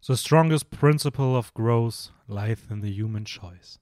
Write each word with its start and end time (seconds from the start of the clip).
The 0.00 0.16
strongest 0.16 0.70
principle 0.70 1.36
of 1.36 1.52
growth 1.54 2.12
lieth 2.28 2.70
in 2.70 2.80
the 2.80 2.90
human 2.90 3.24
choice. 3.24 3.80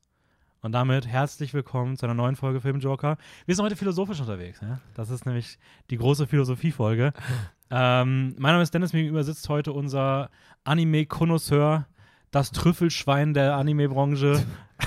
Und 0.62 0.72
damit 0.72 1.06
herzlich 1.06 1.52
willkommen 1.52 1.98
zu 1.98 2.06
einer 2.06 2.14
neuen 2.14 2.36
Folge 2.36 2.62
Film 2.62 2.80
Joker. 2.80 3.18
Wir 3.44 3.54
sind 3.54 3.64
heute 3.64 3.76
philosophisch 3.76 4.18
unterwegs. 4.18 4.58
Ja? 4.62 4.80
Das 4.94 5.10
ist 5.10 5.26
nämlich 5.26 5.58
die 5.90 5.98
große 5.98 6.26
Philosophie-Folge. 6.26 7.12
ähm, 7.70 8.34
mein 8.38 8.52
Name 8.52 8.62
ist 8.62 8.72
Dennis, 8.72 8.94
mir 8.94 9.00
gegenüber 9.00 9.24
sitzt 9.24 9.46
heute 9.50 9.74
unser 9.74 10.30
Anime-Konnoisseur, 10.64 11.86
das 12.30 12.50
Trüffelschwein 12.50 13.34
der 13.34 13.54
Anime-Branche, 13.54 14.42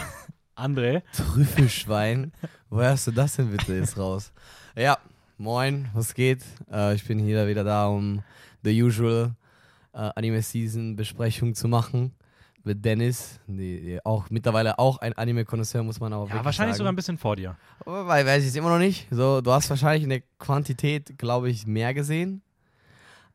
André. 0.55 1.03
Trüffelschwein? 1.13 2.33
Woher 2.71 2.89
hast 2.89 3.05
du 3.05 3.11
das 3.11 3.35
denn 3.35 3.51
bitte 3.51 3.75
jetzt 3.75 3.99
raus? 3.99 4.33
Ja, 4.75 4.97
moin, 5.37 5.89
was 5.93 6.15
geht? 6.15 6.43
Äh, 6.71 6.95
ich 6.95 7.05
bin 7.05 7.19
hier 7.19 7.47
wieder 7.47 7.63
da, 7.63 7.85
um 7.85 8.23
the 8.63 8.81
usual 8.81 9.35
äh, 9.93 10.09
Anime-Season-Besprechung 10.15 11.55
zu 11.55 11.67
machen 11.67 12.13
mit 12.63 12.83
Dennis, 12.83 13.39
die, 13.47 13.81
die 13.81 14.05
auch 14.05 14.29
mittlerweile 14.29 14.77
auch 14.79 14.97
ein 14.97 15.13
Anime-Konnoisseur, 15.13 15.83
muss 15.83 15.99
man 15.99 16.13
auch 16.13 16.29
Ja, 16.29 16.43
wahrscheinlich 16.43 16.75
sogar 16.75 16.91
ein 16.91 16.95
bisschen 16.95 17.17
vor 17.17 17.35
dir. 17.35 17.55
Aber 17.85 18.05
Weil, 18.07 18.25
weiß 18.25 18.43
ich 18.43 18.49
es 18.49 18.55
immer 18.55 18.69
noch 18.69 18.79
nicht. 18.79 19.07
So, 19.11 19.41
du 19.41 19.51
hast 19.51 19.69
wahrscheinlich 19.69 20.03
in 20.03 20.09
der 20.09 20.21
Quantität, 20.39 21.17
glaube 21.17 21.49
ich, 21.49 21.65
mehr 21.65 21.93
gesehen. 21.93 22.41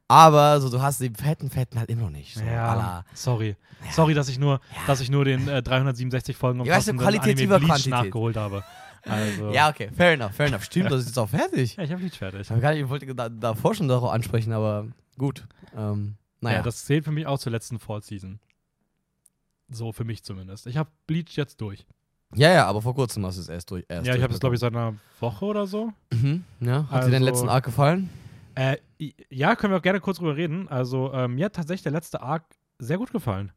Aber 0.07 0.61
so, 0.61 0.69
du 0.69 0.83
hast 0.83 1.01
die 1.01 1.11
fetten, 1.11 1.49
fetten 1.49 1.79
halt 1.79 1.89
immer 1.89 2.03
noch 2.03 2.11
nicht. 2.11 2.35
So, 2.35 2.45
ja, 2.45 3.05
sorry. 3.15 3.57
Sorry, 3.91 4.15
dass 4.15 4.29
ich 4.29 4.39
nur, 4.39 4.61
dass 4.87 5.01
ich 5.01 5.11
nur 5.11 5.25
den 5.25 5.49
äh, 5.49 5.63
367 5.63 6.37
Folgen 6.37 6.63
Ja, 6.65 6.77
weißt 6.77 6.89
du, 6.89 6.99
Anime 6.99 7.35
Bleach 7.35 7.61
Quantität. 7.67 7.91
nachgeholt 7.91 8.37
habe. 8.37 8.63
Also, 9.07 9.51
Ja, 9.53 9.71
okay, 9.71 9.91
fair 9.95 10.13
enough, 10.13 10.33
fair 10.33 10.47
enough. 10.47 10.65
Stimmt, 10.65 10.91
das 10.91 11.01
ist 11.01 11.07
jetzt 11.09 11.19
auch 11.19 11.29
fertig. 11.29 11.77
ja 11.77 11.85
ich 11.85 11.91
habe 11.91 12.01
Bleach 12.01 12.19
fertig. 12.19 12.43
Ich, 12.43 12.51
hab 12.51 12.61
gar 12.61 12.73
nicht, 12.73 12.83
ich 12.83 12.89
wollte 12.89 13.15
da, 13.15 13.29
davor 13.29 13.75
schon 13.75 13.89
darauf 13.89 14.11
ansprechen, 14.11 14.53
aber 14.53 14.87
gut. 15.19 15.47
Ähm, 15.77 16.17
naja, 16.45 16.57
Ja, 16.59 16.63
das 16.63 16.85
zählt 16.85 17.05
für 17.05 17.11
mich 17.13 17.27
auch 17.27 17.39
zur 17.39 17.53
letzten 17.53 17.79
Fall 17.79 18.03
Season. 18.03 18.39
So 19.69 19.93
für 19.93 20.05
mich 20.05 20.23
zumindest. 20.23 20.67
Ich 20.67 20.77
habe 20.77 20.91
Bleach 21.07 21.37
jetzt 21.37 21.61
durch. 21.61 21.87
ja, 22.35 22.53
ja, 22.53 22.67
aber 22.67 22.83
vor 22.83 22.95
kurzem 22.95 23.25
hast 23.27 23.37
du 23.37 23.41
es 23.41 23.49
erst 23.49 23.71
durch. 23.71 23.85
Erst 23.89 24.07
ja, 24.07 24.15
ich 24.15 24.23
habe 24.23 24.33
es 24.33 24.41
glaube 24.41 24.55
ich 24.55 24.61
seit 24.61 24.73
einer 24.75 24.95
Woche 25.21 25.45
oder 25.45 25.67
so. 25.67 25.93
Mhm, 26.13 26.45
ja. 26.61 26.87
Hat 26.91 27.05
dir 27.05 27.07
den 27.11 27.15
Also- 27.15 27.25
letzten 27.27 27.49
Arc 27.49 27.65
gefallen? 27.65 28.11
Äh, 28.57 28.77
ja, 29.31 29.57
können 29.57 29.73
wir 29.73 29.79
auch 29.79 29.83
gerne 29.83 30.01
kurz 30.01 30.19
drüber 30.19 30.37
reden. 30.37 30.69
Also 30.69 31.13
ähm, 31.13 31.35
mir 31.35 31.47
hat 31.47 31.55
tatsächlich 31.55 31.83
der 31.83 31.93
letzte 31.93 32.21
Arc 32.23 32.45
sehr 32.79 32.99
gut 32.99 33.11
gefallen. 33.11 33.53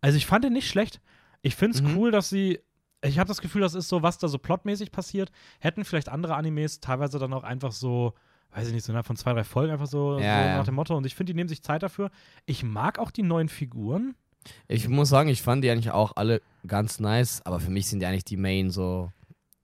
Also 0.00 0.16
ich 0.16 0.26
fand 0.26 0.44
den 0.44 0.52
nicht 0.52 0.68
schlecht. 0.68 1.00
Ich 1.42 1.54
finde 1.54 1.76
es 1.76 1.82
Mhm. 1.82 1.96
cool, 1.96 2.10
dass 2.10 2.28
sie. 2.28 2.58
Ich 3.04 3.18
habe 3.18 3.28
das 3.28 3.40
Gefühl, 3.40 3.60
das 3.62 3.74
ist 3.74 3.88
so, 3.88 4.02
was 4.02 4.18
da 4.18 4.28
so 4.28 4.38
plotmäßig 4.38 4.90
passiert. 4.92 5.30
Hätten 5.60 5.84
vielleicht 5.84 6.08
andere 6.08 6.34
Animes 6.36 6.80
teilweise 6.80 7.18
dann 7.18 7.32
auch 7.32 7.42
einfach 7.44 7.72
so, 7.72 8.14
weiß 8.54 8.68
ich 8.68 8.74
nicht, 8.74 8.84
so 8.84 8.92
innerhalb 8.92 9.06
von 9.06 9.16
zwei, 9.16 9.32
drei 9.32 9.44
Folgen 9.44 9.72
einfach 9.72 9.86
so, 9.86 10.18
Ja, 10.18 10.52
so 10.52 10.58
nach 10.58 10.64
dem 10.64 10.74
Motto. 10.74 10.96
Und 10.96 11.06
ich 11.06 11.14
finde, 11.14 11.32
die 11.32 11.36
nehmen 11.36 11.48
sich 11.48 11.62
Zeit 11.62 11.82
dafür. 11.82 12.10
Ich 12.46 12.62
mag 12.62 12.98
auch 12.98 13.10
die 13.10 13.22
neuen 13.22 13.48
Figuren. 13.48 14.14
Ich 14.68 14.88
muss 14.88 15.08
sagen, 15.08 15.28
ich 15.28 15.40
fand 15.42 15.62
die 15.64 15.70
eigentlich 15.70 15.90
auch 15.92 16.16
alle 16.16 16.42
ganz 16.66 16.98
nice, 17.00 17.40
aber 17.46 17.60
für 17.60 17.70
mich 17.70 17.86
sind 17.86 18.00
die 18.00 18.06
eigentlich 18.06 18.24
die 18.24 18.36
Main 18.36 18.70
so. 18.70 19.10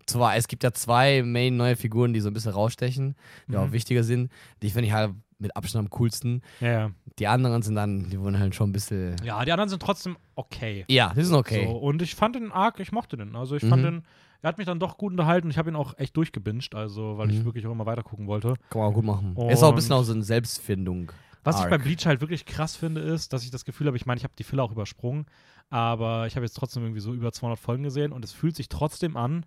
Zwar, 0.07 0.37
es 0.37 0.49
gibt 0.49 0.63
ja 0.65 0.73
zwei 0.73 1.23
Main 1.23 1.57
neue 1.57 1.77
Figuren, 1.77 2.15
die 2.15 2.21
so 2.21 2.29
ein 2.31 2.33
bisschen 2.33 2.53
rausstechen, 2.53 3.15
die 3.47 3.53
Mhm. 3.53 3.59
auch 3.59 3.73
wichtiger 3.73 4.05
sind. 4.05 4.31
Die 4.63 4.71
finde 4.71 4.87
ich 4.87 4.93
halt 4.95 5.13
mit 5.39 5.55
Abstand 5.57 5.87
am 5.87 5.91
coolsten. 5.99 6.43
Ja, 6.61 6.69
ja. 6.71 6.91
Die 7.19 7.27
anderen 7.27 7.61
sind 7.63 7.75
dann, 7.75 8.09
die 8.09 8.19
wurden 8.19 8.39
halt 8.39 8.55
schon 8.55 8.71
ein 8.71 8.73
bisschen. 8.73 9.17
Ja, 9.25 9.45
die 9.45 9.53
anderen 9.53 9.69
sind 9.69 9.83
trotzdem 9.83 10.17
okay. 10.37 10.85
Ja, 10.89 11.13
die 11.15 11.25
sind 11.25 11.35
okay. 11.35 11.67
So, 11.67 11.73
und 11.73 12.01
ich 12.01 12.15
fand 12.15 12.37
den 12.37 12.53
Arc, 12.53 12.81
ich 12.81 12.91
mochte 12.93 13.17
den. 13.17 13.37
Also 13.37 13.57
ich 13.57 13.65
fand 13.65 13.83
Mhm. 13.83 13.87
den, 13.87 14.03
er 14.43 14.49
hat 14.49 14.59
mich 14.59 14.67
dann 14.67 14.79
doch 14.81 14.97
gut 14.99 15.13
unterhalten. 15.13 15.51
Ich 15.51 15.59
habe 15.59 15.71
ihn 15.71 15.77
auch 15.77 15.97
echt 15.99 16.17
durchgebinged, 16.17 16.75
also 16.75 17.19
weil 17.19 17.31
ich 17.31 17.41
Mhm. 17.41 17.45
wirklich 17.47 17.67
auch 17.67 17.73
immer 17.73 17.87
weiter 17.87 18.03
gucken 18.03 18.27
wollte. 18.27 18.55
Kann 18.71 18.81
man 18.81 18.91
auch 18.91 18.95
gut 18.95 19.05
machen. 19.05 19.37
ist 19.51 19.63
auch 19.63 19.71
ein 19.71 19.75
bisschen 19.75 19.93
Und- 19.93 19.99
auch 20.01 20.05
so 20.05 20.13
eine 20.13 20.23
Selbstfindung. 20.23 21.13
Was 21.45 21.61
ich 21.63 21.71
bei 21.71 21.79
Bleach 21.79 22.05
halt 22.05 22.21
wirklich 22.21 22.45
krass 22.45 22.77
finde, 22.77 23.01
ist, 23.01 23.33
dass 23.33 23.43
ich 23.45 23.51
das 23.51 23.65
Gefühl 23.65 23.87
habe, 23.87 23.97
ich 23.97 24.05
meine, 24.07 24.19
ich 24.19 24.25
habe 24.25 24.35
die 24.39 24.45
Filler 24.45 24.63
auch 24.65 24.73
übersprungen, 24.73 25.25
aber 25.71 26.27
ich 26.27 26.37
habe 26.37 26.45
jetzt 26.45 26.55
trotzdem 26.55 26.83
irgendwie 26.83 27.01
so 27.01 27.15
über 27.15 27.33
200 27.33 27.59
Folgen 27.59 27.85
gesehen 27.85 28.13
und 28.13 28.25
es 28.25 28.33
fühlt 28.33 28.55
sich 28.57 28.69
trotzdem 28.69 29.17
an, 29.17 29.47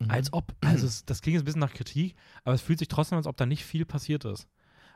Mhm. 0.00 0.10
als 0.10 0.32
ob, 0.32 0.52
also 0.60 0.86
es, 0.86 1.04
das 1.04 1.22
klingt 1.22 1.34
jetzt 1.34 1.42
ein 1.42 1.46
bisschen 1.46 1.60
nach 1.60 1.72
Kritik, 1.72 2.14
aber 2.44 2.54
es 2.54 2.62
fühlt 2.62 2.78
sich 2.78 2.88
trotzdem, 2.88 3.16
als 3.18 3.26
ob 3.26 3.36
da 3.36 3.46
nicht 3.46 3.64
viel 3.64 3.84
passiert 3.84 4.24
ist. 4.24 4.46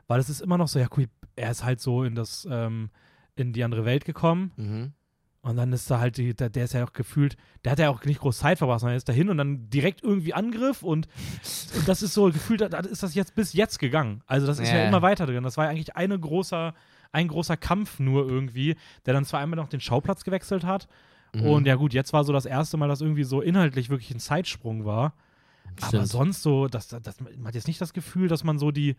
Weil 0.07 0.19
es 0.19 0.29
ist 0.29 0.41
immer 0.41 0.57
noch 0.57 0.67
so, 0.67 0.79
ja 0.79 0.87
cool, 0.97 1.07
er 1.35 1.51
ist 1.51 1.63
halt 1.63 1.81
so 1.81 2.03
in 2.03 2.15
das, 2.15 2.47
ähm, 2.49 2.89
in 3.35 3.51
die 3.53 3.63
andere 3.63 3.83
Welt 3.85 4.05
gekommen 4.05 4.51
Mhm. 4.57 4.93
Und 5.41 5.55
dann 5.55 5.71
ist 5.73 5.89
da 5.89 5.99
halt, 5.99 6.17
die, 6.17 6.33
der, 6.33 6.49
der 6.49 6.65
ist 6.65 6.73
ja 6.73 6.83
auch 6.85 6.93
gefühlt, 6.93 7.37
der 7.63 7.71
hat 7.71 7.79
ja 7.79 7.89
auch 7.89 8.03
nicht 8.03 8.19
groß 8.19 8.39
Zeit 8.39 8.57
verbracht, 8.57 8.81
sondern 8.81 8.95
er 8.95 8.97
ist 8.97 9.07
dahin 9.09 9.29
und 9.29 9.37
dann 9.37 9.69
direkt 9.69 10.03
irgendwie 10.03 10.33
Angriff 10.33 10.83
und, 10.83 11.07
und 11.77 11.87
das 11.87 12.01
ist 12.01 12.13
so 12.13 12.25
gefühlt, 12.25 12.61
da, 12.61 12.79
ist 12.79 13.03
das 13.03 13.15
jetzt 13.15 13.35
bis 13.35 13.53
jetzt 13.53 13.79
gegangen. 13.79 14.21
Also 14.27 14.47
das 14.47 14.59
ist 14.59 14.69
ja, 14.71 14.79
Ja. 14.79 14.87
immer 14.87 15.01
weiter 15.01 15.25
drin. 15.25 15.43
Das 15.43 15.55
war 15.57 15.65
ja 15.65 15.71
eigentlich 15.71 15.95
eine 15.95 16.19
großer, 16.19 16.73
ein 17.11 17.27
großer 17.27 17.57
Kampf 17.57 17.99
nur 17.99 18.27
irgendwie, 18.29 18.75
der 19.05 19.13
dann 19.13 19.25
zwar 19.25 19.39
einmal 19.39 19.57
noch 19.57 19.69
den 19.69 19.81
Schauplatz 19.81 20.23
gewechselt 20.23 20.63
hat 20.65 20.87
Mhm. 21.31 21.41
und 21.45 21.67
ja 21.67 21.75
gut, 21.75 21.93
jetzt 21.93 22.11
war 22.11 22.23
so 22.23 22.33
das 22.33 22.45
erste 22.47 22.75
Mal, 22.77 22.87
dass 22.87 23.01
irgendwie 23.01 23.23
so 23.23 23.39
inhaltlich 23.39 23.89
wirklich 23.91 24.09
ein 24.09 24.19
Zeitsprung 24.19 24.83
war. 24.85 25.13
Aber 25.81 25.87
Stimmt. 25.89 26.07
sonst 26.07 26.41
so, 26.41 26.67
das, 26.67 26.87
das, 26.87 27.01
das, 27.03 27.21
man 27.21 27.45
hat 27.45 27.53
jetzt 27.53 27.67
nicht 27.67 27.79
das 27.79 27.93
Gefühl, 27.93 28.27
dass 28.27 28.43
man 28.43 28.57
so 28.57 28.71
die, 28.71 28.95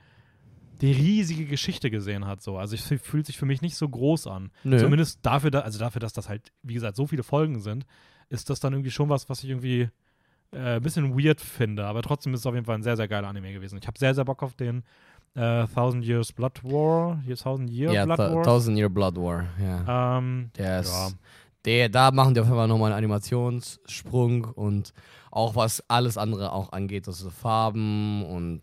die 0.81 0.93
riesige 0.93 1.45
Geschichte 1.47 1.91
gesehen 1.91 2.27
hat. 2.27 2.43
So. 2.43 2.57
Also 2.59 2.75
es 2.75 2.91
fü- 2.91 2.99
fühlt 2.99 3.27
sich 3.27 3.37
für 3.39 3.47
mich 3.47 3.61
nicht 3.63 3.77
so 3.77 3.89
groß 3.89 4.27
an. 4.27 4.51
Nö. 4.65 4.79
Zumindest 4.79 5.19
dafür, 5.23 5.51
da, 5.51 5.61
also 5.61 5.79
dafür, 5.79 6.01
dass 6.01 6.13
das 6.13 6.29
halt, 6.29 6.53
wie 6.63 6.75
gesagt, 6.75 6.97
so 6.97 7.07
viele 7.07 7.23
Folgen 7.23 7.61
sind, 7.61 7.85
ist 8.29 8.49
das 8.51 8.61
dann 8.61 8.73
irgendwie 8.73 8.91
schon 8.91 9.09
was, 9.09 9.29
was 9.29 9.43
ich 9.45 9.51
irgendwie 9.51 9.89
äh, 10.53 10.77
ein 10.77 10.83
bisschen 10.83 11.19
weird 11.19 11.41
finde. 11.41 11.85
Aber 11.87 12.03
trotzdem 12.03 12.33
ist 12.35 12.41
es 12.41 12.47
auf 12.47 12.55
jeden 12.55 12.67
Fall 12.67 12.77
ein 12.77 12.83
sehr, 12.83 12.97
sehr 12.97 13.09
geiler 13.09 13.29
Anime 13.29 13.53
gewesen. 13.53 13.79
Ich 13.81 13.87
habe 13.87 13.99
sehr, 13.99 14.15
sehr 14.15 14.25
Bock 14.25 14.43
auf 14.43 14.55
den 14.55 14.83
äh, 15.35 15.67
Thousand 15.67 16.05
Years 16.05 16.33
Blood 16.33 16.65
War. 16.65 17.21
Hier 17.25 17.37
Thousand 17.37 17.71
Year 17.71 17.93
ja, 17.93 18.05
Blood 18.05 18.19
Th- 18.19 18.35
War. 18.37 18.43
Thousand 18.43 18.77
Year 18.79 18.89
Blood 18.89 19.17
War. 19.17 19.47
Ähm, 20.19 20.51
Der 20.57 20.81
ist, 20.81 20.93
ja. 20.93 21.09
der, 21.67 21.89
da 21.89 22.11
machen 22.11 22.35
die 22.35 22.41
auf 22.41 22.47
jeden 22.47 22.57
Fall 22.57 22.69
nochmal 22.69 22.93
einen 22.93 22.99
Animationssprung 23.05 24.45
und 24.45 24.93
auch 25.31 25.55
was 25.57 25.83
alles 25.89 26.17
andere 26.19 26.53
auch 26.53 26.73
angeht, 26.73 27.07
also 27.07 27.31
Farben 27.31 28.25
und 28.25 28.61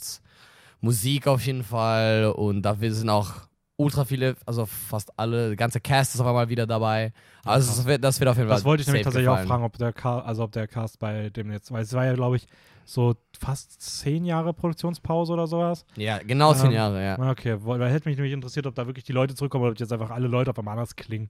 Musik 0.82 1.28
auf 1.28 1.46
jeden 1.46 1.64
Fall 1.64 2.26
und 2.36 2.62
dafür 2.62 2.92
sind 2.94 3.10
auch 3.10 3.34
ultra 3.78 4.06
viele, 4.06 4.36
also 4.46 4.66
fast 4.66 5.12
alle, 5.20 5.48
der 5.50 5.56
ganze 5.56 5.80
Cast 5.80 6.16
ist 6.16 6.22
auf 6.22 6.28
einmal 6.28 6.50
wieder 6.50 6.66
dabei. 6.66 7.14
Also 7.44 7.72
das 7.72 7.86
wird, 7.86 8.04
das 8.04 8.20
wird 8.20 8.30
auf 8.30 8.38
jeden 8.38 8.50
Fall 8.50 8.58
Das 8.58 8.66
wollte 8.66 8.82
ich 8.82 8.88
nämlich 8.88 9.04
tatsächlich 9.04 9.30
auch 9.30 9.34
gefallen. 9.34 9.48
fragen, 9.48 9.64
ob 9.64 9.78
der, 9.78 9.94
Ca 9.94 10.20
also 10.20 10.44
ob 10.44 10.52
der 10.52 10.68
Cast 10.68 11.00
bei 11.00 11.30
dem 11.30 11.52
jetzt, 11.52 11.72
weil 11.72 11.84
es 11.84 11.94
war 11.94 12.06
ja, 12.06 12.14
glaube 12.14 12.38
ich, 12.38 12.48
so 12.86 13.16
fast 13.38 13.82
zehn 13.82 14.26
Jahre 14.26 14.54
Produktionspause 14.54 15.34
oder 15.34 15.46
sowas. 15.46 15.86
Ja, 15.96 16.20
genau 16.20 16.54
zehn 16.54 16.68
Ähm, 16.68 16.72
Jahre, 16.74 17.04
ja. 17.04 17.20
Ah, 17.20 17.32
Okay, 17.32 17.58
weil 17.62 17.80
weil 17.80 17.92
hätte 17.92 18.10
mich 18.10 18.18
nämlich 18.18 18.34
interessiert, 18.34 18.66
ob 18.66 18.76
da 18.76 18.88
wirklich 18.88 19.06
die 19.06 19.12
Leute 19.12 19.36
zurückkommen 19.36 19.64
oder 19.66 19.74
ob 19.74 19.80
jetzt 19.80 19.94
einfach 19.94 20.10
alle 20.10 20.28
Leute 20.28 20.52
auf 20.52 20.58
einmal 20.58 20.74
anders 20.74 20.96
klingen. 20.96 21.30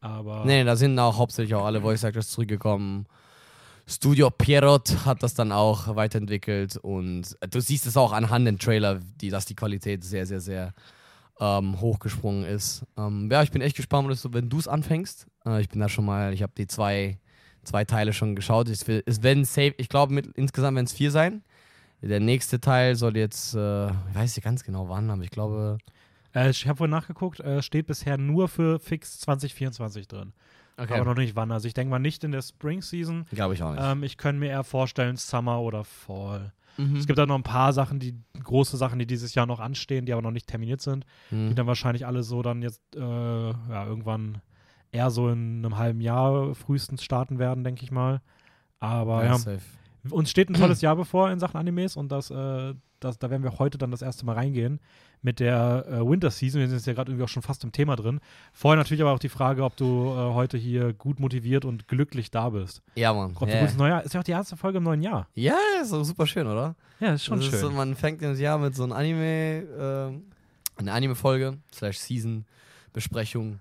Aber 0.00 0.44
Nee, 0.44 0.64
da 0.64 0.76
sind 0.76 0.98
auch 0.98 1.16
hauptsächlich 1.16 1.54
auch 1.54 1.64
alle 1.64 1.80
Voice 1.80 2.04
Actors 2.04 2.28
zurückgekommen. 2.30 3.06
Studio 3.88 4.30
Pierrot 4.30 5.04
hat 5.04 5.22
das 5.22 5.34
dann 5.34 5.52
auch 5.52 5.94
weiterentwickelt 5.94 6.76
und 6.76 7.36
du 7.50 7.60
siehst 7.60 7.86
es 7.86 7.96
auch 7.96 8.12
anhand 8.12 8.46
den 8.46 8.58
Trailer, 8.58 8.98
die, 9.20 9.30
dass 9.30 9.46
die 9.46 9.54
Qualität 9.54 10.02
sehr, 10.02 10.26
sehr, 10.26 10.40
sehr 10.40 10.74
ähm, 11.38 11.80
hochgesprungen 11.80 12.44
ist. 12.44 12.84
Ähm, 12.96 13.28
ja, 13.30 13.44
ich 13.44 13.52
bin 13.52 13.62
echt 13.62 13.76
gespannt, 13.76 14.08
wenn 14.32 14.48
du 14.48 14.58
es 14.58 14.66
anfängst. 14.66 15.26
Äh, 15.44 15.60
ich 15.60 15.68
bin 15.68 15.80
da 15.80 15.88
schon 15.88 16.04
mal, 16.04 16.32
ich 16.32 16.42
habe 16.42 16.52
die 16.58 16.66
zwei, 16.66 17.20
zwei 17.62 17.84
Teile 17.84 18.12
schon 18.12 18.34
geschaut. 18.34 18.68
Es, 18.68 18.84
ich 18.88 19.88
glaube 19.88 20.22
insgesamt 20.34 20.74
werden 20.74 20.86
es 20.86 20.92
vier 20.92 21.12
sein. 21.12 21.44
Der 22.02 22.20
nächste 22.20 22.60
Teil 22.60 22.96
soll 22.96 23.16
jetzt, 23.16 23.54
äh, 23.54 23.86
ich 23.86 24.14
weiß 24.14 24.36
nicht 24.36 24.44
ganz 24.44 24.64
genau 24.64 24.88
wann, 24.88 25.10
aber 25.10 25.22
ich 25.22 25.30
glaube. 25.30 25.78
äh, 26.34 26.50
ich 26.50 26.66
habe 26.66 26.78
vorhin 26.78 26.90
nachgeguckt, 26.90 27.40
äh, 27.40 27.62
steht 27.62 27.86
bisher 27.86 28.18
nur 28.18 28.48
für 28.48 28.80
Fix 28.80 29.20
2024 29.20 30.08
drin. 30.08 30.32
Aber 30.76 31.04
noch 31.04 31.14
nicht 31.16 31.36
wann. 31.36 31.50
Also 31.50 31.68
ich 31.68 31.74
denke 31.74 31.90
mal 31.90 31.98
nicht 31.98 32.22
in 32.24 32.32
der 32.32 32.42
Spring 32.42 32.82
Season. 32.82 33.24
Glaube 33.30 33.54
ich 33.54 33.62
auch 33.62 33.72
nicht. 33.72 33.82
Ähm, 33.82 34.02
ich 34.02 34.16
könnte 34.16 34.40
mir 34.40 34.50
eher 34.50 34.64
vorstellen, 34.64 35.16
Summer 35.16 35.60
oder 35.60 35.84
Fall. 35.84 36.52
Mhm. 36.76 36.96
Es 36.96 37.06
gibt 37.06 37.18
da 37.18 37.26
noch 37.26 37.36
ein 37.36 37.42
paar 37.42 37.72
Sachen, 37.72 37.98
die 37.98 38.14
große 38.42 38.76
Sachen, 38.76 38.98
die 38.98 39.06
dieses 39.06 39.34
Jahr 39.34 39.46
noch 39.46 39.60
anstehen, 39.60 40.04
die 40.06 40.12
aber 40.12 40.22
noch 40.22 40.30
nicht 40.30 40.46
terminiert 40.46 40.82
sind. 40.82 41.06
Mhm. 41.30 41.48
die 41.48 41.54
dann 41.54 41.66
wahrscheinlich 41.66 42.06
alle 42.06 42.22
so 42.22 42.42
dann 42.42 42.62
jetzt 42.62 42.82
äh, 42.94 43.00
ja, 43.00 43.86
irgendwann 43.86 44.42
eher 44.92 45.10
so 45.10 45.28
in 45.28 45.64
einem 45.64 45.78
halben 45.78 46.00
Jahr 46.00 46.54
frühestens 46.54 47.02
starten 47.02 47.38
werden, 47.38 47.64
denke 47.64 47.82
ich 47.82 47.90
mal. 47.90 48.20
Aber 48.78 49.24
ja, 49.24 49.38
safe. 49.38 49.60
Uns 50.10 50.30
steht 50.30 50.48
ein 50.50 50.54
tolles 50.54 50.80
Jahr 50.82 50.96
bevor 50.96 51.30
in 51.30 51.38
Sachen 51.38 51.56
Animes 51.58 51.96
und 51.96 52.10
das, 52.10 52.30
äh, 52.30 52.74
das, 53.00 53.18
da 53.18 53.30
werden 53.30 53.42
wir 53.42 53.58
heute 53.58 53.78
dann 53.78 53.90
das 53.90 54.02
erste 54.02 54.24
Mal 54.24 54.34
reingehen 54.34 54.80
mit 55.22 55.40
der 55.40 55.84
äh, 55.88 56.00
Winter 56.08 56.30
Season. 56.30 56.60
Wir 56.60 56.68
sind 56.68 56.76
jetzt 56.78 56.86
ja 56.86 56.92
gerade 56.94 57.10
irgendwie 57.10 57.24
auch 57.24 57.28
schon 57.28 57.42
fast 57.42 57.62
im 57.64 57.72
Thema 57.72 57.96
drin. 57.96 58.20
Vorher 58.52 58.76
natürlich 58.76 59.02
aber 59.02 59.12
auch 59.12 59.18
die 59.18 59.28
Frage, 59.28 59.64
ob 59.64 59.76
du 59.76 59.84
äh, 60.10 60.34
heute 60.34 60.56
hier 60.56 60.92
gut 60.92 61.20
motiviert 61.20 61.64
und 61.64 61.88
glücklich 61.88 62.30
da 62.30 62.50
bist. 62.50 62.82
Ja, 62.94 63.12
Mann. 63.12 63.32
Ob 63.34 63.48
du 63.48 63.54
Ja. 63.54 63.60
gut 63.60 63.68
ins 63.70 63.78
neue 63.78 63.90
Jahr, 63.90 64.02
ist 64.04 64.14
ja 64.14 64.20
auch 64.20 64.24
die 64.24 64.30
erste 64.32 64.56
Folge 64.56 64.78
im 64.78 64.84
neuen 64.84 65.02
Jahr. 65.02 65.28
Ja, 65.34 65.56
ist 65.82 65.92
doch 65.92 66.04
super 66.04 66.26
schön, 66.26 66.46
oder? 66.46 66.74
Ja, 67.00 67.12
ist 67.14 67.24
schon 67.24 67.38
das 67.38 67.46
schön. 67.46 67.54
Ist 67.54 67.60
so, 67.60 67.70
man 67.70 67.94
fängt 67.94 68.22
das 68.22 68.38
Jahr 68.40 68.58
mit 68.58 68.74
so 68.74 68.84
einem 68.84 68.92
Anime, 68.92 69.64
ähm, 69.78 70.22
eine 70.76 70.92
Anime-Folge, 70.92 71.58
slash 71.74 71.98
Season-Besprechung. 71.98 73.60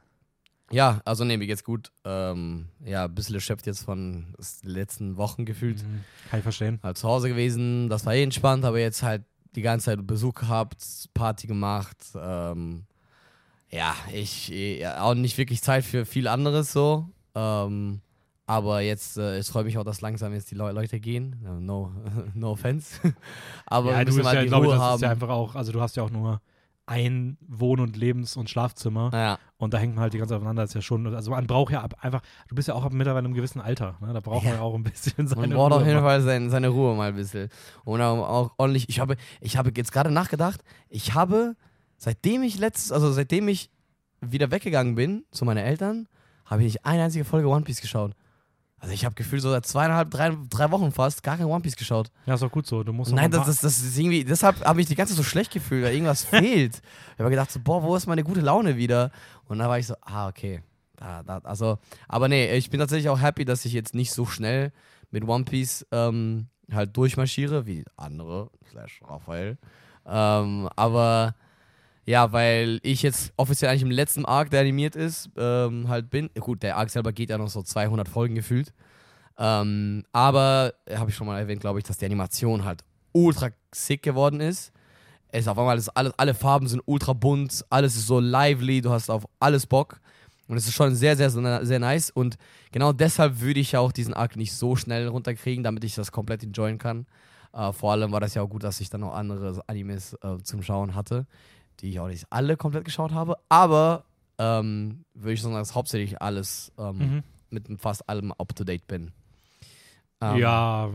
Ja, 0.71 1.01
also 1.05 1.23
nee, 1.23 1.37
mir 1.37 1.47
geht's 1.47 1.63
gut. 1.63 1.91
Ähm, 2.03 2.69
ja, 2.83 3.05
ein 3.05 3.13
bisschen 3.15 3.35
erschöpft 3.35 3.67
jetzt 3.67 3.83
von 3.83 4.33
den 4.63 4.69
letzten 4.69 5.15
Wochen 5.17 5.45
gefühlt. 5.45 5.83
Mhm. 5.83 6.03
Kann 6.29 6.39
ich 6.39 6.43
verstehen. 6.43 6.79
Halt 6.81 6.97
zu 6.97 7.07
Hause 7.07 7.29
gewesen, 7.29 7.87
das 7.89 8.05
war 8.05 8.13
eh 8.15 8.23
entspannt, 8.23 8.65
aber 8.65 8.79
jetzt 8.79 9.03
halt 9.03 9.23
die 9.55 9.61
ganze 9.61 9.85
Zeit 9.85 10.05
Besuch 10.07 10.33
gehabt, 10.33 10.83
Party 11.13 11.47
gemacht. 11.47 11.97
Ähm, 12.15 12.85
Ja, 13.69 13.95
ich 14.13 14.49
ja, 14.49 15.01
auch 15.01 15.13
nicht 15.13 15.37
wirklich 15.37 15.61
Zeit 15.61 15.83
für 15.85 16.05
viel 16.05 16.27
anderes 16.27 16.71
so. 16.73 17.09
Ähm, 17.35 18.01
aber 18.47 18.81
jetzt, 18.81 19.17
äh, 19.17 19.39
ich 19.39 19.47
freue 19.47 19.63
mich 19.63 19.77
auch, 19.77 19.83
dass 19.83 20.01
langsam 20.01 20.33
jetzt 20.33 20.51
die 20.51 20.55
Le 20.55 20.71
Leute 20.71 20.99
gehen. 20.99 21.35
No, 21.61 21.91
no 22.33 22.51
offense. 22.51 22.99
aber 23.65 23.91
ja, 23.91 23.99
du 24.05 24.13
bist 24.13 24.23
mal 24.23 24.35
ja, 24.35 24.41
die 24.41 24.47
glaube 24.47 24.65
ich, 24.67 24.71
das 24.71 24.81
haben. 24.81 24.95
ist 24.95 25.01
ja 25.01 25.09
einfach 25.11 25.29
auch, 25.29 25.55
also 25.55 25.71
du 25.71 25.81
hast 25.81 25.95
ja 25.95 26.03
auch 26.03 26.11
nur 26.11 26.41
ein 26.87 27.37
Wohn- 27.47 27.79
und 27.79 27.97
Lebens- 27.97 28.37
und 28.37 28.49
Schlafzimmer 28.49 29.09
ja, 29.13 29.39
und 29.57 29.73
da 29.73 29.79
hängt 29.79 29.95
man 29.95 30.03
halt 30.03 30.13
die 30.13 30.19
ganze 30.19 30.35
aufeinander, 30.35 30.61
das 30.63 30.71
ist 30.71 30.75
ja 30.75 30.81
schon, 30.81 31.13
also 31.15 31.31
man 31.31 31.47
braucht 31.47 31.71
ja 31.73 31.81
ab, 31.81 31.95
einfach, 32.01 32.21
du 32.47 32.53
bist 32.55 32.67
ja 32.67 32.75
auch 32.75 32.87
mittlerweile 32.91 33.19
in 33.21 33.25
einem 33.25 33.33
gewissen 33.33 33.59
Alter, 33.59 33.97
ne? 34.01 34.13
da 34.13 34.19
braucht 34.19 34.43
man 34.43 34.53
Ja. 34.55 34.61
auch 34.61 34.75
ein 34.75 34.83
bisschen 34.83 35.27
seine 35.27 35.41
man 35.41 35.49
braucht 35.51 35.71
auf 35.71 35.79
Ruhe 35.79 35.87
jeden 35.87 36.01
mal. 36.01 36.09
Fall 36.09 36.21
sein, 36.21 36.49
seine 36.51 36.67
Ruhe 36.69 36.95
mal 36.95 37.09
ein 37.09 37.15
bisschen. 37.15 37.49
Und 37.85 38.01
auch, 38.01 38.27
auch 38.27 38.51
ordentlich, 38.57 38.87
ich 38.89 38.99
habe, 38.99 39.15
ich 39.41 39.57
habe 39.57 39.71
jetzt 39.75 39.91
gerade 39.91 40.11
nachgedacht, 40.11 40.61
ich 40.89 41.15
habe, 41.15 41.55
seitdem 41.97 42.43
ich 42.43 42.59
letztes, 42.59 42.91
also 42.91 43.11
seitdem 43.11 43.47
ich 43.47 43.71
wieder 44.21 44.51
weggegangen 44.51 44.93
bin 44.95 45.23
zu 45.31 45.43
meinen 45.45 45.65
Eltern, 45.65 46.07
habe 46.45 46.61
ich 46.61 46.73
nicht 46.73 46.85
eine 46.85 47.03
einzige 47.03 47.25
Folge 47.25 47.47
One 47.49 47.63
Piece 47.63 47.81
geschaut. 47.81 48.11
Also 48.85 48.93
ich 48.93 49.03
habe 49.03 49.15
gefühlt 49.15 49.41
so 49.41 49.49
seit 49.49 49.65
zweieinhalb, 49.65 50.11
drei, 50.11 50.37
drei 50.47 50.69
Wochen 50.69 50.91
fast 50.91 51.23
gar 51.23 51.37
kein 51.37 51.47
One 51.47 51.63
Piece 51.63 51.75
geschaut. 51.75 52.11
Ja, 52.27 52.35
ist 52.35 52.43
auch 52.43 52.51
gut 52.51 52.67
so, 52.67 52.83
du 52.83 52.93
musst 52.93 53.11
Nein, 53.11 53.31
das, 53.31 53.47
das, 53.47 53.61
das 53.61 53.79
ist 53.79 53.97
irgendwie, 53.97 54.23
deshalb 54.23 54.63
habe 54.63 54.79
ich 54.79 54.85
die 54.85 54.93
ganze 54.93 55.15
Zeit 55.15 55.17
so 55.17 55.27
schlecht 55.27 55.51
gefühlt, 55.51 55.83
weil 55.83 55.93
irgendwas 55.95 56.23
fehlt. 56.23 56.83
Ich 57.13 57.19
habe 57.19 57.31
gedacht, 57.31 57.49
so, 57.49 57.59
boah, 57.59 57.81
wo 57.81 57.95
ist 57.95 58.05
meine 58.05 58.23
gute 58.23 58.41
Laune 58.41 58.77
wieder? 58.77 59.09
Und 59.45 59.57
da 59.57 59.67
war 59.69 59.79
ich 59.79 59.87
so, 59.87 59.95
ah, 60.01 60.27
okay. 60.27 60.61
Da, 60.97 61.23
da, 61.23 61.39
also, 61.39 61.79
aber 62.07 62.27
nee, 62.27 62.55
ich 62.55 62.69
bin 62.69 62.79
tatsächlich 62.79 63.09
auch 63.09 63.19
happy, 63.19 63.43
dass 63.43 63.65
ich 63.65 63.73
jetzt 63.73 63.95
nicht 63.95 64.11
so 64.13 64.27
schnell 64.27 64.71
mit 65.09 65.27
One 65.27 65.45
Piece 65.45 65.83
ähm, 65.91 66.49
halt 66.71 66.95
durchmarschiere, 66.95 67.65
wie 67.65 67.85
andere, 67.97 68.51
slash 68.69 69.01
Raphael. 69.03 69.57
Ähm, 70.05 70.69
aber 70.75 71.33
ja, 72.05 72.31
weil 72.31 72.79
ich 72.83 73.01
jetzt 73.01 73.33
offiziell 73.35 73.71
eigentlich 73.71 73.81
im 73.81 73.91
letzten 73.91 74.25
Arc, 74.25 74.51
der 74.51 74.61
animiert 74.61 74.95
ist, 74.95 75.29
ähm, 75.37 75.87
halt 75.87 76.09
bin. 76.09 76.29
Gut, 76.39 76.61
der 76.61 76.77
Arc 76.77 76.89
selber 76.89 77.11
geht 77.11 77.29
ja 77.31 77.37
noch 77.37 77.49
so 77.49 77.63
200 77.63 78.07
Folgen 78.07 78.35
gefühlt. 78.35 78.73
Ähm, 79.37 80.03
aber 80.11 80.73
habe 80.93 81.09
ich 81.09 81.15
schon 81.15 81.27
mal 81.27 81.39
erwähnt, 81.39 81.61
glaube 81.61 81.79
ich, 81.79 81.85
dass 81.85 81.97
die 81.97 82.05
Animation 82.05 82.63
halt 82.63 82.83
ultra 83.11 83.49
sick 83.73 84.03
geworden 84.03 84.39
ist. 84.39 84.71
Es 85.29 85.41
ist 85.41 85.47
auf 85.47 85.57
einmal 85.57 85.77
ist 85.77 85.89
alles, 85.89 86.13
alle 86.17 86.33
Farben 86.33 86.67
sind 86.67 86.81
ultra 86.85 87.13
bunt, 87.13 87.65
alles 87.69 87.95
ist 87.95 88.07
so 88.07 88.19
lively, 88.19 88.81
du 88.81 88.91
hast 88.91 89.09
auf 89.09 89.25
alles 89.39 89.65
Bock. 89.65 89.99
Und 90.47 90.57
es 90.57 90.67
ist 90.67 90.75
schon 90.75 90.93
sehr, 90.93 91.17
sehr, 91.17 91.31
sehr, 91.31 91.65
sehr 91.65 91.79
nice. 91.79 92.11
Und 92.11 92.37
genau 92.71 92.93
deshalb 92.93 93.41
würde 93.41 93.59
ich 93.59 93.71
ja 93.71 93.79
auch 93.79 93.91
diesen 93.91 94.13
Arc 94.13 94.35
nicht 94.35 94.53
so 94.53 94.75
schnell 94.75 95.07
runterkriegen, 95.07 95.63
damit 95.63 95.83
ich 95.83 95.95
das 95.95 96.11
komplett 96.11 96.43
enjoyen 96.43 96.77
kann. 96.77 97.07
Äh, 97.51 97.71
vor 97.73 97.93
allem 97.93 98.11
war 98.11 98.19
das 98.19 98.35
ja 98.35 98.43
auch 98.43 98.49
gut, 98.49 98.63
dass 98.63 98.79
ich 98.79 98.89
dann 98.89 99.01
noch 99.01 99.15
andere 99.15 99.61
Animes 99.67 100.13
äh, 100.21 100.37
zum 100.43 100.61
Schauen 100.61 100.93
hatte, 100.93 101.25
die 101.81 101.89
ich 101.89 101.99
auch 101.99 102.07
nicht 102.07 102.25
alle 102.29 102.57
komplett 102.57 102.85
geschaut 102.85 103.11
habe. 103.11 103.35
Aber 103.49 104.05
ähm, 104.37 105.05
würde 105.13 105.33
ich 105.33 105.41
sagen, 105.41 105.55
dass 105.55 105.75
hauptsächlich 105.75 106.21
alles 106.21 106.71
ähm, 106.77 106.97
Mhm. 106.97 107.23
mit 107.49 107.81
fast 107.81 108.07
allem 108.09 108.31
up 108.33 108.55
to 108.55 108.63
date 108.63 108.85
bin. 108.87 109.11
Ähm, 110.21 110.37
ja, 110.37 110.89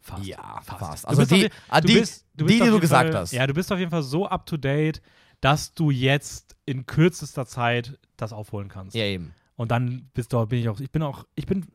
fast. 0.00 0.24
ja, 0.26 0.60
fast. 0.62 0.78
fast. 0.80 1.08
Also 1.08 1.22
auf 1.22 1.28
die, 1.28 1.34
je- 1.36 1.50
ah, 1.68 1.80
die, 1.80 1.94
bist- 1.94 2.24
du 2.34 2.46
die, 2.46 2.54
die 2.56 2.62
auf 2.62 2.68
du 2.70 2.80
gesagt 2.80 3.10
Fall, 3.12 3.20
hast. 3.22 3.32
Ja, 3.32 3.46
du 3.46 3.54
bist 3.54 3.70
auf 3.72 3.78
jeden 3.78 3.90
Fall 3.90 4.02
so 4.02 4.26
up 4.26 4.46
to 4.46 4.56
date, 4.56 5.00
dass 5.40 5.74
du 5.74 5.90
jetzt 5.90 6.56
in 6.64 6.86
kürzester 6.86 7.46
Zeit 7.46 7.98
das 8.16 8.32
aufholen 8.32 8.68
kannst. 8.68 8.96
Ja, 8.96 9.04
eben. 9.04 9.32
Und 9.56 9.70
dann 9.70 10.10
bist 10.14 10.32
du, 10.32 10.44
bin 10.46 10.58
ich 10.60 10.68
auch, 10.68 10.80
ich 10.80 10.90
bin 10.90 11.02
auch, 11.02 11.24
ich 11.34 11.46
bin, 11.46 11.66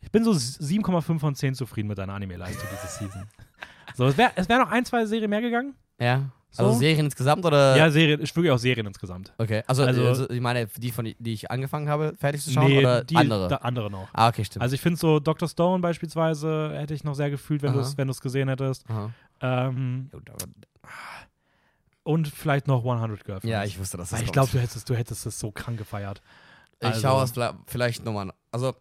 ich 0.00 0.10
bin 0.10 0.24
so 0.24 0.30
7,5 0.32 1.18
von 1.18 1.34
10 1.34 1.54
zufrieden 1.54 1.88
mit 1.88 1.98
deiner 1.98 2.14
Anime-Leistung 2.14 2.68
diese 2.72 2.92
Season. 2.92 3.26
So, 3.94 4.04
es 4.06 4.18
wäre 4.18 4.32
es 4.34 4.46
wär 4.48 4.58
noch 4.58 4.70
ein, 4.70 4.84
zwei 4.84 5.06
Serien 5.06 5.30
mehr 5.30 5.40
gegangen. 5.40 5.74
Ja. 5.98 6.28
So? 6.56 6.66
Also 6.66 6.78
Serien 6.78 7.06
insgesamt 7.06 7.44
oder? 7.44 7.76
ja, 7.76 7.90
Serien, 7.90 8.20
ich 8.22 8.34
wirklich 8.34 8.50
auch 8.52 8.58
Serien 8.58 8.86
insgesamt. 8.86 9.32
Okay. 9.38 9.62
Also, 9.66 9.84
Also- 9.84 10.06
also, 10.06 10.30
ich 10.30 10.40
meine, 10.40 10.66
die, 10.66 10.90
von, 10.90 11.04
die 11.18 11.32
ich 11.32 11.50
angefangen 11.50 11.88
habe, 11.88 12.14
fertig 12.18 12.42
zu 12.42 12.50
schauen 12.50 12.68
nee, 12.68 12.78
oder 12.78 13.04
die, 13.04 13.16
andere? 13.16 13.48
Da, 13.48 13.56
andere 13.56 13.90
noch. 13.90 14.08
ah, 14.12 14.28
okay, 14.28 14.44
stimmt. 14.44 14.62
Also 14.62 14.74
ich 14.74 14.80
finde 14.80 14.98
so 14.98 15.20
Dr. 15.20 15.48
Stone 15.48 15.80
beispielsweise 15.82 16.72
hätte 16.74 16.94
ich 16.94 17.04
noch 17.04 17.14
sehr 17.14 17.30
gefühlt, 17.30 17.62
wenn 17.62 17.72
du 17.72 17.80
es 17.80 17.96
wenn 17.98 18.08
du's 18.08 18.20
gesehen 18.20 18.48
hättest. 18.48 18.84
Ähm, 19.40 20.10
und 22.02 22.28
vielleicht 22.28 22.68
noch 22.68 22.84
100 22.84 23.24
Girlfriends. 23.24 23.44
Ja, 23.50 23.64
ich 23.64 23.78
wusste, 23.78 23.96
dass 23.96 24.10
das 24.10 24.22
ich 24.22 24.32
glaube, 24.32 24.48
du 24.52 24.58
hättest, 24.60 24.88
du 24.88 24.94
hättest 24.96 25.26
es 25.26 25.38
so 25.38 25.50
krank 25.50 25.76
gefeiert. 25.78 26.22
Ich 26.80 26.86
Also- 26.88 27.00
schaue 27.00 27.24
es 27.24 27.32
vielleicht- 27.32 27.54
vielleicht 27.66 28.04
nochmal 28.04 28.30
an. 28.30 28.32
Also, 28.52 28.74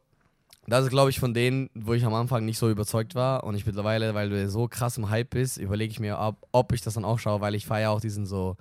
das 0.67 0.85
ist, 0.85 0.89
glaube 0.89 1.09
ich, 1.09 1.19
von 1.19 1.33
denen, 1.33 1.69
wo 1.75 1.94
ich 1.94 2.06
am 2.06 2.13
Anfang 2.13 2.45
nicht 2.45 2.57
so 2.57 2.69
überzeugt 2.69 3.13
war. 3.15 3.44
Und 3.44 3.56
ich 3.56 3.65
mittlerweile, 3.65 4.13
weil 4.15 4.29
du 4.29 4.50
so 4.50 4.67
krass 4.67 4.97
im 4.97 5.09
Hype 5.09 5.31
bist, 5.31 5.57
überlege 5.57 5.91
ich 5.91 6.00
mir, 6.00 6.17
ob, 6.19 6.38
ob 6.51 6.73
ich 6.73 6.81
das 6.81 6.95
dann 6.95 7.06
auch 7.06 7.19
schaue, 7.19 7.41
weil 7.41 7.56
ich 7.56 7.65
feiere 7.65 7.91
auch 7.91 8.01
diesen 8.01 8.25
so 8.25 8.57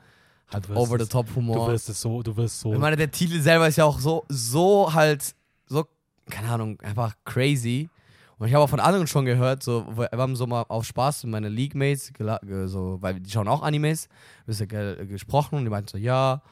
halt 0.52 0.68
over-the-top-Humor. 0.70 1.66
Du 1.66 1.72
wirst 1.72 1.88
es 1.88 2.00
so, 2.00 2.22
du 2.22 2.36
wirst 2.36 2.60
so. 2.60 2.72
Ich 2.72 2.78
meine, 2.78 2.96
der 2.96 3.10
Titel 3.10 3.40
selber 3.40 3.68
ist 3.68 3.76
ja 3.76 3.84
auch 3.84 3.98
so, 3.98 4.24
so 4.28 4.92
halt, 4.92 5.34
so, 5.66 5.86
keine 6.30 6.48
Ahnung, 6.50 6.80
einfach 6.82 7.14
crazy. 7.24 7.88
Und 8.36 8.48
ich 8.48 8.54
habe 8.54 8.64
auch 8.64 8.68
von 8.68 8.80
anderen 8.80 9.06
schon 9.06 9.24
gehört, 9.24 9.62
so, 9.62 9.86
wir 9.96 10.10
haben 10.12 10.36
so 10.36 10.46
mal 10.46 10.64
auf 10.68 10.84
Spaß 10.84 11.24
mit 11.24 11.32
meinen 11.32 11.52
League-Mates, 11.52 12.12
so, 12.66 12.98
weil 13.00 13.20
die 13.20 13.30
schauen 13.30 13.48
auch 13.48 13.62
Animes, 13.62 14.08
bisschen 14.44 14.68
ge 14.68 15.06
gesprochen 15.06 15.56
und 15.56 15.64
die 15.64 15.70
meinten 15.70 15.88
so, 15.88 15.98
ja, 15.98 16.42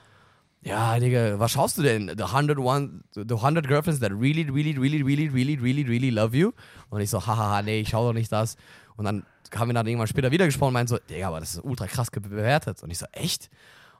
ja, 0.62 0.98
Digga, 0.98 1.38
was 1.38 1.52
schaust 1.52 1.78
du 1.78 1.82
denn? 1.82 2.08
The 2.16 2.24
101, 2.24 3.02
the 3.14 3.22
100 3.34 3.66
Girlfriends 3.66 4.00
that 4.00 4.12
really, 4.12 4.42
really, 4.48 4.76
really, 4.78 5.02
really, 5.02 5.28
really, 5.28 5.56
really, 5.56 5.82
really 5.82 6.10
love 6.10 6.36
you. 6.36 6.52
Und 6.90 7.00
ich 7.00 7.10
so, 7.10 7.24
hahaha, 7.26 7.62
nee, 7.62 7.80
ich 7.80 7.88
schau 7.88 8.06
doch 8.06 8.12
nicht 8.14 8.30
das. 8.30 8.56
Und 8.96 9.04
dann 9.04 9.24
haben 9.54 9.68
wir 9.68 9.74
dann 9.74 9.86
irgendwann 9.86 10.06
später 10.06 10.30
wieder 10.30 10.46
gesprochen 10.46 10.68
und 10.68 10.74
meinten 10.74 10.88
so, 10.88 10.98
Digga, 11.10 11.28
aber 11.28 11.40
das 11.40 11.54
ist 11.54 11.64
ultra 11.64 11.86
krass 11.86 12.10
bewertet. 12.10 12.82
Und 12.82 12.90
ich 12.90 12.98
so, 12.98 13.06
echt? 13.12 13.50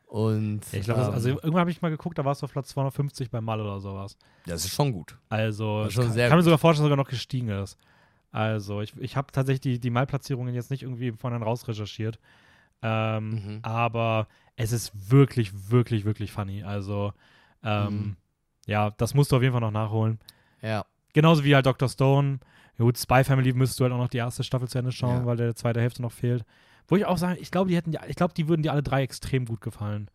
Und 0.06 0.60
Ja, 0.72 0.78
ich 0.78 0.84
glaube, 0.84 1.00
ähm, 1.02 1.10
also 1.12 1.28
irgendwann 1.30 1.60
habe 1.60 1.70
ich 1.70 1.80
mal 1.80 1.88
geguckt, 1.88 2.18
da 2.18 2.24
warst 2.24 2.42
du 2.42 2.44
auf 2.44 2.52
Platz 2.52 2.68
250 2.68 3.30
beim 3.30 3.44
Mal 3.44 3.60
oder 3.60 3.80
sowas. 3.80 4.16
das 4.46 4.64
ist 4.64 4.74
schon 4.74 4.92
gut. 4.92 5.16
Also, 5.30 5.88
schon 5.90 6.04
kann, 6.04 6.12
sehr 6.12 6.28
kann 6.28 6.36
mir 6.36 6.44
sogar 6.44 6.58
vorstellen, 6.58 6.84
dass 6.84 6.90
sogar 6.92 7.02
noch 7.02 7.10
gestiegen 7.10 7.48
ist. 7.48 7.78
Also, 8.30 8.82
ich, 8.82 8.94
ich 8.98 9.16
habe 9.16 9.32
tatsächlich 9.32 9.60
die, 9.62 9.78
die 9.80 9.90
Malplatzierungen 9.90 10.54
jetzt 10.54 10.70
nicht 10.70 10.82
irgendwie 10.82 11.12
vorhin 11.12 11.42
raus 11.42 11.66
recherchiert. 11.66 12.18
Ähm, 12.82 13.30
Mhm. 13.30 13.58
Aber 13.62 14.26
es 14.56 14.72
ist 14.72 14.92
wirklich, 15.10 15.70
wirklich, 15.70 16.04
wirklich 16.04 16.32
funny. 16.32 16.62
Also, 16.62 17.12
ähm, 17.62 17.86
Mhm. 17.94 18.16
ja, 18.66 18.90
das 18.90 19.14
musst 19.14 19.32
du 19.32 19.36
auf 19.36 19.42
jeden 19.42 19.52
Fall 19.52 19.60
noch 19.60 19.70
nachholen. 19.70 20.18
Ja. 20.60 20.84
Genauso 21.12 21.44
wie 21.44 21.54
halt 21.54 21.66
Dr. 21.66 21.88
Stone. 21.88 22.38
Ja, 22.78 22.84
Gut, 22.84 22.98
Spy 22.98 23.22
Family 23.24 23.52
müsstest 23.52 23.80
du 23.80 23.84
halt 23.84 23.92
auch 23.92 23.98
noch 23.98 24.08
die 24.08 24.16
erste 24.18 24.42
Staffel 24.44 24.68
zu 24.68 24.78
Ende 24.78 24.92
schauen, 24.92 25.20
Ja. 25.20 25.26
weil 25.26 25.36
der 25.36 25.54
zweite 25.54 25.80
Hälfte 25.80 26.02
noch 26.02 26.12
fehlt. 26.12 26.44
Wo 26.88 26.96
ich 26.96 27.04
auch 27.06 27.18
sagen, 27.18 27.36
ich 27.40 27.50
glaube, 27.50 27.68
die 27.70 27.76
hätten, 27.76 27.92
die- 27.92 27.98
ich 28.08 28.16
glaube, 28.16 28.34
die 28.34 28.48
würden 28.48 28.62
dir 28.62 28.72
alle 28.72 28.82
drei 28.82 29.02
extrem 29.02 29.44
gut 29.46 29.60
gefallen. 29.60 30.08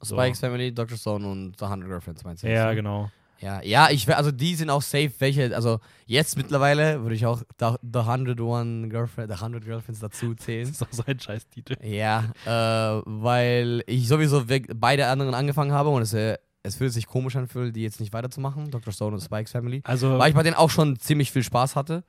So. 0.00 0.16
Spikes 0.16 0.40
Family, 0.40 0.72
Dr. 0.74 0.98
Stone 0.98 1.26
und 1.26 1.58
The 1.58 1.66
100 1.66 1.88
Girlfriends 1.88 2.24
meinst 2.24 2.42
du? 2.42 2.52
Ja, 2.52 2.66
ne? 2.68 2.74
genau. 2.76 3.10
Ja, 3.44 3.60
ja, 3.62 3.90
ich 3.90 4.08
also 4.16 4.32
die 4.32 4.54
sind 4.54 4.70
auch 4.70 4.80
safe, 4.80 5.12
welche, 5.18 5.54
also 5.54 5.78
jetzt 6.06 6.38
mittlerweile 6.38 7.02
würde 7.02 7.14
ich 7.14 7.26
auch 7.26 7.42
The, 7.60 7.74
the 7.82 7.98
101 7.98 8.88
Girlfriend, 8.88 9.30
The 9.30 9.34
100 9.38 9.64
Girlfriends 9.64 10.00
dazu 10.00 10.32
Das 10.32 10.46
zählen. 10.46 10.66
ist 10.70 10.82
auch 10.82 10.88
so 10.90 11.02
ein 11.06 11.20
scheiß 11.20 11.46
Titel. 11.50 11.76
ja, 11.84 12.24
äh, 12.46 13.02
weil 13.04 13.82
ich 13.86 14.08
sowieso 14.08 14.44
beide 14.74 15.08
anderen 15.08 15.34
angefangen 15.34 15.72
habe 15.72 15.90
und 15.90 16.00
es, 16.00 16.14
äh, 16.14 16.38
es 16.62 16.76
fühlt 16.76 16.94
sich 16.94 17.06
komisch 17.06 17.36
an, 17.36 17.46
für 17.46 17.70
die 17.70 17.82
jetzt 17.82 18.00
nicht 18.00 18.14
weiterzumachen, 18.14 18.70
Dr. 18.70 18.94
Stone 18.94 19.14
und 19.14 19.20
Spikes 19.20 19.52
Family. 19.52 19.82
Also, 19.84 20.18
Weil 20.18 20.30
ich 20.30 20.34
bei 20.34 20.42
denen 20.42 20.56
auch 20.56 20.70
schon 20.70 20.98
ziemlich 20.98 21.30
viel 21.30 21.42
Spaß 21.42 21.76
hatte. 21.76 22.02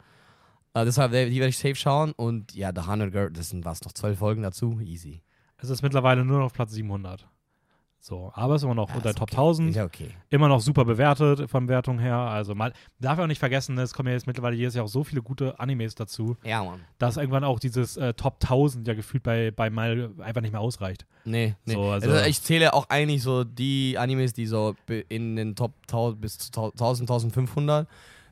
Äh, 0.73 0.85
deshalb, 0.85 1.11
die 1.11 1.29
die 1.29 1.39
werde 1.41 1.49
ich 1.49 1.57
safe 1.57 1.75
schauen 1.75 2.13
und 2.13 2.53
ja, 2.55 2.71
The 2.73 2.79
100 2.79 3.11
Girl, 3.11 3.29
das 3.29 3.49
sind 3.49 3.65
was, 3.65 3.81
noch 3.83 3.91
zwölf 3.91 4.19
Folgen 4.19 4.41
dazu, 4.41 4.79
easy. 4.79 5.21
es 5.57 5.69
ist 5.69 5.81
mittlerweile 5.81 6.23
nur 6.23 6.39
noch 6.39 6.53
Platz 6.53 6.71
700. 6.71 7.27
So, 8.07 8.31
aber 8.35 8.53
es 8.53 8.61
ist 8.61 8.65
immer 8.65 8.75
noch 8.75 8.89
Ja, 8.89 8.97
unter 8.97 9.15
Top 9.15 9.29
okay. 9.31 9.35
1000. 9.37 9.69
Ist 9.71 9.75
ja 9.77 9.83
okay. 9.83 10.09
Immer 10.29 10.47
noch 10.47 10.61
super 10.61 10.85
bewertet 10.85 11.49
von 11.49 11.67
Wertung 11.67 11.97
her. 11.97 12.15
Also, 12.15 12.53
mal, 12.53 12.71
darf 12.99 13.17
ja 13.17 13.23
auch 13.23 13.27
nicht 13.27 13.39
vergessen, 13.39 13.75
es 13.79 13.95
kommen 13.95 14.09
ja 14.09 14.13
jetzt 14.13 14.27
mittlerweile 14.27 14.55
jedes 14.55 14.75
Jahr 14.75 14.85
auch 14.85 14.89
so 14.89 15.03
viele 15.03 15.23
gute 15.23 15.59
Animes 15.59 15.95
dazu, 15.95 16.37
Ja, 16.43 16.63
Mann. 16.63 16.81
dass 16.99 17.17
irgendwann 17.17 17.43
auch 17.43 17.57
dieses 17.57 17.97
äh, 17.97 18.13
Top 18.13 18.35
1000 18.43 18.87
ja 18.87 18.93
gefühlt 18.93 19.23
bei, 19.23 19.49
bei 19.49 19.71
Mal 19.71 20.11
einfach 20.19 20.41
nicht 20.41 20.51
mehr 20.51 20.61
ausreicht. 20.61 21.07
Nee, 21.23 21.55
nee. 21.65 21.73
So, 21.73 21.81
also- 21.81 22.11
also, 22.11 22.25
ich 22.29 22.43
zähle 22.43 22.75
auch 22.75 22.89
eigentlich 22.89 23.23
so 23.23 23.43
die 23.43 23.97
Animes, 23.97 24.33
die 24.33 24.45
so 24.45 24.75
in 25.09 25.35
den 25.35 25.55
Top 25.55 25.71
1000 25.87 26.21
bis 26.21 26.37
zu 26.37 26.51
1000, 26.53 27.09
1500, 27.09 27.87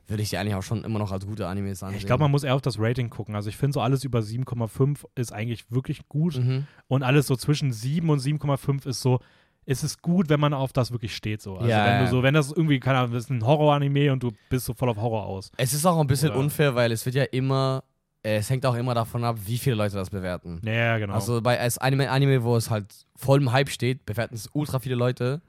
würde 0.06 0.22
ich 0.22 0.30
die 0.30 0.38
eigentlich 0.38 0.54
auch 0.54 0.62
schon 0.62 0.84
immer 0.84 1.00
noch 1.00 1.10
als 1.10 1.26
gute 1.26 1.48
Animes 1.48 1.82
ansehen. 1.82 1.98
Ich 1.98 2.06
glaube, 2.06 2.22
man 2.22 2.30
muss 2.30 2.44
eher 2.44 2.54
auf 2.54 2.62
das 2.62 2.78
Rating 2.78 3.10
gucken. 3.10 3.34
Also, 3.34 3.48
ich 3.48 3.56
finde 3.56 3.74
so 3.74 3.80
alles 3.80 4.04
über 4.04 4.20
7,5 4.20 5.04
ist 5.16 5.32
eigentlich 5.32 5.68
wirklich 5.72 6.08
gut. 6.08 6.36
Mhm. 6.36 6.68
Und 6.86 7.02
alles 7.02 7.26
so 7.26 7.34
zwischen 7.34 7.72
7 7.72 8.08
und 8.08 8.20
7,5 8.20 8.86
ist 8.86 9.00
so, 9.00 9.18
ist 9.66 9.82
es 9.82 10.00
gut, 10.00 10.28
wenn 10.28 10.40
man 10.40 10.52
auf 10.54 10.72
das 10.72 10.90
wirklich 10.92 11.14
steht. 11.16 11.40
So. 11.42 11.56
Also, 11.56 11.68
Ja, 11.68 11.84
wenn 11.86 12.04
du 12.04 12.10
so, 12.10 12.22
wenn 12.22 12.34
das 12.34 12.50
irgendwie, 12.52 12.80
keine 12.80 12.98
Ahnung, 12.98 13.12
das 13.12 13.24
ist 13.24 13.30
ein 13.30 13.44
Horror-Anime 13.44 14.12
und 14.12 14.22
du 14.22 14.30
bist 14.50 14.66
so 14.66 14.74
voll 14.74 14.88
auf 14.90 14.96
Horror 14.96 15.24
aus. 15.26 15.50
Es 15.56 15.72
ist 15.72 15.86
auch 15.86 15.98
ein 15.98 16.06
bisschen 16.06 16.30
Oder- 16.30 16.40
unfair, 16.40 16.74
weil 16.74 16.92
es 16.92 17.04
wird 17.06 17.14
ja 17.16 17.24
immer, 17.24 17.82
äh, 18.22 18.36
es 18.36 18.50
hängt 18.50 18.64
auch 18.66 18.74
immer 18.74 18.94
davon 18.94 19.24
ab, 19.24 19.36
wie 19.44 19.58
viele 19.58 19.76
Leute 19.76 19.96
das 19.96 20.10
bewerten. 20.10 20.60
Ja, 20.64 20.98
genau. 20.98 21.14
Also 21.14 21.40
bei 21.40 21.58
als 21.58 21.78
Anime, 21.78 22.10
Anime, 22.10 22.42
wo 22.44 22.56
es 22.56 22.70
halt 22.70 22.86
voll 23.16 23.40
im 23.40 23.52
Hype 23.52 23.70
steht, 23.70 24.04
bewerten 24.06 24.34
es 24.34 24.48
ultra 24.52 24.78
viele 24.78 24.94
Leute. 24.96 25.40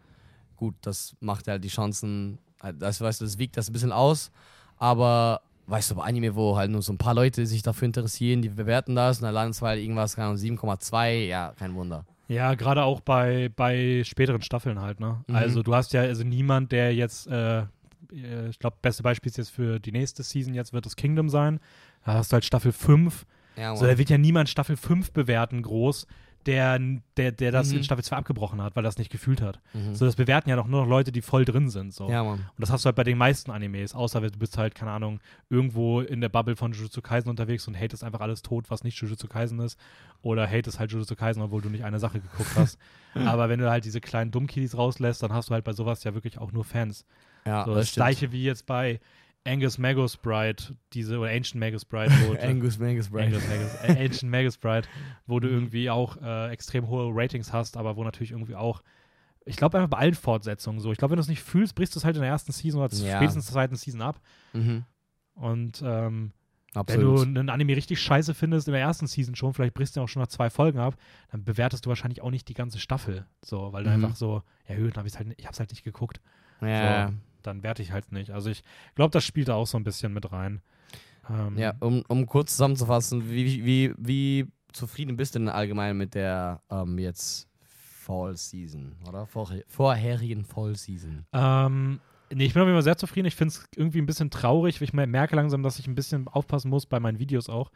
Gut, 0.55 0.75
das 0.81 1.15
macht 1.19 1.48
halt 1.50 1.63
die 1.63 1.69
Chancen, 1.69 2.38
halt, 2.62 2.81
das 2.81 3.01
weißt 3.01 3.19
du, 3.22 3.25
das 3.25 3.38
wiegt 3.38 3.57
das 3.57 3.69
ein 3.69 3.74
bisschen 3.74 3.91
aus. 3.91 4.31
Aber 4.77 5.41
weißt 5.67 5.91
du, 5.91 5.95
bei 5.95 6.03
Anime, 6.03 6.36
wo 6.36 6.55
halt 6.55 6.72
nur 6.72 6.81
so 6.81 6.93
ein 6.93 6.98
paar 6.98 7.13
Leute 7.13 7.45
sich 7.45 7.62
dafür 7.63 7.88
interessieren, 7.88 8.41
die 8.41 8.50
bewerten 8.50 8.95
das 8.95 9.17
und 9.17 9.24
dann 9.24 9.34
landen 9.34 9.51
es 9.51 9.62
halt 9.62 9.81
irgendwas, 9.81 10.15
keine 10.15 10.27
Ahnung, 10.29 10.38
7,2, 10.39 11.25
ja, 11.27 11.53
kein 11.57 11.74
Wunder. 11.75 12.05
Ja, 12.27 12.55
gerade 12.55 12.84
auch 12.84 13.01
bei, 13.01 13.50
bei 13.55 14.03
späteren 14.03 14.41
Staffeln 14.41 14.82
halt, 14.82 15.00
ne? 15.00 15.24
Mhm. 15.27 15.36
Also 15.36 15.62
du 15.62 15.74
hast 15.75 15.94
ja 15.94 16.01
also 16.01 16.24
niemand, 16.24 16.72
der 16.72 16.94
jetzt, 16.94 17.27
äh, 17.27 17.60
äh, 17.60 18.50
ich 18.50 18.60
glaube, 18.60 18.77
beste 18.82 19.03
Beispiel 19.03 19.29
ist 19.29 19.38
jetzt 19.38 19.51
für 19.51 19.79
die 19.79 19.91
nächste 19.91 20.24
Season, 20.24 20.53
jetzt 20.53 20.74
wird 20.74 20.86
es 20.86 20.96
Kingdom 20.96 21.29
sein. 21.29 21.60
Da 22.05 22.13
hast 22.13 22.32
du 22.32 22.36
halt 22.36 22.46
Staffel 22.46 22.72
5. 22.72 23.25
Ja, 23.58 23.75
So, 23.75 23.86
da 23.86 23.98
wird 23.98 24.10
ja 24.10 24.17
niemand 24.17 24.50
Staffel 24.50 24.75
5 24.75 25.12
bewerten, 25.12 25.62
groß, 25.62 26.08
der, 26.45 26.79
der, 27.17 27.31
der 27.31 27.51
das 27.51 27.71
Mhm. 27.71 27.77
in 27.77 27.83
Staffel 27.83 28.03
2 28.03 28.15
abgebrochen 28.17 28.61
hat, 28.61 28.75
weil 28.75 28.83
das 28.83 28.97
nicht 28.97 29.11
gefühlt 29.11 29.41
hat. 29.41 29.59
mhm. 29.73 29.95
So, 29.95 30.05
das 30.05 30.15
bewerten 30.15 30.49
ja 30.49 30.55
doch 30.55 30.67
nur 30.67 30.81
noch 30.83 30.89
Leute, 30.89 31.11
die 31.11 31.21
voll 31.21 31.45
drin 31.45 31.69
sind. 31.69 31.93
So. 31.93 32.09
ja, 32.09 32.23
Mann. 32.23 32.39
Und 32.39 32.45
das 32.59 32.71
hast 32.71 32.85
du 32.85 32.87
halt 32.87 32.95
bei 32.95 33.03
den 33.03 33.17
meisten 33.17 33.51
Animes, 33.51 33.95
außer 33.95 34.21
du 34.21 34.29
bist 34.37 34.57
halt, 34.57 34.75
keine 34.75 34.91
Ahnung, 34.91 35.19
irgendwo 35.49 36.01
in 36.01 36.21
der 36.21 36.29
Bubble 36.29 36.55
von 36.55 36.71
Jujutsu 36.73 37.01
Kaisen 37.01 37.29
unterwegs 37.29 37.67
und 37.67 37.75
hatest 37.79 38.03
einfach 38.03 38.21
alles 38.21 38.41
tot, 38.41 38.69
was 38.69 38.83
nicht 38.83 38.99
Jujutsu 39.01 39.27
Kaisen 39.27 39.59
ist. 39.59 39.79
Oder 40.21 40.47
hatest 40.49 40.79
halt 40.79 40.91
Jujutsu 40.91 41.15
Kaisen, 41.15 41.41
obwohl 41.41 41.61
du 41.61 41.69
nicht 41.69 41.83
eine 41.83 41.99
Sache 41.99 42.19
geguckt 42.19 42.49
hast. 42.55 42.77
Aber 43.13 43.49
wenn 43.49 43.59
du 43.59 43.69
halt 43.69 43.85
diese 43.85 44.01
kleinen 44.01 44.31
Dummkiddies 44.31 44.77
rauslässt, 44.77 45.23
dann 45.23 45.33
hast 45.33 45.49
du 45.49 45.53
halt 45.53 45.63
bei 45.63 45.73
sowas 45.73 46.03
ja 46.03 46.13
wirklich 46.13 46.37
auch 46.39 46.51
nur 46.51 46.63
Fans. 46.65 47.05
Ja, 47.45 47.63
So, 47.65 47.75
das 47.75 47.93
gleiche 47.93 48.31
wie 48.31 48.43
jetzt 48.43 48.65
bei 48.65 48.99
Angus 49.47 49.77
Magus 49.77 50.17
Bride, 50.17 50.63
diese, 50.93 51.19
oder 51.19 51.29
Ancient 51.29 51.59
Magus 51.59 51.85
Bride, 51.85 52.11
wo 52.27 52.33
Angus 52.41 52.79
Mangus 52.79 53.09
Bride. 53.09 53.25
Angus 53.27 53.47
Magus, 53.47 53.73
äh, 53.83 54.05
Ancient 54.05 54.31
Magus 54.31 54.57
Bride, 54.57 54.87
wo 55.27 55.39
du 55.39 55.47
irgendwie 55.47 55.89
auch 55.89 56.17
äh, 56.21 56.49
extrem 56.51 56.87
hohe 56.87 57.11
Ratings 57.13 57.53
hast, 57.53 57.77
aber 57.77 57.95
wo 57.95 58.03
natürlich 58.03 58.31
irgendwie 58.31 58.55
auch, 58.55 58.81
ich 59.45 59.55
glaube 59.55 59.77
einfach 59.77 59.89
bei 59.91 59.97
allen 59.99 60.15
Fortsetzungen 60.15 60.79
so. 60.79 60.91
Ich 60.91 60.97
glaube, 60.97 61.11
wenn 61.11 61.17
du 61.17 61.21
es 61.21 61.27
nicht 61.27 61.43
fühlst, 61.43 61.75
brichst 61.75 61.93
du 61.95 61.99
es 61.99 62.05
halt 62.05 62.15
in 62.15 62.21
der 62.23 62.31
ersten 62.31 62.51
Season 62.51 62.81
oder 62.81 62.93
Ja. 62.95 63.17
spätestens 63.17 63.45
der 63.45 63.53
zweiten 63.53 63.75
Season 63.75 64.01
ab. 64.01 64.19
Mhm. 64.53 64.83
Und 65.35 65.83
ähm, 65.85 66.31
wenn 66.87 66.99
du 67.01 67.21
einen 67.21 67.49
Anime 67.49 67.75
richtig 67.75 68.01
scheiße 68.01 68.33
findest 68.33 68.67
in 68.67 68.73
der 68.73 68.81
ersten 68.81 69.07
Season 69.07 69.35
schon, 69.35 69.53
vielleicht 69.53 69.75
brichst 69.75 69.95
du 69.95 70.01
auch 70.01 70.09
schon 70.09 70.21
nach 70.21 70.27
zwei 70.27 70.49
Folgen 70.49 70.79
ab, 70.79 70.95
dann 71.31 71.43
bewertest 71.43 71.85
du 71.85 71.89
wahrscheinlich 71.89 72.21
auch 72.21 72.31
nicht 72.31 72.49
die 72.49 72.53
ganze 72.53 72.79
Staffel. 72.79 73.25
So, 73.43 73.71
weil 73.71 73.83
du 73.83 73.91
Mhm. 73.91 74.03
einfach 74.03 74.15
so, 74.17 74.41
ja, 74.67 74.75
dann 74.75 74.93
hab 74.95 75.05
ich's 75.05 75.17
halt, 75.17 75.27
nicht- 75.27 75.39
ich 75.39 75.45
hab's 75.45 75.59
halt 75.59 75.69
nicht 75.69 75.83
geguckt. 75.83 76.19
ja. 76.61 77.09
So, 77.09 77.13
dann 77.47 77.63
werte 77.63 77.81
ich 77.81 77.91
halt 77.91 78.11
nicht. 78.11 78.31
Also 78.31 78.49
ich 78.49 78.63
glaube, 78.95 79.11
das 79.11 79.23
spielt 79.23 79.47
da 79.47 79.55
auch 79.55 79.67
so 79.67 79.77
ein 79.77 79.83
bisschen 79.83 80.13
mit 80.13 80.31
rein. 80.31 80.61
Ähm, 81.29 81.57
ja, 81.57 81.73
um, 81.79 82.03
um 82.07 82.25
kurz 82.25 82.51
zusammenzufassen, 82.51 83.29
wie, 83.29 83.65
wie, 83.65 83.93
wie 83.97 84.47
zufrieden 84.71 85.17
bist 85.17 85.35
du 85.35 85.39
denn 85.39 85.49
allgemein 85.49 85.97
mit 85.97 86.13
der 86.13 86.61
ähm, 86.69 86.99
jetzt 86.99 87.47
Fall 88.05 88.35
Season, 88.37 88.95
oder? 89.07 89.25
Vor, 89.25 89.51
vorherigen 89.67 90.45
Fall 90.45 90.75
Season. 90.75 91.25
Ähm, 91.33 91.99
nee, 92.31 92.45
ich 92.45 92.53
bin 92.53 92.61
auf 92.61 92.67
jeden 92.67 92.75
Fall 92.75 92.83
sehr 92.83 92.97
zufrieden. 92.97 93.27
Ich 93.27 93.35
finde 93.35 93.53
es 93.53 93.65
irgendwie 93.75 93.99
ein 93.99 94.05
bisschen 94.05 94.29
traurig. 94.29 94.79
Ich 94.81 94.93
mer- 94.93 95.07
merke 95.07 95.35
langsam, 95.35 95.63
dass 95.63 95.79
ich 95.79 95.87
ein 95.87 95.95
bisschen 95.95 96.27
aufpassen 96.27 96.69
muss 96.69 96.85
bei 96.85 96.99
meinen 96.99 97.17
Videos 97.17 97.49
auch 97.49 97.71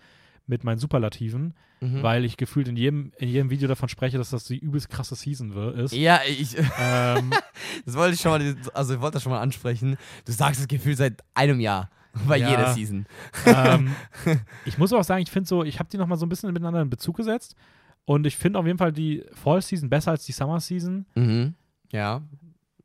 mit 0.50 0.64
meinen 0.64 0.80
Superlativen, 0.80 1.54
Mhm. 1.82 2.04
weil 2.04 2.26
ich 2.26 2.36
gefühlt 2.36 2.68
in 2.68 2.76
jedem, 2.76 3.14
in 3.20 3.30
jedem 3.30 3.50
Video 3.50 3.70
davon 3.70 3.88
spreche, 3.88 4.18
dass 4.18 4.32
das 4.32 4.44
die 4.44 4.58
übelst 4.58 4.90
krasse 4.90 5.16
Season 5.16 5.52
ist. 5.78 5.94
Ja, 5.94 6.20
ich, 6.28 6.58
ähm, 6.78 7.32
das 7.86 7.96
wollte 7.96 8.16
ich 8.16 8.20
schon 8.22 8.32
mal, 8.32 8.56
also 8.74 8.96
ich 8.96 9.00
wollte 9.00 9.14
das 9.14 9.24
schon 9.24 9.32
mal 9.32 9.40
ansprechen. 9.40 9.96
Du 10.26 10.32
sagst 10.34 10.60
das 10.60 10.68
Gefühl 10.68 10.98
seit 10.98 11.24
einem 11.36 11.62
Jahr 11.62 11.90
bei 12.28 12.36
Ja. 12.38 12.50
jeder 12.50 12.74
Season. 12.74 13.06
ähm, 13.46 13.96
ich 14.66 14.78
muss 14.78 14.92
auch 14.92 15.04
sagen, 15.06 15.22
ich 15.24 15.32
finde 15.32 15.48
so, 15.48 15.64
ich 15.64 15.80
habe 15.80 15.88
die 15.90 15.98
nochmal 15.98 16.18
so 16.18 16.26
ein 16.26 16.30
bisschen 16.30 16.52
miteinander 16.52 16.82
in 16.82 16.90
Bezug 16.90 17.16
gesetzt 17.16 17.56
und 18.04 18.28
ich 18.28 18.36
finde 18.36 18.60
auf 18.60 18.66
jeden 18.66 18.78
Fall 18.80 18.92
die 18.92 19.24
Fall 19.32 19.62
Season 19.62 19.90
besser 19.90 20.12
als 20.12 20.26
die 20.26 20.34
Summer 20.34 20.60
Season. 20.60 21.06
Mhm. 21.16 21.54
Ja. 21.94 22.22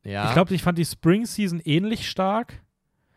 Ja. 0.04 0.26
Ich 0.28 0.35
glaube, 0.35 0.54
ich 0.54 0.62
fand 0.62 0.78
die 0.78 0.85
Spring 0.85 1.25
Season 1.26 1.61
ähnlich 1.64 2.09
stark. 2.09 2.61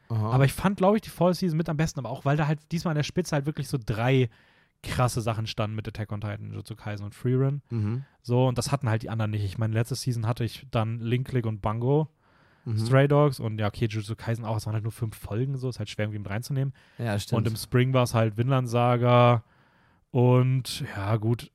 Aha. 0.09 0.31
Aber 0.31 0.45
ich 0.45 0.53
fand, 0.53 0.77
glaube 0.77 0.97
ich, 0.97 1.01
die 1.01 1.09
Fall 1.09 1.33
Season 1.33 1.57
mit 1.57 1.67
am 1.69 1.77
besten, 1.77 1.99
aber 1.99 2.09
auch, 2.09 2.23
weil 2.25 2.37
da 2.37 2.47
halt 2.47 2.59
diesmal 2.71 2.91
an 2.91 2.95
der 2.97 3.03
Spitze 3.03 3.35
halt 3.35 3.45
wirklich 3.45 3.67
so 3.67 3.77
drei 3.83 4.29
krasse 4.83 5.21
Sachen 5.21 5.47
standen 5.47 5.75
mit 5.75 5.87
Attack 5.87 6.11
on 6.11 6.21
Titan, 6.21 6.49
Jujutsu 6.51 6.75
Kaisen 6.75 7.03
und 7.05 7.15
Freerun. 7.15 7.61
mhm. 7.69 8.03
So, 8.21 8.47
und 8.47 8.57
das 8.57 8.71
hatten 8.71 8.89
halt 8.89 9.03
die 9.03 9.09
anderen 9.09 9.31
nicht. 9.31 9.43
Ich 9.43 9.57
meine, 9.57 9.73
letzte 9.73 9.95
Season 9.95 10.27
hatte 10.27 10.43
ich 10.43 10.67
dann 10.71 10.99
Link 10.99 11.27
Click 11.29 11.45
und 11.45 11.61
Bango, 11.61 12.09
Mhm. 12.65 12.77
Stray 12.79 13.07
Dogs 13.07 13.39
und 13.39 13.59
ja, 13.59 13.67
okay, 13.67 13.85
Jujutsu 13.85 14.15
Kaisen 14.17 14.43
auch, 14.43 14.57
es 14.57 14.65
waren 14.65 14.73
halt 14.73 14.83
nur 14.83 14.91
fünf 14.91 15.15
Folgen, 15.15 15.57
so, 15.57 15.69
ist 15.69 15.79
halt 15.79 15.89
schwer 15.89 16.03
irgendwie 16.03 16.19
mit 16.19 16.29
reinzunehmen. 16.29 16.73
Ja, 16.97 17.17
stimmt. 17.17 17.37
Und 17.37 17.47
im 17.47 17.55
Spring 17.55 17.93
war 17.93 18.03
es 18.03 18.13
halt 18.13 18.35
Vinland 18.37 18.67
Saga 18.67 19.43
und 20.11 20.83
ja, 20.95 21.15
gut, 21.15 21.49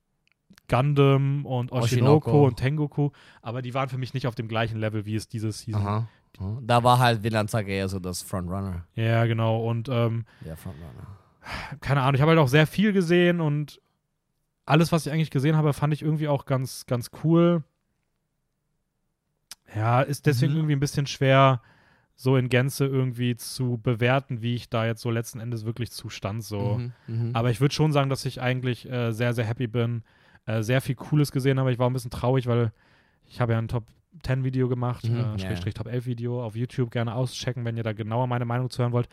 Gundam 0.68 1.44
und 1.44 1.70
Oshinoko, 1.70 2.30
Oshinoko. 2.30 2.46
und 2.46 2.56
Tengoku, 2.56 3.10
aber 3.42 3.60
die 3.62 3.74
waren 3.74 3.88
für 3.90 3.98
mich 3.98 4.14
nicht 4.14 4.26
auf 4.26 4.34
dem 4.34 4.48
gleichen 4.48 4.78
Level, 4.78 5.04
wie 5.04 5.14
es 5.14 5.28
diese 5.28 5.52
Season. 5.52 5.82
Aha. 5.82 6.08
Aha. 6.38 6.58
Da 6.62 6.82
war 6.84 6.98
halt 6.98 7.22
Saga 7.50 7.68
eher 7.68 7.88
so 7.88 7.98
das 7.98 8.22
Frontrunner. 8.22 8.84
Ja, 8.94 9.24
genau. 9.26 9.64
Und 9.68 9.88
ähm, 9.90 10.24
Der 10.44 10.56
Frontrunner. 10.56 11.18
keine 11.80 12.00
Ahnung, 12.02 12.14
ich 12.14 12.20
habe 12.20 12.30
halt 12.30 12.40
auch 12.40 12.48
sehr 12.48 12.66
viel 12.66 12.92
gesehen 12.92 13.40
und 13.40 13.80
alles, 14.64 14.92
was 14.92 15.06
ich 15.06 15.12
eigentlich 15.12 15.30
gesehen 15.30 15.56
habe, 15.56 15.72
fand 15.72 15.92
ich 15.92 16.02
irgendwie 16.02 16.28
auch 16.28 16.44
ganz, 16.46 16.86
ganz 16.86 17.10
cool. 17.24 17.62
Ja, 19.74 20.02
ist 20.02 20.26
deswegen 20.26 20.52
Mhm. 20.52 20.58
irgendwie 20.58 20.76
ein 20.76 20.80
bisschen 20.80 21.06
schwer, 21.06 21.62
so 22.14 22.36
in 22.36 22.48
Gänze 22.48 22.86
irgendwie 22.86 23.36
zu 23.36 23.78
bewerten, 23.82 24.42
wie 24.42 24.54
ich 24.54 24.68
da 24.68 24.86
jetzt 24.86 25.00
so 25.00 25.10
letzten 25.10 25.40
Endes 25.40 25.64
wirklich 25.64 25.90
zustand. 25.90 26.44
So. 26.44 26.78
Mhm. 26.78 26.92
Mhm. 27.06 27.30
Aber 27.34 27.50
ich 27.50 27.60
würde 27.60 27.74
schon 27.74 27.90
sagen, 27.92 28.10
dass 28.10 28.24
ich 28.24 28.40
eigentlich 28.40 28.88
äh, 28.90 29.12
sehr, 29.12 29.32
sehr 29.32 29.44
happy 29.46 29.66
bin, 29.66 30.02
äh, 30.46 30.62
sehr 30.62 30.80
viel 30.80 30.94
Cooles 30.94 31.32
gesehen 31.32 31.58
habe. 31.58 31.72
Ich 31.72 31.78
war 31.78 31.88
ein 31.88 31.92
bisschen 31.92 32.10
traurig, 32.10 32.46
weil 32.46 32.70
ich 33.26 33.40
habe 33.40 33.52
ja 33.52 33.58
ein 33.58 33.68
Top 33.68 33.84
10 34.22 34.44
Video 34.44 34.68
gemacht, 34.68 35.04
Mhm, 35.08 35.18
äh, 35.18 35.38
Schrägstrich 35.38 35.74
Top 35.74 35.86
11 35.86 36.06
Video 36.06 36.44
auf 36.44 36.54
YouTube 36.56 36.90
gerne 36.90 37.14
auschecken, 37.14 37.64
wenn 37.64 37.76
ihr 37.76 37.82
da 37.82 37.92
genauer 37.92 38.26
meine 38.26 38.44
Meinung 38.44 38.70
zu 38.70 38.82
hören 38.82 38.92
wollt. 38.92 39.08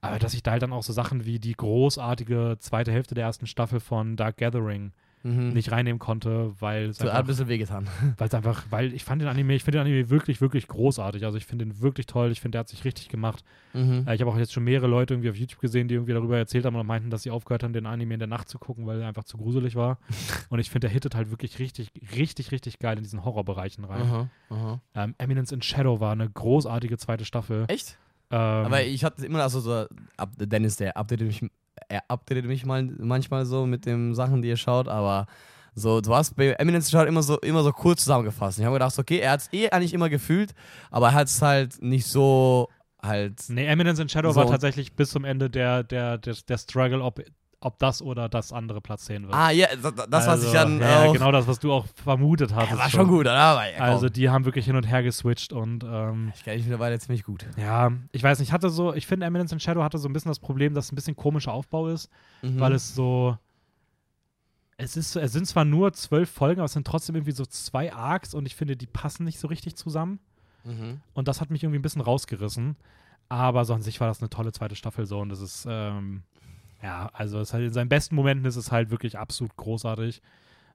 Aber 0.00 0.18
dass 0.18 0.34
ich 0.34 0.42
da 0.42 0.52
halt 0.52 0.62
dann 0.62 0.72
auch 0.72 0.82
so 0.82 0.92
Sachen 0.92 1.24
wie 1.24 1.38
die 1.38 1.54
großartige 1.54 2.56
zweite 2.60 2.92
Hälfte 2.92 3.14
der 3.14 3.24
ersten 3.24 3.46
Staffel 3.46 3.80
von 3.80 4.16
Dark 4.16 4.36
Gathering 4.36 4.92
mhm. 5.22 5.52
nicht 5.52 5.72
reinnehmen 5.72 5.98
konnte, 5.98 6.52
weil 6.60 6.90
es 6.90 6.98
so, 6.98 7.04
hat 7.04 7.10
ein 7.10 7.16
einfach, 7.16 7.28
bisschen 7.28 7.48
wehgetan. 7.48 7.88
weil's 8.18 8.34
einfach, 8.34 8.64
weil 8.70 8.92
ich 8.94 9.04
fand 9.04 9.22
den 9.22 9.28
Anime, 9.28 9.54
ich 9.54 9.64
finde 9.64 9.78
den 9.78 9.86
Anime 9.86 10.10
wirklich, 10.10 10.40
wirklich 10.40 10.68
großartig. 10.68 11.24
Also 11.24 11.38
ich 11.38 11.46
finde 11.46 11.64
den 11.64 11.80
wirklich 11.80 12.06
toll. 12.06 12.30
Ich 12.30 12.40
finde, 12.40 12.56
der 12.56 12.60
hat 12.60 12.68
sich 12.68 12.84
richtig 12.84 13.08
gemacht. 13.08 13.44
Mhm. 13.72 14.04
Äh, 14.06 14.14
ich 14.14 14.20
habe 14.20 14.30
auch 14.30 14.38
jetzt 14.38 14.52
schon 14.52 14.64
mehrere 14.64 14.86
Leute 14.86 15.14
irgendwie 15.14 15.30
auf 15.30 15.36
YouTube 15.36 15.60
gesehen, 15.60 15.88
die 15.88 15.94
irgendwie 15.94 16.12
darüber 16.12 16.36
erzählt 16.36 16.64
haben 16.64 16.76
und 16.76 16.86
meinten, 16.86 17.10
dass 17.10 17.22
sie 17.22 17.30
aufgehört 17.30 17.62
haben, 17.62 17.72
den 17.72 17.86
Anime 17.86 18.14
in 18.14 18.20
der 18.20 18.28
Nacht 18.28 18.48
zu 18.48 18.58
gucken, 18.58 18.86
weil 18.86 19.00
er 19.00 19.08
einfach 19.08 19.24
zu 19.24 19.36
gruselig 19.36 19.76
war. 19.76 19.98
und 20.48 20.58
ich 20.58 20.70
finde, 20.70 20.86
der 20.86 20.90
hittet 20.90 21.14
halt 21.14 21.30
wirklich 21.30 21.58
richtig, 21.58 21.90
richtig, 22.16 22.52
richtig 22.52 22.78
geil 22.78 22.96
in 22.96 23.02
diesen 23.02 23.24
Horrorbereichen 23.24 23.84
rein. 23.84 24.02
Aha. 24.02 24.28
Aha. 24.50 24.80
Ähm, 24.94 25.14
Eminence 25.18 25.52
in 25.52 25.62
Shadow 25.62 26.00
war 26.00 26.12
eine 26.12 26.28
großartige 26.28 26.98
zweite 26.98 27.24
Staffel. 27.24 27.64
Echt? 27.68 27.98
Ähm, 28.30 28.38
Aber 28.38 28.82
ich 28.82 29.04
hatte 29.04 29.24
immer 29.24 29.42
also 29.42 29.60
so, 29.60 29.86
ab, 30.16 30.30
Dennis, 30.36 30.76
der 30.76 30.96
updatet 30.96 31.26
mich, 31.26 31.50
er 31.88 32.02
updatet 32.08 32.46
mich 32.46 32.64
mal, 32.64 32.82
manchmal 32.98 33.46
so 33.46 33.66
mit 33.66 33.86
den 33.86 34.14
Sachen, 34.14 34.42
die 34.42 34.50
er 34.50 34.56
schaut, 34.56 34.88
aber 34.88 35.26
so, 35.74 36.00
du 36.00 36.14
hast 36.14 36.36
bei 36.36 36.52
Eminence 36.52 36.90
schaut 36.90 37.06
immer 37.06 37.22
so, 37.22 37.38
immer 37.40 37.62
so 37.62 37.70
kurz 37.70 38.02
zusammengefasst. 38.02 38.58
Ich 38.58 38.64
habe 38.64 38.76
gedacht, 38.76 38.98
okay, 38.98 39.18
er 39.18 39.32
hat 39.32 39.40
es 39.40 39.52
eh 39.52 39.68
eigentlich 39.68 39.92
immer 39.92 40.08
gefühlt, 40.08 40.54
aber 40.90 41.08
er 41.08 41.14
hat 41.14 41.28
es 41.28 41.42
halt 41.42 41.82
nicht 41.82 42.06
so 42.06 42.68
halt. 43.02 43.44
nee, 43.48 43.66
Eminence 43.66 43.98
in 43.98 44.08
Shadow 44.08 44.32
So. 44.32 44.40
war 44.40 44.46
tatsächlich 44.46 44.94
bis 44.94 45.10
zum 45.10 45.24
Ende 45.24 45.50
der, 45.50 45.82
der, 45.82 46.16
der, 46.16 46.34
der 46.48 46.58
Struggle, 46.58 47.02
ob, 47.02 47.20
ob 47.60 47.78
das 47.78 48.02
oder 48.02 48.28
das 48.28 48.52
andere 48.52 48.80
Platz 48.80 49.06
10 49.06 49.24
wird. 49.24 49.34
Ah, 49.34 49.50
ja, 49.50 49.66
das, 49.74 49.94
was 49.96 50.28
also, 50.28 50.46
ich 50.48 50.52
dann 50.52 50.78
ja, 50.78 51.10
genau 51.10 51.32
das, 51.32 51.46
was 51.46 51.58
du 51.58 51.72
auch 51.72 51.86
vermutet 51.94 52.54
hast. 52.54 52.70
Ja, 52.70 52.78
war 52.78 52.90
schon 52.90 53.08
gut, 53.08 53.22
oder? 53.22 53.34
Aber, 53.34 53.70
ja. 53.72 53.78
Also 53.78 54.08
die 54.08 54.28
haben 54.28 54.44
wirklich 54.44 54.66
hin 54.66 54.76
und 54.76 54.84
her 54.84 55.02
geswitcht 55.02 55.52
und 55.52 55.82
ähm, 55.84 56.32
ich 56.34 56.44
kenne 56.44 56.56
dich 56.58 56.66
mittlerweile 56.66 56.98
ziemlich 56.98 57.24
gut. 57.24 57.46
ja, 57.56 57.90
ich 58.12 58.22
weiß 58.22 58.38
nicht, 58.38 58.48
ich 58.48 58.52
hatte 58.52 58.68
so, 58.70 58.92
ich 58.94 59.06
finde 59.06 59.26
Eminence 59.26 59.52
in 59.52 59.60
Shadow 59.60 59.82
hatte 59.82 59.98
so 59.98 60.08
ein 60.08 60.12
bisschen 60.12 60.30
das 60.30 60.38
Problem, 60.38 60.74
dass 60.74 60.86
es 60.86 60.92
ein 60.92 60.96
bisschen 60.96 61.16
komischer 61.16 61.52
Aufbau 61.52 61.88
ist, 61.88 62.10
Mhm. 62.42 62.60
weil 62.60 62.72
es 62.74 62.94
so, 62.94 63.36
es 64.76 64.96
ist, 64.96 65.16
es 65.16 65.32
sind 65.32 65.46
zwar 65.46 65.64
nur 65.64 65.92
zwölf 65.94 66.30
Folgen, 66.30 66.60
aber 66.60 66.66
es 66.66 66.72
sind 66.74 66.86
trotzdem 66.86 67.16
irgendwie 67.16 67.32
so 67.32 67.46
zwei 67.46 67.92
Arcs 67.92 68.34
und 68.34 68.44
ich 68.46 68.54
finde, 68.54 68.76
die 68.76 68.86
passen 68.86 69.24
nicht 69.24 69.38
so 69.38 69.48
richtig 69.48 69.76
zusammen 69.76 70.20
Mhm. 70.64 71.00
und 71.14 71.28
das 71.28 71.40
hat 71.40 71.50
mich 71.50 71.62
irgendwie 71.62 71.78
ein 71.78 71.82
bisschen 71.82 72.02
rausgerissen, 72.02 72.76
aber 73.28 73.64
so 73.64 73.72
an 73.72 73.82
sich 73.82 74.00
war 74.00 74.08
das 74.08 74.20
eine 74.20 74.28
tolle 74.28 74.52
zweite 74.52 74.74
Staffel 74.76 75.06
so 75.06 75.20
und 75.20 75.28
das 75.30 75.40
ist, 75.40 75.66
ähm, 75.68 76.22
ja, 76.86 77.10
also 77.12 77.40
es 77.40 77.52
halt 77.52 77.64
in 77.64 77.72
seinen 77.72 77.88
besten 77.88 78.14
Momenten 78.14 78.46
ist 78.46 78.56
es 78.56 78.70
halt 78.72 78.90
wirklich 78.90 79.18
absolut 79.18 79.56
großartig. 79.56 80.22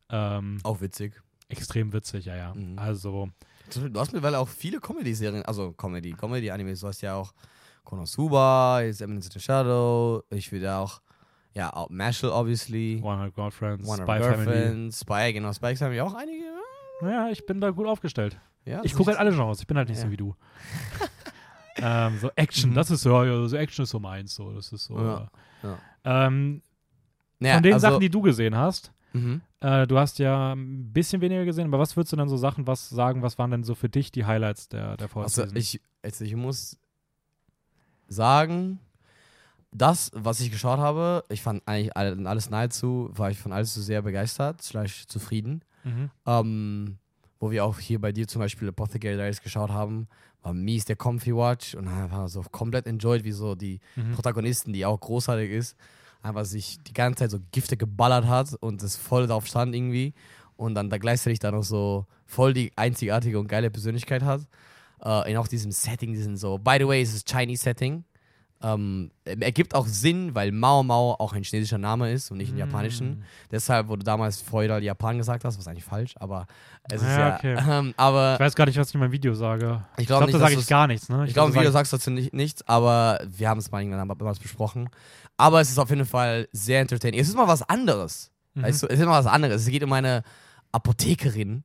Ähm, 0.09 0.57
Auch 0.63 0.81
witzig. 0.81 1.21
extrem 1.47 1.93
witzig, 1.93 2.25
ja, 2.25 2.35
ja. 2.35 2.53
Mhm. 2.53 2.77
Also, 2.77 3.29
Du 3.73 3.97
hast 3.99 4.11
mittlerweile 4.11 4.37
auch 4.39 4.49
viele 4.49 4.79
Comedy-Serien, 4.81 5.43
also 5.45 5.71
Comedy, 5.71 6.11
Comedy-Animes. 6.11 6.81
Du 6.81 6.87
hast 6.87 6.99
ja 7.01 7.15
auch 7.15 7.33
Konosuba, 7.85 8.81
jetzt 8.81 8.99
Eminence 9.01 9.27
in 9.27 9.31
the 9.31 9.39
Shadow. 9.39 10.23
Ich 10.29 10.51
würde 10.51 10.75
auch, 10.75 11.01
ja, 11.53 11.71
auch 11.71 11.89
Mashal, 11.89 12.31
obviously. 12.31 12.97
100 12.97 13.33
Girlfriends, 13.33 13.87
One 13.87 14.03
Spy. 14.03 14.17
Girlfriends, 14.19 14.99
Spy, 14.99 15.31
genau, 15.33 15.53
Spikes 15.53 15.81
haben 15.81 15.93
ja 15.93 16.03
auch 16.03 16.13
einige. 16.13 16.43
Ja, 17.01 17.29
ich 17.29 17.45
bin 17.45 17.61
da 17.61 17.69
gut 17.71 17.87
aufgestellt. 17.87 18.37
Ja, 18.65 18.81
Ich 18.83 18.93
gucke 18.93 19.09
halt 19.11 19.19
alle 19.19 19.31
Genres, 19.31 19.59
ich 19.61 19.67
bin 19.67 19.77
halt 19.77 19.87
nicht 19.89 19.97
Ja. 19.99 20.03
so 20.05 20.11
wie 20.11 20.17
du. 20.17 20.35
ähm, 21.81 22.17
so 22.17 22.29
Action, 22.35 22.69
Mhm. 22.71 22.75
das 22.75 22.91
ist 22.91 23.01
so, 23.01 23.23
ja, 23.23 23.47
so 23.47 23.55
Action 23.57 23.83
ist 23.83 23.89
so 23.89 24.00
meins, 24.00 24.35
so, 24.35 24.51
das 24.53 24.71
ist 24.71 24.85
so. 24.85 24.97
Ja, 25.00 25.29
äh, 25.63 25.77
Ähm, 26.03 26.61
Ja, 27.39 27.55
von 27.55 27.63
den 27.63 27.73
also, 27.73 27.88
Sachen, 27.88 28.00
die 28.00 28.09
du 28.09 28.21
gesehen 28.21 28.55
hast, 28.55 28.91
Mhm. 29.13 29.41
äh, 29.61 29.85
du 29.88 29.97
hast 29.97 30.19
ja 30.19 30.53
ein 30.53 30.91
bisschen 30.93 31.21
weniger 31.21 31.43
gesehen, 31.45 31.67
aber 31.67 31.79
was 31.79 31.95
würdest 31.97 32.13
du 32.13 32.17
denn 32.17 32.29
so 32.29 32.38
Sachen, 32.38 32.67
was 32.67 32.89
sagen, 32.89 33.21
was 33.23 33.38
waren 33.38 33.51
denn 33.51 33.63
so 33.63 33.75
für 33.75 33.89
dich 33.89 34.11
die 34.11 34.25
Highlights 34.25 34.69
der, 34.69 34.95
der 34.97 35.09
Fall 35.09 35.23
Also 35.23 35.45
ich, 35.53 35.81
also 36.03 36.23
ich 36.25 36.35
muss 36.35 36.77
sagen, 38.07 38.79
das, 39.71 40.11
was 40.13 40.39
ich 40.41 40.51
geschaut 40.51 40.79
habe, 40.79 41.23
ich 41.29 41.41
fand 41.41 41.63
eigentlich 41.65 41.95
all- 41.95 42.27
alles 42.27 42.50
nahezu, 42.50 43.09
war 43.13 43.31
ich 43.31 43.39
von 43.39 43.53
alles 43.53 43.73
zu 43.73 43.81
sehr 43.81 44.01
begeistert, 44.01 44.61
slash 44.61 45.07
zufrieden. 45.07 45.63
Mhm. 45.83 46.11
ähm, 46.25 46.97
wo 47.41 47.51
wir 47.51 47.65
auch 47.65 47.79
hier 47.79 48.00
bei 48.00 48.12
dir 48.13 48.27
zum 48.27 48.39
Beispiel 48.39 48.69
Apothecary 48.69 49.15
Diaries 49.15 49.41
geschaut 49.41 49.71
haben, 49.71 50.07
war 50.43 50.53
mies 50.53 50.86
der 50.86 50.95
Comfy 50.95 51.36
Watch 51.36 51.75
und 51.75 51.88
einfach 51.88 52.29
so 52.29 52.41
komplett 52.51 52.86
enjoyed, 52.88 53.24
wie 53.25 53.31
so 53.31 53.55
die 53.55 53.79
Mhm. 53.95 54.13
Protagonisten, 54.13 54.71
die 54.71 54.86
auch 54.86 55.00
großartig 55.00 55.51
ist, 55.51 55.75
einfach 56.21 56.45
sich 56.45 56.77
die 56.83 56.93
ganze 56.93 57.19
Zeit 57.24 57.31
so 57.31 57.39
Gifte 57.51 57.75
geballert 57.77 58.27
hat 58.27 58.53
und 58.62 58.81
es 58.83 58.95
voll 58.95 59.27
drauf 59.27 59.48
stand 59.48 59.75
irgendwie 59.75 60.13
und 60.55 60.75
dann 60.75 60.89
da 60.89 60.98
gleichzeitig 61.00 61.39
dann 61.39 61.55
noch 61.55 61.63
so 61.63 62.05
voll 62.27 62.53
die 62.53 62.71
einzigartige 62.75 63.39
und 63.39 63.48
geile 63.48 63.69
Persönlichkeit 63.71 64.21
hat. 64.24 64.41
Äh, 65.03 65.31
in 65.31 65.38
auch 65.38 65.48
diesem 65.48 65.71
Setting, 65.71 66.13
diesen 66.13 66.38
so, 66.38 66.60
by 66.60 66.77
the 66.79 66.88
way, 66.88 67.01
es 67.01 67.13
ist 67.13 67.27
Chinese 67.27 67.63
Setting. 67.63 68.03
Ähm, 68.63 69.11
ergibt 69.25 69.73
auch 69.73 69.87
Sinn, 69.87 70.35
weil 70.35 70.51
Mao 70.51 70.83
Mao 70.83 71.15
auch 71.17 71.33
ein 71.33 71.43
chinesischer 71.43 71.79
Name 71.79 72.11
ist 72.11 72.29
und 72.29 72.37
nicht 72.37 72.53
ein 72.53 72.57
japanischen. 72.57 73.09
Mm. 73.19 73.23
Deshalb, 73.51 73.87
wo 73.89 73.95
du 73.95 74.03
damals 74.03 74.39
feudal 74.41 74.83
Japan 74.83 75.17
gesagt 75.17 75.43
hast, 75.45 75.57
was 75.57 75.67
eigentlich 75.67 75.83
falsch, 75.83 76.13
aber 76.19 76.45
es 76.89 77.01
ist 77.01 77.07
Ja, 77.07 77.29
ja. 77.29 77.35
okay. 77.37 77.57
Ähm, 77.69 77.93
aber 77.97 78.35
Ich 78.35 78.39
weiß 78.39 78.55
gar 78.55 78.65
nicht, 78.67 78.77
was 78.77 78.89
ich 78.89 78.93
in 78.93 78.99
meinem 78.99 79.11
Video 79.11 79.33
sage. 79.33 79.83
Ich 79.97 80.01
Ich 80.01 80.07
glaub 80.07 80.19
glaube, 80.19 80.25
nicht, 80.31 80.35
da 80.35 80.39
dass 80.39 80.49
sage 80.51 80.61
ich 80.61 80.67
gar 80.67 80.87
nichts. 80.87 81.09
Ne? 81.09 81.25
ich 81.25 81.33
glaube, 81.33 81.47
im 81.49 81.53
glaub, 81.53 81.61
Video 81.63 81.71
sag- 81.71 81.87
sagst 81.87 81.93
du 81.93 81.97
dazu 81.97 82.11
nicht, 82.11 82.33
nichts, 82.33 82.67
aber 82.67 83.19
wir 83.27 83.49
haben 83.49 83.57
es 83.57 83.71
mal 83.71 83.81
irgendwann 83.81 84.07
besprochen. 84.41 84.89
Aber 85.37 85.59
es 85.59 85.71
ist 85.71 85.79
auf 85.79 85.89
jeden 85.89 86.05
Fall 86.05 86.47
sehr 86.51 86.81
entertaining. 86.81 87.19
Es 87.19 87.29
ist 87.29 87.35
mal 87.35 87.47
was 87.47 87.63
anderes. 87.67 88.31
Mhm. 88.53 88.63
Weißt 88.63 88.83
du, 88.83 88.87
es 88.87 88.99
ist 88.99 89.05
mal 89.05 89.17
was 89.19 89.25
anderes. 89.31 89.63
Es 89.63 89.67
geht 89.69 89.83
um 89.83 89.91
eine 89.93 90.21
Apothekerin, 90.71 91.63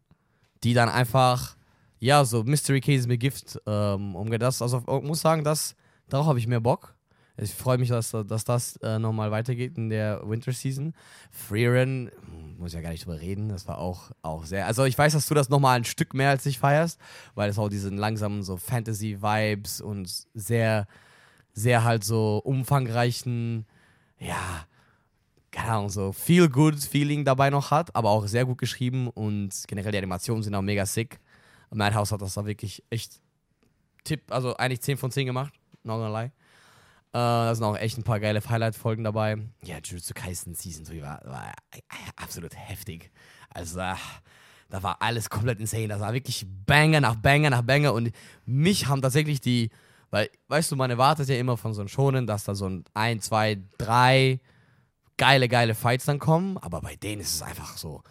die 0.65 0.75
dann 0.75 0.89
einfach, 0.89 1.57
ja, 1.99 2.25
so 2.25 2.43
Mystery 2.45 2.81
Cases 2.81 3.07
mit 3.07 3.21
Gift 3.21 3.59
ähm, 3.67 4.15
umgeht. 4.17 4.43
Das, 4.43 4.63
also 4.63 4.79
ich 4.79 5.03
muss 5.03 5.21
sagen, 5.21 5.45
das, 5.45 5.75
darauf 6.09 6.27
habe 6.27 6.39
ich 6.39 6.47
mehr 6.47 6.61
Bock. 6.61 6.95
Ich 7.39 7.53
freue 7.53 7.77
mich, 7.77 7.91
dass, 7.91 8.13
dass 8.13 8.45
das 8.45 8.77
äh, 8.77 8.99
nochmal 8.99 9.31
weitergeht 9.31 9.77
in 9.77 9.91
der 9.91 10.23
Winter 10.25 10.53
Season. 10.53 10.95
Freeren, 11.31 12.11
muss 12.57 12.73
ja 12.73 12.81
gar 12.81 12.91
nicht 12.91 13.05
drüber 13.05 13.21
reden, 13.21 13.51
das 13.51 13.69
war 13.69 13.79
auch, 13.79 14.11
auch 14.23 14.47
sehr. 14.47 14.67
Also 14.67 14.85
ich 14.85 14.97
weiß, 14.97 15.13
dass 15.13 15.27
du 15.27 15.35
das 15.35 15.51
nochmal 15.51 15.77
ein 15.77 15.85
Stück 15.85 16.15
mehr 16.15 16.31
als 16.31 16.47
ich 16.47 16.59
feierst, 16.59 16.99
weil 17.35 17.51
es 17.51 17.59
auch 17.59 17.69
diesen 17.69 17.99
langsamen 17.99 18.43
so 18.43 18.57
Fantasy-Vibes 18.57 19.83
und 19.83 20.09
sehr, 20.33 20.87
sehr 21.53 21.85
halt 21.85 22.05
so 22.05 22.39
umfangreichen, 22.39 23.67
ja, 24.19 24.67
keine 25.51 25.73
Ahnung, 25.73 25.91
so 25.91 26.13
feel 26.13 26.49
good 26.49 26.77
Feeling 26.77 27.27
dabei 27.27 27.51
noch 27.51 27.71
hat, 27.71 27.95
aber 27.95 28.11
auch 28.11 28.27
sehr 28.27 28.47
gut 28.47 28.59
geschrieben 28.59 29.09
und 29.09 29.51
generell 29.69 29.93
die 29.93 29.99
Animationen 29.99 30.43
sind 30.43 30.55
auch 30.55 30.63
mega 30.63 30.87
sick. 30.87 31.19
Madhouse 31.71 32.13
hat 32.13 32.23
das 32.23 32.35
da 32.35 32.47
wirklich 32.47 32.83
echt 32.89 33.21
Tipp, 34.05 34.23
also 34.31 34.57
eigentlich 34.57 34.81
10 34.81 34.97
von 34.97 35.11
10 35.11 35.27
gemacht, 35.27 35.53
not 35.87 35.99
gonna 35.99 36.21
lie. 36.21 36.27
Äh, 36.27 36.31
da 37.13 37.55
sind 37.55 37.65
auch 37.65 37.77
echt 37.79 37.97
ein 37.97 38.03
paar 38.03 38.21
geile 38.21 38.43
Highlight-Folgen 38.47 39.05
dabei. 39.05 39.39
Ja, 39.63 39.79
Jujutsu 39.83 40.13
Kaisen 40.15 40.55
Season 40.55 40.85
3 40.85 41.03
war, 41.03 41.23
war 41.25 41.53
absolut 42.17 42.55
heftig. 42.55 43.11
Also, 43.51 43.79
äh, 43.81 43.95
da 44.69 44.83
war 44.83 45.01
alles 45.01 45.31
komplett 45.31 45.61
insane. 45.61 45.89
Das 45.89 46.01
war 46.01 46.13
wirklich 46.13 46.47
Banger 46.67 47.01
nach 47.01 47.15
Banger 47.15 47.51
nach 47.51 47.63
Banger 47.63 47.95
und 47.95 48.11
mich 48.45 48.87
haben 48.89 49.01
tatsächlich 49.01 49.41
die, 49.41 49.71
weil, 50.11 50.29
weißt 50.49 50.73
du, 50.73 50.77
man 50.77 50.91
erwartet 50.91 51.29
ja 51.29 51.37
immer 51.37 51.57
von 51.57 51.73
so 51.73 51.81
einem 51.81 51.89
Schonen, 51.89 52.27
dass 52.27 52.45
da 52.45 52.55
so 52.55 52.69
ein 52.69 52.85
1, 52.95 53.25
2, 53.25 53.63
3 53.79 54.41
geile, 55.17 55.49
geile 55.49 55.75
Fights 55.75 56.05
dann 56.05 56.19
kommen, 56.19 56.59
aber 56.59 56.81
bei 56.81 56.97
denen 56.97 57.23
ist 57.23 57.35
es 57.35 57.43
einfach 57.43 57.77
so 57.77 58.03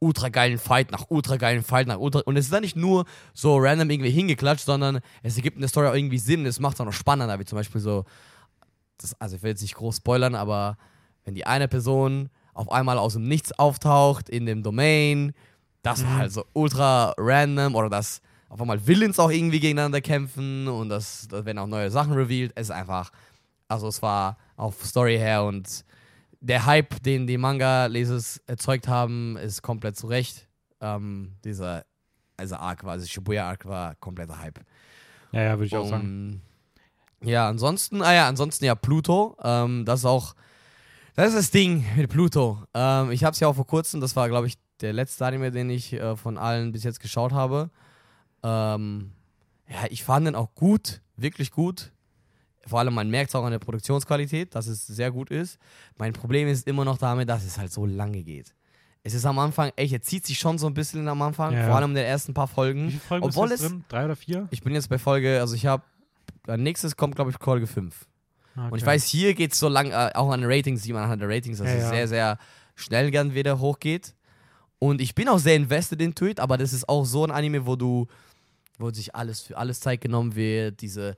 ultra 0.00 0.28
geilen 0.30 0.58
Fight 0.58 0.90
nach 0.90 1.04
ultra 1.10 1.36
geilen 1.36 1.62
Fight 1.62 1.86
nach 1.86 1.98
ultra 1.98 2.20
und 2.24 2.36
es 2.36 2.46
ist 2.46 2.52
dann 2.52 2.62
nicht 2.62 2.74
nur 2.76 3.04
so 3.34 3.56
random 3.58 3.90
irgendwie 3.90 4.10
hingeklatscht, 4.10 4.64
sondern 4.64 5.00
es 5.22 5.36
ergibt 5.36 5.56
in 5.56 5.60
der 5.60 5.68
Story 5.68 5.86
auch 5.88 5.94
irgendwie 5.94 6.18
Sinn, 6.18 6.44
es 6.46 6.58
macht 6.58 6.74
es 6.74 6.80
auch 6.80 6.86
noch 6.86 6.92
spannender, 6.92 7.38
wie 7.38 7.44
zum 7.44 7.56
Beispiel 7.56 7.80
so, 7.80 8.04
das, 8.98 9.14
also 9.20 9.36
ich 9.36 9.42
will 9.42 9.50
jetzt 9.50 9.62
nicht 9.62 9.74
groß 9.74 9.98
spoilern, 9.98 10.34
aber 10.34 10.76
wenn 11.24 11.34
die 11.34 11.46
eine 11.46 11.68
Person 11.68 12.30
auf 12.54 12.70
einmal 12.72 12.98
aus 12.98 13.12
dem 13.12 13.28
Nichts 13.28 13.52
auftaucht 13.58 14.28
in 14.28 14.46
dem 14.46 14.62
Domain, 14.62 15.32
das 15.82 16.02
war 16.02 16.10
Mhm. 16.10 16.18
halt 16.18 16.32
so 16.32 16.44
ultra 16.54 17.14
random 17.16 17.74
oder 17.74 17.88
dass 17.88 18.20
auf 18.48 18.60
einmal 18.60 18.84
Villains 18.86 19.18
auch 19.18 19.30
irgendwie 19.30 19.60
gegeneinander 19.60 20.00
kämpfen 20.00 20.66
und 20.66 20.88
das, 20.88 21.28
das 21.28 21.44
werden 21.44 21.58
auch 21.58 21.66
neue 21.66 21.90
Sachen 21.90 22.14
revealed, 22.14 22.52
es 22.56 22.68
ist 22.68 22.70
einfach, 22.74 23.12
also 23.68 23.86
es 23.88 24.02
war 24.02 24.36
auf 24.56 24.84
Story 24.84 25.16
her 25.18 25.44
und 25.44 25.84
der 26.40 26.66
Hype, 26.66 27.02
den 27.02 27.26
die 27.26 27.38
Manga-Lesers 27.38 28.38
erzeugt 28.46 28.88
haben, 28.88 29.36
ist 29.36 29.62
komplett 29.62 29.96
zu 29.96 30.06
Recht. 30.06 30.48
Ähm, 30.80 31.36
dieser, 31.44 31.84
also 32.36 32.56
Arc 32.56 32.84
war, 32.84 32.92
also 32.92 33.06
Shibuya-Arc 33.06 33.66
war 33.66 33.94
kompletter 33.96 34.38
Hype. 34.38 34.60
Ja, 35.32 35.42
ja, 35.42 35.50
würde 35.52 35.66
ich 35.66 35.76
auch 35.76 35.88
sagen. 35.88 36.42
Um, 37.22 37.28
ja, 37.28 37.48
ansonsten, 37.48 38.02
ah 38.02 38.14
ja, 38.14 38.28
ansonsten 38.28 38.64
ja 38.64 38.74
Pluto. 38.74 39.36
Ähm, 39.42 39.84
das 39.84 40.00
ist 40.00 40.06
auch, 40.06 40.34
das 41.14 41.28
ist 41.28 41.36
das 41.36 41.50
Ding 41.50 41.84
mit 41.96 42.08
Pluto. 42.10 42.62
Ähm, 42.72 43.10
ich 43.10 43.24
habe 43.24 43.34
es 43.34 43.40
ja 43.40 43.48
auch 43.48 43.56
vor 43.56 43.66
kurzem, 43.66 44.00
das 44.00 44.16
war, 44.16 44.28
glaube 44.28 44.46
ich, 44.46 44.54
der 44.80 44.94
letzte 44.94 45.26
Anime, 45.26 45.50
den 45.50 45.68
ich 45.68 45.92
äh, 45.92 46.16
von 46.16 46.38
allen 46.38 46.72
bis 46.72 46.84
jetzt 46.84 47.00
geschaut 47.00 47.32
habe. 47.32 47.70
Ähm, 48.42 49.12
ja, 49.68 49.86
ich 49.90 50.02
fand 50.02 50.26
den 50.26 50.34
auch 50.34 50.54
gut, 50.54 51.02
wirklich 51.16 51.50
gut. 51.50 51.92
Vor 52.66 52.78
allem, 52.78 52.94
man 52.94 53.08
merkt 53.10 53.30
es 53.30 53.34
auch 53.34 53.44
an 53.44 53.52
der 53.52 53.58
Produktionsqualität, 53.58 54.54
dass 54.54 54.66
es 54.66 54.86
sehr 54.86 55.10
gut 55.10 55.30
ist. 55.30 55.58
Mein 55.96 56.12
Problem 56.12 56.46
ist 56.48 56.66
immer 56.66 56.84
noch 56.84 56.98
damit, 56.98 57.28
dass 57.28 57.44
es 57.44 57.56
halt 57.58 57.72
so 57.72 57.86
lange 57.86 58.22
geht. 58.22 58.54
Es 59.02 59.14
ist 59.14 59.24
am 59.24 59.38
Anfang, 59.38 59.72
echt, 59.76 59.94
er 59.94 60.02
zieht 60.02 60.26
sich 60.26 60.38
schon 60.38 60.58
so 60.58 60.66
ein 60.66 60.74
bisschen 60.74 61.08
am 61.08 61.22
Anfang, 61.22 61.54
Ja. 61.54 61.64
vor 61.66 61.76
allem 61.76 61.90
in 61.90 61.96
den 61.96 62.04
ersten 62.04 62.34
paar 62.34 62.48
Wie 62.48 62.52
Folgen. 62.52 62.88
viele 62.90 63.00
Folgen 63.00 63.24
Obwohl 63.26 63.50
ist 63.52 63.62
drin? 63.62 63.84
Drei 63.88 64.04
oder 64.04 64.14
vier? 64.16 64.46
ich 64.50 64.60
bin 64.60 64.74
jetzt 64.74 64.90
bei 64.90 64.98
Folge, 64.98 65.40
also 65.40 65.54
ich 65.54 65.64
habe, 65.64 65.82
nächstes 66.58 66.96
kommt, 66.96 67.16
glaube 67.16 67.30
ich, 67.30 67.36
Folge 67.42 67.66
5. 67.66 68.06
Und 68.56 68.66
ich 68.76 68.82
Okay. 68.82 68.86
weiß, 68.86 69.06
hier 69.06 69.32
geht 69.34 69.52
es 69.52 69.58
so 69.58 69.68
lang, 69.68 69.90
äh, 69.90 70.10
auch 70.14 70.30
an 70.30 70.42
den 70.42 70.50
Ratings, 70.52 70.82
sieht 70.82 70.92
man 70.92 71.04
anhand 71.04 71.22
der 71.22 71.30
Ratings, 71.30 71.58
dass 71.58 71.68
Ja, 71.68 71.76
es 71.76 71.82
ja. 71.84 71.88
sehr, 71.90 72.08
sehr 72.08 72.38
schnell 72.74 73.10
gern 73.10 73.32
wieder 73.34 73.58
hochgeht. 73.58 74.14
Und 74.78 75.00
ich 75.00 75.14
bin 75.14 75.28
auch 75.28 75.38
sehr 75.38 75.56
invested 75.56 76.00
into 76.02 76.26
it, 76.26 76.38
aber 76.40 76.58
das 76.58 76.74
ist 76.74 76.86
auch 76.88 77.04
so 77.04 77.24
ein 77.24 77.30
Anime, 77.30 77.64
wo 77.66 77.76
du, 77.76 78.06
wo 78.78 78.90
sich 78.90 79.14
alles 79.14 79.40
für 79.40 79.56
alles 79.56 79.80
Zeit 79.80 80.02
genommen 80.02 80.34
wird, 80.34 80.80
diese, 80.82 81.16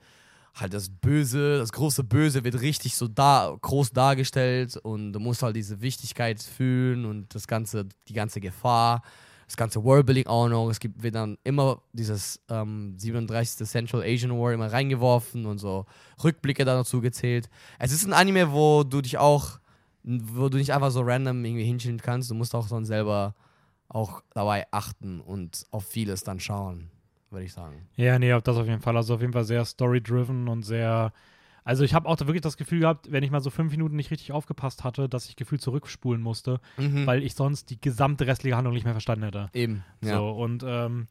halt 0.54 0.74
das 0.74 0.90
Böse, 0.90 1.58
das 1.58 1.72
große 1.72 2.04
Böse 2.04 2.44
wird 2.44 2.60
richtig 2.60 2.96
so 2.96 3.08
da, 3.08 3.56
groß 3.60 3.92
dargestellt 3.92 4.76
und 4.76 5.12
du 5.12 5.20
musst 5.20 5.42
halt 5.42 5.56
diese 5.56 5.80
Wichtigkeit 5.80 6.42
fühlen 6.42 7.04
und 7.06 7.34
das 7.34 7.46
ganze, 7.46 7.86
die 8.08 8.12
ganze 8.12 8.40
Gefahr, 8.40 9.02
das 9.46 9.56
ganze 9.56 9.82
Worldbuilding 9.82 10.26
auch 10.26 10.48
noch. 10.48 10.68
Es 10.68 10.80
gibt, 10.80 11.02
wird 11.02 11.14
dann 11.14 11.38
immer 11.44 11.82
dieses 11.92 12.40
ähm, 12.48 12.94
37. 12.98 13.66
Central 13.66 14.02
Asian 14.02 14.38
War 14.38 14.52
immer 14.52 14.70
reingeworfen 14.70 15.46
und 15.46 15.58
so 15.58 15.86
Rückblicke 16.22 16.64
da 16.64 16.74
dazu 16.74 17.00
gezählt. 17.00 17.48
Es 17.78 17.92
ist 17.92 18.04
ein 18.04 18.12
Anime, 18.12 18.52
wo 18.52 18.82
du 18.82 19.00
dich 19.00 19.18
auch, 19.18 19.58
wo 20.02 20.48
du 20.48 20.58
nicht 20.58 20.72
einfach 20.72 20.90
so 20.90 21.00
random 21.02 21.44
irgendwie 21.44 21.64
hinschieben 21.64 22.00
kannst. 22.00 22.30
Du 22.30 22.34
musst 22.34 22.54
auch 22.54 22.68
dann 22.68 22.84
selber 22.84 23.34
auch 23.88 24.22
dabei 24.32 24.66
achten 24.70 25.20
und 25.20 25.66
auf 25.70 25.84
vieles 25.84 26.24
dann 26.24 26.40
schauen, 26.40 26.90
würde 27.32 27.44
ich 27.44 27.52
sagen. 27.52 27.88
Ja, 27.96 28.18
nee, 28.18 28.30
das 28.42 28.56
auf 28.56 28.66
jeden 28.66 28.80
Fall. 28.80 28.96
Also 28.96 29.14
auf 29.14 29.20
jeden 29.20 29.32
Fall 29.32 29.44
sehr 29.44 29.64
story-driven 29.64 30.48
und 30.48 30.62
sehr. 30.62 31.12
Also 31.64 31.84
ich 31.84 31.94
habe 31.94 32.08
auch 32.08 32.16
da 32.16 32.26
wirklich 32.26 32.42
das 32.42 32.56
Gefühl 32.56 32.80
gehabt, 32.80 33.12
wenn 33.12 33.22
ich 33.22 33.30
mal 33.30 33.40
so 33.40 33.50
fünf 33.50 33.70
Minuten 33.70 33.94
nicht 33.94 34.10
richtig 34.10 34.32
aufgepasst 34.32 34.82
hatte, 34.82 35.08
dass 35.08 35.28
ich 35.28 35.36
gefühlt 35.36 35.62
zurückspulen 35.62 36.20
musste, 36.20 36.60
Mhm. 36.76 37.06
weil 37.06 37.22
ich 37.22 37.34
sonst 37.34 37.70
die 37.70 37.80
gesamte 37.80 38.26
restliche 38.26 38.56
Handlung 38.56 38.74
nicht 38.74 38.84
mehr 38.84 38.94
verstanden 38.94 39.24
hätte. 39.24 39.48
Eben, 39.52 39.84
ja. 40.02 40.16
So, 40.18 40.30
und 40.30 40.64
ähm, 40.66 41.06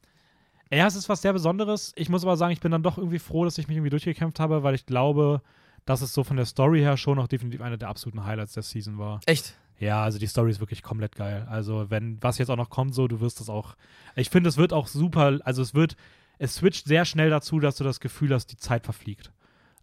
ja, 0.70 0.88
es 0.88 0.96
ist 0.96 1.08
was 1.10 1.22
sehr 1.22 1.32
Besonderes. 1.34 1.94
Ich 1.96 2.10
muss 2.10 2.24
aber 2.24 2.36
sagen, 2.38 2.52
ich 2.52 2.60
bin 2.62 2.72
dann 2.72 2.84
doch 2.84 2.98
irgendwie 2.98 3.20
froh, 3.20 3.46
dass 3.46 3.58
ich 3.58 3.68
mich 3.68 3.78
irgendwie 3.78 3.90
durchgekämpft 3.92 4.40
habe, 4.42 4.62
weil 4.64 4.76
ich 4.76 4.86
glaube, 4.86 5.42
dass 5.86 6.02
es 6.02 6.14
so 6.14 6.24
von 6.24 6.36
der 6.38 6.46
Story 6.46 6.80
her 6.82 6.98
schon 6.98 7.18
noch 7.18 7.28
definitiv 7.28 7.62
einer 7.62 7.78
der 7.78 7.88
absoluten 7.90 8.26
Highlights 8.26 8.54
der 8.54 8.64
Season 8.64 8.98
war. 8.98 9.20
Echt? 9.26 9.56
Ja, 9.82 10.04
also 10.04 10.20
die 10.20 10.28
Story 10.28 10.52
ist 10.52 10.60
wirklich 10.60 10.84
komplett 10.84 11.16
geil. 11.16 11.46
Also, 11.50 11.90
wenn 11.90 12.18
was 12.22 12.38
jetzt 12.38 12.50
auch 12.50 12.56
noch 12.56 12.70
kommt, 12.70 12.94
so, 12.96 13.08
du 13.08 13.20
wirst 13.20 13.40
das 13.40 13.50
auch. 13.50 13.76
Ich 14.16 14.30
finde, 14.30 14.48
es 14.48 14.56
wird 14.58 14.72
auch 14.74 14.88
super, 14.88 15.40
also 15.44 15.62
es 15.62 15.74
wird, 15.74 15.96
es 16.38 16.56
switcht 16.56 16.86
sehr 16.88 17.04
schnell 17.04 17.30
dazu, 17.30 17.60
dass 17.60 17.76
du 17.76 17.84
das 17.84 18.00
Gefühl 18.00 18.34
hast, 18.34 18.48
die 18.48 18.58
Zeit 18.58 18.86
verfliegt. 18.86 19.32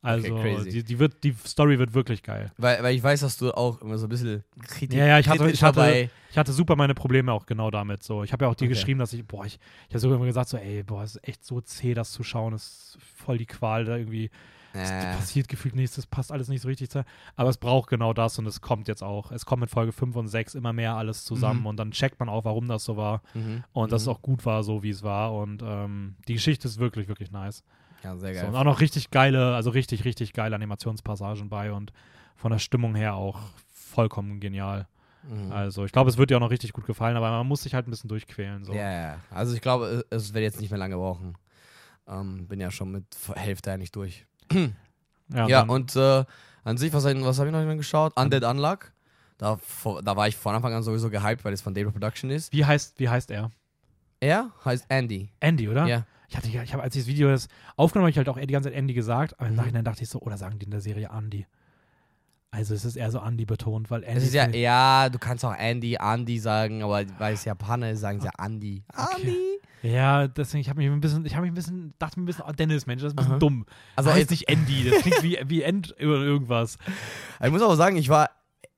Also, 0.01 0.33
crazy. 0.37 0.71
die, 0.71 0.85
die, 0.85 0.99
wird, 1.01 1.25
die 1.25 1.35
Story 1.45 1.81
wird 1.81 1.93
wirklich 1.93 2.23
geil. 2.23 2.53
Weil, 2.57 2.81
weil 2.85 2.95
ich 2.95 3.03
weiß, 3.03 3.21
dass 3.21 3.37
du 3.37 3.51
auch 3.51 3.81
immer 3.83 3.99
so 3.99 4.07
ein 4.07 4.09
bisschen 4.09 4.45
Kritik 4.63 4.97
Ja, 4.97 5.07
ja, 5.07 5.19
ich 5.19 5.29
hatte- 5.29 5.39
kritisch 5.41 5.55
ich 5.55 5.63
hatte-. 5.65 6.09
Ich 6.31 6.39
hatte 6.39 6.53
super 6.53 6.77
meine 6.77 6.95
Probleme 6.95 7.33
auch 7.33 7.47
genau 7.47 7.71
damit. 7.73 8.05
So, 8.05 8.23
ich 8.23 8.33
habe 8.33 8.45
ja 8.45 8.51
auch 8.51 8.55
dir 8.55 8.67
Okay. 8.67 8.75
geschrieben, 8.75 9.01
dass 9.01 9.13
ich, 9.13 9.27
boah, 9.27 9.45
ich, 9.45 9.59
ich 9.89 9.95
habe 9.95 9.99
sogar 9.99 10.17
immer 10.19 10.27
gesagt, 10.27 10.51
so, 10.51 10.57
ey, 10.57 10.85
boah, 10.85 11.03
es 11.03 11.17
ist 11.17 11.27
echt 11.27 11.45
so 11.45 11.61
zäh, 11.61 11.95
das 11.95 12.13
zu 12.13 12.23
schauen, 12.23 12.53
es 12.55 12.63
ist 12.95 12.99
voll 13.17 13.39
die 13.39 13.47
Qual, 13.47 13.85
da 13.87 13.97
irgendwie, 13.97 14.31
es 14.73 14.91
Äh, 14.91 15.15
passiert 15.17 15.49
gefühlt 15.49 15.75
nichts, 15.75 15.97
das 15.97 16.07
passt 16.07 16.31
alles 16.31 16.49
nicht 16.49 16.61
so 16.63 16.69
richtig. 16.69 16.91
zu- 16.91 17.05
Aber 17.37 17.49
es 17.51 17.57
braucht 17.57 17.89
genau 17.89 18.13
das 18.13 18.39
und 18.39 18.47
es 18.47 18.61
kommt 18.61 18.87
jetzt 18.89 19.03
auch. 19.03 19.33
Es 19.33 19.47
kommt 19.47 19.61
mit 19.61 19.71
Folge 19.71 19.93
5 19.93 20.15
und 20.17 20.29
6 20.29 20.55
immer 20.55 20.73
mehr 20.73 20.95
alles 20.97 21.25
zusammen 21.25 21.61
Mhm. 21.61 21.67
und 21.67 21.77
dann 21.79 21.91
checkt 21.93 22.21
man 22.21 22.29
auch, 22.29 22.45
warum 22.45 22.69
das 22.69 22.85
so 22.85 22.97
war. 22.97 23.23
mhm, 23.35 23.65
Und 23.73 23.93
dass 23.93 24.03
es 24.03 24.07
mhm. 24.09 24.13
auch 24.15 24.23
gut 24.23 24.45
war, 24.47 24.63
so 24.63 24.83
wie 24.83 24.91
es 24.91 25.03
war. 25.03 25.35
Und 25.35 25.63
ähm, 25.65 26.17
die 26.29 26.35
Geschichte 26.35 26.69
ist 26.69 26.79
wirklich, 26.79 27.09
wirklich 27.09 27.31
nice. 27.31 27.65
Ja, 28.05 28.17
sehr 28.17 28.35
So, 28.35 28.41
geil. 28.43 28.51
und 28.51 28.57
auch 28.57 28.65
noch 28.65 28.81
richtig 28.81 29.11
geile, 29.11 29.55
also 29.57 29.71
richtig, 29.71 30.05
richtig 30.05 30.33
geile 30.33 30.55
Animationspassagen 30.55 31.49
bei 31.49 31.73
und 31.73 31.93
von 32.37 32.53
der 32.53 32.59
Stimmung 32.61 32.95
her 32.95 33.15
auch 33.15 33.41
vollkommen 33.73 34.39
genial. 34.39 34.87
Mhm. 35.29 35.51
Also 35.51 35.85
ich 35.85 35.91
glaube, 35.93 36.09
es 36.11 36.17
wird 36.17 36.31
dir 36.31 36.37
auch 36.37 36.41
noch 36.41 36.51
richtig 36.51 36.73
gut 36.73 36.87
gefallen, 36.87 37.17
aber 37.17 37.31
man 37.31 37.47
muss 37.47 37.63
sich 37.65 37.75
halt 37.75 37.89
ein 37.89 37.91
bisschen 37.91 38.09
durchquälen. 38.09 38.65
So. 38.65 38.73
Ja, 38.73 38.91
ja. 38.93 39.19
Also 39.31 39.55
ich 39.55 39.61
glaube, 39.61 40.05
es 40.11 40.29
es 40.29 40.35
wird 40.35 40.43
jetzt 40.45 40.61
nicht 40.61 40.71
mehr 40.71 40.79
lange 40.79 40.97
brauchen. 40.97 41.35
Ähm, 42.07 42.47
bin 42.47 42.61
ja 42.61 42.71
schon 42.71 42.93
mit 42.93 43.05
Hälfte 43.35 43.73
eigentlich 43.73 43.91
durch. 43.93 44.27
Ja, 45.35 45.47
Ja, 45.47 45.63
und 45.63 45.95
äh, 45.95 46.25
an 46.65 46.79
sich, 46.79 46.91
was, 46.93 47.05
was 47.05 47.39
habe 47.39 47.49
ich 47.49 47.53
noch 47.53 47.59
nicht 47.61 47.67
mehr 47.67 47.77
geschaut? 47.77 48.19
Undead 48.19 48.45
Unluck. 48.45 48.93
Da, 49.37 49.59
da 50.03 50.17
war 50.17 50.27
ich 50.27 50.37
von 50.37 50.55
Anfang 50.55 50.73
an 50.73 50.83
sowieso 50.83 51.11
gehypt, 51.11 51.45
weil 51.45 51.53
es 51.53 51.61
von 51.61 51.75
David 51.75 51.93
Production 51.93 52.31
ist. 52.31 52.53
Wie 52.53 52.65
heißt, 52.65 52.99
wie 52.99 53.09
heißt 53.09 53.31
er? 53.31 53.51
Er 54.21 54.51
heißt 54.65 54.87
Andy. 54.89 55.29
Andy, 55.41 55.69
oder? 55.69 55.87
Ja. 55.87 56.07
Ich 56.31 56.37
hatte, 56.37 56.49
ich 56.49 56.73
habe, 56.73 56.83
als 56.83 56.97
ich 56.97 57.03
das 57.03 57.09
Video 57.09 57.29
das 57.29 57.49
aufgenommen 57.77 58.05
habe, 58.07 58.11
ich 58.11 58.17
halt 58.17 58.29
auch 58.29 58.39
die 58.39 58.47
ganze 58.47 58.71
Zeit 58.71 58.79
Andy 58.79 58.95
gesagt, 58.95 59.39
aber 59.39 59.47
im 59.49 59.53
Mhm. 59.53 59.57
Nachhinein 59.61 59.85
dachte 59.85 60.03
ich 60.03 60.09
so, 60.09 60.19
oder 60.21 60.37
sagen 60.39 60.59
die 60.59 60.65
in 60.65 60.71
der 60.71 60.81
Serie 60.81 61.11
Andy? 61.17 61.47
Also 62.51 62.75
es 62.75 62.85
ist 62.87 62.97
eher 62.97 63.11
so 63.11 63.19
Andy 63.21 63.45
betont, 63.45 63.91
weil 63.91 64.03
Andy 64.03 64.17
Es 64.19 64.25
ist 64.29 64.35
ja, 64.35 64.49
ich- 64.49 64.57
ja, 64.57 65.09
du 65.11 65.19
kannst 65.19 65.45
auch 65.45 65.55
Andy, 65.55 65.99
Andy 66.01 66.39
sagen, 66.39 66.83
aber 66.83 67.05
weil 67.19 67.35
es 67.35 67.45
Japaner 67.45 67.91
ist, 67.91 68.01
sagen 68.01 68.21
sie 68.21 68.29
Andy. 68.39 68.83
Okay. 68.97 69.15
Andy. 69.23 69.37
Ja, 69.83 70.27
deswegen, 70.29 70.61
ich 70.61 70.69
habe 70.69 70.79
mich 70.79 70.89
ein 70.91 71.01
bisschen, 71.01 71.25
ich 71.27 71.35
habe 71.35 71.43
mich 71.43 71.53
ein 71.53 71.55
bisschen, 71.55 71.95
dachte 71.99 72.19
mir 72.19 72.25
ein 72.25 72.27
bisschen, 72.27 72.45
oh 72.49 72.53
Dennis, 72.53 72.87
Mensch, 72.87 73.03
das 73.03 73.13
ist 73.13 73.15
ein 73.15 73.17
bisschen 73.17 73.33
Aha. 73.33 73.39
dumm. 73.39 73.67
Also 73.97 74.11
Also 74.11 74.21
heißt 74.21 74.31
nicht 74.31 74.49
Andy, 74.49 74.89
das 74.91 75.03
klingt 75.03 75.23
wie, 75.23 75.39
wie 75.47 75.63
End 75.63 75.93
oder 75.99 76.23
irgendwas. 76.23 76.79
Ich 77.43 77.51
muss 77.51 77.63
aber 77.63 77.77
sagen, 77.77 77.97
ich 77.97 78.09
war, 78.09 78.31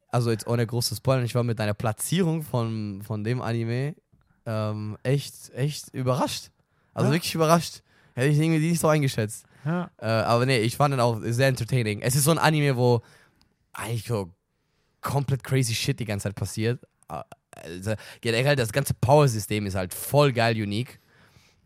also 0.08 0.30
jetzt 0.30 0.46
ohne 0.46 0.66
großes 0.66 0.98
Spoiler, 0.98 1.22
ich 1.22 1.34
war 1.34 1.42
mit 1.44 1.58
deiner 1.58 1.74
Platzierung 1.74 2.42
von, 2.42 3.02
von 3.02 3.24
dem 3.24 3.40
Anime 3.42 3.94
ähm, 4.46 4.98
echt, 5.02 5.50
echt 5.54 5.88
überrascht. 5.94 6.50
Also 6.94 7.08
Ja. 7.08 7.14
wirklich 7.14 7.34
überrascht. 7.34 7.82
Hätte 8.14 8.28
ich 8.28 8.38
irgendwie 8.38 8.70
nicht 8.70 8.80
so 8.80 8.88
eingeschätzt. 8.88 9.46
Ja, 9.64 9.90
Äh, 9.98 10.06
aber 10.06 10.46
nee, 10.46 10.58
ich 10.58 10.76
fand 10.76 10.92
den 10.92 11.00
auch 11.00 11.20
sehr 11.22 11.48
entertaining. 11.48 12.00
Es 12.02 12.16
ist 12.16 12.24
so 12.24 12.30
ein 12.30 12.38
Anime, 12.38 12.76
wo 12.76 13.02
eigentlich 13.72 14.04
so 14.06 14.32
komplett 15.00 15.44
crazy 15.44 15.74
shit 15.74 15.98
die 16.00 16.04
ganze 16.04 16.24
Zeit 16.24 16.34
passiert. 16.34 16.80
Also, 17.62 17.94
generell 18.20 18.57
das 18.57 18.73
ganze 18.73 18.94
Power-System 18.94 19.66
ist 19.66 19.75
halt 19.75 19.94
voll 19.94 20.33
geil 20.33 20.61
unique. 20.61 20.99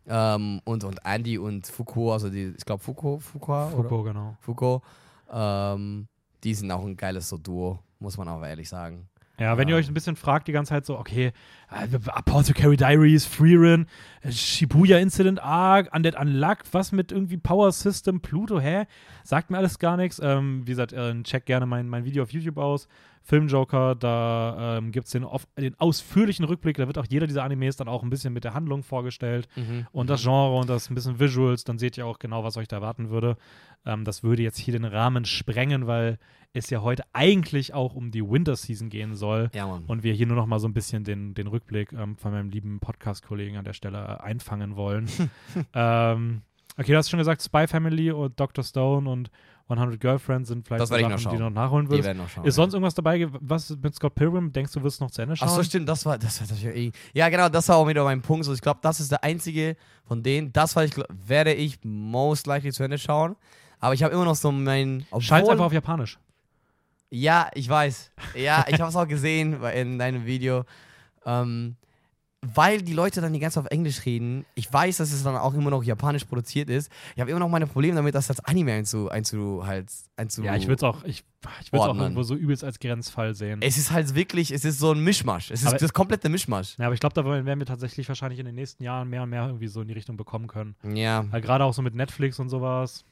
Ähm, 0.07 0.61
und, 0.65 0.83
und 0.83 0.99
Andy 1.03 1.37
und 1.37 1.65
Fuko, 1.65 2.13
also 2.13 2.29
die, 2.29 2.53
ich 2.55 2.65
glaube 2.65 2.83
Fuko, 2.83 3.19
oder? 3.33 3.71
Fuko, 3.71 4.03
genau. 4.03 4.37
Fuko, 4.39 4.83
ähm, 5.31 6.07
die 6.43 6.53
sind 6.53 6.69
auch 6.71 6.85
ein 6.85 6.95
geiles 6.95 7.27
so 7.27 7.37
Duo, 7.37 7.79
muss 7.97 8.15
man 8.17 8.27
auch 8.29 8.43
ehrlich 8.43 8.69
sagen. 8.69 9.09
Ja, 9.39 9.57
wenn 9.57 9.67
ihr 9.67 9.75
euch 9.75 9.87
ein 9.87 9.93
bisschen 9.93 10.15
fragt, 10.15 10.47
die 10.47 10.51
ganze 10.51 10.69
Zeit 10.69 10.85
so, 10.85 10.97
okay, 10.97 11.33
äh, 11.69 11.87
Apothecary 12.07 12.77
Diaries, 12.77 13.25
Freerin, 13.25 13.85
äh, 14.21 14.31
Shibuya 14.31 14.97
Incident 14.99 15.41
Arc, 15.43 15.93
Undead 15.93 16.17
Unluck, 16.19 16.59
was 16.71 16.91
mit 16.91 17.11
irgendwie 17.11 17.37
Power 17.37 17.71
System, 17.71 18.21
Pluto, 18.21 18.59
hä? 18.59 18.85
Sagt 19.23 19.49
mir 19.49 19.57
alles 19.57 19.79
gar 19.79 19.97
nichts. 19.97 20.21
Ähm, 20.23 20.61
wie 20.65 20.71
gesagt, 20.71 20.93
äh, 20.93 21.21
check 21.23 21.45
gerne 21.45 21.65
mein, 21.65 21.89
mein 21.89 22.05
Video 22.05 22.23
auf 22.23 22.31
YouTube 22.31 22.57
aus. 22.57 22.87
Filmjoker, 23.25 23.95
da 23.95 24.77
ähm, 24.77 24.91
gibt 24.91 25.07
es 25.07 25.11
den, 25.11 25.25
den 25.57 25.73
ausführlichen 25.79 26.45
Rückblick, 26.45 26.77
da 26.77 26.85
wird 26.85 26.99
auch 26.99 27.07
jeder 27.09 27.25
dieser 27.25 27.43
Animes 27.43 27.75
dann 27.75 27.87
auch 27.87 28.03
ein 28.03 28.11
bisschen 28.11 28.33
mit 28.33 28.43
der 28.43 28.53
Handlung 28.53 28.83
vorgestellt 28.83 29.47
und 29.91 30.11
das 30.11 30.21
Genre 30.21 30.55
und 30.55 30.69
das 30.69 30.91
ein 30.91 30.95
bisschen 30.95 31.19
Visuals, 31.19 31.63
dann 31.63 31.79
seht 31.79 31.97
ihr 31.97 32.05
auch 32.05 32.19
genau, 32.19 32.43
was 32.43 32.55
euch 32.55 32.67
da 32.67 32.75
erwarten 32.75 33.09
würde. 33.09 33.35
Ähm, 33.83 34.03
das 34.05 34.21
würde 34.21 34.43
jetzt 34.43 34.59
hier 34.59 34.73
den 34.73 34.85
Rahmen 34.85 35.25
sprengen, 35.25 35.87
weil 35.87 36.19
es 36.55 36.69
ja 36.69 36.81
heute 36.81 37.03
eigentlich 37.13 37.73
auch 37.73 37.93
um 37.95 38.11
die 38.11 38.27
Winter 38.27 38.55
Season 38.55 38.89
gehen 38.89 39.15
soll. 39.15 39.49
Ja, 39.53 39.67
Mann. 39.67 39.83
Und 39.85 40.03
wir 40.03 40.13
hier 40.13 40.27
nur 40.27 40.35
noch 40.35 40.45
mal 40.45 40.59
so 40.59 40.67
ein 40.67 40.73
bisschen 40.73 41.03
den, 41.03 41.33
den 41.33 41.47
Rückblick 41.47 41.91
ähm, 41.93 42.17
von 42.17 42.31
meinem 42.31 42.49
lieben 42.49 42.79
Podcast-Kollegen 42.79 43.57
an 43.57 43.65
der 43.65 43.73
Stelle 43.73 43.97
äh, 43.97 44.23
einfangen 44.23 44.75
wollen. 44.75 45.09
ähm, 45.73 46.41
okay, 46.77 46.91
du 46.91 46.97
hast 46.97 47.09
schon 47.09 47.19
gesagt, 47.19 47.41
Spy 47.41 47.67
Family 47.67 48.11
und 48.11 48.39
Dr. 48.39 48.63
Stone 48.63 49.09
und 49.09 49.29
100 49.67 49.99
Girlfriends 49.99 50.49
sind 50.49 50.67
vielleicht 50.67 50.81
Das 50.81 50.91
ich 50.91 51.01
noch 51.01 51.17
Sachen, 51.17 51.31
die 51.31 51.37
du 51.37 51.43
noch 51.45 51.49
nachholen 51.49 51.89
würdest. 51.89 52.05
werden 52.05 52.19
noch 52.19 52.29
schauen. 52.29 52.45
Ist 52.45 52.55
sonst 52.55 52.73
irgendwas 52.73 52.93
dabei? 52.93 53.27
Was 53.31 53.75
mit 53.81 53.95
Scott 53.95 54.13
Pilgrim? 54.13 54.51
Denkst 54.51 54.71
du, 54.73 54.83
wirst 54.83 54.99
du 54.99 55.05
noch 55.05 55.11
zu 55.11 55.23
Ende 55.23 55.35
schauen? 55.35 55.49
Ach 55.49 55.55
so, 55.55 55.63
stimmt, 55.63 55.89
das 55.89 56.05
war, 56.05 56.19
das 56.19 56.39
war, 56.63 56.71
eh- 56.71 56.91
Ja, 57.13 57.29
genau, 57.29 57.49
das 57.49 57.67
war 57.69 57.77
auch 57.77 57.87
wieder 57.87 58.03
mein 58.03 58.21
Punkt. 58.21 58.45
So, 58.45 58.53
ich 58.53 58.61
glaube, 58.61 58.79
das 58.83 58.99
ist 58.99 59.11
der 59.11 59.23
einzige 59.23 59.75
von 60.03 60.21
denen. 60.21 60.53
Das 60.53 60.75
war 60.75 60.83
ich, 60.85 60.91
werde 61.09 61.53
ich 61.53 61.79
most 61.83 62.45
likely 62.45 62.71
zu 62.71 62.83
Ende 62.83 62.99
schauen. 62.99 63.35
Aber 63.79 63.93
ich 63.95 64.03
habe 64.03 64.13
immer 64.13 64.25
noch 64.25 64.35
so 64.35 64.51
mein. 64.51 65.05
Schalt 65.19 65.49
einfach 65.49 65.65
auf 65.65 65.73
Japanisch. 65.73 66.19
Ja, 67.15 67.49
ich 67.53 67.69
weiß. 67.69 68.11
Ja, 68.35 68.65
ich 68.67 68.79
habe 68.79 68.89
es 68.89 68.95
auch 68.95 69.07
gesehen 69.07 69.63
in 69.63 69.97
deinem 69.97 70.25
Video. 70.25 70.65
Ähm, 71.25 71.77
weil 72.53 72.81
die 72.81 72.93
Leute 72.93 73.21
dann 73.21 73.33
die 73.33 73.39
ganze 73.39 73.55
Zeit 73.55 73.65
auf 73.65 73.71
Englisch 73.71 74.05
reden. 74.05 74.45
Ich 74.53 74.71
weiß, 74.71 74.97
dass 74.97 75.11
es 75.11 75.23
dann 75.23 75.35
auch 75.35 75.53
immer 75.53 75.71
noch 75.71 75.83
japanisch 75.83 76.25
produziert 76.25 76.69
ist. 76.69 76.91
Ich 77.15 77.21
habe 77.21 77.31
immer 77.31 77.39
noch 77.39 77.49
meine 77.49 77.65
Probleme 77.65 77.95
damit, 77.95 78.13
das 78.13 78.29
als 78.29 78.39
Anime 78.41 78.73
einzu, 78.73 79.09
einzu, 79.09 79.65
halt, 79.65 79.89
einzu 80.17 80.43
Ja, 80.43 80.55
ich 80.55 80.67
würde 80.67 80.75
es 80.75 80.83
auch, 80.83 81.03
ich, 81.05 81.23
ich 81.61 81.73
würd's 81.73 81.85
auch 81.85 81.97
irgendwo 81.97 82.21
so 82.21 82.35
übelst 82.35 82.63
als 82.63 82.77
Grenzfall 82.79 83.33
sehen. 83.33 83.61
Es 83.63 83.77
ist 83.77 83.91
halt 83.91 84.13
wirklich, 84.13 84.51
es 84.51 84.63
ist 84.65 84.77
so 84.77 84.91
ein 84.91 85.03
Mischmasch. 85.03 85.49
Es 85.49 85.61
ist 85.61 85.69
Aber- 85.69 85.77
das 85.77 85.93
komplette 85.93 86.29
Mischmasch. 86.29 86.77
Ja, 86.77 86.85
aber 86.85 86.93
ich 86.93 86.99
glaube, 86.99 87.15
da 87.15 87.25
werden 87.25 87.59
wir 87.59 87.65
tatsächlich 87.65 88.07
wahrscheinlich 88.09 88.39
in 88.39 88.45
den 88.45 88.55
nächsten 88.55 88.83
Jahren 88.83 89.09
mehr 89.09 89.23
und 89.23 89.29
mehr 89.29 89.47
irgendwie 89.47 89.67
so 89.67 89.81
in 89.81 89.87
die 89.87 89.93
Richtung 89.93 90.17
bekommen 90.17 90.47
können. 90.47 90.75
Ja. 90.83 91.25
Weil 91.31 91.41
gerade 91.41 91.63
auch 91.63 91.73
so 91.73 91.81
mit 91.81 91.95
Netflix 91.95 92.39
und 92.39 92.49
sowas. 92.49 93.05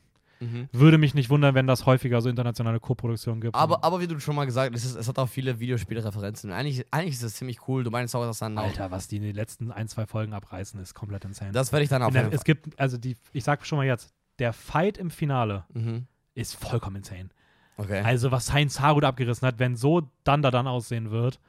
Mhm. 0.51 0.69
Würde 0.71 0.97
mich 0.97 1.13
nicht 1.13 1.29
wundern, 1.29 1.55
wenn 1.55 1.67
das 1.67 1.85
häufiger 1.85 2.21
so 2.21 2.29
internationale 2.29 2.79
Co-Produktionen 2.79 3.41
gibt. 3.41 3.55
Aber, 3.55 3.83
aber 3.83 3.99
wie 4.01 4.07
du 4.07 4.19
schon 4.19 4.35
mal 4.35 4.45
gesagt 4.45 4.73
hast, 4.73 4.83
es, 4.85 4.95
es 4.95 5.07
hat 5.07 5.17
auch 5.19 5.29
viele 5.29 5.59
Videospielreferenzen. 5.59 6.51
Eigentlich, 6.51 6.85
eigentlich 6.91 7.15
ist 7.15 7.23
es 7.23 7.35
ziemlich 7.35 7.67
cool. 7.67 7.83
Du 7.83 7.91
meinst 7.91 8.15
auch, 8.15 8.23
dass 8.23 8.39
dann 8.39 8.57
auch. 8.57 8.63
Alter, 8.63 8.91
was 8.91 9.07
die 9.07 9.17
in 9.17 9.23
den 9.23 9.35
letzten 9.35 9.71
ein, 9.71 9.87
zwei 9.87 10.05
Folgen 10.05 10.33
abreißen, 10.33 10.79
ist 10.79 10.93
komplett 10.93 11.25
insane. 11.25 11.51
Das 11.51 11.71
werde 11.71 11.83
ich 11.83 11.89
dann 11.89 12.01
In 12.01 12.13
der, 12.13 12.31
es 12.33 12.43
gibt, 12.43 12.79
also 12.79 12.97
die, 12.97 13.15
ich 13.31 13.43
sag 13.43 13.65
schon 13.65 13.77
mal 13.77 13.85
jetzt, 13.85 14.13
der 14.39 14.53
Fight 14.53 14.97
im 14.97 15.09
Finale 15.11 15.65
Mhm. 15.73 16.07
ist 16.33 16.55
vollkommen 16.55 16.97
insane. 16.97 17.29
Okay. 17.77 18.01
Also, 18.01 18.31
was 18.31 18.53
Heinz 18.53 18.79
Haru 18.79 18.99
da 18.99 19.09
abgerissen 19.09 19.47
hat, 19.47 19.59
wenn 19.59 19.75
so 19.75 20.03
dann 20.23 20.41
da 20.41 20.51
dann 20.51 20.67
aussehen 20.67 21.09
wird, 21.11 21.39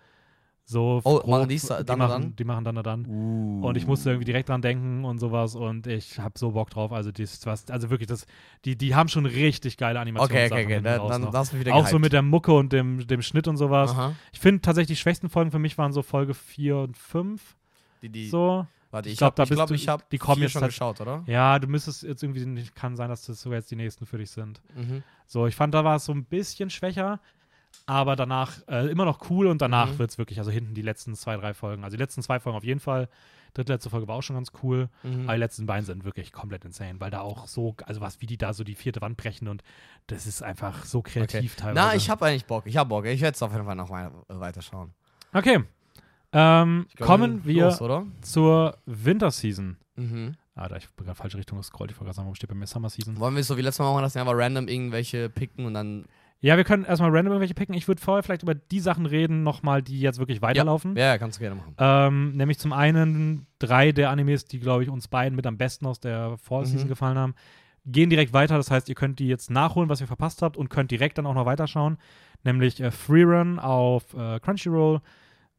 so. 0.66 1.00
Oh, 1.04 1.18
grob- 1.18 1.26
machen 1.28 1.48
die 1.48 1.58
da- 1.58 1.78
die 1.80 1.84
dann 1.86 1.98
machen, 1.98 2.10
dann? 2.22 2.36
Die 2.36 2.44
machen 2.44 2.64
dann 2.64 2.74
da 2.76 2.82
dann. 2.82 3.06
Uh. 3.06 3.66
Und 3.66 3.76
ich 3.76 3.86
musste 3.86 4.10
irgendwie 4.10 4.24
direkt 4.24 4.48
dran 4.48 4.62
denken 4.62 5.04
und 5.04 5.18
sowas 5.18 5.54
und 5.54 5.86
ich 5.86 6.18
habe 6.18 6.38
so 6.38 6.52
Bock 6.52 6.70
drauf. 6.70 6.92
Also, 6.92 7.12
dies, 7.12 7.44
was, 7.46 7.70
also 7.70 7.90
wirklich, 7.90 8.08
das, 8.08 8.26
die, 8.64 8.76
die 8.76 8.94
haben 8.94 9.08
schon 9.08 9.26
richtig 9.26 9.76
geile 9.76 10.00
Animationen. 10.00 10.46
Okay, 10.52 10.52
okay, 10.64 10.64
okay. 10.76 10.80
Da, 10.82 11.06
dann 11.06 11.30
das 11.30 11.52
ist 11.52 11.60
wieder 11.60 11.74
Auch 11.74 11.80
so 11.86 11.92
gehypt. 11.92 12.00
mit 12.02 12.12
der 12.12 12.22
Mucke 12.22 12.52
und 12.52 12.72
dem, 12.72 13.06
dem 13.06 13.22
Schnitt 13.22 13.46
und 13.48 13.56
sowas. 13.56 13.90
Aha. 13.90 14.14
Ich 14.32 14.40
finde 14.40 14.60
tatsächlich, 14.62 14.96
die 14.98 15.02
schwächsten 15.02 15.28
Folgen 15.28 15.50
für 15.50 15.58
mich 15.58 15.76
waren 15.78 15.92
so 15.92 16.02
Folge 16.02 16.34
4 16.34 16.76
und 16.78 16.96
5. 16.96 17.56
Die, 18.02 18.08
die, 18.08 18.28
So. 18.28 18.66
Warte, 18.90 19.08
ich, 19.08 19.14
ich 19.14 19.18
glaub, 19.18 19.36
ich 19.40 19.48
glaube, 19.50 19.76
habe 19.76 20.04
die 20.12 20.18
kommen 20.18 20.40
jetzt 20.40 20.52
schon 20.52 20.62
halt- 20.62 20.70
geschaut, 20.70 21.00
oder? 21.00 21.24
Ja, 21.26 21.58
du 21.58 21.66
müsstest 21.66 22.04
jetzt 22.04 22.22
irgendwie, 22.22 22.64
kann 22.76 22.94
sein, 22.94 23.08
dass 23.08 23.26
das 23.26 23.40
sogar 23.42 23.58
jetzt 23.58 23.68
die 23.72 23.74
nächsten 23.76 24.06
für 24.06 24.18
dich 24.18 24.30
sind. 24.30 24.62
Mhm. 24.76 25.02
So, 25.26 25.48
ich 25.48 25.56
fand, 25.56 25.74
da 25.74 25.82
war 25.84 25.96
es 25.96 26.04
so 26.04 26.12
ein 26.12 26.24
bisschen 26.24 26.70
schwächer, 26.70 27.18
aber 27.86 28.16
danach 28.16 28.52
äh, 28.68 28.88
immer 28.90 29.04
noch 29.04 29.30
cool 29.30 29.46
und 29.46 29.60
danach 29.60 29.92
Mhm. 29.92 29.98
wird 29.98 30.10
es 30.10 30.18
wirklich, 30.18 30.38
also 30.38 30.50
hinten 30.50 30.74
die 30.74 30.82
letzten 30.82 31.14
zwei, 31.14 31.36
drei 31.36 31.54
Folgen. 31.54 31.84
Also 31.84 31.96
die 31.96 32.02
letzten 32.02 32.22
zwei 32.22 32.40
Folgen 32.40 32.56
auf 32.56 32.64
jeden 32.64 32.80
Fall. 32.80 33.08
Drittletzte 33.54 33.88
Folge 33.88 34.08
war 34.08 34.16
auch 34.16 34.22
schon 34.22 34.34
ganz 34.34 34.50
cool. 34.62 34.88
Mhm. 35.04 35.24
Aber 35.24 35.34
die 35.34 35.38
letzten 35.40 35.66
beiden 35.66 35.84
sind 35.84 36.04
wirklich 36.04 36.32
komplett 36.32 36.64
insane, 36.64 36.98
weil 37.00 37.10
da 37.10 37.20
auch 37.20 37.46
so, 37.46 37.76
also 37.86 38.00
was, 38.00 38.20
wie 38.20 38.26
die 38.26 38.36
da 38.36 38.52
so 38.52 38.64
die 38.64 38.74
vierte 38.74 39.00
Wand 39.00 39.16
brechen 39.16 39.46
und 39.48 39.62
das 40.08 40.26
ist 40.26 40.42
einfach 40.42 40.84
so 40.84 41.02
kreativ 41.02 41.54
teilweise. 41.56 41.74
Na, 41.88 41.94
ich 41.94 42.10
habe 42.10 42.26
eigentlich 42.26 42.46
Bock. 42.46 42.66
Ich 42.66 42.76
habe 42.76 42.88
Bock. 42.88 43.04
Ich 43.06 43.20
werde 43.20 43.34
es 43.36 43.42
auf 43.42 43.52
jeden 43.52 43.64
Fall 43.64 43.76
noch 43.76 43.90
mal 43.90 44.10
weiterschauen. 44.28 44.92
Okay. 45.32 45.62
Ähm, 46.32 46.86
glaub, 46.96 47.06
kommen 47.06 47.44
wir 47.44 47.66
Los, 47.78 47.80
zur 48.22 48.76
Winterseason. 48.86 49.76
Mhm. 49.96 50.34
Ah, 50.56 50.68
da 50.68 50.76
ich 50.76 50.88
bin 50.90 51.06
gerade 51.06 51.16
falsche 51.16 51.38
Richtung 51.38 51.58
gescrollt. 51.58 51.90
Ich 51.92 51.96
wollte 51.96 52.06
gerade 52.06 52.16
sagen, 52.16 52.26
warum 52.26 52.34
steht 52.34 52.48
bei 52.48 52.54
mir 52.56 52.66
Summer 52.66 52.90
Season? 52.90 53.18
Wollen 53.20 53.34
wir 53.34 53.40
es 53.40 53.46
so 53.48 53.56
wie 53.56 53.62
letztes 53.62 53.80
Mal 53.80 53.92
machen, 53.92 54.02
dass 54.02 54.14
wir 54.14 54.22
einfach 54.22 54.34
random 54.36 54.68
irgendwelche 54.68 55.28
picken 55.28 55.66
und 55.66 55.74
dann. 55.74 56.04
Ja, 56.44 56.58
wir 56.58 56.64
können 56.64 56.84
erstmal 56.84 57.08
random 57.10 57.32
irgendwelche 57.32 57.54
picken. 57.54 57.74
Ich 57.74 57.88
würde 57.88 58.02
vorher 58.02 58.22
vielleicht 58.22 58.42
über 58.42 58.54
die 58.54 58.80
Sachen 58.80 59.06
reden, 59.06 59.42
nochmal, 59.44 59.80
die 59.82 59.98
jetzt 59.98 60.18
wirklich 60.18 60.42
weiterlaufen. 60.42 60.94
Ja, 60.94 61.04
ja, 61.06 61.18
kannst 61.18 61.38
du 61.38 61.40
gerne 61.40 61.56
machen. 61.56 61.74
Ähm, 61.78 62.36
nämlich 62.36 62.58
zum 62.58 62.74
einen 62.74 63.46
drei 63.58 63.92
der 63.92 64.10
Animes, 64.10 64.44
die, 64.44 64.60
glaube 64.60 64.82
ich, 64.82 64.90
uns 64.90 65.08
beiden 65.08 65.36
mit 65.36 65.46
am 65.46 65.56
besten 65.56 65.86
aus 65.86 66.00
der 66.00 66.36
Fall 66.36 66.66
Season 66.66 66.84
Mhm. 66.84 66.90
gefallen 66.90 67.16
haben, 67.16 67.34
gehen 67.86 68.10
direkt 68.10 68.34
weiter. 68.34 68.58
Das 68.58 68.70
heißt, 68.70 68.90
ihr 68.90 68.94
könnt 68.94 69.20
die 69.20 69.26
jetzt 69.28 69.50
nachholen, 69.50 69.88
was 69.88 70.02
ihr 70.02 70.06
verpasst 70.06 70.42
habt 70.42 70.58
und 70.58 70.68
könnt 70.68 70.90
direkt 70.90 71.16
dann 71.16 71.24
auch 71.24 71.32
noch 71.34 71.46
weiterschauen. 71.46 71.96
Nämlich 72.42 72.78
äh, 72.80 72.90
Freerun 72.90 73.58
auf 73.58 74.12
äh, 74.12 74.38
Crunchyroll, 74.38 75.00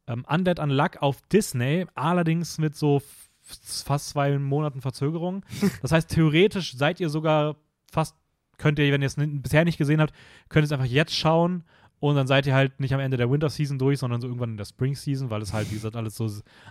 ähm, 0.05 0.23
Undead 0.29 0.59
Unluck 0.59 1.01
auf 1.01 1.19
Disney, 1.33 1.87
allerdings 1.95 2.59
mit 2.59 2.75
so 2.75 3.01
fast 3.41 4.09
zwei 4.09 4.37
Monaten 4.37 4.81
Verzögerung. 4.81 5.43
Das 5.81 5.91
heißt, 5.91 6.09
theoretisch 6.09 6.75
seid 6.77 6.99
ihr 6.99 7.09
sogar 7.09 7.55
fast, 7.91 8.15
könnt 8.57 8.79
ihr, 8.79 8.91
wenn 8.91 9.01
ihr 9.01 9.07
es 9.07 9.15
bisher 9.17 9.65
nicht 9.65 9.77
gesehen 9.77 10.01
habt, 10.01 10.13
könnt 10.49 10.63
ihr 10.63 10.65
es 10.65 10.71
einfach 10.71 10.85
jetzt 10.85 11.15
schauen 11.15 11.63
und 11.99 12.15
dann 12.15 12.27
seid 12.27 12.45
ihr 12.45 12.53
halt 12.53 12.79
nicht 12.79 12.93
am 12.93 12.99
Ende 12.99 13.17
der 13.17 13.29
Winter 13.31 13.49
Season 13.49 13.79
durch, 13.79 13.99
sondern 13.99 14.21
so 14.21 14.27
irgendwann 14.27 14.51
in 14.51 14.57
der 14.57 14.65
Spring 14.65 14.95
Season, 14.95 15.29
weil 15.29 15.41
es 15.41 15.53
halt, 15.53 15.69
wie 15.71 15.75
gesagt, 15.75 15.95
alles 15.95 16.15
so 16.15 16.29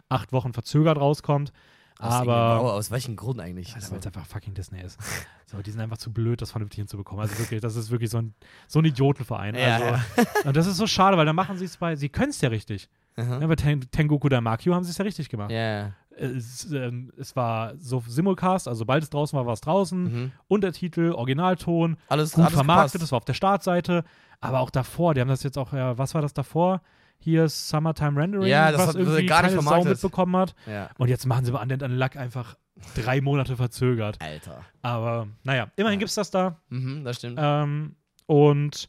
acht 0.09 0.33
Wochen 0.33 0.53
verzögert 0.53 0.99
rauskommt. 0.99 1.53
Aus 1.99 2.13
Aber 2.13 2.57
irgendwie- 2.57 2.71
aus 2.73 2.91
welchem 2.91 3.15
Grund 3.15 3.41
eigentlich? 3.41 3.73
Alter, 3.75 3.93
weil 3.93 3.99
es 4.01 4.07
einfach 4.07 4.27
fucking 4.27 4.53
Disney 4.55 4.81
ist. 4.83 4.99
So, 5.47 5.63
die 5.63 5.71
sind 5.71 5.81
einfach 5.81 5.97
zu 5.99 6.13
blöd, 6.13 6.43
das 6.43 6.51
vernünftig 6.51 6.79
hinzubekommen. 6.79 7.23
Also 7.23 7.39
wirklich, 7.39 7.61
das 7.61 7.77
ist 7.77 7.91
wirklich 7.91 8.11
so 8.11 8.19
ein, 8.19 8.35
so 8.67 8.81
ein 8.81 8.85
Idiotenverein. 8.85 9.55
Ja, 9.55 9.75
also, 9.77 9.85
ja. 9.87 10.25
Und 10.45 10.57
das 10.57 10.67
ist 10.67 10.77
so 10.77 10.89
schade, 10.89 11.17
weil 11.17 11.25
dann 11.25 11.37
machen 11.37 11.57
sie 11.57 11.65
es 11.67 11.77
bei, 11.77 11.95
sie 11.95 12.09
können 12.09 12.31
es 12.31 12.41
ja 12.41 12.49
richtig. 12.49 12.89
Aha. 13.17 13.39
Ja, 13.41 13.47
bei 13.47 13.55
Ten, 13.55 13.81
Tengoku 13.93 14.29
Damakyu 14.29 14.75
haben 14.75 14.83
sie 14.83 14.91
es 14.91 14.99
ja 14.99 15.05
richtig 15.05 15.29
gemacht. 15.29 15.53
Ja. 15.53 15.93
Es, 16.17 16.71
ähm, 16.73 17.11
es 17.19 17.35
war 17.37 17.75
so 17.79 18.03
Simulcast, 18.07 18.69
also 18.69 18.79
sobald 18.81 19.03
es 19.03 19.11
draußen 19.11 19.37
war, 19.37 19.47
war 19.47 19.53
es 19.55 19.61
draußen. 19.61 20.03
Mhm. 20.05 20.33
Untertitel, 20.49 21.13
Originalton, 21.13 21.97
Alles 22.09 22.33
gut 22.33 22.45
alles 22.45 22.55
vermarktet, 22.55 22.93
gepasst. 22.93 23.03
das 23.03 23.13
war 23.13 23.17
auf 23.19 23.25
der 23.25 23.35
Startseite. 23.35 24.05
Aber 24.41 24.61
auch 24.61 24.71
davor, 24.71 25.15
die 25.15 25.21
haben 25.21 25.29
das 25.29 25.43
jetzt 25.43 25.57
auch, 25.59 25.73
ja, 25.73 25.97
was 25.99 26.15
war 26.15 26.23
das 26.23 26.35
davor? 26.35 26.83
Hier 27.19 27.45
ist 27.45 27.69
Summertime 27.69 28.21
Rendering, 28.21 28.47
Ja, 28.49 28.71
das 28.71 28.81
was 28.81 28.89
hat- 28.89 28.95
irgendwie 28.97 29.25
gar 29.27 29.43
nicht 29.43 29.57
keine 29.57 29.63
Sau 29.63 29.85
mitbekommen 29.85 30.37
hat. 30.37 30.55
Ja. 30.67 30.91
Und 30.99 31.09
jetzt 31.09 31.27
machen 31.27 31.45
sie 31.47 31.53
bei 31.53 31.61
Undead 31.63 31.83
Unluck 31.83 32.17
einfach 32.17 32.57
drei 32.95 33.21
Monate 33.21 33.57
verzögert. 33.57 34.19
Alter. 34.21 34.61
Aber 34.83 35.29
naja, 35.45 35.69
immerhin 35.77 35.99
Ja. 35.99 36.01
gibt 36.01 36.09
es 36.11 36.15
das 36.17 36.31
da. 36.31 36.59
Mhm, 36.69 37.05
das 37.05 37.17
stimmt. 37.17 37.39
Ähm, 37.41 37.97
und 38.27 38.89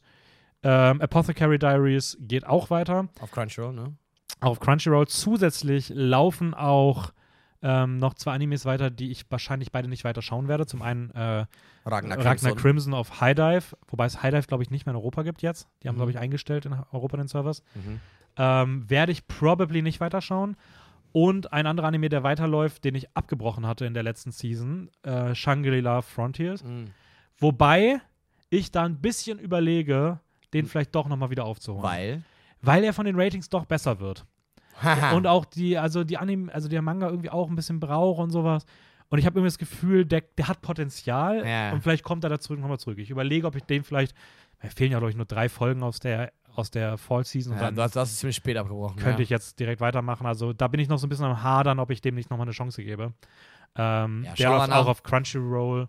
Ähm, 0.67 0.99
Apothecary 0.99 1.59
Diaries 1.59 2.17
geht 2.21 2.47
auch 2.47 2.71
weiter. 2.71 3.07
Auf 3.21 3.29
Crunchyroll, 3.29 3.71
ne? 3.71 3.93
Auf 4.39 4.59
Crunchyroll. 4.59 5.07
Zusätzlich 5.07 5.89
laufen 5.93 6.53
auch 6.53 7.11
ähm, 7.61 7.97
noch 7.97 8.13
zwei 8.13 8.33
Animes 8.33 8.65
weiter, 8.65 8.89
die 8.91 9.09
ich 9.11 9.25
wahrscheinlich 9.31 9.71
beide 9.71 9.87
nicht 9.87 10.03
weiter 10.03 10.21
schauen 10.21 10.47
werde. 10.47 10.65
Zum 10.67 10.81
einen 10.81 11.09
äh, 11.11 11.45
Ragnar 11.85 12.17
Ragnar 12.17 12.17
Crimson. 12.17 12.55
Crimson 12.55 12.93
auf 12.93 13.21
High 13.21 13.35
Dive, 13.35 13.63
wobei 13.87 14.05
es 14.05 14.21
High 14.21 14.33
Dive, 14.33 14.47
glaube 14.47 14.61
ich, 14.63 14.69
nicht 14.69 14.85
mehr 14.85 14.93
in 14.93 14.97
Europa 14.97 15.23
gibt 15.23 15.41
jetzt. 15.41 15.67
Die 15.81 15.87
haben, 15.87 15.95
Mhm. 15.95 15.99
glaube 15.99 16.11
ich, 16.11 16.19
eingestellt 16.19 16.65
in 16.65 16.73
Europa 16.91 17.17
den 17.17 17.27
Servers. 17.27 17.63
Mhm. 17.73 17.99
Ähm, 18.37 18.89
werde 18.89 19.11
ich 19.11 19.27
probably 19.27 19.81
nicht 19.81 19.99
weiterschauen. 19.99 20.57
Und 21.13 21.53
ein 21.53 21.65
anderer 21.65 21.87
Anime, 21.87 22.09
der 22.09 22.23
weiterläuft, 22.23 22.83
den 22.83 22.93
ich 22.93 23.07
abgebrochen 23.15 23.65
hatte 23.65 23.85
in 23.85 23.93
der 23.93 24.03
letzten 24.03 24.31
Season, 24.31 24.89
äh, 25.03 25.33
Shangri-La 25.33 26.01
Frontiers. 26.01 26.61
Mhm. 26.63 26.87
Wobei 27.37 28.01
ich 28.49 28.71
da 28.71 28.83
ein 28.83 28.97
bisschen 29.01 29.39
überlege, 29.39 30.19
den 30.53 30.65
vielleicht 30.65 30.93
doch 30.93 31.07
nochmal 31.07 31.29
wieder 31.29 31.45
aufzuholen. 31.45 31.83
Weil. 31.83 32.23
Weil 32.65 32.83
er 32.83 32.93
von 32.93 33.05
den 33.05 33.19
Ratings 33.19 33.49
doch 33.49 33.65
besser 33.65 33.99
wird. 33.99 34.25
Und 35.13 35.25
auch 35.27 35.45
die, 35.45 35.77
also 35.77 36.03
die 36.03 36.17
Anime, 36.17 36.53
also 36.53 36.67
der 36.67 36.81
Manga 36.81 37.07
irgendwie 37.07 37.29
auch 37.29 37.49
ein 37.49 37.55
bisschen 37.55 37.79
braucht 37.79 38.19
und 38.19 38.31
sowas. 38.31 38.65
Und 39.09 39.19
ich 39.19 39.25
habe 39.25 39.37
irgendwie 39.39 39.47
das 39.49 39.57
Gefühl, 39.57 40.05
der, 40.05 40.21
der 40.37 40.47
hat 40.47 40.61
Potenzial 40.61 41.45
Ja. 41.47 41.71
und 41.71 41.81
vielleicht 41.81 42.03
kommt 42.03 42.23
er 42.23 42.29
da 42.29 42.39
zurück 42.39 42.59
nochmal 42.59 42.79
zurück. 42.79 42.97
Ich 42.97 43.09
überlege, 43.09 43.47
ob 43.47 43.55
ich 43.55 43.63
den 43.63 43.83
vielleicht, 43.83 44.13
mir 44.61 44.69
fehlen 44.71 44.91
ja, 44.91 44.97
glaube 44.97 45.11
ich, 45.11 45.15
nur 45.15 45.25
drei 45.27 45.47
Folgen 45.47 45.83
aus 45.83 45.99
der, 45.99 46.33
aus 46.55 46.71
der 46.71 46.97
Fall-Season 46.97 47.53
und 47.53 47.59
ja, 47.59 47.65
dann 47.65 47.75
du, 47.75 47.83
hast, 47.83 47.95
hast 47.95 48.11
es 48.11 48.19
ziemlich 48.19 48.35
spät 48.35 48.57
abgebrochen. 48.57 48.97
könnte 48.97 49.21
ja. 49.21 49.23
ich 49.23 49.29
jetzt 49.29 49.59
direkt 49.59 49.79
weitermachen. 49.79 50.25
Also 50.25 50.51
da 50.53 50.67
bin 50.67 50.79
ich 50.81 50.89
noch 50.89 50.97
so 50.97 51.05
ein 51.07 51.09
bisschen 51.09 51.25
am 51.25 51.41
Hadern, 51.43 51.79
ob 51.79 51.91
ich 51.91 52.01
dem 52.01 52.15
nicht 52.15 52.29
nochmal 52.29 52.45
eine 52.45 52.51
Chance 52.53 52.83
gebe. 52.83 53.13
Ähm, 53.77 54.23
Ja, 54.25 54.33
der 54.33 54.49
läuft 54.49 54.71
auch 54.71 54.87
auf 54.87 55.03
Crunchyroll 55.03 55.87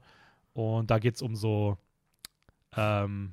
und 0.52 0.90
da 0.90 0.98
geht 0.98 1.14
es 1.16 1.22
um 1.22 1.34
so, 1.36 1.76
ähm, 2.76 3.32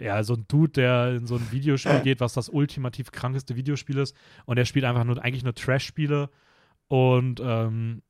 ja, 0.00 0.22
so 0.22 0.34
ein 0.34 0.44
Dude, 0.48 0.72
der 0.72 1.14
in 1.16 1.26
so 1.26 1.36
ein 1.36 1.50
Videospiel 1.52 2.00
geht, 2.04 2.20
was 2.20 2.34
das 2.34 2.48
ultimativ 2.48 3.10
krankeste 3.12 3.56
Videospiel 3.56 3.98
ist 3.98 4.14
und 4.46 4.56
der 4.56 4.64
spielt 4.64 4.84
einfach 4.84 5.04
nur, 5.04 5.22
eigentlich 5.22 5.44
nur 5.44 5.54
Trash-Spiele 5.54 6.30
und, 6.88 7.40
ähm, 7.42 8.02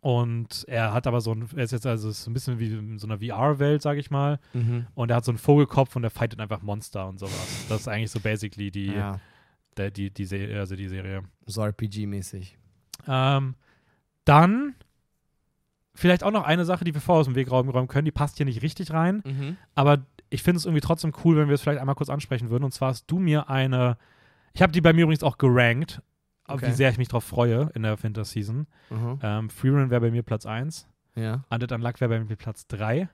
und 0.00 0.64
er 0.66 0.92
hat 0.92 1.06
aber 1.06 1.20
so 1.20 1.32
ein, 1.32 1.48
er 1.54 1.62
ist 1.64 1.70
jetzt 1.70 1.86
also 1.86 2.08
ist 2.08 2.24
so 2.24 2.30
ein 2.30 2.34
bisschen 2.34 2.58
wie 2.58 2.72
in 2.72 2.98
so 2.98 3.06
einer 3.06 3.18
VR-Welt, 3.18 3.82
sag 3.82 3.98
ich 3.98 4.10
mal, 4.10 4.40
Mhm. 4.52 4.86
und 4.94 5.10
er 5.10 5.16
hat 5.18 5.24
so 5.24 5.30
einen 5.30 5.38
Vogelkopf 5.38 5.94
und 5.94 6.02
der 6.02 6.10
fightet 6.10 6.40
einfach 6.40 6.62
Monster 6.62 7.06
und 7.08 7.18
sowas. 7.20 7.66
Das 7.68 7.82
ist 7.82 7.88
eigentlich 7.88 8.10
so 8.10 8.18
basically 8.20 8.70
die, 8.70 8.86
Ja, 8.92 9.20
der, 9.76 9.90
die, 9.90 10.10
die, 10.10 10.24
Serie, 10.24 10.58
also 10.58 10.74
die 10.76 10.88
Serie. 10.88 11.22
so 11.46 11.62
RPG-mäßig. 11.62 12.56
Ähm, 13.06 13.54
dann 14.24 14.74
vielleicht 15.94 16.24
auch 16.24 16.30
noch 16.30 16.44
eine 16.44 16.64
Sache, 16.64 16.84
die 16.84 16.94
wir 16.94 17.00
vorher 17.00 17.20
aus 17.20 17.26
dem 17.26 17.34
Weg 17.36 17.50
räumen, 17.50 17.68
räumen 17.70 17.88
können, 17.88 18.04
die 18.06 18.10
passt 18.12 18.36
hier 18.38 18.46
nicht 18.46 18.62
richtig 18.62 18.92
rein, 18.92 19.22
Mhm. 19.24 19.56
aber 19.74 20.04
ich 20.32 20.42
finde 20.42 20.58
es 20.58 20.64
irgendwie 20.64 20.80
trotzdem 20.80 21.12
cool, 21.24 21.36
wenn 21.36 21.48
wir 21.48 21.54
es 21.54 21.62
vielleicht 21.62 21.80
einmal 21.80 21.94
kurz 21.94 22.10
ansprechen 22.10 22.50
würden. 22.50 22.64
Und 22.64 22.72
zwar 22.72 22.88
hast 22.90 23.06
du 23.10 23.18
mir 23.18 23.48
eine, 23.50 23.96
ich 24.52 24.62
habe 24.62 24.72
die 24.72 24.80
bei 24.80 24.92
mir 24.92 25.02
übrigens 25.04 25.22
auch 25.22 25.38
gerankt, 25.38 26.00
Okay. 26.48 26.66
wie 26.66 26.72
sehr 26.72 26.90
ich 26.90 26.98
mich 26.98 27.08
drauf 27.08 27.24
freue 27.24 27.70
in 27.74 27.82
der 27.84 28.02
Winter 28.02 28.24
Season. 28.24 28.66
Mhm. 28.90 29.18
Ähm, 29.22 29.48
Freerun 29.50 29.90
wäre 29.90 30.00
bei 30.00 30.10
mir 30.10 30.22
Platz 30.24 30.44
1, 30.44 30.88
Ja. 31.14 31.44
Undead 31.50 31.70
Unluck 31.72 32.00
wäre 32.00 32.08
bei 32.08 32.20
mir 32.20 32.36
Platz 32.36 32.66
3. 32.66 33.08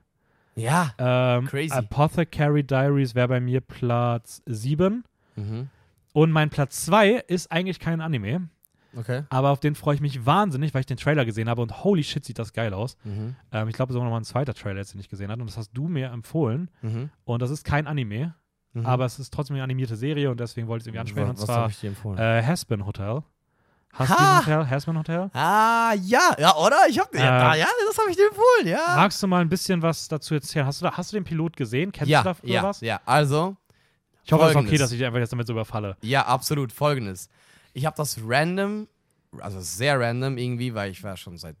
Ja. 0.55 0.93
Ähm, 0.97 1.45
Crazy. 1.45 1.71
Apothecary 1.73 2.63
Diaries 2.63 3.13
wäre 3.15 3.27
bei 3.27 3.39
mir 3.39 3.61
Platz 3.61 4.41
7. 4.47 5.03
Mhm. 5.35 5.69
Und 6.11 6.31
mein 6.31 6.49
Platz 6.49 6.85
2 6.85 7.11
ist 7.27 7.51
eigentlich 7.51 7.79
kein 7.79 8.01
Anime, 8.01 8.49
Okay. 8.97 9.23
aber 9.29 9.49
auf 9.49 9.59
den 9.59 9.75
freue 9.75 9.95
ich 9.95 10.01
mich 10.01 10.25
wahnsinnig, 10.25 10.73
weil 10.73 10.81
ich 10.81 10.85
den 10.87 10.97
Trailer 10.97 11.25
gesehen 11.25 11.47
habe 11.49 11.61
und 11.61 11.83
holy 11.83 12.03
shit, 12.03 12.25
sieht 12.25 12.39
das 12.39 12.53
geil 12.53 12.73
aus. 12.73 12.97
Mhm. 13.03 13.35
Ähm, 13.51 13.67
ich 13.69 13.75
glaube, 13.75 13.91
es 13.91 13.95
ist 13.95 13.99
auch 13.99 14.03
nochmal 14.03 14.21
ein 14.21 14.25
zweiter 14.25 14.53
Trailer, 14.53 14.83
den 14.83 14.99
ich 14.99 15.09
gesehen 15.09 15.29
habe 15.31 15.41
und 15.41 15.47
das 15.49 15.57
hast 15.57 15.71
du 15.73 15.87
mir 15.87 16.09
empfohlen. 16.11 16.69
Mhm. 16.81 17.09
Und 17.25 17.41
das 17.41 17.51
ist 17.51 17.63
kein 17.63 17.85
Anime, 17.87 18.33
Mhm. 18.73 18.85
aber 18.85 19.05
es 19.05 19.17
ist 19.19 19.33
trotzdem 19.33 19.55
eine 19.55 19.63
animierte 19.63 19.95
Serie 19.95 20.29
und 20.29 20.39
deswegen 20.39 20.67
wollte 20.67 20.81
ich 20.81 20.83
es 20.83 20.87
irgendwie 20.87 20.99
ansprechen. 21.01 21.29
was, 21.33 21.39
und 21.41 21.45
zwar 21.47 21.69
ich 21.69 21.79
dir 21.79 21.87
empfohlen? 21.89 22.19
äh, 22.19 22.43
Haspin 22.43 22.85
Hotel. 22.85 23.23
Hast 23.93 24.11
du 24.11 24.15
Ha! 24.15 24.39
Hotel? 24.41 24.69
Haspin 24.69 24.97
Hotel? 24.99 25.29
ah, 25.33 25.93
ja. 26.03 26.35
Ja, 26.37 26.55
oder? 26.55 26.77
Ich 26.87 26.99
hab, 26.99 27.13
ja, 27.15 27.53
Äh, 27.55 27.59
ja, 27.61 27.65
das 27.87 27.97
habe 27.97 28.11
ich 28.11 28.15
dir 28.15 28.27
empfohlen, 28.27 28.67
ja. 28.67 28.95
Magst 28.95 29.21
du 29.23 29.27
mal 29.27 29.41
ein 29.41 29.49
bisschen 29.49 29.81
was 29.81 30.07
dazu 30.07 30.35
erzählen? 30.35 30.67
Hast 30.67 30.81
du, 30.81 30.85
da, 30.85 30.91
hast 30.95 31.11
du 31.11 31.17
den 31.17 31.23
Pilot 31.23 31.57
gesehen? 31.57 31.91
Kennst 31.91 32.09
ja, 32.11 32.19
du 32.21 32.25
da 32.25 32.33
früher 32.35 32.49
ja, 32.51 32.63
was? 32.63 32.81
ja. 32.81 33.01
Also, 33.05 33.55
Ich 34.23 34.31
hoffe, 34.31 34.43
es 34.45 34.51
ist 34.51 34.55
okay, 34.57 34.77
dass 34.77 34.91
ich 34.91 34.99
dich 34.99 35.07
einfach 35.07 35.17
jetzt 35.19 35.31
damit 35.31 35.47
so 35.47 35.53
überfalle. 35.53 35.97
Ja, 36.03 36.27
absolut. 36.27 36.71
Folgendes. 36.71 37.29
Ich 37.79 37.85
habe 37.85 37.95
das 37.97 38.17
random, 38.25 38.87
also 39.39 39.59
sehr 39.61 39.99
random 39.99 40.37
irgendwie, 40.37 40.73
weil 40.73 40.91
ich 40.91 41.01
war 41.03 41.15
schon 41.17 41.37
seit 41.37 41.55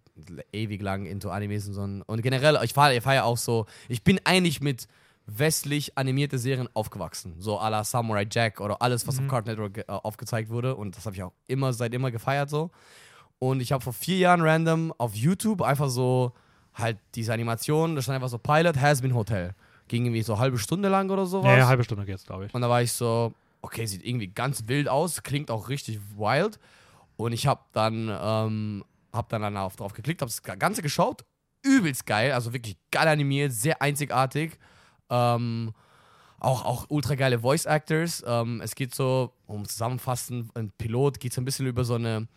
ewig 0.51 0.81
lang 0.81 1.05
into 1.05 1.29
Animes 1.29 1.67
und 1.67 1.73
so. 1.73 1.81
Und 2.05 2.21
generell, 2.21 2.59
ich 2.63 2.73
fahre 2.73 2.95
ich 2.95 3.01
fahr 3.03 3.15
ja 3.15 3.23
auch 3.23 3.37
so, 3.37 3.65
ich 3.87 4.03
bin 4.03 4.19
eigentlich 4.25 4.59
mit 4.61 4.87
westlich 5.27 5.97
animierte 5.97 6.37
Serien 6.39 6.67
aufgewachsen. 6.73 7.35
So 7.39 7.59
à 7.59 7.69
la 7.69 7.83
Samurai 7.83 8.25
Jack 8.29 8.59
oder 8.61 8.81
alles, 8.81 9.07
was 9.07 9.19
Mhm. 9.19 9.25
auf 9.25 9.31
Cartoon 9.31 9.51
Network 9.55 9.77
äh, 9.77 9.83
aufgezeigt 9.87 10.49
wurde. 10.49 10.75
Und 10.75 10.97
das 10.97 11.05
habe 11.05 11.15
ich 11.15 11.23
auch 11.23 11.33
immer, 11.47 11.71
seit 11.71 11.93
immer 11.93 12.11
gefeiert 12.11 12.49
so. 12.49 12.71
Und 13.37 13.61
ich 13.61 13.71
habe 13.71 13.83
vor 13.83 13.93
vier 13.93 14.17
Jahren 14.17 14.41
random 14.41 14.93
auf 14.97 15.15
YouTube 15.15 15.61
einfach 15.61 15.89
so 15.89 16.33
halt 16.73 16.97
diese 17.15 17.33
Animation, 17.33 17.95
da 17.95 18.01
stand 18.01 18.15
einfach 18.15 18.29
so 18.29 18.37
Pilot 18.37 18.77
Has 18.81 19.01
Been 19.01 19.13
Hotel. 19.15 19.53
Ging 19.87 20.05
irgendwie 20.05 20.21
so 20.23 20.33
eine 20.33 20.41
halbe 20.41 20.57
Stunde 20.57 20.89
lang 20.89 21.09
oder 21.09 21.25
sowas. 21.25 21.47
Ja, 21.51 21.57
ja, 21.59 21.67
halbe 21.67 21.83
Stunde 21.83 22.05
geht's, 22.05 22.25
glaube 22.25 22.45
ich. 22.47 22.53
Und 22.53 22.61
da 22.61 22.69
war 22.69 22.81
ich 22.81 22.91
so, 22.91 23.33
okay, 23.61 23.85
sieht 23.85 24.05
irgendwie 24.05 24.27
ganz 24.27 24.67
wild 24.67 24.87
aus, 24.87 25.23
klingt 25.23 25.51
auch 25.51 25.69
richtig 25.69 25.99
wild. 26.17 26.59
Und 27.17 27.33
ich 27.33 27.47
habe 27.47 27.61
dann, 27.73 28.09
ähm, 28.21 28.85
hab 29.11 29.29
dann 29.29 29.41
danach 29.41 29.75
drauf 29.75 29.93
geklickt, 29.93 30.21
habe 30.21 30.31
das 30.31 30.43
Ganze 30.43 30.81
geschaut. 30.81 31.25
Übelst 31.61 32.05
geil, 32.05 32.31
also 32.31 32.53
wirklich 32.53 32.77
geil 32.91 33.07
animiert, 33.07 33.51
sehr 33.51 33.81
einzigartig. 33.81 34.57
Ähm, 35.09 35.73
auch, 36.39 36.63
auch 36.63 36.85
ultra 36.89 37.15
geile 37.15 37.39
Voice 37.39 37.65
Actors. 37.65 38.23
Ähm, 38.25 38.61
es 38.61 38.75
geht 38.75 38.95
so, 38.95 39.33
um 39.45 39.65
zusammenfassen, 39.67 40.49
ein 40.53 40.71
Pilot 40.77 41.19
geht 41.19 41.33
so 41.33 41.41
ein 41.41 41.45
bisschen 41.45 41.67
über 41.67 41.83
so 41.83 41.95
eine, 41.95 42.29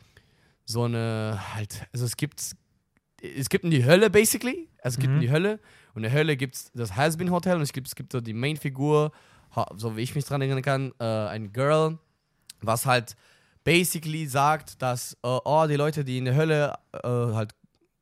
so 0.65 0.85
eine, 0.85 1.39
halt, 1.55 1.87
also 1.93 2.05
es 2.05 2.17
gibt, 2.17 2.41
es 3.21 3.49
gibt 3.49 3.65
in 3.65 3.71
die 3.71 3.85
Hölle 3.85 4.11
basically. 4.11 4.69
Also 4.83 4.97
es 4.97 5.01
gibt 5.01 5.11
Mhm. 5.11 5.17
in 5.17 5.21
die 5.21 5.31
Hölle. 5.31 5.61
Und 5.95 5.99
in 6.03 6.11
der 6.11 6.13
Hölle 6.13 6.37
gibt 6.37 6.57
es 6.57 6.73
das 6.73 6.97
Has-Been 6.97 7.31
Hotel 7.31 7.55
und 7.57 7.63
es 7.63 7.73
gibt, 7.73 7.87
es 7.87 7.95
gibt 7.95 8.11
so 8.11 8.21
die 8.21 8.33
Main-Figur, 8.33 9.13
so 9.77 9.97
wie 9.97 10.01
ich 10.03 10.15
mich 10.15 10.25
dran 10.25 10.41
erinnern 10.41 10.63
kann, 10.63 10.93
äh, 10.99 11.05
ein 11.05 11.53
Girl, 11.53 11.99
was 12.61 12.87
halt 12.87 13.17
basically 13.65 14.27
sagt, 14.27 14.81
dass, 14.83 15.15
äh, 15.23 15.39
oh, 15.45 15.67
die 15.69 15.77
Leute, 15.77 16.05
die 16.05 16.19
in 16.19 16.25
der 16.25 16.35
Hölle 16.35 16.75
äh, 16.93 16.99
halt 17.09 17.55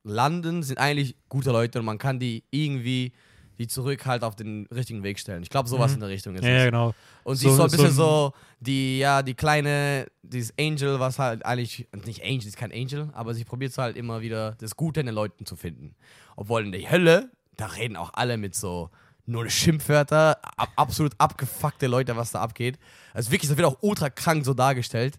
landen, 0.04 0.62
sind 0.62 0.78
eigentlich 0.78 1.16
gute 1.28 1.50
Leute 1.50 1.78
und 1.78 1.84
man 1.84 1.98
kann 1.98 2.18
die 2.18 2.44
irgendwie 2.50 3.12
die 3.58 3.66
zurück 3.68 4.06
halt 4.06 4.24
auf 4.24 4.36
den 4.36 4.66
richtigen 4.74 5.02
Weg 5.02 5.18
stellen. 5.18 5.42
Ich 5.42 5.50
glaube, 5.50 5.68
sowas 5.68 5.90
Mhm. 5.90 5.96
in 5.96 6.00
der 6.00 6.08
Richtung 6.08 6.34
ist 6.34 6.42
Ja, 6.44 6.48
es. 6.50 6.58
ja, 6.60 6.64
genau. 6.64 6.94
Und 7.24 7.36
sie 7.36 7.44
So- 7.44 7.50
ist 7.50 7.56
so 7.58 7.62
ein 7.64 7.68
so 7.68 7.76
bisschen 7.76 7.90
ein- 7.90 7.94
so, 7.94 8.32
die, 8.58 8.98
ja, 9.00 9.22
die 9.22 9.34
kleine, 9.34 10.06
dieses 10.22 10.54
Angel, 10.58 10.98
was 10.98 11.18
halt 11.18 11.44
eigentlich, 11.44 11.86
nicht 12.06 12.24
Angel, 12.24 12.46
ist 12.46 12.56
kein 12.56 12.72
Angel, 12.72 13.10
aber 13.12 13.34
sie 13.34 13.44
probiert 13.44 13.76
halt 13.76 13.98
immer 13.98 14.22
wieder 14.22 14.52
das 14.60 14.76
Gute 14.76 15.00
in 15.00 15.06
den 15.06 15.14
Leuten 15.14 15.44
zu 15.44 15.56
finden. 15.56 15.94
Obwohl 16.36 16.64
in 16.64 16.72
der 16.72 16.90
Hölle, 16.90 17.30
da 17.58 17.66
reden 17.66 17.96
auch 17.96 18.14
alle 18.14 18.38
mit 18.38 18.54
so 18.54 18.88
nur 19.26 19.48
Schimpfwörter, 19.48 20.38
ab, 20.56 20.70
absolut 20.76 21.12
abgefuckte 21.18 21.86
Leute, 21.86 22.16
was 22.16 22.32
da 22.32 22.40
abgeht. 22.40 22.78
Also 23.14 23.30
wirklich, 23.30 23.48
das 23.48 23.56
wird 23.56 23.68
auch 23.68 23.78
ultra 23.82 24.10
krank 24.10 24.44
so 24.44 24.54
dargestellt. 24.54 25.18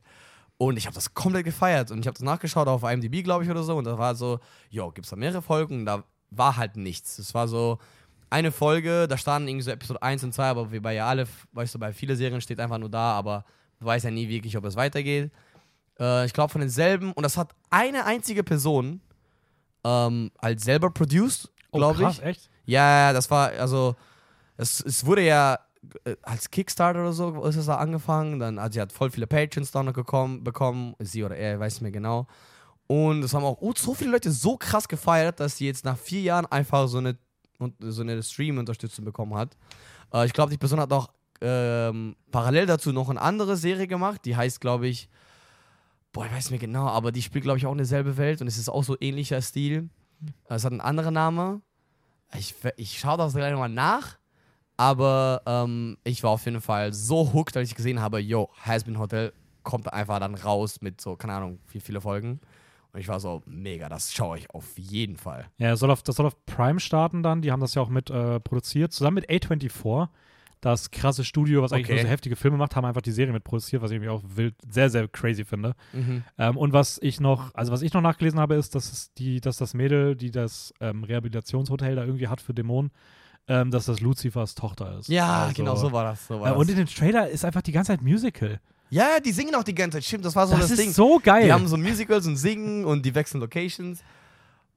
Und 0.57 0.77
ich 0.77 0.85
habe 0.85 0.93
das 0.93 1.13
komplett 1.13 1.45
gefeiert. 1.45 1.91
Und 1.91 1.99
ich 1.99 2.07
habe 2.07 2.13
das 2.13 2.23
nachgeschaut 2.23 2.67
auf 2.67 2.83
IMDb, 2.83 3.23
glaube 3.23 3.43
ich, 3.43 3.49
oder 3.49 3.63
so. 3.63 3.75
Und 3.77 3.85
da 3.85 3.97
war 3.97 4.13
so, 4.15 4.39
jo, 4.69 4.91
gibt 4.91 5.05
es 5.05 5.09
da 5.09 5.15
mehrere 5.15 5.41
Folgen? 5.41 5.79
Und 5.79 5.85
da 5.85 6.03
war 6.29 6.57
halt 6.57 6.77
nichts. 6.77 7.17
Es 7.19 7.33
war 7.33 7.47
so 7.47 7.79
eine 8.29 8.51
Folge, 8.51 9.07
da 9.07 9.17
standen 9.17 9.47
irgendwie 9.49 9.63
so 9.65 9.71
Episode 9.71 10.01
1 10.01 10.23
und 10.23 10.33
2, 10.33 10.45
aber 10.45 10.71
wie 10.71 10.79
bei 10.79 10.93
ja 10.93 11.07
alle, 11.07 11.27
weißt 11.53 11.75
du, 11.75 11.79
bei 11.79 11.91
vielen 11.91 12.15
Serien 12.15 12.39
steht 12.41 12.59
einfach 12.61 12.77
nur 12.77 12.89
da, 12.89 13.13
aber 13.13 13.43
du 13.79 13.85
weißt 13.87 14.05
ja 14.05 14.11
nie 14.11 14.29
wirklich, 14.29 14.55
ob 14.55 14.63
es 14.65 14.75
weitergeht. 14.77 15.31
Äh, 15.99 16.25
ich 16.25 16.33
glaube 16.33 16.51
von 16.51 16.61
denselben. 16.61 17.11
Und 17.13 17.23
das 17.23 17.35
hat 17.37 17.53
eine 17.69 18.05
einzige 18.05 18.43
Person 18.43 19.01
ähm, 19.83 20.31
halt 20.41 20.61
selber 20.61 20.91
produced, 20.91 21.49
Oh, 21.71 21.77
glaube 21.77 21.99
krass, 22.03 22.19
ich. 22.19 22.23
echt? 22.23 22.49
Ja, 22.71 23.11
das 23.11 23.29
war, 23.29 23.49
also, 23.51 23.95
es, 24.57 24.79
es 24.79 25.05
wurde 25.05 25.25
ja 25.25 25.59
äh, 26.05 26.15
als 26.21 26.49
Kickstarter 26.49 27.01
oder 27.01 27.13
so 27.13 27.43
ist 27.43 27.57
es 27.57 27.65
da 27.65 27.75
angefangen. 27.75 28.39
Dann 28.39 28.59
hat 28.59 28.73
sie 28.73 28.81
hat 28.81 28.91
voll 28.91 29.11
viele 29.11 29.27
Patrons 29.27 29.71
da 29.71 29.83
noch 29.83 29.93
gekommen, 29.93 30.43
bekommen. 30.43 30.95
Sie 30.99 31.23
oder 31.23 31.35
er, 31.35 31.59
weiß 31.59 31.73
nicht 31.75 31.81
mehr 31.81 31.91
genau. 31.91 32.27
Und 32.87 33.23
es 33.23 33.33
haben 33.33 33.43
auch 33.43 33.57
oh, 33.61 33.73
so 33.75 33.93
viele 33.93 34.11
Leute 34.11 34.31
so 34.31 34.57
krass 34.57 34.87
gefeiert, 34.87 35.39
dass 35.39 35.57
sie 35.57 35.65
jetzt 35.65 35.85
nach 35.85 35.97
vier 35.97 36.21
Jahren 36.21 36.45
einfach 36.45 36.87
so 36.87 36.99
eine, 36.99 37.17
so 37.79 38.01
eine 38.01 38.21
Stream-Unterstützung 38.21 39.05
bekommen 39.05 39.35
hat. 39.35 39.57
Äh, 40.13 40.25
ich 40.25 40.33
glaube, 40.33 40.51
die 40.51 40.57
Person 40.57 40.79
hat 40.79 40.91
auch 40.91 41.09
ähm, 41.41 42.15
parallel 42.31 42.67
dazu 42.67 42.91
noch 42.91 43.09
eine 43.09 43.21
andere 43.21 43.57
Serie 43.57 43.87
gemacht, 43.87 44.21
die 44.25 44.35
heißt, 44.35 44.61
glaube 44.61 44.87
ich, 44.87 45.09
boah, 46.11 46.25
ich 46.25 46.31
weiß 46.31 46.51
nicht 46.51 46.61
mehr 46.61 46.67
genau, 46.67 46.87
aber 46.87 47.11
die 47.11 47.21
spielt, 47.21 47.43
glaube 47.43 47.57
ich, 47.57 47.65
auch 47.65 47.71
in 47.71 47.77
derselbe 47.79 48.17
Welt 48.17 48.41
und 48.41 48.47
es 48.47 48.57
ist 48.57 48.69
auch 48.69 48.83
so 48.83 48.95
ähnlicher 48.99 49.41
Stil. 49.41 49.89
Äh, 50.49 50.55
Es 50.55 50.65
hat 50.65 50.71
einen 50.71 50.81
anderen 50.81 51.15
Namen. 51.15 51.63
Ich, 52.37 52.55
ich 52.77 52.99
schaue 52.99 53.17
das 53.17 53.33
gleich 53.33 53.51
nochmal 53.51 53.69
nach. 53.69 54.17
Aber 54.77 55.43
ähm, 55.45 55.97
ich 56.03 56.23
war 56.23 56.31
auf 56.31 56.45
jeden 56.45 56.61
Fall 56.61 56.91
so 56.91 57.33
hooked, 57.33 57.55
als 57.55 57.69
ich 57.69 57.75
gesehen 57.75 58.01
habe, 58.01 58.19
yo, 58.19 58.49
Hasbin 58.65 58.97
Hotel 58.97 59.31
kommt 59.63 59.91
einfach 59.93 60.19
dann 60.19 60.33
raus 60.33 60.81
mit 60.81 60.99
so, 60.99 61.15
keine 61.15 61.33
Ahnung, 61.33 61.59
wie 61.71 61.79
viele 61.79 62.01
Folgen. 62.01 62.39
Und 62.93 62.99
ich 62.99 63.07
war 63.07 63.19
so, 63.19 63.41
mega, 63.45 63.89
das 63.89 64.11
schaue 64.11 64.39
ich 64.39 64.49
auf 64.49 64.77
jeden 64.77 65.17
Fall. 65.17 65.49
Ja, 65.59 65.69
das 65.69 65.79
soll, 65.79 65.91
auf, 65.91 66.03
das 66.03 66.15
soll 66.15 66.25
auf 66.25 66.45
Prime 66.45 66.79
starten 66.79 67.23
dann. 67.23 67.41
Die 67.41 67.51
haben 67.51 67.61
das 67.61 67.75
ja 67.75 67.81
auch 67.81 67.89
mit 67.89 68.09
äh, 68.09 68.39
produziert, 68.39 68.91
zusammen 68.91 69.15
mit 69.15 69.29
A24. 69.29 70.09
Das 70.61 70.91
krasse 70.91 71.23
Studio, 71.25 71.63
was 71.63 71.73
eigentlich 71.73 71.87
Okay. 71.87 71.95
nur 71.95 72.01
so 72.03 72.07
heftige 72.09 72.35
Filme 72.35 72.55
macht, 72.57 72.75
haben 72.75 72.85
einfach 72.85 73.01
die 73.01 73.11
Serie 73.11 73.33
mit 73.33 73.43
produziert, 73.43 73.81
was 73.81 73.89
ich 73.89 74.07
auch 74.07 74.21
wild, 74.23 74.53
sehr, 74.69 74.89
sehr 74.91 75.07
crazy 75.07 75.43
finde. 75.43 75.73
Mhm. 75.91 76.23
Ähm, 76.37 76.55
und 76.55 76.71
was 76.71 76.99
ich 77.01 77.19
noch, 77.19 77.53
also 77.55 77.71
was 77.71 77.81
ich 77.81 77.93
noch 77.93 78.01
nachgelesen 78.01 78.39
habe, 78.39 78.53
ist, 78.55 78.75
dass 78.75 78.91
es 78.91 79.11
die, 79.15 79.41
dass 79.41 79.57
das 79.57 79.73
Mädel, 79.73 80.15
die 80.15 80.29
das 80.29 80.71
ähm, 80.79 81.03
Rehabilitationshotel 81.03 81.95
da 81.95 82.03
irgendwie 82.05 82.27
hat 82.27 82.41
für 82.41 82.53
Dämonen, 82.53 82.91
ähm, 83.47 83.71
dass 83.71 83.85
das 83.85 84.01
Luzifers 84.01 84.53
Tochter 84.53 84.99
ist. 84.99 85.09
Ja, 85.09 85.45
Also, 85.45 85.55
genau, 85.55 85.75
so 85.75 85.91
war 85.91 86.03
das. 86.03 86.27
So 86.27 86.39
war 86.39 86.47
Äh, 86.47 86.49
das. 86.51 86.59
und 86.59 86.69
in 86.69 86.75
dem 86.77 86.85
Trailer 86.87 87.27
ist 87.27 87.43
einfach 87.43 87.63
die 87.63 87.71
ganze 87.71 87.91
Zeit 87.93 88.03
Musical. 88.03 88.59
ja, 88.91 89.19
die 89.19 89.31
singen 89.31 89.55
auch 89.55 89.63
die 89.63 89.73
ganze 89.73 89.97
Zeit. 89.97 90.05
Stimmt, 90.05 90.25
das 90.25 90.35
war 90.35 90.45
so 90.45 90.53
das 90.53 90.63
das, 90.69 90.71
ist 90.73 90.79
Ding. 90.79 90.91
so 90.93 91.19
geil. 91.23 91.45
Die 91.45 91.51
haben 91.53 91.67
so 91.67 91.75
Musicals 91.75 92.27
und 92.27 92.37
singen 92.37 92.85
und 92.85 93.03
die 93.03 93.15
wechseln 93.15 93.41
Locations. 93.41 94.03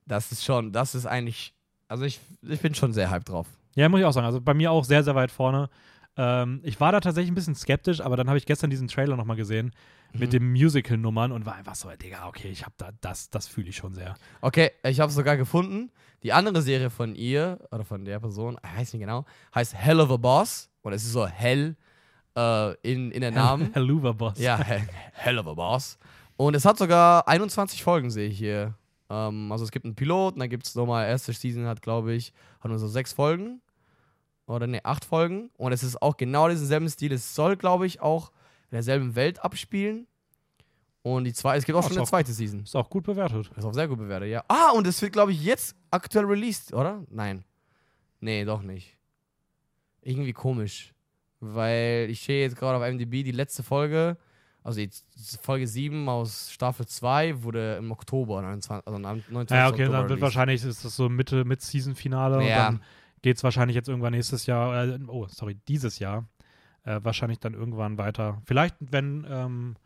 Das 0.07 0.33
ist 0.33 0.45
schon, 0.45 0.73
das 0.73 0.95
ist 0.95 1.05
eigentlich, 1.05 1.53
also 1.89 2.05
ich, 2.05 2.21
ich 2.43 2.61
bin 2.61 2.75
schon 2.75 2.95
sehr 2.95 3.11
hyped 3.11 3.29
drauf. 3.29 3.47
Ja, 3.75 3.89
muss 3.89 4.01
ich 4.01 4.07
auch 4.07 4.13
sagen. 4.13 4.27
Also 4.27 4.41
bei 4.41 4.55
mir 4.55 4.71
auch 4.71 4.85
sehr, 4.85 5.03
sehr 5.03 5.15
weit 5.15 5.31
vorne. 5.31 5.69
Ähm, 6.17 6.61
ich 6.63 6.79
war 6.81 6.93
da 6.93 7.01
tatsächlich 7.01 7.33
ein 7.33 7.35
bisschen 7.35 7.57
skeptisch, 7.57 8.01
aber 8.01 8.17
dann 8.17 8.29
habe 8.29 8.39
ich 8.39 8.47
gestern 8.47 8.71
diesen 8.71 8.87
Trailer 8.89 9.17
nochmal 9.17 9.37
gesehen 9.37 9.73
mit 10.13 10.29
Mhm. 10.29 10.31
den 10.31 10.53
Musical-Nummern 10.53 11.33
und 11.33 11.45
war 11.45 11.57
einfach 11.57 11.75
so, 11.75 11.89
Digga, 11.91 12.29
okay, 12.29 12.49
ich 12.49 12.63
habe 12.63 12.75
da, 12.77 12.91
das, 13.01 13.31
das 13.31 13.49
fühle 13.49 13.69
ich 13.71 13.77
schon 13.77 13.95
sehr. 13.95 14.15
Okay, 14.41 14.71
ich 14.85 15.01
habe 15.01 15.11
sogar 15.11 15.37
gefunden. 15.37 15.91
Die 16.23 16.33
andere 16.33 16.63
Serie 16.63 16.89
von 16.91 17.17
ihr 17.17 17.59
oder 17.73 17.85
von 17.85 18.05
der 18.05 18.21
Person, 18.21 18.57
ich 18.63 18.79
weiß 18.81 18.93
nicht 18.93 19.01
genau, 19.03 19.25
heißt 19.55 19.75
Hell 19.75 19.99
of 20.01 20.11
a 20.13 20.17
Boss. 20.17 20.71
Und 20.83 20.93
es 20.93 21.03
ist 21.05 21.13
so 21.13 21.27
hell 21.27 21.77
äh, 22.37 22.75
in, 22.83 23.11
in 23.11 23.21
der 23.21 23.33
Namen. 23.33 23.73
Helluva 23.73 24.13
Boss. 24.13 24.39
ja, 24.39 24.57
Hell, 24.59 24.83
hell 25.15 25.39
of 25.39 25.49
a 25.49 25.55
Boss. 25.55 25.99
Und 26.37 26.55
es 26.55 26.65
hat 26.65 26.79
sogar 26.79 27.27
21 27.27 27.83
Folgen, 27.83 28.11
sehe 28.11 28.29
ich 28.29 28.39
hier. 28.39 28.75
Ähm, 29.11 29.51
also 29.51 29.65
es 29.65 29.73
gibt 29.73 29.85
einen 29.85 29.97
Pilot 29.97 30.35
und 30.35 30.41
dann 30.41 30.49
gibt 30.49 30.65
es 30.67 30.75
nochmal, 30.77 31.09
erste 31.09 31.33
Season 31.33 31.67
hat, 31.67 31.83
glaube 31.83 32.15
ich, 32.15 32.33
hat 32.61 32.69
nur 32.71 32.79
so 32.79 32.87
sechs 32.89 33.13
Folgen. 33.13 33.61
Oder 34.47 34.67
ne, 34.67 34.85
acht 34.85 35.05
Folgen. 35.05 35.51
Und 35.57 35.73
es 35.73 35.83
ist 35.83 36.01
auch 36.03 36.17
genau 36.17 36.49
diesen 36.49 36.67
selben 36.67 36.89
Stil. 36.89 37.13
Es 37.13 37.35
soll, 37.35 37.57
glaube 37.57 37.87
ich, 37.87 38.01
auch 38.01 38.31
in 38.71 38.77
derselben 38.77 39.15
Welt 39.17 39.43
abspielen. 39.43 40.07
Und 41.03 41.25
die 41.25 41.33
zwei, 41.33 41.57
es 41.57 41.65
gibt 41.65 41.77
auch 41.77 41.81
Oh, 41.85 41.89
schon 41.89 41.93
eine 41.97 42.03
auch- 42.03 42.09
zweite 42.09 42.33
Season. 42.33 42.63
Ist 42.63 42.75
auch 42.77 42.89
gut 42.91 43.05
bewertet. 43.05 43.51
Ist 43.57 43.65
auch 43.65 43.75
sehr 43.75 43.89
gut 43.89 43.99
bewertet, 43.99 44.29
ja. 44.31 44.45
Ah, 44.49 44.71
und 44.71 44.87
es 44.87 45.01
wird, 45.03 45.13
glaube 45.13 45.33
ich, 45.33 45.43
jetzt 45.45 45.77
aktuell 45.91 46.25
released, 46.25 46.73
oder? 46.73 47.03
Nein. 47.11 47.45
Nee, 48.21 48.45
doch 48.45 48.63
nicht. 48.63 48.97
Irgendwie 50.03 50.33
komisch. 50.33 50.93
Weil 51.41 52.09
ich 52.11 52.23
stehe 52.23 52.43
jetzt 52.43 52.57
gerade 52.57 52.79
auf 52.79 52.83
MDB, 52.83 53.23
die 53.23 53.33
letzte 53.33 53.63
Folge, 53.63 54.17
also 54.63 54.81
die 54.81 54.89
Folge 55.43 55.67
7 55.67 56.09
aus 56.09 56.51
Staffel 56.51 56.87
2, 56.87 57.43
wurde 57.43 57.77
im 57.77 57.91
Oktober, 57.93 58.41
29, 58.41 58.87
also 58.87 58.97
am 58.97 59.03
29. 59.03 59.55
Ja, 59.55 59.69
okay, 59.69 59.83
Oktober 59.83 59.93
dann 59.93 60.03
wird 60.05 60.11
released. 60.11 60.23
wahrscheinlich, 60.23 60.65
ist 60.65 60.85
das 60.87 60.97
so 60.97 61.09
Mitte, 61.11 61.45
Mid-Season-Finale 61.45 62.39
und 62.39 62.45
Ja. 62.47 62.65
dann 62.71 62.83
geht 63.25 63.39
es 63.39 63.43
wahrscheinlich 63.43 63.75
jetzt 63.75 63.89
irgendwann 63.89 64.13
nächstes 64.13 64.45
Jahr, 64.45 64.85
äh, 64.87 64.99
oh, 65.09 65.27
sorry, 65.29 65.57
dieses 65.67 65.99
Jahr, 65.99 66.27
äh, 66.85 67.01
wahrscheinlich 67.03 67.39
dann 67.41 67.55
irgendwann 67.55 67.97
weiter. 67.97 68.43
Vielleicht, 68.45 68.77
wenn, 68.81 69.27
ähm, 69.27 69.77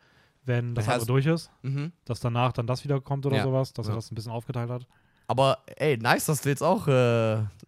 wenn 0.44 0.74
das 0.74 0.86
Das 0.86 0.92
heißt- 0.94 1.00
andere 1.02 1.06
durch 1.22 1.26
ist, 1.26 1.50
Mhm. 1.62 1.92
dass 2.04 2.18
danach 2.18 2.52
dann 2.52 2.66
das 2.66 2.82
wieder 2.82 3.00
kommt 3.00 3.26
oder 3.26 3.36
Ja. 3.36 3.44
sowas, 3.44 3.72
dass 3.72 3.86
er 3.86 3.90
Ja. 3.90 3.94
das 3.94 4.10
ein 4.10 4.16
bisschen 4.16 4.32
aufgeteilt 4.32 4.70
hat. 4.70 4.88
Aber 5.28 5.58
ey, 5.76 5.96
nice, 5.98 6.24
dass 6.26 6.40
du 6.40 6.48
jetzt 6.48 6.62
auch 6.62 6.88
äh, 6.88 6.92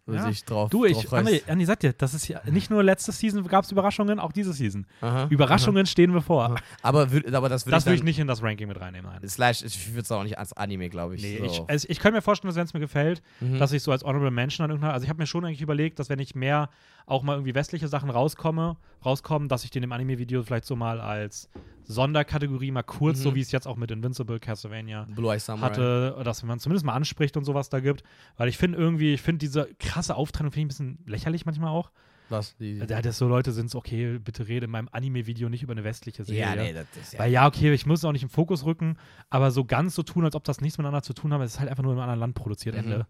Ja. 0.07 0.25
sich 0.27 0.43
drauf 0.43 0.69
Du, 0.71 0.83
ich, 0.83 0.97
drauf 0.97 1.19
André. 1.19 1.47
Andi, 1.47 1.63
sag 1.63 1.79
dir, 1.79 1.93
das 1.93 2.13
ist 2.15 2.27
ja 2.27 2.41
nicht 2.49 2.69
nur 2.71 2.83
letzte 2.83 3.11
Season 3.11 3.45
gab 3.47 3.63
es 3.63 3.71
Überraschungen, 3.71 4.19
auch 4.19 4.31
diese 4.33 4.51
Season. 4.51 4.85
Aha, 4.99 5.27
Überraschungen 5.29 5.85
stehen 5.85 6.11
bevor. 6.11 6.43
aha. 6.45 6.55
Aber, 6.81 7.11
würd, 7.11 7.31
aber 7.33 7.47
das 7.49 7.65
würde 7.67 7.75
Das 7.75 7.83
ich, 7.83 7.85
würde 7.87 7.95
ich 7.97 8.03
nicht 8.03 8.19
in 8.19 8.27
das 8.27 8.41
Ranking 8.41 8.67
mit 8.67 8.81
reinnehmen. 8.81 9.09
Nein. 9.11 9.29
Slash, 9.29 9.61
ich 9.63 9.89
würde 9.89 10.01
es 10.01 10.11
auch 10.11 10.23
nicht 10.23 10.37
als 10.39 10.53
Anime, 10.53 10.89
glaube 10.89 11.15
ich. 11.15 11.21
Nee, 11.21 11.37
so. 11.37 11.45
ich, 11.45 11.61
also 11.69 11.87
ich 11.87 11.99
könnte 11.99 12.17
mir 12.17 12.21
vorstellen, 12.23 12.49
dass 12.49 12.55
wenn 12.57 12.65
es 12.65 12.73
mir 12.73 12.79
gefällt, 12.79 13.21
Mhm. 13.39 13.59
dass 13.59 13.71
ich 13.71 13.83
so 13.83 13.91
als 13.91 14.03
Honorable 14.03 14.31
Mention 14.31 14.65
an 14.65 14.71
irgendeiner, 14.71 14.93
also 14.93 15.03
ich 15.03 15.09
habe 15.09 15.21
mir 15.21 15.27
schon 15.27 15.45
eigentlich 15.45 15.61
überlegt, 15.61 15.99
dass 15.99 16.09
wenn 16.09 16.19
ich 16.19 16.33
mehr 16.35 16.69
auch 17.05 17.23
mal 17.23 17.33
irgendwie 17.33 17.55
westliche 17.55 17.87
Sachen 17.87 18.09
rauskomme, 18.09 18.77
rauskommen, 19.05 19.49
dass 19.49 19.63
ich 19.63 19.71
den 19.71 19.83
im 19.83 19.91
Anime-Video 19.91 20.43
vielleicht 20.43 20.65
so 20.65 20.75
mal 20.75 21.01
als 21.01 21.49
Sonderkategorie 21.83 22.71
mal 22.71 22.83
kurz, 22.83 23.19
Mhm. 23.19 23.23
so 23.23 23.35
wie 23.35 23.41
es 23.41 23.51
jetzt 23.51 23.67
auch 23.67 23.75
mit 23.75 23.91
Invincible, 23.91 24.39
Castlevania 24.39 25.07
Blue 25.13 25.31
hatte, 25.33 26.15
dass 26.23 26.43
man 26.43 26.59
zumindest 26.59 26.85
mal 26.85 26.93
anspricht 26.93 27.35
und 27.37 27.43
sowas 27.43 27.69
da 27.69 27.79
gibt, 27.79 28.03
weil 28.37 28.47
ich 28.49 28.57
finde 28.57 28.77
irgendwie, 28.77 29.13
ich 29.13 29.21
finde 29.21 29.39
diese 29.39 29.67
krasse 29.79 30.15
Auftrennung 30.15 30.51
finde 30.51 30.61
ich 30.73 30.79
ein 30.79 30.95
bisschen 30.95 30.99
lächerlich 31.05 31.45
manchmal 31.45 31.69
auch. 31.69 31.91
Was? 32.29 32.55
Die, 32.57 32.79
das 32.79 33.17
so 33.17 33.27
Leute 33.27 33.51
sind 33.51 33.69
so, 33.69 33.77
okay, 33.79 34.17
bitte 34.17 34.47
rede 34.47 34.65
in 34.65 34.71
meinem 34.71 34.87
Anime-Video 34.93 35.49
nicht 35.49 35.63
über 35.63 35.73
eine 35.73 35.83
westliche 35.83 36.23
Serie. 36.23 36.41
ja, 36.41 36.55
nee, 36.55 36.71
das 36.71 36.85
ist 36.95 37.13
ja. 37.13 37.19
Weil 37.19 37.31
ja, 37.31 37.45
okay, 37.45 37.73
ich 37.73 37.85
muss 37.85 37.99
es 37.99 38.05
auch 38.05 38.13
nicht 38.13 38.23
im 38.23 38.29
Fokus 38.29 38.63
rücken, 38.63 38.95
aber 39.29 39.51
so 39.51 39.65
ganz 39.65 39.95
so 39.95 40.03
tun, 40.03 40.23
als 40.23 40.35
ob 40.35 40.45
das 40.45 40.61
nichts 40.61 40.77
miteinander 40.77 41.01
zu 41.03 41.11
tun 41.13 41.33
hat, 41.33 41.41
es 41.41 41.55
ist 41.55 41.59
halt 41.59 41.69
einfach 41.69 41.83
nur 41.83 41.91
in 41.91 41.97
einem 41.99 42.03
anderen 42.03 42.19
Land 42.21 42.35
produziert, 42.35 42.75
Mhm. 42.75 42.83
Ende. 42.83 43.07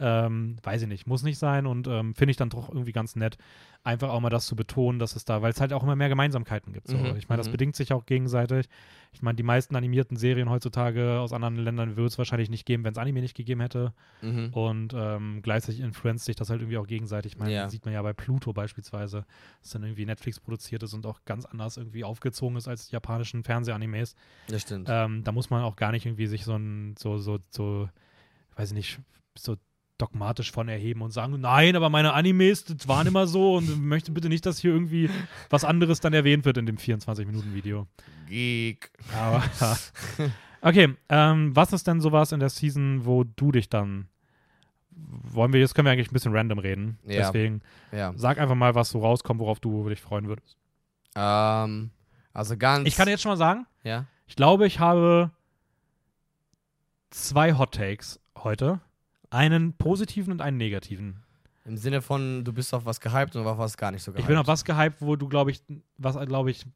Ähm, 0.00 0.56
weiß 0.62 0.82
ich 0.82 0.88
nicht, 0.88 1.06
muss 1.06 1.22
nicht 1.22 1.38
sein 1.38 1.66
und 1.66 1.86
ähm, 1.86 2.14
finde 2.14 2.30
ich 2.30 2.36
dann 2.36 2.48
doch 2.48 2.68
irgendwie 2.70 2.92
ganz 2.92 3.16
nett, 3.16 3.36
einfach 3.82 4.08
auch 4.10 4.20
mal 4.20 4.30
das 4.30 4.46
zu 4.46 4.56
betonen, 4.56 4.98
dass 4.98 5.14
es 5.16 5.24
da, 5.24 5.40
weil 5.42 5.52
es 5.52 5.60
halt 5.60 5.72
auch 5.72 5.82
immer 5.82 5.96
mehr 5.96 6.08
Gemeinsamkeiten 6.08 6.72
gibt. 6.72 6.88
So. 6.88 6.96
Mhm, 6.98 7.16
Ich 7.16 7.28
meine, 7.28 7.38
das 7.38 7.48
mhm. 7.48 7.52
bedingt 7.52 7.76
sich 7.76 7.92
auch 7.92 8.06
gegenseitig. 8.06 8.66
Ich 9.12 9.22
meine, 9.22 9.36
die 9.36 9.42
meisten 9.42 9.74
animierten 9.76 10.16
Serien 10.16 10.48
heutzutage 10.50 11.18
aus 11.20 11.32
anderen 11.32 11.56
Ländern 11.56 11.96
würde 11.96 12.06
es 12.06 12.18
wahrscheinlich 12.18 12.50
nicht 12.50 12.64
geben, 12.66 12.84
wenn 12.84 12.92
es 12.92 12.98
Anime 12.98 13.20
nicht 13.20 13.36
gegeben 13.36 13.60
hätte. 13.60 13.92
Mhm. 14.22 14.50
Und 14.52 14.92
ähm, 14.94 15.40
gleichzeitig 15.42 15.80
influenzt 15.80 16.24
sich 16.26 16.36
das 16.36 16.50
halt 16.50 16.60
irgendwie 16.60 16.78
auch 16.78 16.86
gegenseitig. 16.86 17.32
Ich 17.32 17.38
meine, 17.38 17.52
Ja. 17.52 17.68
sieht 17.68 17.84
man 17.84 17.92
ja 17.94 18.02
bei 18.02 18.12
Pluto 18.12 18.52
beispielsweise, 18.52 19.24
dass 19.62 19.70
dann 19.72 19.82
irgendwie 19.82 20.06
Netflix 20.06 20.40
produziert 20.40 20.82
ist 20.82 20.94
und 20.94 21.06
auch 21.06 21.20
ganz 21.24 21.44
anders 21.44 21.76
irgendwie 21.76 22.04
aufgezogen 22.04 22.56
ist 22.56 22.68
als 22.68 22.88
die 22.88 22.92
japanischen 22.92 23.44
Fernsehanimes. 23.44 24.14
Das 24.48 24.62
stimmt. 24.62 24.88
Ähm, 24.90 25.24
da 25.24 25.32
muss 25.32 25.50
man 25.50 25.62
auch 25.62 25.76
gar 25.76 25.92
nicht 25.92 26.06
irgendwie 26.06 26.26
sich 26.26 26.44
so 26.44 26.54
ein, 26.54 26.94
so, 26.98 27.18
so, 27.18 27.38
so, 27.50 27.88
weiß 28.56 28.70
ich 28.70 28.74
nicht, 28.74 29.00
so 29.36 29.56
dogmatisch 30.00 30.52
von 30.52 30.68
erheben 30.68 31.02
und 31.02 31.10
sagen, 31.12 31.40
nein, 31.40 31.76
aber 31.76 31.90
meine 31.90 32.12
Animes, 32.12 32.64
das 32.64 32.88
waren 32.88 33.06
immer 33.06 33.26
so 33.26 33.56
und 33.56 33.80
möchte 33.84 34.12
bitte 34.12 34.28
nicht, 34.28 34.46
dass 34.46 34.58
hier 34.58 34.72
irgendwie 34.72 35.10
was 35.50 35.64
anderes 35.64 36.00
dann 36.00 36.12
erwähnt 36.12 36.44
wird 36.44 36.56
in 36.56 36.66
dem 36.66 36.76
24-Minuten-Video. 36.76 37.86
Geek. 38.28 38.90
Aber, 39.16 39.42
okay, 40.62 40.94
ähm, 41.08 41.54
was 41.54 41.72
ist 41.72 41.86
denn 41.86 42.00
sowas 42.00 42.32
in 42.32 42.40
der 42.40 42.48
Season, 42.50 43.04
wo 43.04 43.24
du 43.24 43.52
dich 43.52 43.68
dann, 43.68 44.08
wollen 44.90 45.52
wir, 45.52 45.60
jetzt 45.60 45.74
können 45.74 45.86
wir 45.86 45.92
eigentlich 45.92 46.10
ein 46.10 46.14
bisschen 46.14 46.34
random 46.36 46.58
reden, 46.58 46.98
Ja. 47.04 47.18
deswegen 47.18 47.60
Ja. 47.92 48.12
sag 48.16 48.38
einfach 48.38 48.54
mal, 48.54 48.74
was 48.74 48.90
so 48.90 49.00
rauskommt, 49.00 49.40
worauf 49.40 49.60
du 49.60 49.88
dich 49.88 50.00
freuen 50.00 50.28
würdest. 50.28 50.56
Ähm, 51.16 51.90
also 52.32 52.56
ganz. 52.56 52.86
Ich 52.86 52.96
kann 52.96 53.08
jetzt 53.08 53.22
schon 53.22 53.30
mal 53.32 53.36
sagen, 53.36 53.66
Ja. 53.82 54.06
Ich 54.26 54.36
glaube, 54.36 54.66
ich 54.66 54.78
habe 54.78 55.32
zwei 57.10 57.54
Hot 57.58 57.72
Takes 57.74 58.20
heute. 58.38 58.80
Einen 59.30 59.72
positiven 59.74 60.32
und 60.32 60.40
einen 60.42 60.56
negativen. 60.56 61.22
Im 61.64 61.76
Sinne 61.76 62.02
von, 62.02 62.44
du 62.44 62.52
bist 62.52 62.74
auf 62.74 62.84
was 62.84 63.00
gehypt 63.00 63.36
und 63.36 63.46
auf 63.46 63.58
was 63.58 63.76
gar 63.76 63.90
nicht 63.92 64.02
so 64.02 64.12
gehypt. 64.12 64.22
Ich 64.22 64.26
bin 64.26 64.36
auf 64.36 64.46
was 64.46 64.64
gehypt, 64.64 64.96
wo 65.00 65.16
du, 65.16 65.28
glaube 65.28 65.50
ich, 65.52 65.62
was, 65.98 66.18
glaube 66.26 66.50
ich, 66.50 66.66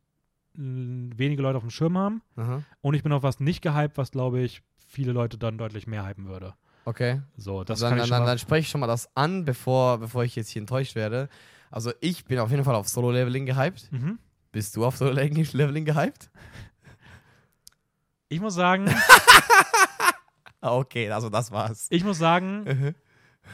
wenige 0.54 1.42
Leute 1.42 1.56
auf 1.56 1.64
dem 1.64 1.70
Schirm 1.70 1.98
haben. 1.98 2.22
Aha. 2.36 2.62
Und 2.80 2.94
ich 2.94 3.02
bin 3.02 3.12
auf 3.12 3.22
was 3.22 3.40
nicht 3.40 3.60
gehypt, 3.60 3.98
was, 3.98 4.12
glaube 4.12 4.40
ich, 4.40 4.62
viele 4.86 5.12
Leute 5.12 5.36
dann 5.36 5.58
deutlich 5.58 5.86
mehr 5.86 6.06
hypen 6.06 6.28
würde. 6.28 6.54
Okay. 6.84 7.22
So, 7.36 7.64
das 7.64 7.80
dann, 7.80 7.90
kann 7.90 7.98
ich 7.98 8.10
dann, 8.10 8.20
dann, 8.20 8.26
dann 8.26 8.38
spreche 8.38 8.60
ich 8.60 8.68
schon 8.68 8.80
mal 8.80 8.86
das 8.86 9.08
an, 9.16 9.44
bevor, 9.44 9.98
bevor 9.98 10.22
ich 10.22 10.36
jetzt 10.36 10.50
hier 10.50 10.60
enttäuscht 10.60 10.94
werde. 10.94 11.28
Also 11.70 11.92
ich 12.00 12.24
bin 12.24 12.38
auf 12.38 12.50
jeden 12.50 12.62
Fall 12.62 12.74
auf 12.74 12.88
Solo-Leveling 12.88 13.46
gehypt. 13.46 13.90
Mhm. 13.90 14.18
Bist 14.52 14.76
du 14.76 14.84
auf 14.84 14.96
Solo-Leveling 14.96 15.84
gehypt? 15.84 16.30
Ich 18.28 18.40
muss 18.40 18.54
sagen, 18.54 18.86
okay, 20.72 21.10
also 21.10 21.28
das 21.30 21.50
war's. 21.52 21.86
ich 21.90 22.04
muss 22.04 22.18
sagen, 22.18 22.94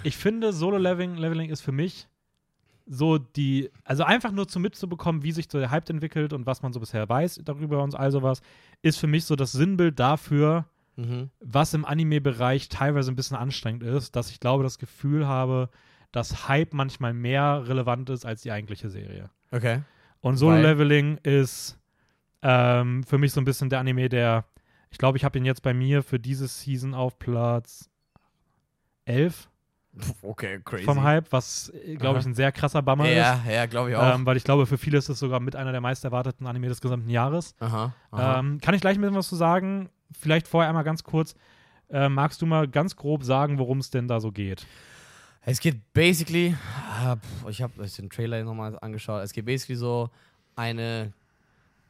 ich 0.04 0.16
finde, 0.16 0.52
Solo-Leveling 0.52 1.16
Leveling 1.16 1.50
ist 1.50 1.60
für 1.60 1.72
mich 1.72 2.08
so 2.86 3.18
die, 3.18 3.70
also 3.84 4.02
einfach 4.04 4.32
nur 4.32 4.48
zu 4.48 4.58
mitzubekommen, 4.60 5.22
wie 5.22 5.32
sich 5.32 5.46
so 5.50 5.58
der 5.58 5.70
Hype 5.70 5.88
entwickelt 5.90 6.32
und 6.32 6.46
was 6.46 6.62
man 6.62 6.72
so 6.72 6.80
bisher 6.80 7.08
weiß 7.08 7.40
darüber 7.44 7.82
und 7.82 7.94
all 7.94 8.10
sowas, 8.10 8.42
ist 8.82 8.98
für 8.98 9.06
mich 9.06 9.24
so 9.24 9.36
das 9.36 9.52
Sinnbild 9.52 9.98
dafür, 9.98 10.66
Mhm. 10.96 11.30
was 11.40 11.72
im 11.72 11.84
Anime-Bereich 11.86 12.68
teilweise 12.68 13.10
ein 13.10 13.16
bisschen 13.16 13.36
anstrengend 13.36 13.84
ist, 13.84 14.16
dass 14.16 14.30
ich 14.30 14.40
glaube, 14.40 14.64
das 14.64 14.78
Gefühl 14.78 15.26
habe, 15.26 15.70
dass 16.12 16.48
Hype 16.48 16.74
manchmal 16.74 17.14
mehr 17.14 17.62
relevant 17.68 18.10
ist 18.10 18.26
als 18.26 18.42
die 18.42 18.50
eigentliche 18.50 18.90
Serie. 18.90 19.30
Okay. 19.52 19.82
Und 20.20 20.36
Solo-Leveling 20.36 21.18
ist 21.22 21.78
ähm, 22.42 23.02
für 23.04 23.16
mich 23.18 23.32
so 23.32 23.40
ein 23.40 23.44
bisschen 23.44 23.70
der 23.70 23.78
Anime, 23.78 24.08
der, 24.10 24.44
ich 24.90 24.98
glaube, 24.98 25.18
ich 25.18 25.24
habe 25.24 25.38
ihn 25.38 25.44
jetzt 25.44 25.62
bei 25.62 25.74
mir 25.74 26.02
für 26.02 26.18
diese 26.18 26.48
Season 26.48 26.94
auf 26.94 27.18
Platz 27.18 27.88
11 29.04 29.48
Okay, 30.22 30.60
crazy. 30.64 30.84
vom 30.84 31.02
Hype, 31.02 31.32
was, 31.32 31.72
glaube 31.98 32.20
ich, 32.20 32.26
ein 32.26 32.34
sehr 32.34 32.52
krasser 32.52 32.80
Bummer 32.80 33.08
ist. 33.08 33.16
Ja, 33.16 33.42
ja, 33.48 33.66
glaube 33.66 33.90
ich 33.90 33.96
auch. 33.96 34.14
Ähm, 34.14 34.24
weil 34.24 34.36
ich 34.36 34.44
glaube, 34.44 34.66
für 34.66 34.78
viele 34.78 34.98
ist 34.98 35.08
es 35.08 35.18
sogar 35.18 35.40
mit 35.40 35.56
einer 35.56 35.72
der 35.72 35.80
meist 35.80 36.04
erwarteten 36.04 36.46
Anime 36.46 36.68
des 36.68 36.80
gesamten 36.80 37.10
Jahres. 37.10 37.54
aha. 37.58 37.92
aha. 38.12 38.38
Ähm, 38.38 38.60
kann 38.60 38.74
ich 38.74 38.80
gleich 38.80 38.96
ein 38.96 39.00
bisschen 39.00 39.16
was 39.16 39.28
zu 39.28 39.36
sagen? 39.36 39.88
Vielleicht 40.12 40.46
vorher 40.46 40.68
einmal 40.68 40.84
ganz 40.84 41.02
kurz. 41.02 41.34
Äh, 41.88 42.08
magst 42.08 42.40
du 42.40 42.46
mal 42.46 42.68
ganz 42.68 42.94
grob 42.94 43.24
sagen, 43.24 43.58
worum 43.58 43.78
es 43.78 43.90
denn 43.90 44.06
da 44.06 44.20
so 44.20 44.30
geht? 44.30 44.64
Es 45.42 45.58
geht 45.58 45.92
basically, 45.92 46.54
ah, 47.02 47.16
ich 47.48 47.62
habe 47.62 47.72
den 47.84 48.10
Trailer 48.10 48.44
nochmal 48.44 48.78
angeschaut, 48.80 49.22
es 49.24 49.32
geht 49.32 49.46
basically 49.46 49.76
so 49.76 50.10
eine, 50.54 51.12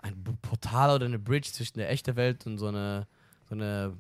ein 0.03 0.23
Portal 0.43 0.95
oder 0.97 1.07
eine 1.07 1.19
Bridge 1.19 1.51
zwischen 1.53 1.79
der 1.79 1.91
echten 1.91 2.17
Welt 2.17 2.47
und 2.47 2.59
so 2.59 2.67
eine, 2.69 3.07
so 3.49 3.55
eine, 3.55 3.97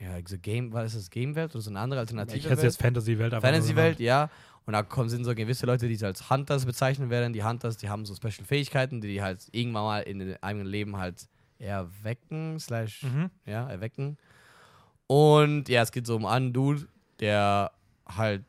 ja, 0.00 0.10
so 0.26 0.36
Game, 0.38 0.72
was 0.72 0.94
ist 0.94 0.96
das, 1.04 1.10
Game-Welt 1.10 1.52
oder 1.54 1.62
so 1.62 1.70
eine 1.70 1.80
andere 1.80 2.00
alternative 2.00 2.36
Ich 2.38 2.44
hätte 2.44 2.56
Welt? 2.58 2.64
jetzt 2.64 2.80
Fantasy-Welt 2.80 3.32
Fantasy-Welt, 3.32 4.00
ja. 4.00 4.30
Und 4.66 4.74
da 4.74 4.82
kommen, 4.82 5.08
sind 5.08 5.24
so 5.24 5.34
gewisse 5.34 5.64
Leute, 5.64 5.88
die 5.88 5.94
sie 5.96 6.04
als 6.04 6.28
Hunters 6.28 6.66
bezeichnen 6.66 7.08
werden. 7.08 7.32
Die 7.32 7.42
Hunters, 7.42 7.78
die 7.78 7.88
haben 7.88 8.04
so 8.04 8.14
Special 8.14 8.44
Fähigkeiten, 8.44 9.00
die 9.00 9.08
die 9.08 9.22
halt 9.22 9.48
irgendwann 9.52 9.84
mal 9.84 10.00
in 10.02 10.20
ihrem 10.20 10.36
eigenen 10.42 10.66
Leben 10.66 10.96
halt 10.98 11.26
erwecken, 11.58 12.60
slash, 12.60 13.02
Mhm. 13.02 13.30
ja, 13.46 13.68
erwecken. 13.68 14.18
Und 15.06 15.68
ja, 15.68 15.82
es 15.82 15.90
geht 15.92 16.06
so 16.06 16.16
um 16.16 16.26
einen 16.26 16.52
Dude, 16.52 16.86
der 17.20 17.72
halt 18.06 18.44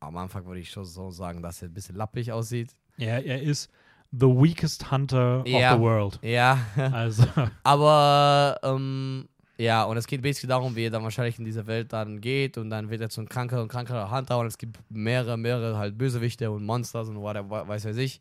am 0.00 0.16
Anfang 0.16 0.44
würde 0.46 0.60
ich 0.60 0.70
schon 0.70 0.84
so 0.84 1.10
sagen, 1.10 1.42
dass 1.42 1.62
er 1.62 1.68
ein 1.68 1.74
bisschen 1.74 1.96
lappig 1.96 2.32
aussieht. 2.32 2.74
Er, 2.98 3.24
er 3.24 3.40
ist 3.40 3.70
the 4.12 4.26
weakest 4.26 4.90
hunter 4.90 5.42
Ja. 5.46 5.72
of 5.72 5.78
the 5.78 5.82
world. 5.84 6.18
Ja, 6.22 6.58
Also, 6.92 7.24
aber 7.62 8.58
ähm, 8.62 9.28
ja, 9.58 9.84
und 9.84 9.96
es 9.96 10.06
geht 10.06 10.20
basically 10.22 10.48
darum, 10.48 10.76
wie 10.76 10.84
er 10.86 10.90
dann 10.90 11.02
wahrscheinlich 11.02 11.38
in 11.38 11.44
dieser 11.44 11.66
Welt 11.66 11.92
dann 11.92 12.20
geht 12.20 12.58
und 12.58 12.68
dann 12.70 12.90
wird 12.90 13.00
er 13.00 13.08
zu 13.08 13.20
einem 13.20 13.28
kranker 13.28 13.62
und 13.62 13.68
kranker 13.68 14.10
Hunter 14.10 14.38
und 14.38 14.46
es 14.46 14.58
gibt 14.58 14.78
mehrere, 14.90 15.36
mehrere 15.36 15.78
halt 15.78 15.96
Bösewichte 15.96 16.50
und 16.50 16.64
Monsters 16.64 17.08
und 17.08 17.16
whatever, 17.20 17.66
weiß 17.66 17.84
weiß 17.86 17.96
ich. 17.96 18.20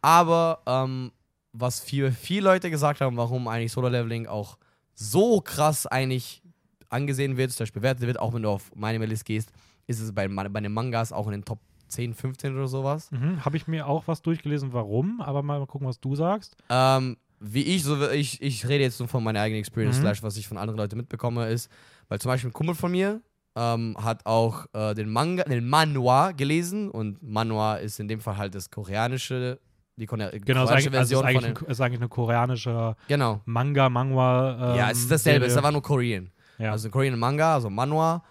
Aber 0.00 0.60
ähm, 0.66 1.12
was 1.52 1.80
viele, 1.80 2.12
viele 2.12 2.44
Leute 2.44 2.70
gesagt 2.70 3.00
haben, 3.00 3.16
warum 3.16 3.48
eigentlich 3.48 3.72
Solo-Leveling 3.72 4.26
auch 4.26 4.56
so 4.94 5.40
krass 5.40 5.86
eigentlich 5.86 6.42
angesehen 6.88 7.36
wird, 7.36 7.50
slash 7.52 7.72
bewertet 7.72 8.06
wird, 8.06 8.18
auch 8.18 8.32
wenn 8.34 8.42
du 8.42 8.50
auf 8.50 8.70
meine 8.74 9.04
List 9.06 9.24
gehst, 9.24 9.50
ist 9.86 10.00
es 10.00 10.12
bei, 10.14 10.28
bei 10.28 10.60
den 10.60 10.72
Mangas 10.72 11.12
auch 11.12 11.26
in 11.26 11.32
den 11.32 11.44
Top 11.44 11.58
10, 11.92 12.14
15 12.14 12.54
oder 12.56 12.66
sowas. 12.68 13.10
mhm. 13.10 13.44
habe 13.44 13.56
ich 13.56 13.66
mir 13.68 13.86
auch 13.86 14.04
was 14.06 14.22
durchgelesen, 14.22 14.72
warum, 14.72 15.20
aber 15.20 15.42
mal 15.42 15.64
gucken, 15.66 15.86
was 15.86 16.00
du 16.00 16.14
sagst. 16.16 16.56
Ähm, 16.68 17.16
wie 17.40 17.62
ich, 17.62 17.82
so 17.84 18.08
ich, 18.10 18.40
ich 18.40 18.66
rede 18.68 18.84
jetzt 18.84 18.98
nur 19.00 19.08
von 19.08 19.22
meiner 19.24 19.40
eigenen 19.40 19.60
Experience, 19.60 19.98
Mhm. 19.98 20.02
slash, 20.02 20.22
was 20.22 20.36
ich 20.36 20.46
von 20.48 20.58
anderen 20.58 20.78
Leuten 20.78 20.96
mitbekomme, 20.96 21.48
ist, 21.48 21.70
weil 22.08 22.18
zum 22.20 22.30
Beispiel 22.30 22.50
ein 22.50 22.52
Kumpel 22.52 22.74
von 22.74 22.90
mir 22.92 23.20
ähm, 23.56 23.96
hat 24.00 24.24
auch 24.26 24.66
äh, 24.72 24.94
den 24.94 25.10
Manga, 25.10 25.42
den 25.44 25.68
Manhwa 25.68 26.32
gelesen 26.32 26.88
und 26.90 27.22
Manhwa 27.22 27.74
ist 27.76 28.00
in 28.00 28.08
dem 28.08 28.20
Fall 28.20 28.36
halt 28.38 28.54
das 28.54 28.70
koreanische, 28.70 29.58
die 29.96 30.06
Kone 30.06 30.30
Genau, 30.44 30.62
ist 30.64 30.68
koreanische 30.70 30.88
also 30.88 30.88
es 30.88 30.92
Version 30.92 31.20
ist 31.20 31.26
eigentlich, 31.26 31.58
von 31.58 31.66
ein, 31.66 31.70
ist 31.70 31.80
eigentlich 31.80 32.00
eine 32.00 32.08
koreanische 32.08 32.96
Genau. 33.08 33.40
Manga, 33.44 33.88
Mangwa. 33.90 34.70
Ähm, 34.72 34.78
ja, 34.78 34.90
es 34.90 35.00
ist 35.00 35.10
dasselbe, 35.10 35.44
es 35.44 35.48
ist 35.52 35.54
Serie. 35.54 35.58
einfach 35.66 35.72
nur 35.72 35.82
Korean. 35.82 36.30
ja. 36.58 36.70
Also 36.72 36.88
Korean 36.90 37.18
Manga, 37.18 37.54
also 37.54 37.68
Manhwa. 37.68 38.22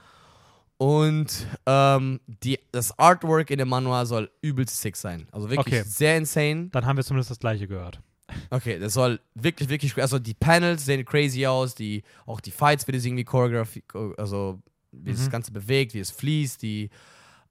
Und 0.82 1.46
ähm, 1.68 2.20
die, 2.26 2.58
das 2.72 2.98
Artwork 2.98 3.52
in 3.52 3.60
dem 3.60 3.70
Manhwa 3.70 4.04
soll 4.04 4.32
übelst 4.42 4.82
sick 4.82 4.96
sein. 4.96 5.28
Also 5.32 5.48
wirklich 5.52 5.76
Okay. 5.76 5.84
sehr 5.88 6.18
insane. 6.18 6.70
Dann 6.72 6.88
haben 6.88 6.98
wir 6.98 7.04
zumindest 7.04 7.30
das 7.30 7.38
gleiche 7.38 7.68
gehört. 7.68 8.02
Okay, 8.50 8.80
das 8.80 8.94
soll 8.94 9.20
wirklich, 9.36 9.70
wirklich, 9.70 9.96
also 10.02 10.18
die 10.18 10.34
Panels 10.34 10.84
sehen 10.86 11.06
crazy 11.06 11.46
aus, 11.46 11.76
die, 11.76 12.02
auch 12.26 12.40
die 12.40 12.50
Fights, 12.50 12.88
wie 12.88 12.94
das 12.94 13.06
irgendwie 13.06 13.24
Choreografie, 13.26 13.84
also 14.18 14.60
wie 14.92 15.12
das 15.12 15.28
Mhm. 15.28 15.30
Ganze 15.30 15.52
bewegt, 15.52 15.94
wie 15.94 16.00
es 16.00 16.10
fließt, 16.10 16.60
die, 16.64 16.90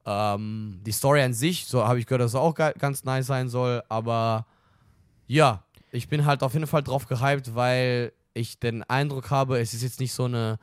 ähm, 0.06 0.80
die 0.84 0.90
Story 0.92 1.22
an 1.22 1.32
sich, 1.32 1.66
so 1.66 1.86
habe 1.86 2.00
ich 2.00 2.06
gehört, 2.06 2.22
dass 2.22 2.32
es 2.32 2.34
auch 2.34 2.54
ga- 2.54 2.72
ganz 2.72 3.04
nice 3.04 3.26
sein 3.28 3.48
soll, 3.48 3.82
aber 3.88 4.44
ja, 5.28 5.62
ich 5.92 6.08
bin 6.08 6.24
halt 6.26 6.42
auf 6.42 6.54
jeden 6.54 6.66
Fall 6.66 6.82
drauf 6.82 7.06
gehypt, 7.06 7.54
weil 7.54 8.12
ich 8.34 8.58
den 8.58 8.82
Eindruck 8.84 9.30
habe, 9.30 9.60
es 9.60 9.72
ist 9.74 9.82
jetzt 9.82 10.00
nicht 10.00 10.12
so 10.12 10.24
eine, 10.24 10.58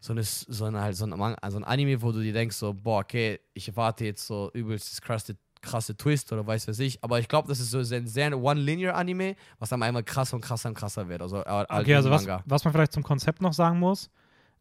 so 0.00 0.12
eine, 0.12 0.22
so 0.24 0.64
eine, 0.64 0.80
halt 0.80 0.96
so 0.96 1.04
ein, 1.06 1.10
so 1.12 1.56
ein 1.58 1.64
Anime, 1.64 2.00
wo 2.02 2.10
du 2.12 2.20
dir 2.22 2.32
denkst, 2.32 2.56
so, 2.56 2.72
boah, 2.74 3.00
okay, 3.00 3.38
ich 3.54 3.68
erwarte 3.68 4.04
jetzt 4.06 4.26
so 4.26 4.50
übelst 4.54 4.90
das 4.90 5.00
krasse, 5.02 5.36
krasse 5.60 5.94
Twist 5.96 6.32
oder 6.32 6.46
weiß 6.46 6.66
was 6.68 6.78
ich. 6.78 7.04
Aber 7.04 7.20
ich 7.20 7.28
glaube, 7.28 7.48
das 7.48 7.60
ist 7.60 7.70
so 7.70 7.78
ein 7.78 8.06
sehr 8.06 8.38
One-Linear-Anime, 8.42 9.36
was 9.58 9.68
dann 9.68 9.82
einmal 9.82 10.02
krasser 10.02 10.36
und 10.36 10.40
krasser 10.40 10.70
und 10.70 10.74
krasser 10.74 11.08
wird. 11.08 11.20
Also, 11.20 11.42
äh, 11.44 11.64
Okay, 11.68 11.94
also 11.94 12.10
was, 12.10 12.26
was 12.46 12.64
man 12.64 12.72
vielleicht 12.72 12.92
zum 12.92 13.02
Konzept 13.02 13.42
noch 13.42 13.52
sagen 13.52 13.78
muss 13.78 14.10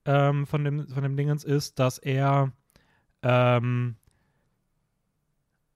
ähm, 0.05 0.45
von, 0.45 0.63
dem, 0.65 0.87
von 0.89 1.03
dem 1.03 1.15
Dingens 1.15 1.43
ist, 1.45 1.79
dass 1.79 1.97
er 1.99 2.51
ähm, 3.23 3.95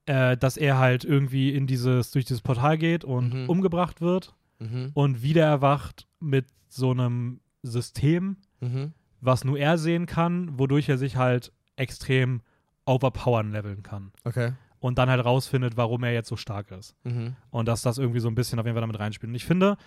äh, 0.05 0.36
dass 0.38 0.57
er 0.57 0.78
halt 0.80 1.05
irgendwie 1.05 1.53
in 1.55 1.68
dieses, 1.68 2.11
durch 2.11 2.26
dieses 2.26 2.41
Portal 2.41 2.78
geht 2.78 3.03
und 3.05 3.34
Mhm. 3.34 3.49
umgebracht 3.49 4.01
wird 4.01 4.36
Mhm. 4.59 4.91
und 4.93 5.22
wieder 5.24 5.45
erwacht 5.45 6.07
mit 6.20 6.45
so 6.68 6.91
einem 6.91 7.39
System, 7.64 8.38
Mhm. 8.59 8.93
Was 9.26 9.43
nur 9.43 9.57
er 9.57 9.78
sehen 9.78 10.05
kann, 10.05 10.57
wodurch 10.59 10.89
er 10.89 10.97
sich 10.97 11.15
halt 11.15 11.51
extrem 11.76 12.41
overpowern 12.86 13.51
leveln 13.51 13.84
kann. 13.84 14.11
Okay. 14.24 14.53
Und 14.80 14.97
dann 14.97 15.09
halt 15.09 15.24
rausfindet, 15.24 15.78
warum 15.78 16.03
er 16.03 16.11
jetzt 16.13 16.28
so 16.28 16.36
stark 16.36 16.71
ist. 16.71 16.95
Mhm. 17.03 17.36
Und 17.51 17.67
dass 17.67 17.82
das 17.82 17.97
irgendwie 17.97 18.19
so 18.19 18.28
ein 18.28 18.36
bisschen 18.36 18.59
auf 18.59 18.65
jeden 18.65 18.76
Fall 18.76 18.82
damit 18.82 18.99
reinspielt. 18.99 19.30
Und 19.30 19.36
ich 19.36 19.45
finde, 19.45 19.78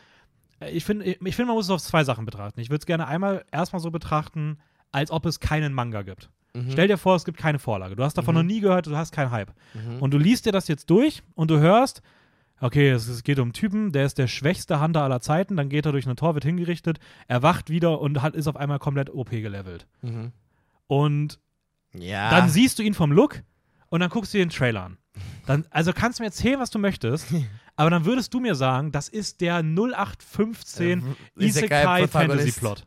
äh, 0.60 0.70
ich 0.70 0.84
finde, 0.84 1.04
ich 1.04 1.18
finde, 1.36 1.46
man 1.46 1.56
muss 1.56 1.66
es 1.66 1.70
auf 1.70 1.82
zwei 1.82 2.02
Sachen 2.04 2.24
betrachten. 2.24 2.60
Ich 2.60 2.70
würde 2.70 2.78
es 2.80 2.86
gerne 2.86 3.06
einmal 3.06 3.44
erstmal 3.52 3.80
so 3.80 3.90
betrachten, 3.90 4.58
als 4.92 5.10
ob 5.10 5.26
es 5.26 5.38
keinen 5.38 5.74
Manga 5.74 6.00
gibt. 6.02 6.30
Mhm. 6.54 6.70
Stell 6.70 6.88
dir 6.88 6.96
vor, 6.96 7.14
es 7.16 7.26
gibt 7.26 7.36
keine 7.36 7.58
Vorlage. 7.58 7.94
Du 7.96 8.02
hast 8.02 8.14
davon 8.16 8.34
Mhm. 8.34 8.40
noch 8.40 8.46
nie 8.46 8.60
gehört, 8.60 8.86
du 8.86 8.96
hast 8.96 9.12
keinen 9.12 9.30
Hype. 9.30 9.52
Mhm. 9.74 10.00
Und 10.00 10.14
du 10.14 10.18
liest 10.18 10.46
dir 10.46 10.52
das 10.52 10.66
jetzt 10.68 10.88
durch 10.88 11.22
und 11.34 11.50
du 11.50 11.58
hörst, 11.58 12.00
okay, 12.60 12.90
es, 12.90 13.08
es 13.08 13.22
geht 13.22 13.38
um 13.38 13.44
einen 13.46 13.52
Typen, 13.52 13.92
der 13.92 14.06
ist 14.06 14.18
der 14.18 14.26
schwächste 14.26 14.80
Hunter 14.80 15.02
aller 15.02 15.20
Zeiten, 15.20 15.56
dann 15.56 15.68
geht 15.68 15.86
er 15.86 15.92
durch 15.92 16.06
ein 16.08 16.16
Tor, 16.16 16.34
wird 16.34 16.44
hingerichtet, 16.44 16.98
erwacht 17.28 17.70
wieder 17.70 18.00
und 18.00 18.22
hat, 18.22 18.34
ist 18.34 18.46
auf 18.48 18.56
einmal 18.56 18.78
komplett 18.78 19.10
OP 19.10 19.30
gelevelt. 19.30 19.86
Mhm. 20.02 20.32
Und 20.86 21.38
Ja. 21.92 22.30
dann 22.30 22.48
siehst 22.48 22.78
du 22.78 22.82
ihn 22.82 22.94
vom 22.94 23.12
Look 23.12 23.42
und 23.88 24.00
dann 24.00 24.10
guckst 24.10 24.32
du 24.34 24.38
dir 24.38 24.44
den 24.46 24.50
Trailer 24.50 24.84
an. 24.84 24.98
Dann, 25.46 25.64
also 25.70 25.92
kannst 25.92 26.18
du 26.18 26.22
mir 26.22 26.28
erzählen, 26.28 26.58
was 26.60 26.70
du 26.70 26.78
möchtest, 26.78 27.28
aber 27.76 27.90
dann 27.90 28.04
würdest 28.04 28.32
du 28.34 28.40
mir 28.40 28.54
sagen, 28.54 28.92
das 28.92 29.08
ist 29.08 29.40
der 29.40 29.62
0815 29.62 31.16
Äh, 31.38 31.44
Isekai. 31.44 32.06
Fantasy 32.08 32.52
Plot. 32.52 32.86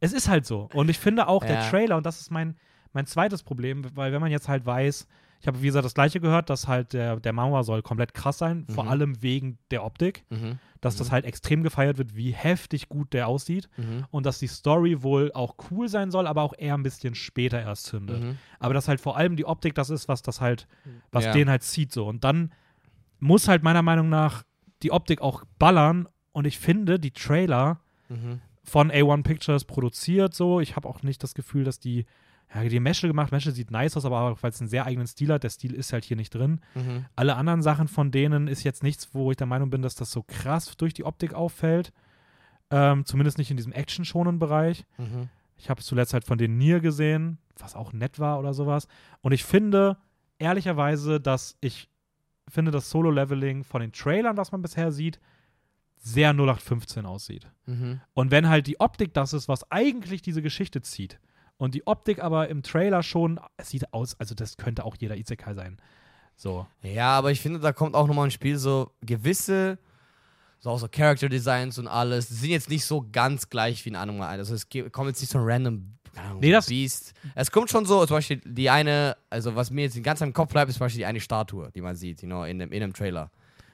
Es 0.00 0.12
ist 0.12 0.28
halt 0.28 0.44
so. 0.44 0.68
Und 0.74 0.90
ich 0.90 0.98
finde 0.98 1.28
auch 1.28 1.44
der 1.44 1.60
Ja. 1.60 1.70
Trailer, 1.70 1.96
und 1.96 2.04
das 2.04 2.20
ist 2.20 2.30
mein, 2.30 2.56
mein 2.92 3.06
zweites 3.06 3.42
Problem, 3.42 3.84
weil 3.94 4.12
wenn 4.12 4.20
man 4.20 4.30
jetzt 4.30 4.48
halt 4.48 4.66
weiß, 4.66 5.06
ich 5.44 5.46
habe 5.48 5.60
wie 5.60 5.66
gesagt 5.66 5.84
das 5.84 5.92
gleiche 5.92 6.20
gehört, 6.20 6.48
dass 6.48 6.68
halt 6.68 6.94
der, 6.94 7.20
der 7.20 7.34
Manga 7.34 7.62
soll 7.64 7.82
komplett 7.82 8.14
krass 8.14 8.38
sein, 8.38 8.66
vor 8.66 8.84
Mhm. 8.84 8.90
allem 8.90 9.22
wegen 9.22 9.58
der 9.70 9.84
Optik, 9.84 10.24
Mhm. 10.30 10.58
dass 10.80 10.96
das 10.96 11.12
halt 11.12 11.26
extrem 11.26 11.62
gefeiert 11.62 11.98
wird, 11.98 12.16
wie 12.16 12.30
heftig 12.32 12.88
gut 12.88 13.12
der 13.12 13.28
aussieht 13.28 13.68
Mhm. 13.76 14.06
und 14.10 14.24
dass 14.24 14.38
die 14.38 14.46
Story 14.46 15.02
wohl 15.02 15.32
auch 15.34 15.56
cool 15.70 15.86
sein 15.88 16.10
soll, 16.10 16.26
aber 16.26 16.40
auch 16.40 16.54
eher 16.56 16.72
ein 16.78 16.82
bisschen 16.82 17.14
später 17.14 17.60
erst 17.60 17.84
zündet. 17.84 18.22
Mhm. 18.22 18.38
Aber 18.58 18.72
dass 18.72 18.88
halt 18.88 19.02
vor 19.02 19.18
allem 19.18 19.36
die 19.36 19.44
Optik 19.44 19.74
das 19.74 19.90
ist, 19.90 20.08
was 20.08 20.22
das 20.22 20.40
halt, 20.40 20.66
was 21.12 21.26
Ja. 21.26 21.32
den 21.32 21.50
halt 21.50 21.62
zieht 21.62 21.92
so. 21.92 22.06
Und 22.06 22.24
dann 22.24 22.50
muss 23.20 23.46
halt 23.46 23.62
meiner 23.62 23.82
Meinung 23.82 24.08
nach 24.08 24.44
die 24.82 24.92
Optik 24.92 25.20
auch 25.20 25.44
ballern 25.58 26.08
und 26.32 26.46
ich 26.46 26.58
finde, 26.58 26.98
die 26.98 27.10
Trailer 27.10 27.80
Mhm. 28.08 28.40
von 28.62 28.90
A1 28.90 29.24
Pictures 29.24 29.66
produziert 29.66 30.32
so. 30.32 30.60
Ich 30.60 30.74
habe 30.74 30.88
auch 30.88 31.02
nicht 31.02 31.22
das 31.22 31.34
Gefühl, 31.34 31.64
dass 31.64 31.80
die 31.80 32.06
ja, 32.54 32.68
die 32.68 32.80
Meschel 32.80 33.08
gemacht. 33.08 33.32
Meschel 33.32 33.52
sieht 33.52 33.70
nice 33.70 33.96
aus, 33.96 34.04
aber 34.04 34.20
auch, 34.20 34.42
weil 34.42 34.50
es 34.50 34.60
einen 34.60 34.68
sehr 34.68 34.86
eigenen 34.86 35.08
Stil 35.08 35.32
hat. 35.32 35.42
Der 35.42 35.50
Stil 35.50 35.74
ist 35.74 35.92
halt 35.92 36.04
hier 36.04 36.16
nicht 36.16 36.34
drin. 36.34 36.60
Mhm. 36.74 37.04
Alle 37.16 37.34
anderen 37.34 37.62
Sachen 37.62 37.88
von 37.88 38.12
denen 38.12 38.46
ist 38.46 38.62
jetzt 38.62 38.82
nichts, 38.82 39.08
wo 39.12 39.30
ich 39.30 39.36
der 39.36 39.46
Meinung 39.46 39.70
bin, 39.70 39.82
dass 39.82 39.96
das 39.96 40.12
so 40.12 40.22
krass 40.22 40.76
durch 40.76 40.94
die 40.94 41.04
Optik 41.04 41.34
auffällt. 41.34 41.92
Ähm, 42.70 43.04
zumindest 43.04 43.38
nicht 43.38 43.50
in 43.50 43.56
diesem 43.56 43.72
Action-Schonen-Bereich. 43.72 44.84
Mhm. 44.98 45.28
Ich 45.56 45.68
habe 45.68 45.82
zuletzt 45.82 46.14
halt 46.14 46.24
von 46.24 46.38
den 46.38 46.56
Nier 46.56 46.80
gesehen, 46.80 47.38
was 47.58 47.74
auch 47.74 47.92
nett 47.92 48.18
war 48.18 48.38
oder 48.38 48.54
sowas. 48.54 48.86
Und 49.20 49.32
ich 49.32 49.44
finde, 49.44 49.96
ehrlicherweise, 50.38 51.20
dass 51.20 51.56
ich 51.60 51.88
finde, 52.48 52.70
das 52.70 52.90
Solo-Leveling 52.90 53.64
von 53.64 53.80
den 53.80 53.92
Trailern, 53.92 54.36
was 54.36 54.52
man 54.52 54.62
bisher 54.62 54.92
sieht, 54.92 55.18
sehr 55.98 56.30
0815 56.30 57.06
aussieht. 57.06 57.50
Mhm. 57.66 58.00
Und 58.12 58.30
wenn 58.30 58.48
halt 58.48 58.66
die 58.66 58.78
Optik 58.78 59.14
das 59.14 59.32
ist, 59.32 59.48
was 59.48 59.70
eigentlich 59.70 60.22
diese 60.22 60.42
Geschichte 60.42 60.82
zieht, 60.82 61.18
und 61.56 61.74
die 61.74 61.86
Optik 61.86 62.22
aber 62.22 62.48
im 62.48 62.62
Trailer 62.62 63.02
schon, 63.02 63.40
es 63.56 63.70
sieht 63.70 63.92
aus, 63.92 64.18
also 64.18 64.34
das 64.34 64.56
könnte 64.56 64.84
auch 64.84 64.96
jeder 64.98 65.16
Isekai 65.16 65.54
sein. 65.54 65.76
So. 66.36 66.66
Ja, 66.82 67.10
aber 67.16 67.30
ich 67.30 67.40
finde, 67.40 67.60
da 67.60 67.72
kommt 67.72 67.94
auch 67.94 68.06
nochmal 68.08 68.24
ins 68.26 68.34
Spiel 68.34 68.58
so 68.58 68.90
gewisse, 69.02 69.78
so 70.58 70.70
auch 70.70 70.78
so 70.78 70.88
Character 70.90 71.28
Designs 71.28 71.78
und 71.78 71.86
alles, 71.86 72.28
die 72.28 72.34
sind 72.34 72.50
jetzt 72.50 72.68
nicht 72.70 72.84
so 72.84 73.06
ganz 73.12 73.48
gleich 73.50 73.84
wie 73.84 73.90
ein 73.90 73.96
Animal. 73.96 74.28
Also 74.38 74.54
es 74.54 74.66
kommt 74.92 75.08
jetzt 75.08 75.20
nicht 75.20 75.30
so 75.30 75.38
ein 75.38 75.44
random 75.44 75.90
Ahnung, 76.16 76.38
Nee, 76.40 76.52
das- 76.52 76.66
Beast. 76.66 77.12
Es 77.34 77.50
kommt 77.50 77.70
schon 77.70 77.84
so, 77.86 78.06
zum 78.06 78.16
Beispiel 78.18 78.40
die 78.44 78.70
eine, 78.70 79.16
also 79.30 79.56
was 79.56 79.70
mir 79.70 79.82
jetzt 79.82 80.00
ganz 80.04 80.20
im 80.20 80.32
Kopf 80.32 80.52
bleibt, 80.52 80.68
ist 80.70 80.76
zum 80.76 80.84
Beispiel 80.86 81.00
die 81.00 81.06
eine 81.06 81.20
Statue, 81.20 81.70
die 81.74 81.80
man 81.80 81.96
sieht, 81.96 82.22
you 82.22 82.28
know, 82.28 82.44
in 82.44 82.58
dem, 82.60 82.70
in 82.72 82.80
dem 82.80 82.92
Trailer. 82.92 83.30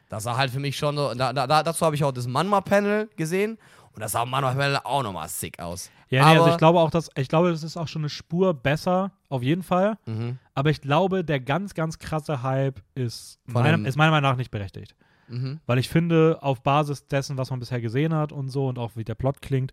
Das 0.09 0.23
sah 0.25 0.37
halt 0.37 0.51
für 0.51 0.59
mich 0.59 0.77
schon 0.77 0.97
so, 0.97 1.13
da, 1.15 1.33
da, 1.35 1.47
da, 1.47 1.63
dazu 1.63 1.85
habe 1.85 1.95
ich 1.97 2.03
auch 2.05 2.13
das 2.13 2.27
Manma-Panel 2.27 3.09
gesehen 3.17 3.59
und 3.93 4.01
das 4.01 4.13
sah 4.13 4.25
Manma-Panel 4.25 4.79
auch 4.85 5.03
nochmal 5.03 5.29
sick 5.29 5.59
aus. 5.61 5.91
Ja, 6.11 6.33
nee, 6.33 6.39
also 6.39 6.51
ich 6.51 6.59
glaube 6.59 6.81
auch, 6.81 6.91
dass, 6.91 7.09
ich 7.17 7.29
glaube, 7.29 7.51
das 7.51 7.63
ist 7.63 7.77
auch 7.77 7.87
schon 7.87 8.03
eine 8.03 8.09
Spur 8.09 8.53
besser, 8.53 9.13
auf 9.29 9.43
jeden 9.45 9.63
Fall. 9.63 9.97
Mhm. 10.07 10.39
Aber 10.55 10.71
ich 10.71 10.81
glaube, 10.81 11.25
der 11.25 11.39
ganz, 11.39 11.73
ganz 11.75 11.99
krasse 11.99 12.43
Hype 12.43 12.83
ist, 12.97 13.39
meiner, 13.47 13.87
ist 13.87 13.97
meiner 13.97 14.11
Meinung 14.11 14.31
nach 14.31 14.37
nicht 14.37 14.51
berechtigt. 14.51 14.97
Mhm. 15.29 15.61
Weil 15.67 15.79
ich 15.79 15.89
finde, 15.89 16.39
auf 16.43 16.63
Basis 16.65 17.07
dessen, 17.07 17.39
was 17.39 17.51
man 17.51 17.61
bisher 17.61 17.81
gesehen 17.81 18.13
hat 18.13 18.33
und 18.33 18.49
so 18.49 18.67
und 18.67 18.79
auch 18.79 18.97
wie 18.97 19.05
der 19.05 19.15
Plot 19.15 19.41
klingt, 19.41 19.73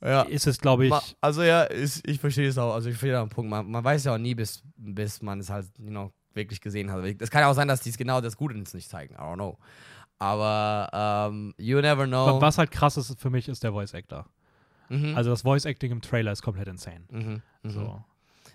Ja. 0.00 0.22
ist 0.22 0.46
es, 0.46 0.60
glaube 0.60 0.86
ich, 0.86 1.16
also 1.20 1.42
ja, 1.42 1.64
ist, 1.64 2.06
ich 2.06 2.20
verstehe 2.20 2.48
es 2.48 2.56
auch. 2.56 2.74
Also 2.74 2.88
ich 2.88 2.96
verstehe 2.96 3.18
den 3.18 3.28
Punkt. 3.28 3.50
Man, 3.50 3.68
man 3.68 3.82
weiß 3.82 4.04
ja 4.04 4.14
auch 4.14 4.18
nie, 4.18 4.36
bis, 4.36 4.62
bis 4.76 5.22
man 5.22 5.40
es 5.40 5.50
halt 5.50 5.66
you 5.78 5.90
know, 5.90 6.12
wirklich 6.34 6.60
gesehen 6.60 6.92
hat. 6.92 7.04
Es 7.20 7.30
kann 7.32 7.40
ja 7.40 7.50
auch 7.50 7.54
sein, 7.54 7.66
dass 7.66 7.80
die 7.80 7.90
es 7.90 7.98
genau 7.98 8.20
das 8.20 8.36
Gute 8.36 8.56
nicht 8.56 8.88
zeigen. 8.88 9.14
I 9.14 9.18
don't 9.18 9.34
know. 9.34 9.58
Aber 10.20 11.28
ähm, 11.32 11.52
you 11.58 11.80
never 11.80 12.06
know. 12.06 12.40
was 12.40 12.58
halt 12.58 12.70
krass 12.70 12.96
ist 12.96 13.20
für 13.20 13.30
mich, 13.30 13.48
ist 13.48 13.64
der 13.64 13.72
Voice 13.72 13.92
Actor. 13.92 14.26
Mhm. 14.92 15.16
Also 15.16 15.30
das 15.30 15.42
Voice 15.42 15.64
Acting 15.64 15.90
im 15.92 16.00
Trailer 16.02 16.32
ist 16.32 16.42
komplett 16.42 16.68
insane. 16.68 17.04
mhm. 17.10 17.42
Mhm. 17.62 17.70
So. 17.70 18.04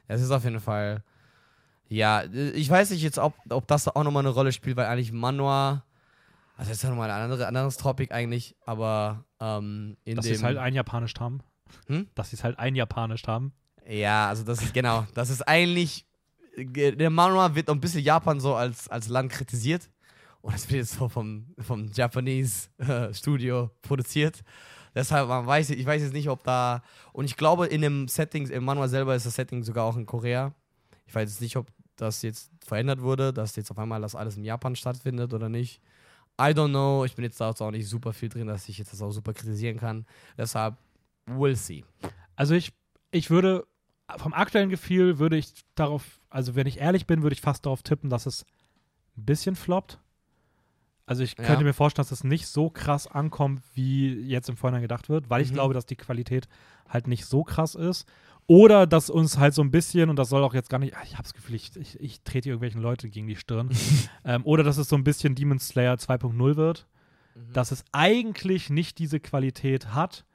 Es 0.07 0.21
ist 0.21 0.31
auf 0.31 0.43
jeden 0.43 0.59
Fall. 0.59 1.03
Ja, 1.89 2.23
ich 2.25 2.69
weiß 2.69 2.89
nicht 2.91 3.01
jetzt, 3.01 3.17
ob, 3.17 3.33
ob 3.49 3.65
das 3.67 3.88
auch 3.88 4.03
nochmal 4.03 4.21
eine 4.21 4.29
Rolle 4.33 4.51
spielt, 4.51 4.75
weil 4.77 4.88
eigentlich 4.88 5.11
Manua, 5.13 5.85
also 6.57 6.69
das 6.69 6.77
ist 6.79 6.83
ja 6.83 6.89
nochmal 6.89 7.09
ein 7.09 7.21
andere, 7.23 7.47
anderes 7.47 7.77
Topic 7.77 8.13
eigentlich, 8.13 8.55
aber 8.65 9.23
ähm, 9.39 9.95
in 10.03 10.15
Dass 10.17 10.25
sie 10.25 10.31
es 10.33 10.43
halt 10.43 10.57
ein 10.57 10.73
Japanisch 10.73 11.13
haben. 11.19 11.39
Hm? 11.88 12.07
Dass 12.15 12.29
sie 12.31 12.35
es 12.35 12.43
halt 12.43 12.59
ein 12.59 12.75
Japanisch 12.75 13.25
haben. 13.27 13.53
Ja, 13.88 14.27
also 14.27 14.43
das 14.43 14.61
ist 14.61 14.73
genau, 14.73 15.07
das 15.13 15.29
ist 15.29 15.47
eigentlich, 15.47 16.05
ge- 16.57 16.93
der 16.95 17.09
Manhwa 17.09 17.55
wird 17.55 17.69
ein 17.69 17.79
bisschen 17.79 18.03
Japan 18.03 18.39
so 18.41 18.55
als, 18.55 18.89
als 18.89 19.07
Land 19.07 19.31
kritisiert 19.31 19.89
und 20.41 20.53
es 20.55 20.69
wird 20.69 20.79
jetzt 20.81 20.95
so 20.99 21.07
vom, 21.07 21.47
vom 21.59 21.89
Japanese 21.93 22.67
äh, 22.79 23.13
Studio 23.13 23.71
produziert. 23.81 24.43
Deshalb, 24.95 25.27
man 25.29 25.45
weiß, 25.45 25.69
ich 25.71 25.85
weiß 25.85 26.01
jetzt 26.01 26.13
nicht, 26.13 26.29
ob 26.29 26.43
da, 26.43 26.81
und 27.13 27.25
ich 27.25 27.38
glaube 27.38 27.67
in 27.67 27.81
dem 27.81 28.07
Setting, 28.07 28.47
im 28.49 28.63
Manhwa 28.65 28.88
selber 28.88 29.15
ist 29.15 29.25
das 29.25 29.35
Setting 29.35 29.63
sogar 29.63 29.85
auch 29.85 29.97
in 29.97 30.05
Korea. 30.05 30.53
Ich 31.05 31.15
weiß 31.15 31.29
jetzt 31.29 31.41
nicht, 31.41 31.55
ob 31.57 31.67
das 31.95 32.21
jetzt 32.21 32.51
verändert 32.65 33.01
wurde, 33.01 33.33
dass 33.33 33.55
jetzt 33.55 33.71
auf 33.71 33.79
einmal 33.79 34.01
das 34.01 34.15
alles 34.15 34.38
in 34.38 34.43
Japan 34.43 34.75
stattfindet 34.75 35.33
oder 35.33 35.49
nicht. 35.49 35.81
I 36.39 36.53
don't 36.53 36.69
know, 36.69 37.03
ich 37.03 37.15
bin 37.15 37.25
jetzt 37.25 37.41
da 37.41 37.49
auch 37.49 37.71
nicht 37.71 37.88
super 37.88 38.13
viel 38.13 38.29
drin, 38.29 38.47
dass 38.47 38.69
ich 38.69 38.77
jetzt 38.77 38.93
das 38.93 39.01
auch 39.01 39.11
super 39.11 39.33
kritisieren 39.33 39.77
kann. 39.77 40.05
Deshalb, 40.38 40.77
we'll 41.27 41.55
see. 41.55 41.83
Also 42.35 42.53
ich, 42.53 42.73
ich 43.11 43.29
würde, 43.29 43.65
vom 44.17 44.33
aktuellen 44.33 44.69
Gefühl 44.69 45.17
würde 45.17 45.38
ich 45.38 45.51
darauf, 45.73 46.21
also 46.29 46.55
wenn 46.55 46.67
ich 46.67 46.79
ehrlich 46.79 47.07
bin, 47.07 47.23
würde 47.23 47.33
ich 47.33 47.41
fast 47.41 47.65
darauf 47.65 47.81
tippen, 47.81 48.09
dass 48.09 48.27
es 48.27 48.45
ein 49.17 49.25
bisschen 49.25 49.55
floppt. 49.55 49.99
Also 51.08 51.24
ich 51.24 51.36
Ja. 51.39 51.45
könnte 51.45 51.64
mir 51.64 51.74
vorstellen, 51.74 52.03
dass 52.03 52.12
es 52.12 52.24
nicht 52.24 52.47
so 52.47 52.70
krass 52.70 53.08
ankommt, 53.08 53.62
wie 53.74 54.14
jetzt 54.22 54.49
im 54.49 54.58
Vorhinein 54.58 54.82
gedacht 54.84 55.10
wird, 55.10 55.30
weil 55.30 55.41
ich 55.41 55.49
Mhm. 55.49 55.55
glaube, 55.55 55.74
dass 55.74 55.86
die 55.88 55.95
Qualität 55.95 56.47
halt 56.88 57.08
nicht 57.08 57.26
so 57.26 57.43
krass 57.43 57.74
ist. 57.74 58.05
Oder 58.45 58.86
dass 58.88 59.10
uns 59.10 59.38
halt 59.38 59.53
so 59.53 59.62
ein 59.62 59.72
bisschen, 59.72 60.10
und 60.10 60.18
das 60.18 60.30
soll 60.30 60.43
auch 60.43 60.53
jetzt 60.53 60.70
gar 60.70 60.78
nicht, 60.80 60.95
ah, 60.95 61.01
ich 61.03 61.14
habe 61.14 61.24
das 61.24 61.34
Gefühl, 61.34 61.55
ich, 61.55 61.76
ich, 61.76 61.99
ich 61.99 62.22
trete 62.22 62.47
irgendwelchen 62.49 62.82
Leuten 62.82 63.10
gegen 63.12 63.28
die 63.28 63.36
Stirn. 63.36 63.70
ähm, 64.26 64.41
oder 64.45 64.64
dass 64.64 64.78
es 64.78 64.88
so 64.89 64.95
ein 64.95 65.03
bisschen 65.03 65.34
Demon 65.36 65.60
Slayer 65.60 65.95
2.0 65.95 66.55
wird, 66.55 66.88
dass 67.53 67.72
es 67.72 67.84
eigentlich 67.91 68.70
nicht 68.70 68.99
diese 68.99 69.20
Qualität 69.20 69.93
hat, 69.93 70.26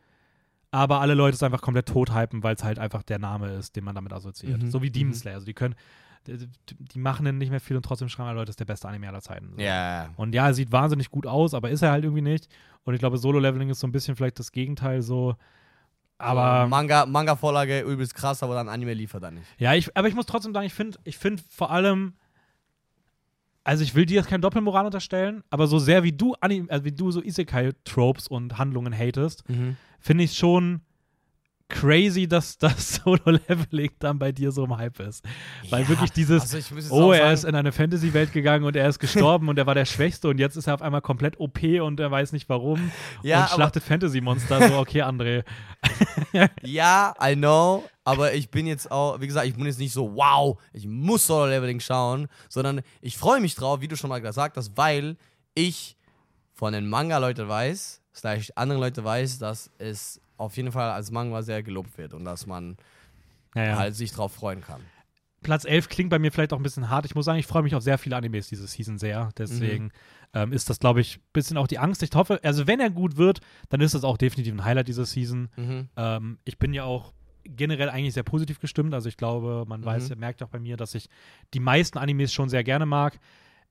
aber 0.71 1.01
alle 1.01 1.15
Leute 1.15 1.35
es 1.35 1.43
einfach 1.43 1.61
komplett 1.61 1.87
tot 1.89 2.15
hypen, 2.15 2.43
weil 2.43 2.55
es 2.55 2.65
halt 2.65 2.79
einfach 2.79 3.03
der 3.03 3.19
Name 3.19 3.53
ist, 3.55 3.77
den 3.77 3.85
man 3.85 3.95
damit 3.95 4.13
assoziiert. 4.13 4.63
Mhm, 4.63 4.71
So 4.71 4.81
wie 4.83 4.91
Demon 4.91 5.11
mhm. 5.11 5.15
Slayer. 5.17 5.35
Also 5.35 5.47
die 5.47 5.53
können, 5.55 5.75
die, 6.27 6.99
machen 6.99 7.25
dann 7.25 7.39
nicht 7.39 7.51
mehr 7.51 7.61
viel 7.61 7.77
und 7.77 7.85
trotzdem 7.85 8.09
schreiben 8.09 8.29
alle 8.29 8.37
Leute, 8.39 8.47
das 8.47 8.53
ist 8.55 8.61
der 8.61 8.65
beste 8.67 8.89
Anime 8.89 9.09
aller 9.09 9.21
Zeiten. 9.23 9.51
So. 9.57 9.61
Ja, 9.63 10.11
Und 10.17 10.35
ja, 10.35 10.47
er 10.47 10.55
sieht 10.55 10.71
wahnsinnig 10.73 11.11
gut 11.11 11.27
aus, 11.27 11.55
aber 11.55 11.71
ist 11.71 11.83
er 11.83 11.91
halt 11.91 12.05
irgendwie 12.05 12.23
nicht. 12.23 12.49
Und 12.85 12.95
ich 12.95 13.01
glaube, 13.01 13.19
Solo-Leveling 13.19 13.71
ist 13.71 13.81
so 13.81 13.87
ein 13.87 13.93
bisschen 13.93 14.17
vielleicht 14.17 14.39
das 14.39 14.53
Gegenteil 14.53 15.03
so. 15.03 15.37
Aber 16.19 16.67
Manga, 16.69 17.05
Manga-Vorlage 17.07 17.81
übelst 17.81 18.15
krass, 18.15 18.43
aber 18.43 18.55
dann 18.55 18.69
Anime 18.69 18.95
liefert 18.95 19.23
er 19.25 19.31
nicht. 19.33 19.47
ja, 19.59 19.75
ich, 19.75 19.97
aber 19.97 20.07
ich 20.09 20.15
muss 20.15 20.27
trotzdem 20.27 20.53
sagen, 20.55 20.67
ich 20.67 20.75
finde 20.75 20.99
ich 21.05 21.19
find 21.19 21.43
vor 21.49 21.71
allem, 21.73 22.15
also 23.65 23.83
ich 23.83 23.95
will 23.95 24.07
dir 24.07 24.17
jetzt 24.17 24.29
keine 24.29 24.41
Doppelmoral 24.41 24.85
unterstellen, 24.87 25.43
aber 25.51 25.67
so 25.67 25.79
sehr 25.79 26.03
wie 26.03 26.13
du, 26.13 26.35
Anim, 26.41 26.67
also 26.71 26.85
wie 26.85 26.93
du 26.93 27.11
so 27.11 27.21
Isekai-Tropes 27.23 28.29
und 28.29 28.59
Handlungen 28.59 28.97
hatest, 28.97 29.45
finde 30.01 30.25
ich 30.25 30.37
schon 30.37 30.81
crazy, 31.73 32.29
dass 32.29 32.59
das 32.59 32.95
Solo-Leveling 33.05 33.91
dann 33.99 34.19
bei 34.19 34.31
dir 34.31 34.53
so 34.53 34.65
im 34.65 34.77
Hype 34.77 35.01
ist. 35.01 35.25
Weil 35.71 35.83
Ja, 35.83 35.89
wirklich 35.89 36.13
dieses, 36.13 36.55
also 36.55 36.95
oh, 36.95 37.13
er 37.13 37.33
ist 37.33 37.45
in 37.45 37.55
eine 37.55 37.73
Fantasy-Welt 37.73 38.33
gegangen 38.33 38.65
und 38.65 38.77
er 38.77 38.89
ist 38.89 38.99
gestorben 38.99 39.49
und 39.49 39.59
er 39.59 39.67
war 39.67 39.75
der 39.75 39.87
Schwächste 39.87 40.29
und 40.29 40.39
jetzt 40.39 40.57
ist 40.57 40.69
er 40.69 40.75
auf 40.75 40.83
einmal 40.83 41.01
komplett 41.01 41.41
OP 41.41 41.63
und 41.63 41.99
er 41.99 42.11
weiß 42.11 42.33
nicht 42.33 42.49
warum 42.49 42.93
Ja, 43.23 43.45
und 43.45 43.51
schlachtet 43.51 43.83
Fantasy-Monster. 43.83 44.69
So, 44.69 44.79
okay, 44.79 45.03
André. 45.03 45.45
Ja, 46.63 47.15
I 47.23 47.35
know, 47.35 47.85
aber 48.05 48.35
ich 48.35 48.51
bin 48.51 48.67
jetzt 48.67 48.91
auch, 48.91 49.21
wie 49.21 49.27
gesagt, 49.27 49.47
ich 49.47 49.55
bin 49.55 49.67
jetzt 49.67 49.79
nicht 49.79 49.93
so, 49.93 50.15
wow, 50.15 50.59
ich 50.73 50.87
muss 50.87 51.27
Solo 51.27 51.47
Leveling 51.47 51.81
schauen, 51.81 52.29
sondern 52.49 52.83
ich 53.01 53.19
freue 53.19 53.41
mich 53.41 53.55
drauf, 53.55 53.81
wie 53.81 53.89
du 53.89 53.97
schon 53.97 54.09
mal 54.09 54.21
gesagt 54.21 54.57
hast, 54.57 54.77
weil 54.77 55.17
ich 55.55 55.97
von 56.55 56.73
den 56.73 56.89
Manga-Leuten 56.89 57.49
weiß, 57.49 58.01
slash 58.15 58.53
anderen 58.55 58.81
Leute 58.81 59.05
weiß, 59.05 59.39
dass 59.39 59.71
es 59.79 60.22
auf 60.43 60.57
jeden 60.57 60.73
Fall 60.73 60.91
als 60.91 61.11
Manga 61.11 61.43
sehr 61.43 61.63
gelobt 61.63 61.97
wird 61.99 62.15
und 62.15 62.25
dass 62.25 62.47
man 62.47 62.77
Ja, 63.55 63.65
ja. 63.65 63.77
halt 63.77 63.95
sich 63.95 64.13
drauf 64.13 64.33
freuen 64.33 64.61
kann. 64.61 64.81
Platz 65.43 65.65
11 65.65 65.89
klingt 65.89 66.09
bei 66.11 66.21
mir 66.21 66.31
vielleicht 66.31 66.53
auch 66.53 66.59
ein 66.59 66.63
bisschen 66.63 66.89
hart. 66.89 67.05
Ich 67.05 67.15
muss 67.17 67.25
sagen, 67.25 67.39
ich 67.39 67.47
freue 67.49 67.63
mich 67.65 67.75
auf 67.75 67.83
sehr 67.83 67.99
viele 67.99 68.15
Animes 68.17 68.49
diese 68.49 68.67
Season 68.69 68.97
sehr. 68.99 69.31
Deswegen 69.37 69.85
Mhm. 69.87 69.91
ähm, 70.35 70.53
ist 70.53 70.71
das, 70.71 70.79
glaube 70.79 71.01
ich, 71.01 71.17
ein 71.19 71.23
bisschen 71.33 71.57
auch 71.57 71.67
die 71.67 71.79
Angst. 71.81 72.03
Ich 72.05 72.11
hoffe, 72.15 72.39
also 72.45 72.67
wenn 72.69 72.79
er 72.79 72.91
gut 72.91 73.17
wird, 73.17 73.41
dann 73.69 73.81
ist 73.81 73.95
das 73.95 74.05
auch 74.05 74.17
definitiv 74.17 74.55
ein 74.55 74.65
Highlight 74.65 74.87
dieser 74.87 75.05
Season. 75.05 75.49
Mhm. 75.57 75.89
Ähm, 75.97 76.39
ich 76.45 76.59
bin 76.59 76.73
ja 76.73 76.85
auch 76.85 77.13
generell 77.45 77.91
eigentlich 77.91 78.15
sehr 78.15 78.23
positiv 78.23 78.61
gestimmt. 78.61 78.95
Also 78.95 79.09
ich 79.09 79.17
glaube, 79.17 79.65
man 79.67 79.81
Mhm. 79.81 79.85
weiß, 79.85 80.15
merkt 80.15 80.45
auch 80.45 80.49
bei 80.49 80.61
mir, 80.61 80.77
dass 80.77 80.95
ich 80.95 81.09
die 81.55 81.61
meisten 81.61 81.99
Animes 81.99 82.33
schon 82.33 82.49
sehr 82.49 82.63
gerne 82.63 82.87
mag. 82.87 83.19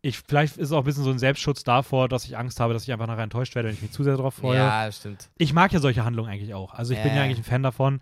Ich, 0.03 0.17
vielleicht 0.19 0.57
ist 0.57 0.67
es 0.67 0.71
auch 0.71 0.79
ein 0.79 0.83
bisschen 0.85 1.03
so 1.03 1.11
ein 1.11 1.19
Selbstschutz 1.19 1.63
davor, 1.63 2.09
dass 2.09 2.25
ich 2.25 2.35
Angst 2.37 2.59
habe, 2.59 2.73
dass 2.73 2.83
ich 2.83 2.91
einfach 2.91 3.05
nachher 3.07 3.23
enttäuscht 3.23 3.53
werde, 3.53 3.67
wenn 3.67 3.75
ich 3.75 3.81
mich 3.81 3.91
zu 3.91 4.03
sehr 4.03 4.17
darauf 4.17 4.33
freue. 4.35 4.57
Ja, 4.57 4.91
stimmt. 4.91 5.29
Ich 5.37 5.53
mag 5.53 5.71
ja 5.73 5.79
solche 5.79 6.03
Handlungen 6.03 6.29
eigentlich 6.31 6.53
auch. 6.55 6.73
Also 6.73 6.93
ich 6.93 7.01
bin 7.03 7.15
ja 7.15 7.21
eigentlich 7.23 7.37
ein 7.39 7.43
Fan 7.43 7.61
davon. 7.63 8.01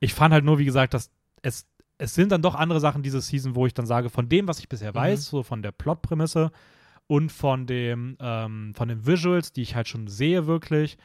Ich 0.00 0.12
fand 0.12 0.34
halt 0.34 0.44
nur, 0.44 0.58
wie 0.58 0.64
gesagt, 0.64 0.92
dass 0.92 1.10
es, 1.42 1.66
es 1.98 2.14
sind 2.14 2.32
dann 2.32 2.42
doch 2.42 2.56
andere 2.56 2.80
Sachen 2.80 3.02
diese 3.02 3.20
Season, 3.20 3.54
wo 3.54 3.64
ich 3.66 3.74
dann 3.74 3.86
sage, 3.86 4.10
von 4.10 4.28
dem, 4.28 4.48
was 4.48 4.58
ich 4.58 4.68
bisher 4.68 4.90
Mhm. 4.90 4.96
weiß, 4.96 5.26
so 5.26 5.42
von 5.44 5.62
der 5.62 5.70
Plotprämisse 5.72 6.50
und 7.06 7.30
von 7.30 7.66
dem, 7.66 8.16
ähm, 8.20 8.74
von 8.74 8.88
den 8.88 9.06
Visuals, 9.06 9.52
die 9.52 9.62
ich 9.62 9.76
halt 9.76 9.86
schon 9.86 10.08
sehe 10.08 10.46
wirklich, 10.48 10.98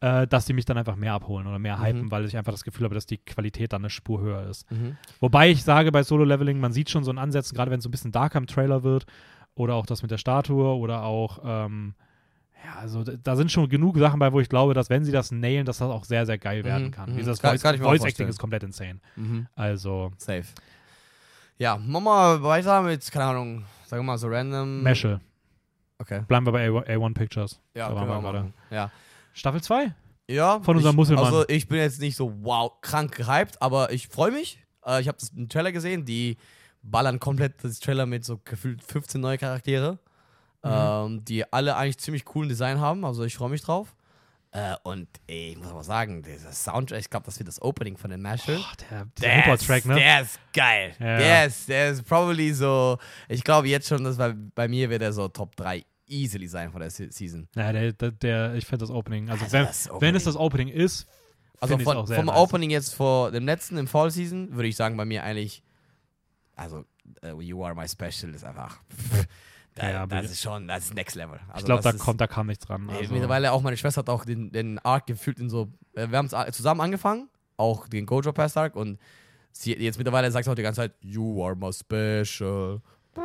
äh, 0.00 0.26
dass 0.26 0.46
die 0.46 0.54
mich 0.54 0.64
dann 0.64 0.78
einfach 0.78 0.96
mehr 0.96 1.12
abholen 1.12 1.46
oder 1.46 1.58
mehr 1.58 1.76
Mhm. 1.76 1.82
hypen, 1.84 2.10
weil 2.10 2.24
ich 2.24 2.36
einfach 2.38 2.52
das 2.52 2.64
Gefühl 2.64 2.84
habe, 2.84 2.94
dass 2.94 3.04
die 3.06 3.18
Qualität 3.18 3.74
dann 3.74 3.82
eine 3.82 3.90
Spur 3.90 4.22
höher 4.22 4.48
ist. 4.48 4.68
Mhm. 4.72 4.96
Wobei 5.20 5.50
ich 5.50 5.62
sage, 5.62 5.92
bei 5.92 6.02
Solo-Leveling, 6.02 6.58
man 6.58 6.72
sieht 6.72 6.88
schon 6.88 7.04
so 7.04 7.10
einen 7.10 7.18
Ansatz, 7.18 7.52
gerade 7.52 7.70
wenn 7.70 7.78
es 7.78 7.84
so 7.84 7.88
ein 7.88 7.92
bisschen 7.92 8.10
darker 8.10 8.38
im 8.38 8.46
Trailer 8.46 8.82
wird 8.82 9.04
oder 9.54 9.74
auch 9.74 9.86
das 9.86 10.02
mit 10.02 10.10
der 10.10 10.18
Statue 10.18 10.76
oder 10.76 11.02
auch, 11.02 11.40
ähm, 11.44 11.94
ja, 12.64 12.78
also 12.80 13.02
da- 13.04 13.36
sind 13.36 13.50
schon 13.50 13.68
genug 13.68 13.98
Sachen 13.98 14.18
bei, 14.20 14.32
wo 14.32 14.40
ich 14.40 14.48
glaube, 14.48 14.72
dass 14.74 14.88
wenn 14.88 15.04
sie 15.04 15.12
das 15.12 15.30
nailen, 15.32 15.66
dass 15.66 15.78
das 15.78 15.90
auch 15.90 16.04
sehr, 16.04 16.26
sehr 16.26 16.38
geil 16.38 16.64
werden 16.64 16.86
Mhm, 16.86 16.90
kann. 16.92 17.12
mhm. 17.12 17.16
Dieses 17.18 17.40
Kann- 17.40 17.50
Voice, 17.52 17.62
kann 17.62 17.78
Voice 17.78 18.04
Acting 18.04 18.28
ist 18.28 18.38
komplett 18.38 18.62
insane. 18.62 19.00
Mhm. 19.16 19.46
Also, 19.54 20.12
Safe. 20.16 20.44
Ja, 21.58 21.76
machen 21.76 22.04
wir 22.04 22.42
weiter 22.42 22.82
mit, 22.82 23.10
keine 23.10 23.26
Ahnung, 23.26 23.64
sagen 23.86 24.02
wir 24.02 24.06
mal 24.12 24.18
so 24.18 24.28
random. 24.28 24.82
Meschel. 24.82 25.20
Okay. 25.98 26.22
Bleiben 26.26 26.46
wir 26.46 26.52
bei 26.52 26.66
A1, 26.68 26.86
A1 26.88 27.14
Pictures. 27.14 27.60
Ja, 27.74 27.88
Da 27.88 27.94
waren 27.94 28.08
wir 28.08 28.20
gerade. 28.32 28.52
Ja. 28.70 28.90
Staffel 29.34 29.62
2? 29.62 29.94
Ja, 30.28 30.60
Von 30.60 30.76
unserem 30.76 30.94
ich, 30.94 30.96
Muselmann. 30.96 31.24
Also 31.26 31.44
ich 31.48 31.68
bin 31.68 31.78
jetzt 31.78 32.00
nicht 32.00 32.16
so 32.16 32.32
wow 32.42 32.72
krank 32.80 33.14
gehypt, 33.14 33.60
aber 33.60 33.92
ich 33.92 34.08
freue 34.08 34.32
mich. 34.32 34.58
Äh, 34.84 35.00
ich 35.00 35.08
habe 35.08 35.18
das 35.18 35.28
im 35.30 35.48
Trailer 35.48 35.72
gesehen, 35.72 36.04
die 36.04 36.36
ballern 36.82 37.20
komplett 37.20 37.62
das 37.64 37.80
Trailer 37.80 38.06
mit 38.06 38.24
so 38.24 38.40
gefühlt 38.44 38.82
15 38.82 39.20
neue 39.20 39.38
Charaktere, 39.38 39.98
Mhm. 40.64 40.70
ähm, 40.70 41.24
die 41.24 41.52
alle 41.52 41.76
eigentlich 41.76 41.98
ziemlich 41.98 42.24
coolen 42.24 42.48
Design 42.48 42.78
haben. 42.80 43.04
Also 43.04 43.24
ich 43.24 43.36
freue 43.36 43.50
mich 43.50 43.62
drauf. 43.62 43.94
Äh, 44.54 44.74
und 44.82 45.08
ey, 45.26 45.52
ich 45.52 45.56
muss 45.58 45.68
aber 45.68 45.82
sagen, 45.82 46.22
dieser 46.22 46.52
Soundtrack, 46.52 47.00
ich 47.00 47.08
glaube, 47.10 47.24
das 47.26 47.38
wird 47.38 47.48
das 47.48 47.60
Opening 47.62 47.96
von 47.96 48.10
den 48.10 48.20
Mashal. 48.20 48.56
Boah, 48.56 48.72
der, 48.90 49.06
dieser 49.16 49.28
Hip-Hop-Track, 49.30 49.84
ne? 49.86 49.94
Der 49.94 50.20
ist 50.22 50.38
geil. 50.52 50.94
Ja. 51.00 51.16
Der, 51.18 51.46
ist, 51.46 51.68
der 51.68 51.90
ist 51.90 52.02
probably 52.06 52.52
so, 52.52 52.98
ich 53.28 53.42
glaube 53.44 53.68
jetzt 53.68 53.88
schon, 53.88 54.04
dass 54.04 54.18
bei, 54.18 54.34
bei 54.54 54.68
mir 54.68 54.90
wird 54.90 55.00
er 55.02 55.12
so 55.14 55.26
Top 55.28 55.56
3 55.56 55.84
easily 56.06 56.46
sein 56.48 56.70
von 56.70 56.80
der 56.82 56.90
Se- 56.90 57.10
Season. 57.10 57.48
Ja, 57.56 57.72
der, 57.72 57.92
der, 57.94 58.10
der 58.10 58.54
ich 58.54 58.66
finde 58.66 58.82
das 58.84 58.90
Opening. 58.90 59.30
Also, 59.30 59.44
Also 59.44 59.52
wenn, 59.56 59.64
das 59.64 59.86
wenn 59.86 59.94
Opening. 59.96 60.14
es 60.16 60.24
das 60.24 60.36
Opening 60.36 60.68
ist, 60.68 61.06
Also 61.58 61.78
von, 61.78 61.96
auch 61.96 62.06
sehr 62.06 62.16
vom 62.16 62.26
nice. 62.26 62.36
Opening 62.36 62.70
jetzt 62.70 62.94
vor 62.94 63.30
dem 63.30 63.46
letzten 63.46 63.78
im 63.78 63.86
Fall 63.88 64.10
Season 64.10 64.54
würde 64.54 64.68
ich 64.68 64.76
sagen, 64.76 64.98
bei 64.98 65.06
mir 65.06 65.22
eigentlich, 65.24 65.62
also 66.62 66.84
uh, 67.24 67.40
You 67.40 67.64
Are 67.64 67.74
My 67.74 67.86
Special 67.88 68.32
ist 68.34 68.44
einfach, 68.44 68.78
da, 69.74 69.90
Ja, 69.90 70.06
das 70.06 70.30
ist 70.30 70.40
schon, 70.42 70.68
das 70.68 70.84
ist 70.84 70.94
Next 70.94 71.16
Level. 71.16 71.38
Also 71.48 71.58
ich 71.60 71.64
glaube, 71.66 71.82
da 71.82 71.90
ist- 71.90 71.98
kommt, 71.98 72.20
da 72.20 72.26
kam 72.26 72.46
nichts 72.46 72.66
dran. 72.66 72.88
Also, 72.90 73.12
Mittlerweile 73.12 73.52
auch 73.52 73.62
meine 73.62 73.76
Schwester 73.76 74.00
hat 74.00 74.08
auch 74.08 74.24
den, 74.24 74.50
den 74.52 74.78
Arc 74.80 75.06
gefühlt 75.06 75.38
in 75.40 75.50
so, 75.50 75.68
äh, 75.94 76.08
wir 76.08 76.18
haben 76.18 76.26
es 76.30 76.56
zusammen 76.56 76.80
angefangen, 76.80 77.28
auch 77.56 77.88
den 77.88 78.06
Gojo 78.06 78.32
Pass 78.32 78.56
Arc 78.56 78.76
und 78.76 78.98
sie, 79.52 79.74
jetzt 79.74 79.98
mittlerweile 79.98 80.30
sagt 80.30 80.44
sie 80.44 80.50
auch 80.50 80.54
die 80.54 80.62
ganze 80.62 80.80
Zeit, 80.82 80.92
You 81.00 81.44
are 81.44 81.54
my 81.56 81.72
special. 81.72 82.80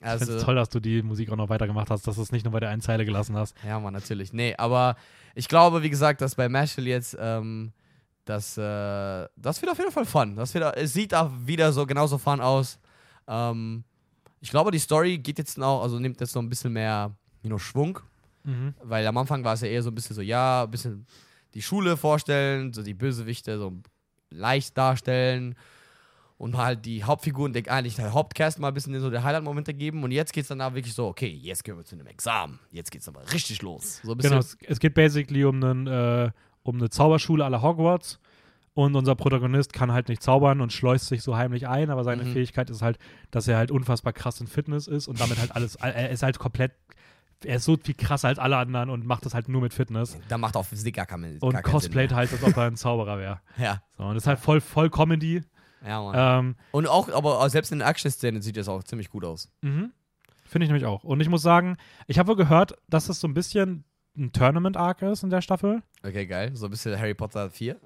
ich 0.00 0.08
finde 0.08 0.10
Also, 0.10 0.36
es 0.36 0.42
toll, 0.44 0.54
dass 0.54 0.68
du 0.68 0.80
die 0.80 1.02
Musik 1.02 1.30
auch 1.30 1.36
noch 1.36 1.48
weitergemacht 1.48 1.90
hast, 1.90 2.06
dass 2.06 2.16
du 2.16 2.22
es 2.22 2.32
nicht 2.32 2.44
nur 2.44 2.52
bei 2.52 2.60
der 2.60 2.68
einen 2.70 2.82
Zeile 2.82 3.04
gelassen 3.04 3.36
hast. 3.36 3.56
ja, 3.66 3.78
man, 3.80 3.92
natürlich. 3.94 4.32
Nee, 4.32 4.54
aber 4.56 4.96
ich 5.34 5.48
glaube, 5.48 5.82
wie 5.82 5.90
gesagt, 5.90 6.20
dass 6.20 6.34
bei 6.34 6.48
Mashal 6.48 6.86
jetzt, 6.86 7.16
ähm, 7.18 7.72
das, 8.24 8.56
äh, 8.56 9.28
das 9.36 9.60
wird 9.60 9.70
auf 9.70 9.78
jeden 9.78 9.92
Fall 9.92 10.06
fun. 10.06 10.36
Das 10.36 10.54
wird, 10.54 10.76
es 10.76 10.92
sieht 10.92 11.14
auch 11.14 11.30
wieder 11.44 11.72
so 11.72 11.86
genauso 11.86 12.18
fun 12.18 12.40
aus. 12.40 12.78
Ähm, 13.26 13.84
ich 14.40 14.50
glaube, 14.50 14.70
die 14.70 14.78
Story 14.78 15.18
geht 15.18 15.38
jetzt 15.38 15.58
noch, 15.58 15.82
also 15.82 15.98
nimmt 15.98 16.20
jetzt 16.20 16.34
noch 16.34 16.42
ein 16.42 16.48
bisschen 16.48 16.72
mehr 16.72 17.14
you 17.42 17.48
know, 17.48 17.58
Schwung. 17.58 18.00
Mhm. 18.44 18.74
Weil 18.82 19.06
am 19.06 19.16
Anfang 19.16 19.44
war 19.44 19.54
es 19.54 19.60
ja 19.60 19.68
eher 19.68 19.82
so 19.82 19.90
ein 19.90 19.94
bisschen 19.94 20.16
so, 20.16 20.22
ja, 20.22 20.64
ein 20.64 20.70
bisschen 20.70 21.06
die 21.54 21.62
Schule 21.62 21.96
vorstellen, 21.96 22.72
so 22.72 22.82
die 22.82 22.94
Bösewichte 22.94 23.58
so 23.58 23.72
leicht 24.30 24.76
darstellen 24.76 25.54
und 26.36 26.56
halt 26.56 26.84
die 26.84 27.04
Hauptfiguren, 27.04 27.52
der, 27.52 27.70
eigentlich 27.70 27.94
der 27.96 28.12
Hauptcast 28.12 28.58
mal 28.58 28.68
ein 28.68 28.74
bisschen 28.74 28.98
so 29.00 29.08
der 29.08 29.22
Highlight-Momente 29.22 29.72
geben 29.72 30.02
und 30.02 30.10
jetzt 30.10 30.32
geht 30.32 30.42
es 30.42 30.48
dann 30.48 30.58
da 30.58 30.74
wirklich 30.74 30.94
so, 30.94 31.06
okay, 31.06 31.28
jetzt 31.28 31.62
gehen 31.62 31.76
wir 31.76 31.84
zu 31.84 31.94
einem 31.94 32.06
Examen, 32.08 32.58
jetzt 32.70 32.90
geht's 32.90 33.08
aber 33.08 33.22
richtig 33.32 33.62
los. 33.62 34.00
So 34.02 34.16
Genau, 34.16 34.38
es, 34.38 34.56
es 34.66 34.80
geht 34.80 34.94
basically 34.94 35.44
um, 35.44 35.62
einen, 35.62 35.86
äh, 35.86 36.30
um 36.64 36.76
eine 36.76 36.90
Zauberschule 36.90 37.44
aller 37.44 37.62
Hogwarts. 37.62 38.18
Und 38.76 38.96
unser 38.96 39.14
Protagonist 39.14 39.72
kann 39.72 39.92
halt 39.92 40.08
nicht 40.08 40.20
zaubern 40.20 40.60
und 40.60 40.72
schleust 40.72 41.06
sich 41.06 41.22
so 41.22 41.36
heimlich 41.36 41.68
ein, 41.68 41.90
aber 41.90 42.02
seine 42.02 42.24
Mhm. 42.24 42.32
Fähigkeit 42.32 42.70
ist 42.70 42.82
halt, 42.82 42.98
dass 43.30 43.46
er 43.46 43.56
halt 43.56 43.70
unfassbar 43.70 44.12
krass 44.12 44.40
in 44.40 44.48
Fitness 44.48 44.88
ist 44.88 45.06
und 45.06 45.20
damit 45.20 45.38
halt 45.38 45.54
alles, 45.54 45.76
er 45.80 46.10
ist 46.10 46.24
halt 46.24 46.40
komplett, 46.40 46.72
er 47.44 47.56
ist 47.56 47.64
so 47.66 47.76
viel 47.76 47.94
krasser 47.94 48.26
als 48.26 48.40
alle 48.40 48.56
anderen 48.56 48.90
und 48.90 49.06
macht 49.06 49.26
das 49.26 49.32
halt 49.34 49.48
nur 49.48 49.60
mit 49.62 49.72
Fitness. 49.72 50.18
Da 50.28 50.38
macht 50.38 50.56
auch 50.56 50.64
Physik 50.64 50.96
gar, 50.96 51.06
keinen- 51.06 51.38
Und 51.38 51.62
cosplayt 51.62 52.12
halt, 52.12 52.32
als 52.32 52.42
ob 52.42 52.56
er 52.56 52.64
ein 52.64 52.74
Zauberer 52.76 53.16
wäre. 53.18 53.40
Ja, 53.58 53.80
So, 53.96 54.02
und 54.04 54.14
das 54.14 54.24
ist 54.24 54.26
halt 54.26 54.40
voll, 54.40 54.60
voll 54.60 54.90
Comedy. 54.90 55.42
ja, 55.86 56.02
Mann. 56.02 56.46
Ähm, 56.46 56.56
Und 56.72 56.88
auch, 56.88 57.08
aber 57.10 57.48
selbst 57.50 57.70
in 57.70 57.78
den 57.78 57.86
Action-Szenen 57.86 58.42
sieht 58.42 58.56
das 58.56 58.68
auch 58.68 58.82
ziemlich 58.82 59.08
gut 59.08 59.24
aus. 59.24 59.52
mhm. 59.62 59.92
Finde 60.46 60.64
ich 60.66 60.70
nämlich 60.70 60.86
auch. 60.86 61.04
Und 61.04 61.20
ich 61.20 61.28
muss 61.28 61.42
sagen, 61.42 61.76
ich 62.06 62.18
habe 62.18 62.28
wohl 62.28 62.36
gehört, 62.36 62.74
dass 62.88 63.06
das 63.06 63.18
so 63.20 63.26
ein 63.28 63.34
bisschen 63.34 63.84
ein 64.16 64.32
Tournament-Arc 64.32 65.02
ist 65.02 65.22
in 65.22 65.30
der 65.30 65.40
Staffel. 65.40 65.82
Okay, 66.04 66.26
geil. 66.26 66.50
So 66.54 66.66
ein 66.66 66.70
bisschen 66.70 66.98
Harry 66.98 67.14
Potter 67.14 67.50
4. 67.50 67.76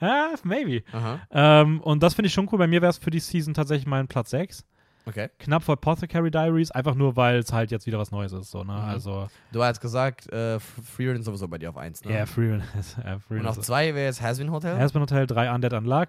Ah, 0.00 0.30
maybe. 0.44 0.82
Ähm, 1.30 1.80
und 1.82 2.02
das 2.02 2.14
finde 2.14 2.28
ich 2.28 2.32
schon 2.34 2.48
cool. 2.52 2.58
Bei 2.58 2.66
mir 2.66 2.80
wäre 2.80 2.90
es 2.90 2.98
für 2.98 3.10
die 3.10 3.20
Season 3.20 3.52
tatsächlich 3.54 3.86
mein 3.86 4.08
Platz 4.08 4.30
6. 4.30 4.64
Okay. 5.06 5.28
Knapp 5.38 5.62
vor 5.62 5.74
Apothecary 5.74 6.30
Diaries, 6.30 6.70
einfach 6.70 6.94
nur, 6.94 7.16
weil 7.16 7.38
es 7.38 7.52
halt 7.52 7.70
jetzt 7.70 7.86
wieder 7.86 7.98
was 7.98 8.10
Neues 8.10 8.32
ist. 8.32 8.50
So, 8.50 8.64
ne? 8.64 8.72
Mhm. 8.74 8.78
Also, 8.78 9.28
Du 9.50 9.62
hast 9.62 9.80
gesagt, 9.80 10.30
äh, 10.32 10.60
Freerun 10.60 11.22
sowieso 11.22 11.48
bei 11.48 11.58
dir 11.58 11.70
auf 11.70 11.76
1, 11.76 12.04
ne? 12.04 12.12
ja, 12.12 12.26
Freeman. 12.26 12.62
ja, 13.04 13.14
Und 13.14 13.20
Freeman 13.24 13.46
auf 13.46 13.56
ist- 13.58 13.66
2 13.66 13.94
wäre 13.94 14.06
jetzt 14.06 14.22
Hasbin 14.22 14.50
Hotel? 14.50 14.76
Aspen 14.80 15.00
Hotel, 15.02 15.26
3 15.26 15.52
Undead 15.54 15.72
Unluck, 15.72 16.08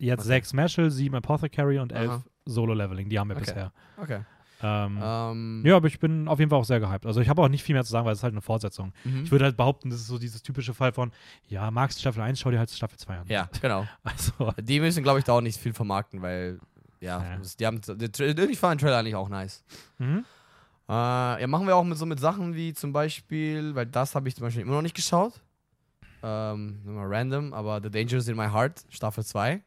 jetzt 0.00 0.20
Okay. 0.20 0.28
6 0.28 0.52
Meshel, 0.54 0.90
7 0.90 1.14
Apothecary 1.16 1.78
und 1.80 1.92
11 1.92 2.10
Aha. 2.10 2.22
Solo-Leveling. 2.46 3.08
Die 3.08 3.18
haben 3.18 3.28
wir 3.28 3.36
Okay. 3.36 3.44
bisher. 3.46 3.72
Okay. 3.98 4.20
Ähm, 4.62 4.98
Ähm, 5.02 5.62
Ja, 5.64 5.76
aber 5.76 5.86
ich 5.86 5.98
bin 6.00 6.26
auf 6.28 6.38
jeden 6.38 6.50
Fall 6.50 6.58
auch 6.58 6.64
sehr 6.64 6.80
gehypt. 6.80 7.06
Also 7.06 7.20
ich 7.20 7.28
habe 7.28 7.40
auch 7.42 7.48
nicht 7.48 7.62
viel 7.62 7.74
mehr 7.74 7.84
zu 7.84 7.90
sagen, 7.90 8.04
weil 8.06 8.12
es 8.12 8.18
ist 8.18 8.22
halt 8.24 8.34
eine 8.34 8.40
Fortsetzung. 8.42 8.92
mhm. 9.04 9.22
Ich 9.24 9.30
würde 9.30 9.44
halt 9.44 9.56
behaupten, 9.56 9.90
das 9.90 10.00
ist 10.00 10.06
so 10.08 10.18
dieses 10.18 10.42
typische 10.42 10.74
Fall 10.74 10.92
von, 10.92 11.12
ja, 11.48 11.70
magst 11.70 11.98
du 11.98 12.00
Staffel 12.00 12.22
1, 12.22 12.40
schau 12.40 12.50
dir 12.50 12.58
halt 12.58 12.70
Staffel 12.70 12.98
2 12.98 13.18
an. 13.18 13.26
Ja, 13.28 13.48
genau. 13.60 13.86
Also, 14.02 14.52
Die 14.60 14.80
müssen, 14.80 15.02
glaube 15.02 15.18
ich, 15.20 15.24
da 15.24 15.32
auch 15.34 15.40
nicht 15.40 15.60
viel 15.60 15.72
vermarkten, 15.74 16.20
weil, 16.22 16.58
ja, 17.00 17.22
Ja. 17.22 17.40
die 17.58 17.66
haben, 17.66 17.80
ich 17.80 18.58
fand 18.58 18.80
den 18.80 18.86
Trailer 18.86 18.98
eigentlich 18.98 19.14
auch 19.14 19.28
nice. 19.28 19.62
mhm. 19.98 20.24
Äh, 20.88 20.92
ja, 21.42 21.46
machen 21.46 21.66
wir 21.66 21.76
auch 21.76 21.84
mit 21.84 21.98
so 21.98 22.06
mit 22.06 22.18
Sachen 22.18 22.54
wie 22.54 22.72
zum 22.72 22.92
Beispiel, 22.94 23.74
weil 23.74 23.84
das 23.86 24.14
habe 24.14 24.26
ich 24.28 24.34
zum 24.34 24.44
Beispiel 24.44 24.62
immer 24.62 24.72
noch 24.72 24.82
nicht 24.82 24.94
geschaut. 24.96 25.34
Ähm, 26.22 26.80
mal 26.84 27.06
random, 27.06 27.52
aber 27.52 27.80
The 27.82 27.90
Dangers 27.90 28.26
in 28.26 28.36
My 28.36 28.48
Heart, 28.48 28.84
Staffel 28.88 29.24
2. 29.24 29.60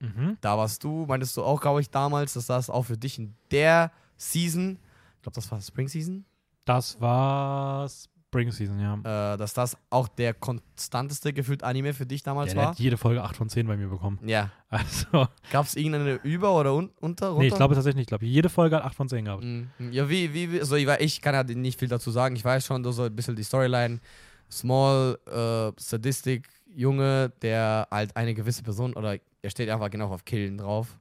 Mhm. 0.00 0.36
Da 0.42 0.56
warst 0.58 0.84
du, 0.84 1.06
meintest 1.06 1.36
du 1.36 1.42
auch, 1.42 1.60
glaube 1.62 1.80
ich, 1.80 1.90
damals, 1.90 2.34
dass 2.34 2.46
das 2.46 2.68
auch 2.70 2.82
für 2.84 2.98
dich 2.98 3.18
in 3.18 3.34
der 3.50 3.90
Season, 4.16 4.78
ich 5.16 5.22
glaube, 5.22 5.34
das 5.34 5.50
war 5.50 5.60
Spring 5.60 5.88
Season, 5.88 6.24
Das 6.64 7.00
war 7.00 7.88
Spring 7.88 8.50
Season, 8.50 8.78
ja. 8.80 9.34
äh, 9.34 9.36
dass 9.36 9.54
das 9.54 9.76
auch 9.88 10.08
der 10.08 10.34
konstanteste 10.34 11.32
gefühlt 11.32 11.62
Anime 11.62 11.94
für 11.94 12.06
dich 12.06 12.22
damals 12.22 12.52
der 12.52 12.62
war. 12.62 12.70
hat 12.70 12.78
jede 12.78 12.96
Folge 12.96 13.22
8 13.22 13.36
von 13.36 13.48
10 13.48 13.66
bei 13.66 13.76
mir 13.76 13.88
bekommen. 13.88 14.18
Ja. 14.24 14.50
Also, 14.68 15.28
Gab 15.52 15.64
es 15.64 15.76
irgendeine 15.76 16.14
über 16.24 16.52
oder 16.58 16.74
un 16.74 16.90
unter? 17.00 17.28
Runter? 17.28 17.40
nee, 17.40 17.46
ich 17.46 17.54
glaube 17.54 17.76
tatsächlich 17.76 17.96
nicht. 17.96 18.06
Ich 18.06 18.08
glaube, 18.08 18.26
jede 18.26 18.48
Folge 18.48 18.76
hat 18.76 18.84
8 18.84 18.94
von 18.96 19.08
10 19.08 19.24
gehabt. 19.24 19.44
Mhm. 19.44 19.68
Ja, 19.92 20.08
wie, 20.10 20.34
wie, 20.34 20.52
wie 20.52 20.58
also 20.60 20.74
ich, 20.74 20.88
ich 20.88 21.22
kann 21.22 21.34
ja 21.34 21.44
nicht 21.44 21.78
viel 21.78 21.88
dazu 21.88 22.10
sagen. 22.10 22.34
Ich 22.34 22.44
weiß 22.44 22.66
schon 22.66 22.82
so 22.92 23.04
ein 23.04 23.14
bisschen 23.14 23.36
die 23.36 23.44
Storyline. 23.44 24.00
Small, 24.50 25.18
äh, 25.26 25.80
Sadistic, 25.80 26.48
Junge, 26.74 27.32
der 27.42 27.86
halt 27.90 28.16
eine 28.16 28.34
gewisse 28.34 28.62
Person, 28.62 28.94
oder 28.94 29.18
er 29.40 29.50
steht 29.50 29.68
einfach 29.70 29.88
genau 29.90 30.08
auf 30.12 30.24
Killen 30.24 30.58
drauf. 30.58 30.98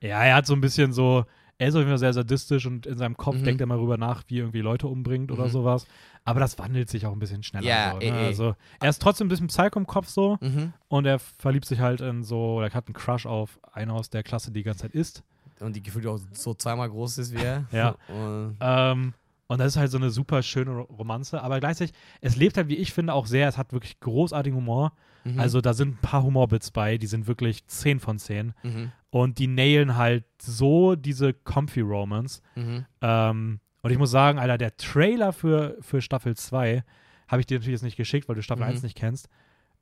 Ja, 0.00 0.24
er 0.24 0.34
hat 0.36 0.46
so 0.46 0.54
ein 0.54 0.60
bisschen 0.60 0.92
so, 0.92 1.24
er 1.62 1.68
ist 1.68 1.74
auf 1.74 1.78
jeden 1.80 1.90
Fall 1.90 1.98
sehr 1.98 2.12
sadistisch 2.12 2.66
und 2.66 2.86
in 2.86 2.98
seinem 2.98 3.16
Kopf 3.16 3.36
Mhm. 3.36 3.44
denkt 3.44 3.60
er 3.60 3.66
mal 3.68 3.78
rüber 3.78 3.96
nach, 3.96 4.24
wie 4.26 4.36
er 4.38 4.42
irgendwie 4.42 4.60
Leute 4.62 4.88
umbringt 4.88 5.30
oder 5.30 5.44
Mhm. 5.44 5.50
sowas. 5.50 5.86
Aber 6.24 6.40
das 6.40 6.58
wandelt 6.58 6.90
sich 6.90 7.06
auch 7.06 7.12
ein 7.12 7.18
bisschen 7.20 7.42
schneller. 7.44 7.66
Ja, 7.66 7.92
so, 7.94 8.00
eh, 8.00 8.10
ne? 8.10 8.16
eh. 8.20 8.26
Also, 8.26 8.54
er 8.80 8.88
ist 8.90 9.00
trotzdem 9.00 9.26
ein 9.26 9.30
bisschen 9.30 9.46
Psycho 9.46 9.78
im 9.78 9.86
Kopf 9.86 10.08
so 10.08 10.38
Mhm. 10.40 10.72
und 10.88 11.06
er 11.06 11.18
verliebt 11.18 11.64
sich 11.66 11.78
halt 11.80 12.00
in 12.00 12.24
so, 12.24 12.56
oder 12.56 12.70
hat 12.70 12.86
einen 12.88 12.94
Crush 12.94 13.26
auf 13.26 13.60
eine 13.72 13.92
aus 13.92 14.10
der 14.10 14.22
Klasse, 14.24 14.50
die 14.50 14.60
die 14.60 14.64
ganze 14.64 14.82
Zeit 14.82 14.92
isst. 14.92 15.22
Und 15.60 15.76
die 15.76 15.82
gefühlt 15.82 16.06
auch 16.08 16.18
so 16.32 16.54
zweimal 16.54 16.90
groß 16.90 17.18
ist 17.18 17.32
wie 17.32 17.42
er. 17.42 17.64
Ja. 17.72 17.94
Und, 18.08 18.56
Ähm, 18.60 19.14
und 19.46 19.58
das 19.58 19.68
ist 19.68 19.76
halt 19.76 19.90
so 19.90 19.98
eine 19.98 20.10
super 20.10 20.42
schöne 20.42 20.70
Ro- 20.70 20.88
Romanze, 20.98 21.42
aber 21.42 21.60
gleichzeitig, 21.60 21.94
es 22.22 22.36
lebt 22.36 22.56
halt, 22.56 22.68
wie 22.68 22.76
ich 22.76 22.92
finde, 22.92 23.12
auch 23.12 23.26
sehr, 23.26 23.46
es 23.48 23.58
hat 23.58 23.72
wirklich 23.72 24.00
großartigen 24.00 24.56
Humor. 24.56 24.92
mhm. 25.24 25.38
Also 25.38 25.60
da 25.60 25.74
sind 25.74 25.90
ein 25.94 25.98
paar 26.00 26.22
Humorbits 26.22 26.70
bei, 26.70 26.96
die 26.98 27.06
sind 27.06 27.26
wirklich 27.26 27.64
10 27.66 28.00
von 28.00 28.18
10. 28.18 28.54
Mhm. 28.62 28.90
Und 29.12 29.38
die 29.38 29.46
nailen 29.46 29.96
halt 29.98 30.24
so 30.40 30.96
diese 30.96 31.34
Comfy 31.34 31.82
Romance. 31.82 32.40
Mhm. 32.54 32.86
Ähm, 33.02 33.60
und 33.82 33.90
ich 33.90 33.98
muss 33.98 34.10
sagen, 34.10 34.38
Alter, 34.38 34.56
der 34.56 34.74
Trailer 34.78 35.34
für, 35.34 35.76
für 35.80 36.00
Staffel 36.00 36.34
2 36.34 36.82
habe 37.28 37.40
ich 37.40 37.46
dir 37.46 37.58
natürlich 37.58 37.74
jetzt 37.74 37.82
nicht 37.82 37.98
geschickt, 37.98 38.26
weil 38.28 38.36
du 38.36 38.42
Staffel 38.42 38.64
Mhm. 38.64 38.70
1 38.70 38.82
nicht 38.82 38.96
kennst. 38.96 39.28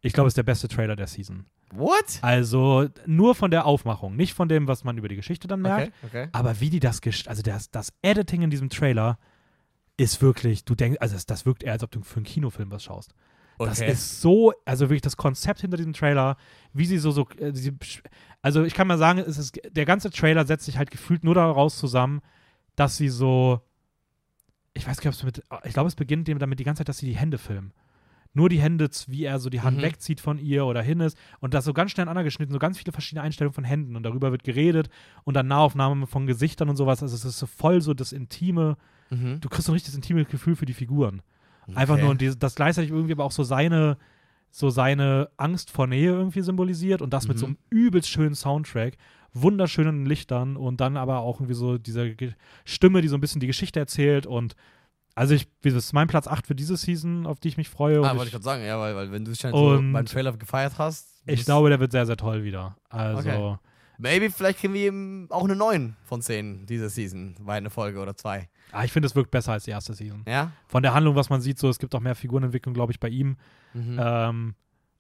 Ich 0.01 0.15
glaube, 0.15 0.27
es 0.27 0.33
ist 0.33 0.37
der 0.39 0.43
beste 0.43 0.67
Trailer 0.67 0.97
der 0.97 1.07
Season. 1.07 1.47
What? 1.73 2.19
Also 2.23 2.89
nur 3.07 3.37
von 3.37 3.53
der 3.53 3.67
Aufmachung, 3.67 4.17
nicht 4.17 4.35
von 4.35 4.49
dem, 4.49 4.67
was 4.67 4.83
man 4.83 4.99
über 4.99 5.07
die 5.09 5.15
Geschichte 5.15 5.47
dann 5.47 5.61
merkt. 5.63 5.93
Okay, 6.03 6.25
okay. 6.25 6.29
Aber 6.33 6.59
wie 6.61 6.71
die 6.71 6.81
das, 6.81 7.01
also 7.27 7.43
das, 7.43 7.71
das 7.71 7.93
Editing 8.03 8.43
in 8.43 8.51
diesem 8.51 8.69
Trailer 8.69 9.17
ist 9.97 10.21
wirklich, 10.23 10.65
du 10.65 10.75
denkst, 10.75 10.99
also 11.01 11.15
das, 11.15 11.27
das 11.27 11.47
wirkt 11.47 11.63
eher, 11.63 11.73
als 11.75 11.85
ob 11.85 11.93
du 11.93 12.03
für 12.03 12.17
einen 12.17 12.25
Kinofilm 12.25 12.73
was 12.73 12.83
schaust. 12.83 13.15
Das 13.67 13.81
Okay. 13.81 13.91
ist 13.93 14.21
so, 14.23 14.53
also 14.65 14.89
wirklich 14.89 15.03
das 15.03 15.17
Konzept 15.19 15.61
hinter 15.61 15.77
diesem 15.77 15.93
Trailer, 15.93 16.37
wie 16.73 16.87
sie 16.87 16.97
so, 16.99 17.11
so 17.11 17.29
äh, 17.39 17.53
sie, 17.55 17.77
also 18.41 18.65
ich 18.65 18.73
kann 18.75 18.87
mal 18.89 18.97
sagen, 18.99 19.19
es 19.19 19.37
ist, 19.37 19.61
der 19.71 19.85
ganze 19.85 20.11
Trailer 20.11 20.47
setzt 20.47 20.65
sich 20.65 20.79
halt 20.79 20.91
gefühlt 20.91 21.25
nur 21.25 21.35
daraus 21.35 21.77
zusammen, 21.77 22.23
dass 22.75 22.97
sie 22.97 23.11
so, 23.11 23.61
ich 24.73 24.87
weiß 24.87 25.01
gar 25.01 25.11
nicht, 25.11 25.23
ob 25.23 25.29
es 25.31 25.39
mit, 25.39 25.45
ich 25.65 25.73
glaube, 25.75 25.89
es 25.89 25.95
beginnt 25.95 26.29
damit 26.29 26.59
die 26.59 26.65
ganze 26.65 26.81
Zeit, 26.81 26.89
dass 26.89 26.99
sie 26.99 27.07
die 27.07 27.17
Hände 27.17 27.39
filmen. 27.39 27.73
Nur 28.33 28.49
die 28.49 28.61
Hände, 28.61 28.89
wie 29.09 29.25
er 29.25 29.41
so 29.41 29.51
die 29.51 29.61
Hand 29.61 29.79
Mhm. 29.79 29.83
wegzieht 29.83 30.21
von 30.21 30.39
ihr 30.39 30.65
oder 30.65 30.81
hin 30.83 31.01
ist 31.01 31.19
und 31.41 31.53
das 31.53 31.65
so 31.65 31.73
ganz 31.75 31.91
schnell 31.91 32.05
aneinander 32.05 32.23
geschnitten, 32.25 32.53
so 32.53 32.61
ganz 32.61 32.79
viele 32.79 32.93
verschiedene 32.93 33.23
Einstellungen 33.23 33.55
von 33.55 33.65
Händen 33.65 33.97
und 33.97 34.05
darüber 34.05 34.31
wird 34.31 34.45
geredet 34.45 34.89
und 35.25 35.35
dann 35.35 35.49
Nahaufnahmen 35.49 36.07
von 36.07 36.27
Gesichtern 36.29 36.69
und 36.69 36.77
sowas. 36.77 37.03
Also 37.03 37.15
es 37.17 37.25
ist 37.25 37.39
so 37.39 37.47
voll 37.47 37.83
so 37.83 37.93
das 37.93 38.13
intime, 38.13 38.77
Mhm. 39.11 39.41
du 39.41 39.49
kriegst 39.49 39.67
so 39.67 39.73
ein 39.73 39.75
richtiges 39.75 39.97
intimes 39.97 40.29
Gefühl 40.29 40.55
für 40.55 40.67
die 40.67 40.73
Figuren. 40.75 41.23
Einfach 41.77 41.95
Okay. 41.95 42.03
nur, 42.03 42.11
und 42.13 42.43
das 42.43 42.55
gleichzeitig 42.55 42.91
irgendwie 42.91 43.13
aber 43.13 43.25
auch 43.25 43.33
so 43.33 43.43
seine, 43.43 43.97
so 44.51 44.71
seine 44.71 45.31
Angst 45.37 45.71
vor 45.71 45.87
Nähe 45.87 46.11
irgendwie 46.11 46.41
symbolisiert 46.43 47.03
und 47.03 47.13
das 47.13 47.29
mit 47.29 47.39
so 47.39 47.47
Mhm. 47.47 47.57
einem 47.71 47.79
übelst 47.81 48.09
schönen 48.09 48.35
Soundtrack, 48.35 48.95
wunderschönen 49.33 50.07
Lichtern 50.07 50.57
und 50.57 50.81
dann 50.81 50.97
aber 50.97 51.21
auch 51.21 51.37
irgendwie 51.39 51.55
so 51.55 51.79
diese 51.79 52.15
Ge- 52.15 52.33
Stimme, 52.65 53.01
die 53.01 53.09
so 53.09 53.17
ein 53.17 53.21
bisschen 53.21 53.41
die 53.41 53.47
Geschichte 53.47 53.79
erzählt 53.79 54.27
und 54.27 54.55
also 55.15 55.35
ich, 55.35 55.49
das 55.63 55.75
ist 55.75 55.93
mein 55.93 56.07
Platz 56.09 56.27
8 56.27 56.47
für 56.47 56.55
diese 56.55 56.77
Season, 56.77 57.27
auf 57.27 57.41
die 57.41 57.49
ich 57.49 57.57
mich 57.57 57.69
freue. 57.69 57.99
Ah, 58.01 58.11
wollte 58.15 58.27
ich 58.27 58.31
gerade 58.33 58.45
sagen, 58.45 58.65
ja, 58.65 58.79
weil, 58.79 58.95
weil 58.97 59.13
wenn 59.13 59.25
du 59.25 59.35
schon 59.35 59.53
Und- 59.53 59.87
so 59.89 59.93
beim 59.93 60.07
Trailer 60.07 60.33
gefeiert 60.37 60.75
hast. 60.79 61.23
ich 61.27 61.45
glaube, 61.45 61.69
der 61.69 61.79
wird 61.81 61.93
sehr, 61.93 62.07
sehr 62.07 62.17
toll 62.17 62.43
wieder. 62.45 62.77
Also, 62.89 63.19
Okay. 63.29 63.57
Maybe, 63.99 64.31
vielleicht 64.31 64.61
kriegen 64.61 64.73
wir 64.73 64.81
eben 64.87 65.27
auch 65.31 65.45
eine 65.45 65.55
9 65.57 65.95
von 66.05 66.23
10 66.23 66.65
diese 66.65 66.89
Season, 66.89 67.35
bei 67.41 67.55
eine 67.55 67.69
Folge 67.69 68.01
oder 68.01 68.17
zwei. 68.17 68.49
Ah, 68.73 68.85
ich 68.85 68.93
finde, 68.93 69.07
es 69.07 69.15
wirkt 69.15 69.31
besser 69.31 69.53
als 69.53 69.65
die 69.65 69.71
erste 69.71 69.95
Season. 69.95 70.25
Ja? 70.27 70.53
Von 70.67 70.83
der 70.83 70.95
Handlung, 70.95 71.15
was 71.17 71.31
man 71.31 71.41
sieht, 71.41 71.59
so, 71.59 71.69
es 71.69 71.79
gibt 71.79 71.95
auch 71.95 72.01
mehr 72.01 72.15
Figurenentwicklung, 72.15 72.75
glaube 72.75 72.93
ich, 72.93 73.01
bei 73.01 73.09
ihm. 73.09 73.37
Mhm. 73.75 73.99
Ähm, 74.03 74.55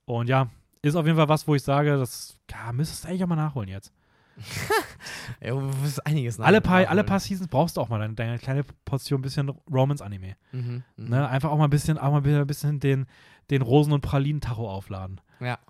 und 0.05 0.29
ja, 0.29 0.49
ist 0.83 0.95
auf 0.97 1.07
jeden 1.07 1.16
Fall 1.18 1.29
was, 1.29 1.47
wo 1.47 1.55
ich 1.55 1.62
sage, 1.62 1.97
das 1.97 2.39
ja, 2.51 2.73
müsstest 2.73 3.05
du 3.05 3.09
eigentlich 3.09 3.25
auch 3.25 3.29
mal 3.29 3.37
nachholen 3.37 3.68
jetzt. 3.68 3.93
ja, 5.43 5.55
wirst 5.83 6.07
einiges 6.07 6.39
nach- 6.39 6.47
alle, 6.47 6.61
paar, 6.61 6.89
alle 6.89 7.05
paar 7.05 7.21
Seasons 7.21 7.49
brauchst 7.49 7.77
du 7.77 7.81
auch 7.81 7.89
mal 7.89 7.99
deine, 7.99 8.14
deine 8.14 8.39
kleine 8.39 8.64
Portion 8.85 9.21
bisschen 9.23 9.51
Romance-Anime. 9.71 10.37
Mhm. 10.53 10.83
Mhm. 10.97 11.09
Ne? 11.09 11.29
Einfach 11.29 11.51
auch 11.51 11.59
mal 11.59 11.64
ein 11.64 11.71
bisschen, 11.71 11.99
auch 11.99 12.11
mal 12.12 12.25
ein 12.27 12.47
bisschen 12.47 12.81
den, 12.81 13.07
den 13.51 13.62
Rosen- 13.62 13.93
und 13.93 14.01
Pralinen-Tacho 14.01 14.68
aufladen. 14.71 15.21
Ja. 15.41 15.59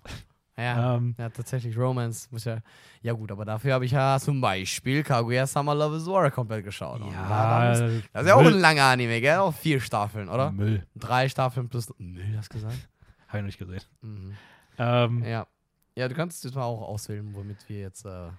Ja. 0.61 0.95
Ähm, 0.95 1.15
ja, 1.17 1.29
tatsächlich 1.29 1.77
Romance. 1.77 2.27
Muss 2.31 2.45
ja, 2.45 2.57
ja, 3.01 3.13
gut, 3.13 3.31
aber 3.31 3.45
dafür 3.45 3.73
habe 3.73 3.85
ich 3.85 3.91
ja 3.91 4.19
zum 4.19 4.39
Beispiel 4.41 5.03
Kaguya 5.03 5.47
Summer 5.47 5.73
Love 5.75 5.97
is 5.97 6.05
War 6.05 6.29
komplett 6.31 6.63
geschaut. 6.63 7.01
Ja, 7.11 7.69
muss- 7.69 8.01
das 8.13 8.21
ist 8.23 8.27
ja 8.29 8.35
auch 8.35 8.45
ein 8.45 8.59
langer 8.59 8.83
Anime, 8.83 9.19
gell? 9.21 9.37
Auch 9.37 9.53
vier 9.53 9.79
Staffeln, 9.81 10.29
oder? 10.29 10.51
Müll. 10.51 10.85
Drei 10.95 11.27
Staffeln 11.29 11.67
plus. 11.69 11.91
Müll, 11.97 12.35
hast 12.37 12.49
du 12.53 12.55
gesagt? 12.59 12.75
Habe 13.27 13.37
ich 13.37 13.41
noch 13.41 13.47
nicht 13.47 13.59
gesehen. 13.59 13.81
Mhm. 14.01 14.33
Ähm, 14.77 15.23
Ja. 15.25 15.47
Ja, 15.95 16.07
du 16.07 16.15
kannst 16.15 16.43
jetzt 16.45 16.55
mal 16.55 16.63
auch 16.63 16.81
auswählen, 16.87 17.29
womit 17.33 17.57
wir 17.67 17.79
jetzt. 17.79 18.05
Äh, 18.05 18.29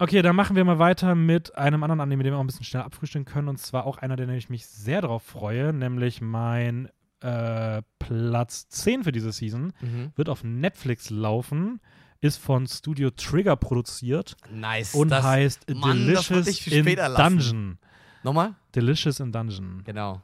Okay, 0.00 0.22
dann 0.22 0.34
machen 0.34 0.56
wir 0.56 0.64
mal 0.64 0.80
weiter 0.80 1.14
mit 1.14 1.54
einem 1.56 1.82
anderen 1.84 2.00
Anime, 2.00 2.24
den 2.24 2.32
wir 2.32 2.36
auch 2.38 2.42
ein 2.42 2.46
bisschen 2.48 2.64
schnell 2.64 2.82
abfrühstücken 2.82 3.32
können. 3.32 3.46
Und 3.48 3.58
zwar 3.58 3.86
auch 3.86 3.98
einer, 3.98 4.16
den 4.16 4.28
ich 4.30 4.50
mich 4.50 4.66
sehr 4.66 5.00
darauf 5.02 5.22
freue, 5.22 5.72
nämlich 5.72 6.20
mein 6.20 6.88
äh, 7.24 7.82
Platz 7.98 8.68
10 8.68 9.04
für 9.04 9.12
diese 9.12 9.32
Season. 9.32 9.72
mhm. 9.80 10.12
Wird 10.14 10.28
auf 10.28 10.44
Netflix 10.44 11.08
laufen, 11.10 11.80
ist 12.20 12.36
von 12.36 12.66
Studio 12.66 13.10
Trigger 13.10 13.56
produziert 13.56 14.36
Nice. 14.52 14.94
und 14.94 15.08
das, 15.08 15.24
heißt 15.24 15.74
Mann, 15.74 16.06
Delicious 16.06 16.66
in 16.66 16.84
lassen. 16.84 17.16
Dungeon. 17.16 17.78
Nochmal? 18.22 18.54
Delicious 18.74 19.20
in 19.20 19.32
Dungeon. 19.32 19.82
Genau. 19.84 20.22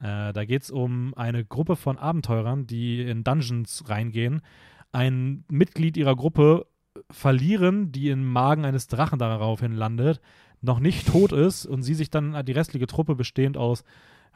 Äh, 0.00 0.32
da 0.32 0.44
geht 0.44 0.62
es 0.62 0.70
um 0.70 1.14
eine 1.14 1.44
Gruppe 1.44 1.76
von 1.76 1.96
Abenteurern, 1.98 2.66
die 2.66 3.02
in 3.02 3.24
Dungeons 3.24 3.84
reingehen. 3.88 4.42
Ein 4.92 5.44
Mitglied 5.48 5.96
ihrer 5.96 6.16
Gruppe 6.16 6.66
verlieren, 7.10 7.92
die 7.92 8.10
im 8.10 8.26
Magen 8.26 8.64
eines 8.64 8.88
Drachen 8.88 9.18
daraufhin 9.18 9.72
landet, 9.72 10.20
noch 10.60 10.80
nicht 10.80 11.06
tot 11.08 11.32
ist 11.32 11.66
und 11.66 11.82
sie 11.82 11.94
sich 11.94 12.10
dann 12.10 12.44
die 12.44 12.52
restliche 12.52 12.86
Truppe 12.86 13.14
bestehend 13.14 13.56
aus, 13.56 13.84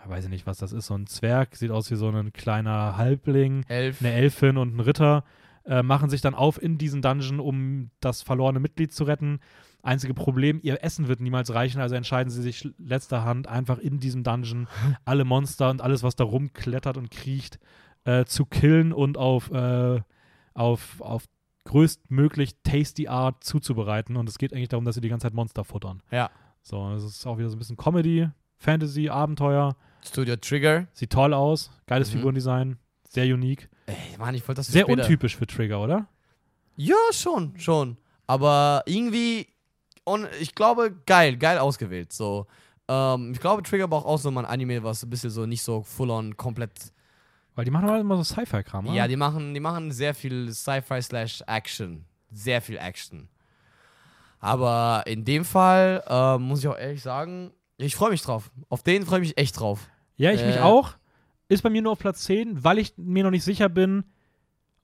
ja, 0.03 0.11
weiß 0.11 0.24
ich 0.24 0.30
nicht, 0.30 0.46
was 0.46 0.59
das 0.59 0.72
ist, 0.72 0.86
so 0.86 0.94
ein 0.94 1.07
Zwerg, 1.07 1.57
sieht 1.57 1.70
aus 1.70 1.90
wie 1.90 1.96
so 1.96 2.09
ein 2.09 2.32
kleiner 2.32 2.96
Halbling, 2.96 3.64
Elf. 3.68 4.01
eine 4.01 4.12
Elfin 4.12 4.57
und 4.57 4.76
ein 4.76 4.80
Ritter, 4.80 5.24
äh, 5.64 5.82
machen 5.82 6.11
sich 6.11 6.20
dann 6.20 6.34
auf 6.34 6.61
in 6.61 6.78
diesen 6.78 7.03
Dungeon, 7.03 7.40
um 7.40 7.90
das 8.01 8.22
verlorene 8.22 8.61
Mitglied 8.61 8.92
zu 8.92 9.05
retten. 9.05 9.40
Einzige 9.82 10.14
Problem, 10.14 10.61
ihr 10.62 10.82
Essen 10.82 11.09
wird 11.09 11.20
niemals 11.20 11.55
reichen, 11.55 11.80
also 11.80 11.94
entscheiden 11.94 12.30
sie 12.30 12.42
sich 12.42 12.68
letzter 12.78 13.24
Hand 13.24 13.46
einfach 13.46 13.78
in 13.78 13.98
diesem 13.98 14.22
Dungeon 14.22 14.68
alle 15.05 15.24
Monster 15.24 15.70
und 15.70 15.80
alles, 15.80 16.03
was 16.03 16.16
da 16.16 16.24
rumklettert 16.24 16.96
und 16.96 17.11
kriecht, 17.11 17.59
äh, 18.05 18.24
zu 18.24 18.46
killen 18.46 18.92
und 18.92 19.18
auf, 19.18 19.51
äh, 19.51 20.01
auf, 20.55 21.01
auf 21.01 21.24
größtmöglich 21.64 22.57
tasty 22.62 23.09
Art 23.09 23.44
zuzubereiten. 23.44 24.16
Und 24.16 24.28
es 24.28 24.38
geht 24.38 24.53
eigentlich 24.53 24.68
darum, 24.68 24.84
dass 24.84 24.94
sie 24.94 25.01
die 25.01 25.09
ganze 25.09 25.26
Zeit 25.26 25.34
Monster 25.34 25.64
futtern. 25.64 26.03
Ja. 26.11 26.30
So, 26.62 26.90
das 26.90 27.05
ist 27.05 27.26
auch 27.26 27.38
wieder 27.38 27.48
so 27.48 27.57
ein 27.57 27.59
bisschen 27.59 27.76
Comedy, 27.76 28.28
Fantasy, 28.57 29.09
Abenteuer. 29.09 29.76
Studio 30.05 30.36
Trigger. 30.36 30.86
Sieht 30.92 31.11
toll 31.11 31.34
aus, 31.34 31.70
geiles 31.86 32.09
Mhm. 32.11 32.18
Figurendesign, 32.18 32.78
sehr 33.09 33.24
unique. 33.32 33.68
Ey, 33.86 33.96
Mann, 34.18 34.34
ich 34.34 34.46
wollte 34.46 34.61
das 34.61 34.68
Sehr 34.68 34.82
später. 34.84 35.03
untypisch 35.03 35.36
für 35.36 35.46
Trigger, 35.46 35.80
oder? 35.80 36.07
Ja, 36.76 36.94
schon, 37.12 37.59
schon. 37.59 37.96
Aber 38.26 38.82
irgendwie, 38.86 39.48
und 40.05 40.28
ich 40.40 40.55
glaube, 40.55 40.92
geil, 41.07 41.36
geil 41.36 41.59
ausgewählt. 41.59 42.12
So, 42.12 42.46
ähm, 42.88 43.32
ich 43.32 43.40
glaube, 43.40 43.62
Trigger 43.62 43.88
braucht 43.88 44.07
auch 44.07 44.18
so 44.18 44.30
mal 44.30 44.44
ein 44.44 44.51
Anime, 44.51 44.82
was 44.82 45.03
ein 45.03 45.11
bisschen 45.11 45.30
so 45.30 45.44
nicht 45.46 45.62
so 45.62 45.82
full 45.82 46.11
on 46.11 46.36
komplett. 46.36 46.70
Weil 47.57 47.64
die 47.64 47.70
machen 47.72 47.90
halt 47.90 48.01
immer 48.01 48.16
so 48.16 48.22
Sci-Fi-Kram? 48.24 48.86
Ja, 48.94 49.09
die 49.09 49.16
machen, 49.16 49.53
die 49.53 49.61
machen 49.61 49.90
sehr 49.90 50.14
viel 50.14 50.53
Sci-Fi 50.53 51.03
slash 51.03 51.42
Action. 51.46 52.05
Sehr 52.30 52.62
viel 52.62 52.78
Action. 52.78 53.28
Aber 54.38 55.03
in 55.07 55.24
dem 55.24 55.44
Fall 55.44 56.03
äh, 56.09 56.38
muss 56.38 56.61
ich 56.61 56.68
auch 56.68 56.78
ehrlich 56.78 57.03
sagen, 57.03 57.53
ich 57.87 57.97
freue 57.97 58.11
mich 58.11 58.22
drauf. 58.22 58.51
Auf 58.68 58.83
den 58.83 59.05
freue 59.05 59.20
ich 59.20 59.28
mich 59.28 59.39
echt 59.39 59.59
drauf. 59.59 59.89
Ja, 60.16 60.33
ich 60.33 60.45
mich 60.45 60.57
Äh. 60.57 60.61
auch. 60.61 60.95
Ist 61.49 61.62
bei 61.62 61.70
mir 61.70 61.83
nur 61.83 61.93
auf 61.93 61.99
Platz 61.99 62.22
10, 62.24 62.62
weil 62.62 62.78
ich 62.78 62.95
mir 62.97 63.24
noch 63.24 63.31
nicht 63.33 63.43
sicher 63.45 63.68
bin, 63.68 64.05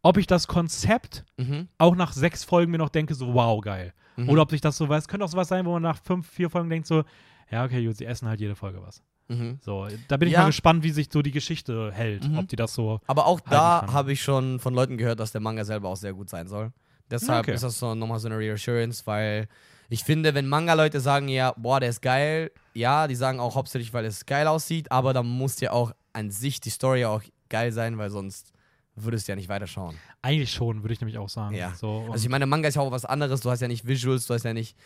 ob 0.03 0.16
ich 0.18 0.26
das 0.26 0.47
Konzept 0.49 1.24
Mhm. 1.36 1.68
auch 1.78 1.94
nach 1.94 2.12
sechs 2.12 2.42
Folgen 2.44 2.72
mir 2.72 2.78
noch 2.78 2.88
denke, 2.88 3.14
so 3.14 3.34
wow, 3.34 3.61
geil. 3.61 3.92
Mhm. 4.16 4.28
Oder 4.30 4.42
ob 4.42 4.51
sich 4.51 4.61
das 4.61 4.76
so 4.76 4.88
weiß, 4.88 5.07
könnte 5.09 5.24
auch 5.24 5.28
sowas 5.30 5.49
sein, 5.49 5.64
wo 5.66 5.72
man 5.72 5.82
nach 5.82 5.99
fünf, 6.03 6.28
vier 6.28 6.51
Folgen 6.51 6.68
denkt, 6.70 6.86
so, 6.86 7.05
ja, 7.51 7.64
okay, 7.64 7.84
gut, 7.84 7.97
sie 7.97 8.07
essen 8.07 8.28
halt 8.28 8.40
jede 8.40 8.57
Folge 8.57 8.80
was. 8.82 9.03
Mhm. 9.28 9.59
So, 9.61 9.86
da 10.09 10.16
bin 10.16 10.28
ich 10.28 10.34
Ja. 10.34 10.40
mal 10.40 10.47
gespannt, 10.47 10.82
wie 10.84 10.90
sich 10.90 11.09
so 11.12 11.22
die 11.22 11.32
Geschichte 11.32 11.92
hält. 11.92 12.28
Mhm. 12.28 12.38
Ob 12.38 12.49
die 12.49 12.57
das 12.57 12.74
so. 12.74 13.01
Aber 13.07 13.26
auch 13.26 13.40
da 13.40 13.86
habe 13.92 14.12
ich 14.12 14.22
schon 14.22 14.59
von 14.61 14.74
Leuten 14.74 14.97
gehört, 14.97 15.20
dass 15.20 15.32
der 15.32 15.40
Manga 15.40 15.64
selber 15.64 15.88
auch 15.88 15.97
sehr 15.97 16.12
gut 16.14 16.30
sein 16.30 16.47
soll. 16.49 16.72
Deshalb 17.11 17.40
Okay. 17.44 17.55
ist 17.55 17.62
das 17.62 17.78
so 17.78 17.94
nochmal 17.94 18.18
so 18.18 18.26
eine 18.28 18.38
Reassurance, 18.38 19.07
weil 19.07 19.49
ich 19.89 20.05
finde, 20.05 20.34
wenn 20.34 20.47
Manga-Leute 20.49 21.01
sagen, 21.01 21.28
ja, 21.28 21.53
boah, 21.57 21.80
der 21.80 21.91
ist 21.91 22.03
geil, 22.03 22.51
ja, 22.74 23.07
die 23.07 23.14
sagen 23.14 23.41
auch 23.41 23.55
hauptsächlich, 23.55 23.93
weil 23.93 24.05
es 24.05 24.26
geil 24.26 24.47
aussieht, 24.47 24.91
aber 24.91 25.12
dann 25.12 25.26
muss 25.26 25.61
ja 25.61 25.72
auch 25.72 25.93
an 26.12 26.30
sich 26.30 26.61
die 26.61 26.70
Story 26.70 27.05
auch 27.05 27.22
geil 27.49 27.72
sein, 27.72 27.99
weil 27.99 28.11
sonst 28.11 28.53
würdest 28.97 29.28
du 29.28 29.32
ja 29.32 29.37
nicht 29.37 29.49
weiterschauen. 29.49 29.97
Eigentlich 30.22 30.51
schon, 30.53 30.82
würde 30.82 30.95
ich 30.95 31.01
nämlich 31.01 31.18
auch 31.18 31.28
sagen. 31.28 31.55
Ja. 31.55 31.74
So, 31.74 32.09
Also 32.11 32.24
ich 32.24 32.30
meine, 32.30 32.47
Manga 32.47 32.68
ist 32.68 32.76
ja 32.76 32.82
auch 32.82 32.91
was 32.91 33.05
anderes, 33.05 33.41
du 33.41 33.51
hast 33.51 33.61
ja 33.61 33.68
nicht 33.68 33.87
Visuals, 33.87 34.26
du 34.26 34.34
hast 34.34 34.45
ja 34.45 34.55
nicht, 34.55 34.76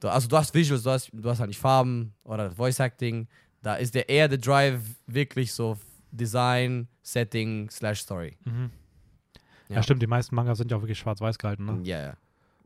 du, 0.00 0.08
also 0.08 0.28
du 0.28 0.36
hast 0.36 0.52
Visuals, 0.54 0.82
du 0.82 0.90
hast, 0.90 1.10
du 1.12 1.28
hast 1.28 1.38
halt 1.38 1.48
nicht 1.48 1.60
Farben 1.60 2.12
oder 2.24 2.50
Voice 2.50 2.80
Acting, 2.80 3.28
da 3.62 3.76
ist 3.76 3.94
der 3.94 4.08
eher 4.08 4.28
der 4.28 4.38
Drive 4.38 4.80
wirklich 5.06 5.52
so 5.52 5.78
Design, 6.10 6.88
Setting, 7.02 7.70
slash 7.70 8.00
Story. 8.00 8.36
mhm. 8.44 8.70
ja. 9.68 9.76
Ja. 9.76 9.82
stimmt, 9.82 10.02
die 10.02 10.06
meisten 10.06 10.34
Mangas 10.34 10.58
sind 10.58 10.70
ja 10.70 10.76
auch 10.76 10.82
wirklich 10.82 10.98
schwarz-weiß 10.98 11.38
gehalten. 11.38 11.64
Ne? 11.64 11.80
Ja, 11.84 12.00
ja. 12.02 12.14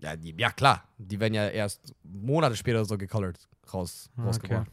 Ja, 0.06 0.14
die, 0.14 0.34
ja, 0.38 0.50
klar. 0.50 0.84
Die 0.98 1.18
werden 1.18 1.34
ja 1.34 1.48
erst 1.48 1.92
Monate 2.04 2.54
später 2.54 2.84
so 2.84 2.96
gecolored 2.96 3.36
raus, 3.74 4.08
Ah, 4.16 4.26
rausgebracht. 4.26 4.70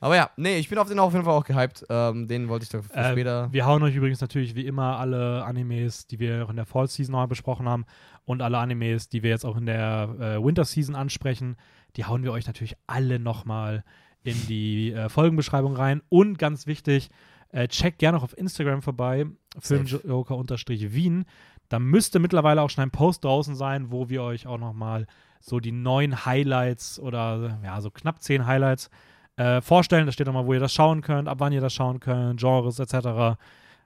Aber 0.00 0.14
ja, 0.14 0.30
nee, 0.36 0.58
ich 0.58 0.68
bin 0.68 0.78
auf 0.78 0.86
den 0.86 1.00
auf 1.00 1.12
jeden 1.12 1.24
Fall 1.24 1.34
auch 1.34 1.44
gehypt. 1.44 1.84
Ähm, 1.90 2.28
den 2.28 2.48
wollte 2.48 2.62
ich 2.62 2.68
doch 2.68 2.84
für 2.84 2.94
Äh, 2.94 3.10
später. 3.10 3.52
Wir 3.52 3.66
hauen 3.66 3.82
euch 3.82 3.96
übrigens 3.96 4.20
natürlich 4.20 4.54
wie 4.54 4.64
immer 4.64 4.96
alle 5.00 5.44
Animes, 5.44 6.06
die 6.06 6.20
wir 6.20 6.44
auch 6.44 6.50
in 6.50 6.56
der 6.56 6.66
Fall 6.66 6.86
Season 6.86 7.10
noch 7.10 7.18
mal 7.18 7.26
besprochen 7.26 7.68
haben 7.68 7.84
und 8.24 8.40
alle 8.40 8.58
Animes, 8.58 9.08
die 9.08 9.24
wir 9.24 9.30
jetzt 9.30 9.44
auch 9.44 9.56
in 9.56 9.66
der 9.66 10.14
äh, 10.20 10.44
Winter 10.44 10.64
Season 10.64 10.94
ansprechen, 10.94 11.56
die 11.96 12.04
hauen 12.04 12.22
wir 12.22 12.30
euch 12.30 12.46
natürlich 12.46 12.76
alle 12.86 13.18
nochmal 13.18 13.82
in 14.22 14.36
die 14.46 14.92
äh, 14.92 15.08
Folgenbeschreibung 15.08 15.74
rein. 15.74 16.00
Und 16.10 16.38
ganz 16.38 16.68
wichtig, 16.68 17.10
äh, 17.50 17.66
checkt 17.66 17.98
gerne 17.98 18.18
auch 18.18 18.22
auf 18.22 18.38
Instagram 18.38 18.82
vorbei, 18.82 19.26
filmjoker-wien. 19.58 21.24
Da 21.68 21.78
müsste 21.78 22.18
mittlerweile 22.18 22.62
auch 22.62 22.70
schon 22.70 22.82
ein 22.82 22.90
Post 22.90 23.24
draußen 23.24 23.54
sein, 23.54 23.90
wo 23.92 24.08
wir 24.08 24.22
euch 24.22 24.46
auch 24.46 24.58
nochmal 24.58 25.06
so 25.40 25.60
die 25.60 25.72
neuen 25.72 26.24
Highlights 26.24 26.98
oder 26.98 27.60
ja, 27.62 27.80
so 27.80 27.90
knapp 27.90 28.22
zehn 28.22 28.46
Highlights 28.46 28.90
äh, 29.36 29.60
vorstellen. 29.60 30.06
Da 30.06 30.12
steht 30.12 30.26
nochmal, 30.26 30.46
wo 30.46 30.54
ihr 30.54 30.60
das 30.60 30.72
schauen 30.72 31.00
könnt, 31.02 31.28
ab 31.28 31.40
wann 31.40 31.52
ihr 31.52 31.60
das 31.60 31.72
schauen 31.74 32.00
könnt, 32.00 32.40
Genres 32.40 32.78
etc. 32.78 33.38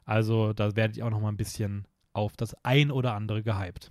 Also 0.04 0.52
da 0.52 0.74
werdet 0.76 0.96
ihr 0.96 1.06
auch 1.06 1.10
nochmal 1.10 1.32
ein 1.32 1.36
bisschen 1.36 1.86
auf 2.12 2.36
das 2.36 2.54
ein 2.64 2.90
oder 2.90 3.14
andere 3.14 3.42
gehypt. 3.42 3.90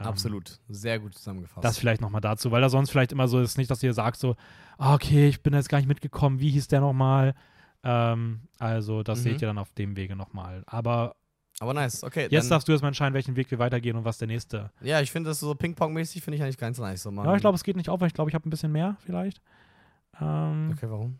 Ähm, 0.00 0.06
Absolut. 0.06 0.58
Sehr 0.68 0.98
gut 0.98 1.14
zusammengefasst. 1.14 1.64
Das 1.64 1.78
vielleicht 1.78 2.00
nochmal 2.00 2.20
dazu, 2.20 2.50
weil 2.50 2.60
da 2.60 2.68
sonst 2.68 2.90
vielleicht 2.90 3.12
immer 3.12 3.28
so 3.28 3.40
ist, 3.40 3.56
nicht, 3.56 3.70
dass 3.70 3.82
ihr 3.82 3.94
sagt 3.94 4.18
so, 4.18 4.36
ah, 4.78 4.94
okay, 4.94 5.28
ich 5.28 5.42
bin 5.42 5.54
jetzt 5.54 5.68
gar 5.68 5.78
nicht 5.78 5.88
mitgekommen, 5.88 6.40
wie 6.40 6.50
hieß 6.50 6.68
der 6.68 6.80
nochmal? 6.80 7.34
Ähm, 7.82 8.42
also 8.58 9.02
das 9.02 9.20
Mhm. 9.20 9.22
seht 9.22 9.42
ihr 9.42 9.48
dann 9.48 9.58
auf 9.58 9.70
dem 9.72 9.96
Wege 9.96 10.16
nochmal. 10.16 10.64
Aber 10.66 11.16
Aber 11.58 11.72
nice, 11.72 12.02
okay. 12.02 12.28
jetzt 12.30 12.50
darfst 12.50 12.68
du 12.68 12.72
erstmal 12.72 12.90
entscheiden, 12.90 13.14
welchen 13.14 13.34
Weg 13.34 13.50
wir 13.50 13.58
weitergehen 13.58 13.96
und 13.96 14.04
was 14.04 14.18
der 14.18 14.28
nächste. 14.28 14.70
ja, 14.82 15.00
ich 15.00 15.10
finde 15.10 15.30
das 15.30 15.40
so 15.40 15.54
Ping-Pong-mäßig, 15.54 16.22
finde 16.22 16.36
ich 16.36 16.42
eigentlich 16.42 16.58
ganz 16.58 16.78
nice. 16.78 17.02
So, 17.02 17.10
Ja, 17.10 17.34
ich 17.34 17.40
glaube, 17.40 17.56
es 17.56 17.64
geht 17.64 17.76
nicht 17.76 17.88
auf, 17.88 18.00
weil 18.00 18.08
ich 18.08 18.14
glaube, 18.14 18.30
ich 18.30 18.34
habe 18.34 18.46
ein 18.46 18.50
bisschen 18.50 18.72
mehr 18.72 18.96
vielleicht. 19.04 19.40
Ähm, 20.20 20.70
Okay, 20.72 20.90
warum? 20.90 21.18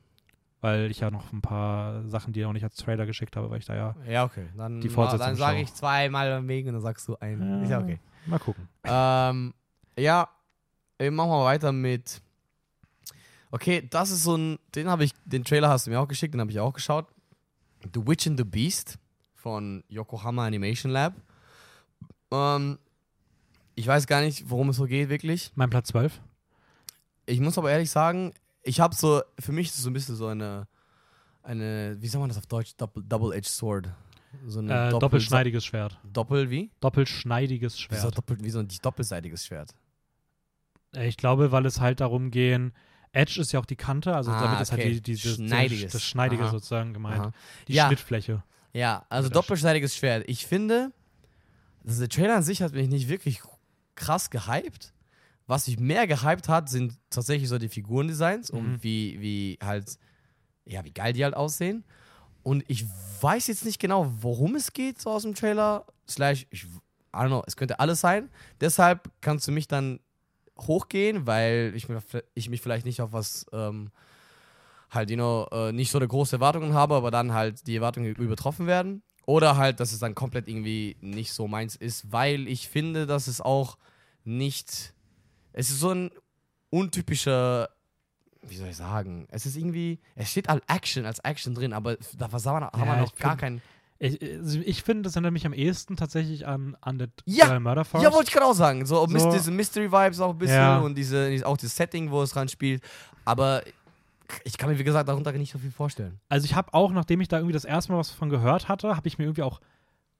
Weil 0.60 0.90
ich 0.90 1.00
ja 1.00 1.10
noch 1.10 1.32
ein 1.32 1.42
paar 1.42 2.02
Sachen, 2.08 2.32
die 2.32 2.40
ich 2.40 2.46
noch 2.46 2.52
nicht 2.52 2.64
als 2.64 2.76
Trailer 2.76 3.06
geschickt 3.06 3.36
habe, 3.36 3.50
weil 3.50 3.58
ich 3.58 3.66
da 3.66 3.74
ja. 3.74 3.94
Ja, 4.08 4.24
okay. 4.24 4.46
Dann, 4.56 4.80
Die 4.80 4.88
dann 4.88 5.36
sage 5.36 5.60
ich 5.60 5.72
zweimal 5.72 6.46
wegen 6.48 6.68
und 6.68 6.74
dann 6.74 6.82
sagst 6.82 7.08
du 7.08 7.16
ein. 7.20 7.62
Ist 7.62 7.70
ja 7.70 7.80
okay. 7.80 7.98
Mal 8.26 8.38
gucken. 8.38 8.68
Ähm, 8.84 9.54
ja, 9.98 10.28
äh, 10.98 11.10
machen 11.10 11.30
wir 11.30 11.44
weiter 11.44 11.72
mit. 11.72 12.20
Okay, 13.50 13.86
das 13.88 14.10
ist 14.10 14.24
so 14.24 14.36
ein. 14.36 14.58
Den 14.74 14.88
habe 14.88 15.04
ich, 15.04 15.12
den 15.24 15.44
Trailer 15.44 15.68
hast 15.68 15.86
du 15.86 15.90
mir 15.90 16.00
auch 16.00 16.08
geschickt, 16.08 16.34
den 16.34 16.40
habe 16.40 16.50
ich 16.50 16.58
auch 16.58 16.72
geschaut. 16.72 17.06
The 17.94 18.06
Witch 18.06 18.26
and 18.26 18.38
the 18.38 18.44
Beast 18.44 18.98
von 19.46 19.84
Yokohama 19.88 20.44
Animation 20.44 20.90
Lab. 20.90 21.14
Ähm, 22.32 22.80
ich 23.76 23.86
weiß 23.86 24.08
gar 24.08 24.20
nicht, 24.20 24.50
worum 24.50 24.70
es 24.70 24.76
so 24.76 24.86
geht, 24.86 25.08
wirklich. 25.08 25.52
Mein 25.54 25.70
Platz 25.70 25.86
12. 25.90 26.20
Ich 27.26 27.38
muss 27.38 27.56
aber 27.56 27.70
ehrlich 27.70 27.88
sagen, 27.92 28.32
ich 28.64 28.80
habe 28.80 28.92
so, 28.96 29.22
für 29.38 29.52
mich 29.52 29.68
ist 29.68 29.76
es 29.76 29.82
so 29.84 29.90
ein 29.90 29.92
bisschen 29.92 30.16
so 30.16 30.26
eine, 30.26 30.66
eine, 31.44 31.96
wie 32.00 32.08
sagt 32.08 32.18
man 32.18 32.28
das 32.28 32.38
auf 32.38 32.46
Deutsch? 32.48 32.72
Double-Edged 32.76 33.46
Sword. 33.48 33.88
So 34.48 34.58
eine 34.58 34.72
Äh, 34.72 34.76
Doppel- 34.90 34.98
doppelschneidiges 34.98 35.64
Schwert. 35.64 35.96
Doppel 36.12 36.50
wie? 36.50 36.72
Doppelschneidiges 36.80 37.78
Schwert. 37.78 38.16
doppel, 38.18 38.38
wie 38.42 38.50
so 38.50 38.58
ein 38.58 38.66
doppelseitiges 38.82 39.46
Schwert. 39.46 39.76
Äh, 40.92 41.06
Ich 41.06 41.16
glaube, 41.16 41.52
weil 41.52 41.64
es 41.66 41.78
halt 41.78 42.00
darum 42.00 42.32
gehen. 42.32 42.72
Edge 43.12 43.40
ist 43.40 43.52
ja 43.52 43.60
auch 43.60 43.64
die 43.66 43.76
Kante, 43.76 44.12
also 44.16 44.32
Ah, 44.32 44.42
damit 44.42 44.60
ist 44.60 44.72
halt 44.72 44.80
okay. 44.82 44.94
die, 44.94 45.02
dieses 45.02 45.36
Schneidiges. 45.36 45.92
das 45.92 46.02
Schneidige 46.02 46.42
Aha. 46.42 46.50
sozusagen 46.50 46.92
gemeint. 46.92 47.20
Aha. 47.20 47.32
Die 47.68 47.74
Ja. 47.74 47.86
Schnittfläche. 47.86 48.42
Ja, 48.76 49.06
also 49.08 49.28
doppelseitiges 49.30 49.96
Schwert. 49.96 50.24
Ich 50.28 50.46
finde, 50.46 50.92
also 51.86 52.00
der 52.00 52.08
Trailer 52.08 52.36
an 52.36 52.42
sich 52.42 52.60
hat 52.62 52.72
mich 52.72 52.88
nicht 52.88 53.08
wirklich 53.08 53.40
krass 53.94 54.28
gehypt. 54.30 54.92
Was 55.46 55.66
mich 55.66 55.78
mehr 55.78 56.06
gehypt 56.06 56.48
hat, 56.48 56.68
sind 56.68 56.98
tatsächlich 57.08 57.48
so 57.48 57.56
die 57.58 57.68
Figurendesigns 57.68 58.52
Mhm. 58.52 58.58
und 58.58 58.82
wie, 58.82 59.20
wie 59.20 59.58
halt, 59.62 59.98
ja, 60.66 60.84
wie 60.84 60.90
geil 60.92 61.12
die 61.12 61.24
halt 61.24 61.34
aussehen. 61.34 61.84
Und 62.42 62.64
ich 62.68 62.84
weiß 63.20 63.46
jetzt 63.46 63.64
nicht 63.64 63.78
genau, 63.80 64.12
worum 64.20 64.56
es 64.56 64.72
geht, 64.72 65.00
so 65.00 65.10
aus 65.10 65.22
dem 65.22 65.34
Trailer. 65.34 65.86
Slash, 66.08 66.46
ich, 66.50 66.64
I 66.64 66.68
don't 67.12 67.28
know, 67.28 67.42
es 67.46 67.56
könnte 67.56 67.80
alles 67.80 68.00
sein. 68.00 68.28
Deshalb 68.60 69.10
kannst 69.20 69.48
du 69.48 69.52
mich 69.52 69.68
dann 69.68 70.00
hochgehen, 70.60 71.26
weil 71.26 71.72
ich, 71.74 71.86
ich 72.34 72.50
mich 72.50 72.60
vielleicht 72.60 72.84
nicht 72.84 73.00
auf 73.00 73.12
was 73.12 73.46
ähm, 73.52 73.90
halt, 74.96 75.10
you 75.10 75.16
know, 75.16 75.46
äh, 75.52 75.70
nicht 75.72 75.90
so 75.92 75.98
eine 75.98 76.08
große 76.08 76.36
Erwartungen 76.36 76.74
habe, 76.74 76.94
aber 76.96 77.12
dann 77.12 77.32
halt 77.32 77.66
die 77.68 77.76
Erwartungen 77.76 78.12
übertroffen 78.16 78.66
werden. 78.66 79.02
Oder 79.26 79.56
halt, 79.56 79.78
dass 79.80 79.92
es 79.92 79.98
dann 80.00 80.14
komplett 80.16 80.48
irgendwie 80.48 80.96
nicht 81.00 81.32
so 81.32 81.46
meins 81.48 81.76
ist, 81.76 82.10
weil 82.12 82.48
ich 82.48 82.68
finde, 82.68 83.06
dass 83.06 83.26
es 83.28 83.40
auch 83.40 83.76
nicht. 84.24 84.92
Es 85.52 85.70
ist 85.70 85.78
so 85.80 85.90
ein 85.90 86.10
untypischer. 86.70 87.68
Wie 88.42 88.56
soll 88.56 88.68
ich 88.68 88.76
sagen? 88.76 89.26
Es 89.30 89.46
ist 89.46 89.56
irgendwie. 89.56 89.98
Es 90.14 90.30
steht 90.30 90.48
als 90.48 90.62
Action, 90.68 91.04
als 91.06 91.18
Action 91.20 91.54
drin, 91.54 91.72
aber 91.72 91.96
da 92.16 92.30
haben 92.30 92.42
wir, 92.44 92.50
haben 92.50 92.70
Ja, 92.78 92.86
wir 92.96 93.00
noch 93.02 93.14
gar 93.16 93.36
keinen. 93.36 93.60
Ich, 93.98 94.20
also 94.22 94.60
ich 94.60 94.82
finde, 94.82 95.02
das 95.04 95.14
erinnert 95.16 95.32
mich 95.32 95.46
am 95.46 95.54
ehesten 95.54 95.96
tatsächlich 95.96 96.46
an 96.46 96.76
Undead 96.84 97.10
Ja! 97.24 97.58
Murder. 97.58 97.84
Ja, 97.94 98.12
wollte 98.12 98.28
ich 98.28 98.32
gerade 98.34 98.44
auch 98.44 98.52
sagen. 98.54 98.84
So, 98.84 99.06
So- 99.08 99.32
diese 99.32 99.50
Mystery-Vibes 99.50 100.20
auch 100.20 100.30
ein 100.32 100.38
bisschen 100.38 100.56
Ja. 100.56 100.78
und 100.80 100.96
diese, 100.96 101.40
auch 101.44 101.56
das 101.56 101.74
Setting, 101.74 102.10
wo 102.10 102.22
es 102.22 102.30
dran 102.30 102.48
spielt. 102.48 102.82
Aber 103.24 103.62
ich 104.44 104.58
kann 104.58 104.70
mir, 104.70 104.78
wie 104.78 104.84
gesagt, 104.84 105.08
darunter 105.08 105.32
nicht 105.32 105.52
so 105.52 105.58
viel 105.58 105.70
vorstellen. 105.70 106.20
Also 106.28 106.44
ich 106.44 106.54
habe 106.54 106.72
auch, 106.74 106.92
nachdem 106.92 107.20
ich 107.20 107.28
da 107.28 107.36
irgendwie 107.38 107.52
das 107.54 107.64
erste 107.64 107.92
Mal 107.92 107.98
was 107.98 108.10
von 108.10 108.28
gehört 108.30 108.68
hatte, 108.68 108.96
habe 108.96 109.06
ich 109.08 109.18
mir 109.18 109.24
irgendwie 109.24 109.42
auch 109.42 109.60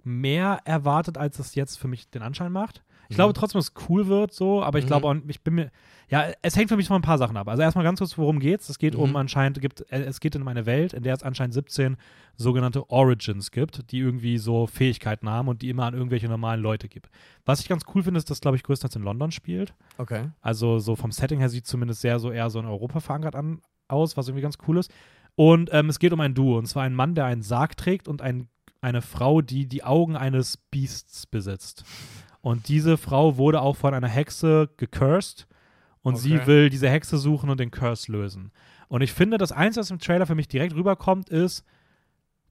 mehr 0.04 0.60
erwartet, 0.64 1.18
als 1.18 1.38
es 1.38 1.54
jetzt 1.54 1.76
für 1.78 1.88
mich 1.88 2.08
den 2.10 2.22
Anschein 2.22 2.52
macht. 2.52 2.84
Ich 3.08 3.14
glaube 3.14 3.34
trotzdem, 3.34 3.60
dass 3.60 3.68
es 3.68 3.88
cool 3.88 4.08
wird, 4.08 4.32
so, 4.32 4.64
aber 4.64 4.78
ich 4.80 4.84
Mhm. 4.84 4.88
glaube 4.88 5.06
auch, 5.08 5.14
ich 5.28 5.40
bin 5.42 5.54
mir, 5.54 5.70
ja, 6.08 6.26
es 6.42 6.56
hängt 6.56 6.68
für 6.70 6.76
mich 6.76 6.88
von 6.88 6.96
ein 6.96 7.02
paar 7.02 7.18
Sachen 7.18 7.36
ab. 7.36 7.46
Also 7.48 7.62
erstmal 7.62 7.84
ganz 7.84 8.00
kurz, 8.00 8.18
worum 8.18 8.40
geht's? 8.40 8.68
Es 8.68 8.78
geht 8.78 8.96
um 8.96 9.10
Mhm. 9.10 9.16
anscheinend, 9.16 9.60
gibt, 9.60 9.82
äh, 9.92 10.02
es 10.02 10.18
geht 10.18 10.34
um 10.34 10.46
eine 10.48 10.66
Welt, 10.66 10.92
in 10.92 11.04
der 11.04 11.14
es 11.14 11.22
anscheinend 11.22 11.54
17 11.54 11.96
sogenannte 12.36 12.90
Origins 12.90 13.52
gibt, 13.52 13.92
die 13.92 13.98
irgendwie 13.98 14.38
so 14.38 14.66
Fähigkeiten 14.66 15.28
haben 15.30 15.46
und 15.46 15.62
die 15.62 15.70
immer 15.70 15.84
an 15.84 15.94
irgendwelche 15.94 16.28
normalen 16.28 16.60
Leute 16.60 16.88
gibt. 16.88 17.08
Was 17.44 17.60
ich 17.60 17.68
ganz 17.68 17.84
cool 17.94 18.02
finde, 18.02 18.18
ist, 18.18 18.28
dass, 18.28 18.40
glaube 18.40 18.56
ich, 18.56 18.64
größtenteils 18.64 18.96
in 18.96 19.02
London 19.02 19.30
spielt. 19.30 19.74
Okay. 19.98 20.30
Also 20.40 20.80
so 20.80 20.96
vom 20.96 21.12
Setting 21.12 21.38
her 21.38 21.48
sieht 21.48 21.66
zumindest 21.66 22.00
sehr 22.00 22.18
so 22.18 22.32
eher 22.32 22.50
so 22.50 22.58
in 22.58 22.66
Europa 22.66 22.98
verankert 22.98 23.36
an, 23.36 23.60
aus, 23.88 24.16
was 24.16 24.28
irgendwie 24.28 24.42
ganz 24.42 24.58
cool 24.66 24.78
ist. 24.78 24.90
Und 25.34 25.70
ähm, 25.72 25.88
es 25.88 25.98
geht 25.98 26.12
um 26.12 26.20
ein 26.20 26.34
Duo, 26.34 26.58
und 26.58 26.66
zwar 26.66 26.84
einen 26.84 26.94
Mann, 26.94 27.14
der 27.14 27.26
einen 27.26 27.42
Sarg 27.42 27.76
trägt 27.76 28.08
und 28.08 28.22
ein, 28.22 28.48
eine 28.80 29.02
Frau, 29.02 29.42
die 29.42 29.66
die 29.66 29.84
Augen 29.84 30.16
eines 30.16 30.56
Beasts 30.56 31.26
besitzt. 31.26 31.84
Und 32.40 32.68
diese 32.68 32.96
Frau 32.96 33.36
wurde 33.36 33.60
auch 33.60 33.76
von 33.76 33.92
einer 33.92 34.08
Hexe 34.08 34.70
gecursed 34.76 35.46
und 36.02 36.16
sie 36.16 36.36
Okay. 36.36 36.46
will 36.46 36.70
diese 36.70 36.88
Hexe 36.88 37.18
suchen 37.18 37.50
und 37.50 37.58
den 37.60 37.70
Curse 37.70 38.10
lösen. 38.12 38.52
Und 38.88 39.02
ich 39.02 39.12
finde, 39.12 39.36
das 39.36 39.50
Einzige, 39.52 39.80
was 39.80 39.90
im 39.90 39.98
Trailer 39.98 40.26
für 40.26 40.36
mich 40.36 40.46
direkt 40.48 40.74
rüberkommt, 40.74 41.28
ist, 41.28 41.64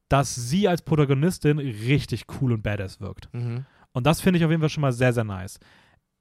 dass 0.10 0.36
sie 0.36 0.68
als 0.68 0.82
Protagonistin 0.82 1.58
richtig 1.58 2.26
cool 2.42 2.52
und 2.52 2.62
badass 2.62 3.00
wirkt. 3.02 3.34
Mhm. 3.34 3.66
Und 3.94 4.06
das 4.06 4.20
finde 4.22 4.38
ich 4.38 4.46
auf 4.46 4.52
jeden 4.52 4.62
Fall 4.62 4.70
schon 4.70 4.82
mal 4.82 4.92
sehr, 4.94 5.14
sehr 5.14 5.24
nice. 5.24 5.60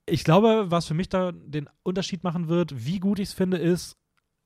Ich 0.07 0.23
glaube, 0.25 0.67
was 0.71 0.87
für 0.87 0.95
mich 0.95 1.09
da 1.09 1.33
den 1.33 1.69
Unterschied 1.83 2.23
machen 2.25 2.49
wird, 2.49 2.87
wie 2.87 3.01
gut 3.01 3.19
ich 3.19 3.29
es 3.29 3.35
finde, 3.35 3.57
ist, 3.59 3.97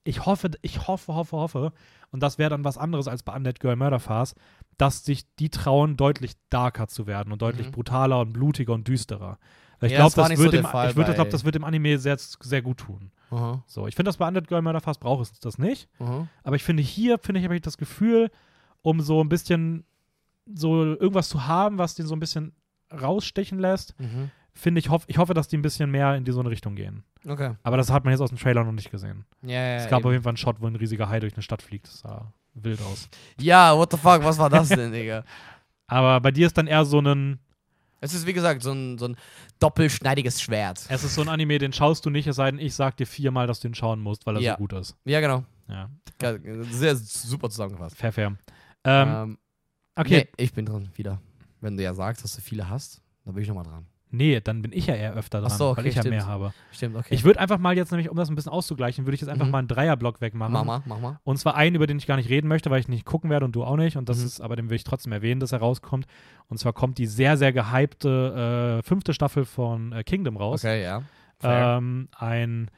ich 0.09 0.25
hoffe, 0.27 0.51
ich 0.63 0.87
hoffe, 0.89 1.15
hoffe, 1.15 1.37
hoffe, 1.37 1.73
und 2.11 2.23
das 2.23 2.39
wäre 2.39 2.51
dann 2.51 2.65
was 2.65 2.79
anderes 2.79 3.09
als 3.09 3.23
bei 3.23 3.35
Undead 3.37 3.61
Girl 3.61 3.77
Murder 3.77 4.01
Farce, 4.01 4.35
dass 4.79 5.05
sich 5.05 5.27
die 5.37 5.51
trauen, 5.51 5.97
deutlich 5.97 6.33
darker 6.51 6.89
zu 6.89 7.07
werden 7.07 7.33
und 7.33 7.43
deutlich 7.43 7.67
Mhm. 7.69 7.73
brutaler 7.73 8.21
und 8.21 8.33
blutiger 8.33 8.73
und 8.73 8.89
düsterer. 8.89 9.39
Weil 9.81 9.89
ich 9.89 9.93
Ja, 9.93 9.99
glaube, 10.01 10.17
das 10.17 10.29
das, 10.29 10.39
wird 10.39 10.47
so 10.47 10.51
dem, 10.51 10.63
der 10.63 10.71
Fall 10.71 10.91
ich 10.91 10.97
würde, 10.97 11.11
bei- 11.11 11.15
glaube, 11.15 11.31
das 11.31 11.45
wird 11.45 11.55
dem 11.55 11.65
Anime 11.65 11.99
sehr, 11.99 12.17
sehr 12.19 12.63
gut 12.63 12.79
tun. 12.79 13.11
Aha. 13.31 13.63
So, 13.67 13.87
ich 13.87 13.95
finde, 13.95 14.09
das 14.09 14.17
bei 14.17 14.27
Undead 14.27 14.49
Girl 14.49 14.63
Murder 14.63 14.81
Farce 14.81 14.99
braucht 14.99 15.23
es 15.23 15.39
das 15.41 15.59
nicht. 15.59 15.89
Aha. 15.99 16.27
Aber 16.43 16.57
ich 16.57 16.65
finde, 16.65 16.83
hier, 16.83 17.19
finde 17.19 17.41
ich, 17.41 17.45
habe 17.45 17.55
ich 17.57 17.61
das 17.63 17.77
Gefühl, 17.77 18.31
um 18.83 19.01
so 19.01 19.23
ein 19.23 19.29
bisschen 19.29 19.85
so 20.53 20.83
irgendwas 20.85 21.29
zu 21.29 21.47
haben, 21.47 21.77
was 21.79 21.95
den 21.95 22.07
so 22.07 22.15
ein 22.17 22.21
bisschen 22.21 22.53
rausstechen 22.91 23.59
lässt, 23.59 23.95
Mhm. 24.01 24.31
Finde 24.59 24.81
ich, 24.81 24.91
hoff, 24.91 25.05
ich 25.07 25.19
hoffe, 25.19 25.35
dass 25.35 25.49
die 25.49 25.57
ein 25.57 25.63
bisschen 25.63 25.91
mehr 25.91 26.15
in 26.17 26.25
die 26.25 26.33
so 26.33 26.41
eine 26.41 26.51
Richtung 26.51 26.75
gehen. 26.75 27.05
Okay. 27.27 27.55
Aber 27.63 27.77
das 27.77 27.91
hat 27.91 28.05
man 28.05 28.13
jetzt 28.13 28.21
aus 28.21 28.31
dem 28.31 28.39
Trailer 28.39 28.65
noch 28.65 28.73
nicht 28.73 28.91
gesehen. 28.91 29.25
Ja, 29.43 29.53
ja, 29.53 29.75
es 29.77 29.89
gab 29.89 30.01
eben. 30.01 30.07
auf 30.07 30.13
jeden 30.13 30.25
Fall 30.25 30.31
einen 30.31 30.37
Shot, 30.37 30.61
wo 30.61 30.67
ein 30.67 30.77
riesiger 30.77 31.09
Hai 31.09 31.21
durch 31.21 31.35
eine 31.35 31.43
Stadt 31.43 31.63
fliegt. 31.63 31.87
Das 31.87 32.01
sah 32.01 32.33
wild 32.55 32.81
aus. 32.83 33.09
ja, 33.41 33.77
what 33.77 33.91
the 33.93 33.97
fuck, 33.99 34.23
was 34.25 34.39
war 34.39 34.51
das 34.51 34.69
denn, 34.69 34.93
Digga? 34.93 35.25
Aber 35.87 36.21
bei 36.21 36.31
dir 36.31 36.47
ist 36.47 36.59
dann 36.59 36.67
eher 36.67 36.85
so 36.85 37.01
ein, 37.01 37.39
Es 38.01 38.13
ist 38.15 38.27
wie 38.27 38.33
gesagt 38.33 38.63
so 38.63 38.73
ein, 38.73 38.99
so 38.99 39.07
ein 39.09 39.17
doppelschneidiges 39.61 40.41
Schwert. 40.43 40.85
es 40.89 41.05
ist 41.05 41.15
so 41.15 41.23
ein 41.23 41.29
Anime, 41.29 41.59
den 41.59 41.73
schaust 41.73 42.05
du 42.05 42.11
nicht, 42.11 42.27
es 42.27 42.37
sei 42.37 42.51
denn, 42.51 42.61
ich 42.61 42.75
sag 42.75 42.97
dir 42.97 43.07
viermal, 43.07 43.47
dass 43.47 43.61
du 43.61 43.69
ihn 43.69 43.75
schauen 43.75 44.01
musst, 44.01 44.27
weil 44.27 44.37
er 44.37 44.43
Ja. 44.43 44.53
so 44.53 44.59
gut 44.59 44.73
ist. 44.75 44.97
Ja, 45.05 45.21
genau. 45.21 45.45
Ja, 45.69 45.89
Sehr 46.71 46.97
super 46.97 47.49
zusammengefasst. 47.51 47.97
fair, 47.97 48.13
fair. 48.13 48.37
Ähm, 48.85 49.09
Ähm, 49.09 49.39
okay, 49.97 50.27
Nee, 50.37 50.45
ich 50.45 50.53
bin 50.53 50.67
dran, 50.67 50.89
wieder. 50.95 51.21
Wenn 51.61 51.77
du 51.77 51.83
ja 51.83 51.93
sagst, 51.95 52.25
dass 52.25 52.35
du 52.35 52.41
viele 52.41 52.69
hast, 52.69 53.01
dann 53.25 53.35
bin 53.35 53.43
ich 53.43 53.49
nochmal 53.49 53.65
dran. 53.65 53.87
Nee, 54.11 54.41
dann 54.41 54.63
bin 54.63 54.73
ich 54.73 54.87
ja 54.87 54.95
eher 54.95 55.15
öfter 55.15 55.41
dran, 55.41 55.51
Ach 55.53 55.57
so, 55.57 55.65
weil 55.67 55.81
okay, 55.81 55.89
ich 55.89 55.95
ja 55.95 56.03
stimmt. 56.03 56.17
mehr 56.17 56.27
habe. 56.27 56.53
Stimmt, 56.73 56.97
okay. 56.97 57.15
Ich 57.15 57.25
würde 57.25 57.41
einfach 57.41 57.59
mal 57.59 57.77
jetzt 57.77 57.91
nämlich, 57.91 58.09
um 58.11 58.17
das 58.17 58.29
ein 58.29 58.35
bisschen 58.35 58.53
auszugleichen, 58.53 59.07
würde 59.07 59.15
ich 59.15 59.21
jetzt 59.21 59.31
einfach 59.31 59.47
Mhm. 59.47 59.53
mal 59.53 59.59
einen 59.59 59.69
Dreierblock 59.69 60.21
wegmachen. 60.21 60.53
mach 60.53 60.65
mal, 60.65 60.83
mach 60.87 61.01
mal. 61.01 61.19
Und 61.25 61.37
zwar 61.39 61.55
einen, 61.57 61.77
über 61.77 61.87
den 61.87 61.99
ich 61.99 62.07
gar 62.07 62.17
nicht 62.17 62.29
reden 62.29 62.49
möchte, 62.49 62.71
weil 62.71 62.81
ich 62.81 62.89
nicht 62.89 63.05
gucken 63.05 63.31
werde 63.31 63.45
und 63.45 63.53
du 63.57 63.65
auch 63.65 63.77
nicht. 63.77 63.97
Und 63.97 64.09
das 64.09 64.19
Mhm. 64.19 64.27
ist, 64.27 64.41
aber 64.41 64.57
den 64.57 64.71
will 64.71 64.77
ich 64.77 64.85
trotzdem 64.85 65.13
erwähnen, 65.13 65.41
dass 65.41 65.53
er 65.53 65.59
rauskommt. 65.59 66.07
Und 66.49 66.59
zwar 66.59 66.73
kommt 66.73 66.99
die 66.99 67.07
sehr, 67.07 67.37
sehr 67.37 67.53
gehypte 67.53 68.79
äh, 68.81 68.83
fünfte 68.87 69.13
Staffel 69.15 69.45
von 69.45 69.93
äh, 69.93 70.03
Kingdom 70.05 70.37
raus. 70.37 70.65
Okay, 70.65 70.83
ja. 70.83 71.03
Ähm, 71.43 72.09
ein. 72.17 72.71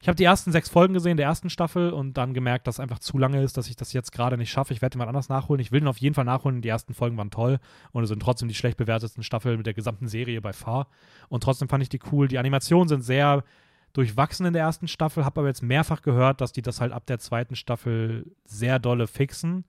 Ich 0.00 0.06
habe 0.06 0.14
die 0.16 0.24
ersten 0.24 0.52
sechs 0.52 0.68
Folgen 0.68 0.94
gesehen 0.94 1.16
der 1.16 1.26
ersten 1.26 1.50
Staffel 1.50 1.90
und 1.90 2.16
dann 2.16 2.32
gemerkt, 2.32 2.68
dass 2.68 2.76
es 2.76 2.80
einfach 2.80 3.00
zu 3.00 3.18
lange 3.18 3.42
ist, 3.42 3.56
dass 3.56 3.68
ich 3.68 3.74
das 3.74 3.92
jetzt 3.92 4.12
gerade 4.12 4.38
nicht 4.38 4.50
schaffe. 4.50 4.72
Ich 4.72 4.80
werde 4.80 4.96
mal 4.96 5.08
anders 5.08 5.28
nachholen. 5.28 5.60
Ich 5.60 5.72
will 5.72 5.80
den 5.80 5.88
auf 5.88 5.98
jeden 5.98 6.14
Fall 6.14 6.24
nachholen. 6.24 6.62
Die 6.62 6.68
ersten 6.68 6.94
Folgen 6.94 7.16
waren 7.16 7.32
toll 7.32 7.58
und 7.90 8.04
es 8.04 8.08
sind 8.08 8.22
trotzdem 8.22 8.46
die 8.46 8.54
schlecht 8.54 8.76
bewertetsten 8.76 9.24
Staffeln 9.24 9.56
mit 9.56 9.66
der 9.66 9.74
gesamten 9.74 10.06
Serie 10.06 10.40
bei 10.40 10.52
Far. 10.52 10.86
Und 11.28 11.42
trotzdem 11.42 11.68
fand 11.68 11.82
ich 11.82 11.88
die 11.88 11.98
cool. 12.12 12.28
Die 12.28 12.38
Animationen 12.38 12.88
sind 12.88 13.02
sehr 13.02 13.42
durchwachsen 13.92 14.46
in 14.46 14.52
der 14.52 14.62
ersten 14.62 14.86
Staffel, 14.86 15.24
habe 15.24 15.40
aber 15.40 15.48
jetzt 15.48 15.62
mehrfach 15.62 16.02
gehört, 16.02 16.40
dass 16.40 16.52
die 16.52 16.62
das 16.62 16.80
halt 16.80 16.92
ab 16.92 17.06
der 17.06 17.18
zweiten 17.18 17.56
Staffel 17.56 18.30
sehr 18.44 18.78
dolle 18.78 19.08
fixen. 19.08 19.64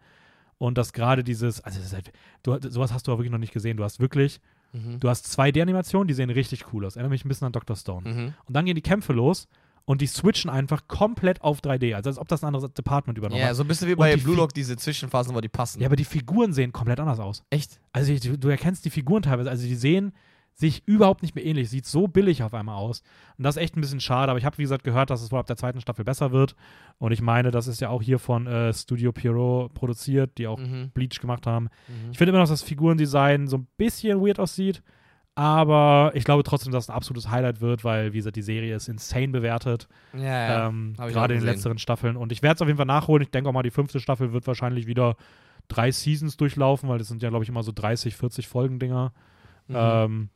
Und 0.59 0.77
dass 0.77 0.93
gerade 0.93 1.23
dieses, 1.23 1.61
also 1.61 1.79
halt, 1.95 2.11
du, 2.43 2.59
sowas 2.69 2.93
hast 2.93 3.07
du 3.07 3.13
auch 3.13 3.17
wirklich 3.17 3.31
noch 3.31 3.39
nicht 3.39 3.53
gesehen. 3.53 3.77
Du 3.77 3.83
hast 3.83 3.99
wirklich, 3.99 4.41
mhm. 4.73 4.99
du 4.99 5.09
hast 5.09 5.25
2D-Animationen, 5.27 6.07
die 6.07 6.13
sehen 6.13 6.29
richtig 6.29 6.71
cool 6.73 6.85
aus. 6.85 6.97
Erinnert 6.97 7.11
mich 7.11 7.25
ein 7.25 7.29
bisschen 7.29 7.47
an 7.47 7.53
Dr. 7.53 7.75
Stone. 7.75 8.07
Mhm. 8.07 8.33
Und 8.45 8.53
dann 8.53 8.65
gehen 8.65 8.75
die 8.75 8.81
Kämpfe 8.81 9.13
los 9.13 9.47
und 9.89 10.01
die 10.01 10.05
switchen 10.07 10.51
einfach 10.51 10.87
komplett 10.87 11.41
auf 11.41 11.61
3D, 11.61 11.95
also 11.95 12.11
als 12.11 12.19
ob 12.19 12.27
das 12.27 12.43
ein 12.43 12.47
anderes 12.53 12.71
Department 12.73 13.17
übernommen 13.17 13.41
Ja, 13.41 13.47
hat. 13.47 13.55
so 13.55 13.63
ein 13.63 13.67
bisschen 13.67 13.87
wie 13.87 13.95
bei 13.95 14.13
die 14.15 14.21
Blue 14.21 14.35
Lock, 14.35 14.53
diese 14.53 14.77
Zwischenphasen, 14.77 15.33
wo 15.33 15.41
die 15.41 15.49
passen. 15.49 15.81
Ja, 15.81 15.87
aber 15.87 15.95
die 15.95 16.05
Figuren 16.05 16.53
sehen 16.53 16.71
komplett 16.71 16.99
anders 16.99 17.19
aus. 17.19 17.43
Echt? 17.49 17.79
Also 17.91 18.13
ich, 18.13 18.21
du, 18.21 18.37
du 18.37 18.49
erkennst 18.49 18.85
die 18.85 18.91
Figuren 18.91 19.23
teilweise, 19.23 19.49
also 19.49 19.65
die 19.65 19.73
sehen 19.73 20.11
sich 20.53 20.83
überhaupt 20.85 21.23
nicht 21.23 21.33
mehr 21.33 21.43
ähnlich, 21.43 21.71
sieht 21.71 21.87
so 21.87 22.07
billig 22.07 22.43
auf 22.43 22.53
einmal 22.53 22.75
aus. 22.75 23.01
Und 23.39 23.45
das 23.45 23.55
ist 23.55 23.63
echt 23.63 23.77
ein 23.77 23.81
bisschen 23.81 23.99
schade, 23.99 24.29
aber 24.29 24.37
ich 24.37 24.45
habe, 24.45 24.59
wie 24.59 24.61
gesagt, 24.61 24.83
gehört, 24.83 25.09
dass 25.09 25.23
es 25.23 25.31
wohl 25.31 25.39
ab 25.39 25.47
der 25.47 25.55
zweiten 25.57 25.81
Staffel 25.81 26.05
besser 26.05 26.31
wird. 26.31 26.53
Und 26.99 27.11
ich 27.11 27.21
meine, 27.21 27.49
das 27.49 27.65
ist 27.67 27.79
ja 27.81 27.89
auch 27.89 28.03
hier 28.03 28.19
von 28.19 28.45
äh, 28.45 28.71
Studio 28.73 29.11
Pierrot 29.11 29.73
produziert, 29.73 30.37
die 30.37 30.45
auch 30.45 30.59
Mhm. 30.59 30.91
Bleach 30.93 31.19
gemacht 31.19 31.47
haben. 31.47 31.69
Mhm. 31.87 32.11
Ich 32.11 32.17
finde 32.19 32.29
immer 32.29 32.39
noch, 32.39 32.43
dass 32.49 32.59
das 32.59 32.67
Figurendesign 32.69 33.47
so 33.47 33.57
ein 33.57 33.67
bisschen 33.77 34.21
weird 34.21 34.37
aussieht. 34.39 34.83
Aber 35.39 36.11
ich 36.15 36.25
glaube 36.25 36.43
trotzdem, 36.43 36.73
dass 36.73 36.83
es 36.85 36.89
ein 36.89 36.95
absolutes 36.95 37.29
Highlight 37.29 37.61
wird, 37.61 37.85
weil, 37.85 38.11
wie 38.11 38.17
gesagt, 38.17 38.35
die 38.35 38.41
Serie 38.41 38.75
ist 38.75 38.89
insane 38.89 39.29
bewertet. 39.29 39.87
Ja, 40.13 40.21
ja. 40.21 40.67
ähm, 40.67 40.95
gerade 40.97 41.33
in 41.33 41.39
den 41.39 41.45
letzteren 41.45 41.77
Staffeln. 41.77 42.17
Und 42.17 42.33
ich 42.33 42.41
werde 42.41 42.55
es 42.55 42.61
auf 42.61 42.67
jeden 42.67 42.75
Fall 42.75 42.85
nachholen. 42.85 43.23
Ich 43.23 43.31
denke 43.31 43.49
auch 43.49 43.53
mal, 43.53 43.63
die 43.63 43.71
fünfte 43.71 44.01
Staffel 44.01 44.33
wird 44.33 44.45
wahrscheinlich 44.47 44.85
wieder 44.85 45.15
drei 45.69 45.91
Seasons 45.91 46.35
durchlaufen, 46.35 46.89
weil 46.89 46.97
das 46.97 47.07
sind 47.07 47.23
ja, 47.23 47.29
glaube 47.29 47.43
ich, 47.43 47.49
immer 47.49 47.63
so 47.63 47.71
30, 47.73 48.17
40 48.17 48.49
Folgen-Dinger. 48.49 49.13
Mhm. 49.67 49.75
Ähm, 49.77 50.29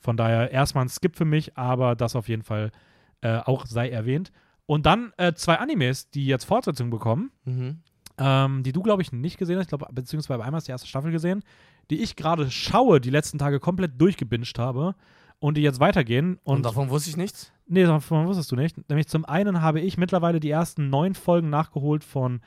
von 0.00 0.16
daher 0.16 0.50
erstmal 0.50 0.84
ein 0.84 0.88
Skip 0.88 1.14
für 1.14 1.24
mich, 1.26 1.56
aber 1.56 1.94
das 1.94 2.16
auf 2.16 2.28
jeden 2.28 2.42
Fall 2.42 2.72
äh, 3.20 3.36
auch 3.38 3.66
sei 3.66 3.88
erwähnt. 3.90 4.32
Und 4.66 4.84
dann 4.86 5.12
äh, 5.16 5.32
zwei 5.34 5.58
Animes, 5.60 6.10
die 6.10 6.26
jetzt 6.26 6.44
Fortsetzungen 6.44 6.90
bekommen, 6.90 7.30
Mhm. 7.44 7.80
ähm, 8.18 8.62
die 8.64 8.72
du, 8.72 8.82
glaube 8.82 9.02
ich, 9.02 9.12
nicht 9.12 9.38
gesehen 9.38 9.58
hast. 9.58 9.64
Ich 9.66 9.68
glaube, 9.68 9.86
beziehungsweise 9.92 10.42
einmal 10.42 10.56
hast 10.56 10.66
du 10.66 10.70
die 10.70 10.72
erste 10.72 10.88
Staffel 10.88 11.12
gesehen, 11.12 11.44
die 11.90 12.00
ich 12.02 12.16
gerade 12.16 12.50
schaue, 12.50 13.00
die 13.00 13.10
letzten 13.10 13.38
Tage 13.38 13.60
komplett 13.60 14.00
durchgebinged 14.00 14.58
habe 14.58 14.94
und 15.38 15.56
die 15.56 15.62
jetzt 15.62 15.80
weitergehen. 15.80 16.38
Und, 16.44 16.56
Und, 16.56 16.62
davon 16.66 16.90
wusste 16.90 17.10
ich 17.10 17.16
nichts? 17.16 17.52
nee, 17.66 17.84
davon 17.84 18.26
wusstest 18.26 18.50
du 18.52 18.56
nicht. 18.56 18.88
Nämlich 18.88 19.08
zum 19.08 19.24
einen 19.24 19.60
habe 19.62 19.80
ich 19.80 19.96
mittlerweile 19.98 20.40
die 20.40 20.50
ersten 20.50 20.90
neun 20.90 21.14
Folgen 21.14 21.50
nachgeholt 21.50 22.04
von 22.04 22.40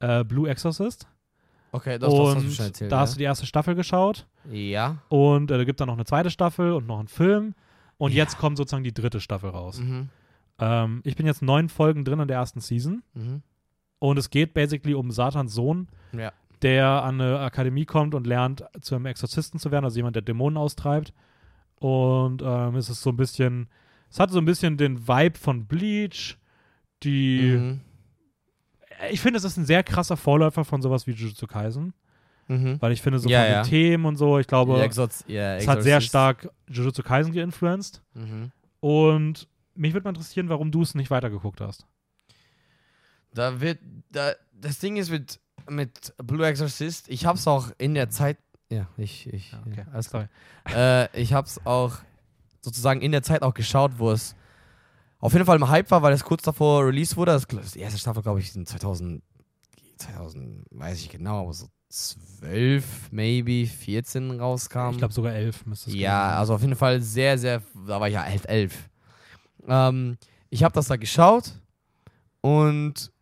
äh, 0.00 0.24
Blue 0.24 0.48
Exorcist. 0.48 1.06
Okay, 1.72 1.98
das, 1.98 2.10
das 2.10 2.18
hast 2.18 2.34
du 2.34 2.46
und 2.46 2.52
schon 2.52 2.66
erzählt. 2.66 2.92
da 2.92 2.96
ja. 2.96 3.00
hast 3.02 3.14
du 3.14 3.18
die 3.18 3.24
erste 3.24 3.46
Staffel 3.46 3.74
geschaut. 3.74 4.26
ja. 4.50 4.98
Und 5.08 5.50
äh, 5.50 5.58
da 5.58 5.64
gibt 5.64 5.80
dann 5.80 5.88
noch 5.88 5.94
eine 5.94 6.04
zweite 6.04 6.30
Staffel 6.30 6.72
und 6.72 6.86
noch 6.86 6.98
einen 6.98 7.08
Film. 7.08 7.54
Und 7.98 8.12
jetzt 8.12 8.38
kommt 8.38 8.56
sozusagen 8.58 8.84
die 8.84 8.92
dritte 8.94 9.20
Staffel 9.20 9.50
raus. 9.50 9.78
Mhm. 9.80 10.08
Ähm, 10.58 11.00
ich 11.04 11.16
bin 11.16 11.26
jetzt 11.26 11.42
neun 11.42 11.68
Folgen 11.68 12.04
drin 12.04 12.20
in 12.20 12.28
der 12.28 12.36
ersten 12.38 12.60
Season. 12.60 13.02
Mhm. 13.14 13.42
Und 13.98 14.18
es 14.18 14.30
geht 14.30 14.54
basically 14.54 14.94
um 14.94 15.10
Satans 15.10 15.54
Sohn, 15.54 15.88
Ja. 16.12 16.32
Der 16.62 16.86
an 17.02 17.20
eine 17.20 17.38
Akademie 17.40 17.84
kommt 17.84 18.14
und 18.14 18.26
lernt, 18.26 18.64
zu 18.80 18.94
einem 18.94 19.06
Exorzisten 19.06 19.60
zu 19.60 19.70
werden, 19.70 19.84
also 19.84 19.96
jemand, 19.96 20.16
der 20.16 20.22
Dämonen 20.22 20.56
austreibt. 20.56 21.12
Und 21.78 22.42
ähm, 22.42 22.76
es 22.76 22.88
ist 22.88 23.02
so 23.02 23.10
ein 23.10 23.16
bisschen, 23.16 23.68
es 24.10 24.18
hat 24.18 24.30
so 24.30 24.38
ein 24.38 24.44
bisschen 24.46 24.76
den 24.76 25.06
Vibe 25.06 25.38
von 25.38 25.66
Bleach. 25.66 26.38
Die, 27.02 27.40
Mhm. 27.56 27.80
ich 29.10 29.20
finde, 29.20 29.36
es 29.38 29.44
ist 29.44 29.58
ein 29.58 29.66
sehr 29.66 29.82
krasser 29.82 30.16
Vorläufer 30.16 30.64
von 30.64 30.80
sowas 30.80 31.06
wie 31.06 31.10
Jujutsu 31.12 31.46
Kaisen, 31.46 31.92
Mhm. 32.48 32.80
weil 32.80 32.92
ich 32.92 33.02
finde, 33.02 33.18
so 33.18 33.28
Ja, 33.28 33.42
von 33.42 33.50
ja. 33.52 33.62
den 33.62 33.68
Themen 33.68 34.04
und 34.06 34.16
so, 34.16 34.38
ich 34.38 34.46
glaube, 34.46 34.80
Exorz 34.82 35.24
ja, 35.28 35.56
es 35.56 35.68
hat 35.68 35.82
sehr 35.82 36.00
stark 36.00 36.48
Jujutsu 36.68 37.02
Kaisen 37.02 37.32
geinfluenced. 37.34 38.02
Mhm. 38.14 38.50
Und 38.80 39.46
mich 39.74 39.92
würde 39.92 40.04
mal 40.04 40.10
interessieren, 40.10 40.48
warum 40.48 40.70
du 40.70 40.80
es 40.80 40.94
nicht 40.94 41.10
weitergeguckt 41.10 41.60
hast. 41.60 41.86
Da 43.34 43.60
wird, 43.60 43.78
da, 44.10 44.32
das 44.54 44.78
Ding 44.78 44.96
ist 44.96 45.10
mit, 45.10 45.38
mit 45.68 46.14
Blue 46.18 46.46
Exorcist, 46.46 47.08
ich 47.08 47.26
hab's 47.26 47.46
auch 47.46 47.70
in 47.78 47.94
der 47.94 48.10
Zeit, 48.10 48.38
ja, 48.70 48.86
ich, 48.96 49.32
ich, 49.32 49.52
Ja, 49.52 49.62
okay. 49.66 49.84
ja, 49.86 49.92
alles 49.92 50.06
Sorry. 50.06 50.26
äh, 50.70 51.20
ich 51.20 51.32
hab's 51.32 51.60
auch 51.64 51.98
sozusagen 52.60 53.00
in 53.00 53.12
der 53.12 53.22
Zeit 53.22 53.42
auch 53.42 53.54
geschaut, 53.54 53.92
wo 53.98 54.10
es 54.10 54.34
auf 55.20 55.32
jeden 55.32 55.44
Fall 55.46 55.56
im 55.56 55.68
Hype 55.68 55.90
war, 55.90 56.02
weil 56.02 56.12
es 56.12 56.24
kurz 56.24 56.42
davor 56.42 56.84
released 56.86 57.16
wurde. 57.16 57.32
Das, 57.32 57.46
die 57.46 57.80
erste 57.80 57.98
Staffel, 57.98 58.22
glaube 58.22 58.40
ich, 58.40 58.54
in 58.56 58.66
2000, 58.66 59.22
2000, 59.98 60.66
weiß 60.70 60.98
ich 61.00 61.08
genau, 61.08 61.42
aber 61.42 61.52
so 61.52 61.68
12, 61.88 63.12
maybe 63.12 63.66
14 63.66 64.40
rauskam. 64.40 64.90
Ich 64.90 64.98
glaube 64.98 65.14
sogar 65.14 65.32
elf 65.32 65.64
müsste 65.66 65.90
es 65.90 65.96
Ja, 65.96 66.24
gewesen 66.26 66.38
also 66.38 66.54
auf 66.54 66.60
jeden 66.62 66.76
Fall 66.76 67.00
sehr, 67.00 67.38
sehr, 67.38 67.62
da 67.86 68.00
war 68.00 68.08
ich 68.08 68.14
ja 68.14 68.24
halt 68.24 68.46
elf. 68.48 68.88
Ähm, 69.66 70.18
ich 70.50 70.62
habe 70.64 70.74
das 70.74 70.88
da 70.88 70.96
geschaut 70.96 71.52
und 72.40 73.12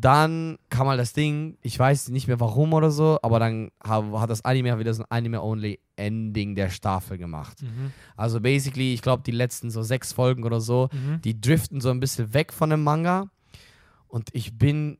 dann 0.00 0.58
kam 0.70 0.86
mal 0.86 0.96
das 0.96 1.12
Ding, 1.12 1.56
ich 1.62 1.78
weiß 1.78 2.08
nicht 2.08 2.26
mehr 2.28 2.40
warum 2.40 2.72
oder 2.72 2.90
so, 2.90 3.18
aber 3.22 3.38
dann 3.38 3.70
hat, 3.82 4.30
das 4.30 4.44
Anime 4.44 4.78
wieder 4.78 4.94
so 4.94 5.02
ein 5.02 5.10
Anime-Only-Ending 5.10 6.54
der 6.54 6.70
Staffel 6.70 7.18
gemacht. 7.18 7.62
Mhm. 7.62 7.92
Also 8.16 8.40
basically, 8.40 8.94
ich 8.94 9.02
glaube, 9.02 9.22
die 9.24 9.30
letzten 9.32 9.70
so 9.70 9.82
sechs 9.82 10.12
Folgen 10.12 10.44
oder 10.44 10.60
so, 10.60 10.88
Mhm. 10.92 11.20
die 11.22 11.40
driften 11.40 11.80
so 11.80 11.90
ein 11.90 12.00
bisschen 12.00 12.34
weg 12.34 12.52
von 12.52 12.70
dem 12.70 12.82
Manga. 12.82 13.30
Und 14.08 14.28
ich 14.32 14.56
bin 14.58 14.98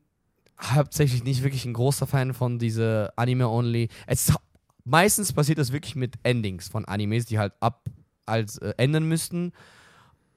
hauptsächlich 0.60 1.24
nicht 1.24 1.42
wirklich 1.42 1.64
ein 1.64 1.72
großer 1.74 2.06
Fan 2.06 2.32
von 2.34 2.58
diese 2.58 3.12
Anime-Only. 3.16 3.88
Es 4.06 4.32
meistens 4.84 5.32
passiert 5.32 5.58
das 5.58 5.72
wirklich 5.72 5.96
mit 5.96 6.14
Endings 6.22 6.68
von 6.68 6.84
Animes, 6.84 7.26
die 7.26 7.38
halt 7.38 7.52
ab 7.60 7.84
als 8.24 8.58
äh, 8.58 8.72
enden 8.76 9.08
müssten. 9.08 9.52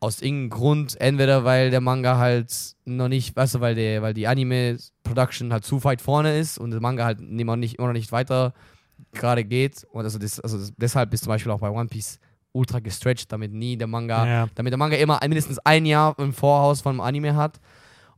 Aus 0.01 0.21
irgendeinem 0.21 0.49
Grund, 0.51 1.01
entweder 1.01 1.43
weil 1.43 1.71
der 1.71 1.81
Manga 1.81 2.17
halt 2.17 2.53
noch 2.85 3.09
nicht, 3.09 3.35
weißt 3.35 3.55
du, 3.55 3.59
weil, 3.59 3.75
der, 3.75 4.01
weil 4.01 4.13
die 4.13 4.27
Anime-Production 4.27 5.51
halt 5.51 5.65
zu 5.65 5.83
weit 5.83 6.01
vorne 6.01 6.37
ist 6.37 6.57
und 6.57 6.71
der 6.71 6.79
Manga 6.79 7.03
halt 7.05 7.19
immer, 7.19 7.57
nicht, 7.57 7.75
immer 7.77 7.87
noch 7.87 7.93
nicht 7.93 8.11
weiter 8.11 8.53
gerade 9.11 9.43
geht. 9.43 9.85
Und 9.91 10.03
also, 10.05 10.17
das, 10.17 10.39
also 10.39 10.57
das, 10.57 10.73
deshalb 10.77 11.13
ist 11.13 11.23
zum 11.25 11.31
Beispiel 11.31 11.51
auch 11.51 11.59
bei 11.59 11.69
One 11.69 11.89
Piece 11.89 12.19
ultra 12.53 12.79
gestretched, 12.79 13.31
damit 13.31 13.53
nie 13.53 13.77
der 13.77 13.87
Manga 13.87 14.25
Ja. 14.25 14.47
damit 14.55 14.71
der 14.71 14.77
Manga 14.77 14.95
immer 14.95 15.19
mindestens 15.21 15.59
ein 15.59 15.85
Jahr 15.85 16.17
im 16.17 16.33
Voraus 16.33 16.81
vom 16.81 16.99
Anime 17.01 17.35
hat. 17.35 17.59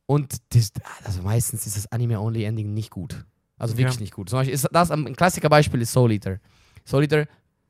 Und 0.05 0.35
das, 0.53 0.71
also 1.03 1.21
meistens 1.23 1.65
ist 1.65 1.77
das 1.77 1.91
Anime-Only-Ending 1.91 2.73
nicht 2.73 2.91
gut. 2.91 3.25
Also 3.57 3.77
wirklich 3.77 3.95
Ja. 3.95 4.01
nicht 4.01 4.13
gut. 4.13 4.29
Zum 4.29 4.39
Beispiel 4.39 4.53
ist 4.53 4.67
das 4.71 4.91
ein 4.91 5.15
Klassikerbeispiel 5.15 5.81
ist 5.81 5.91
Soul 5.93 6.11
Eater. 6.11 6.39
Soul 6.85 7.03
Eater, 7.03 7.25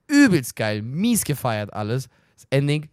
übelst 0.07 0.55
geil, 0.55 0.81
mies 0.81 1.23
gefeiert 1.23 1.71
alles. 1.73 2.09
Das 2.35 2.45
Ending, 2.49 2.89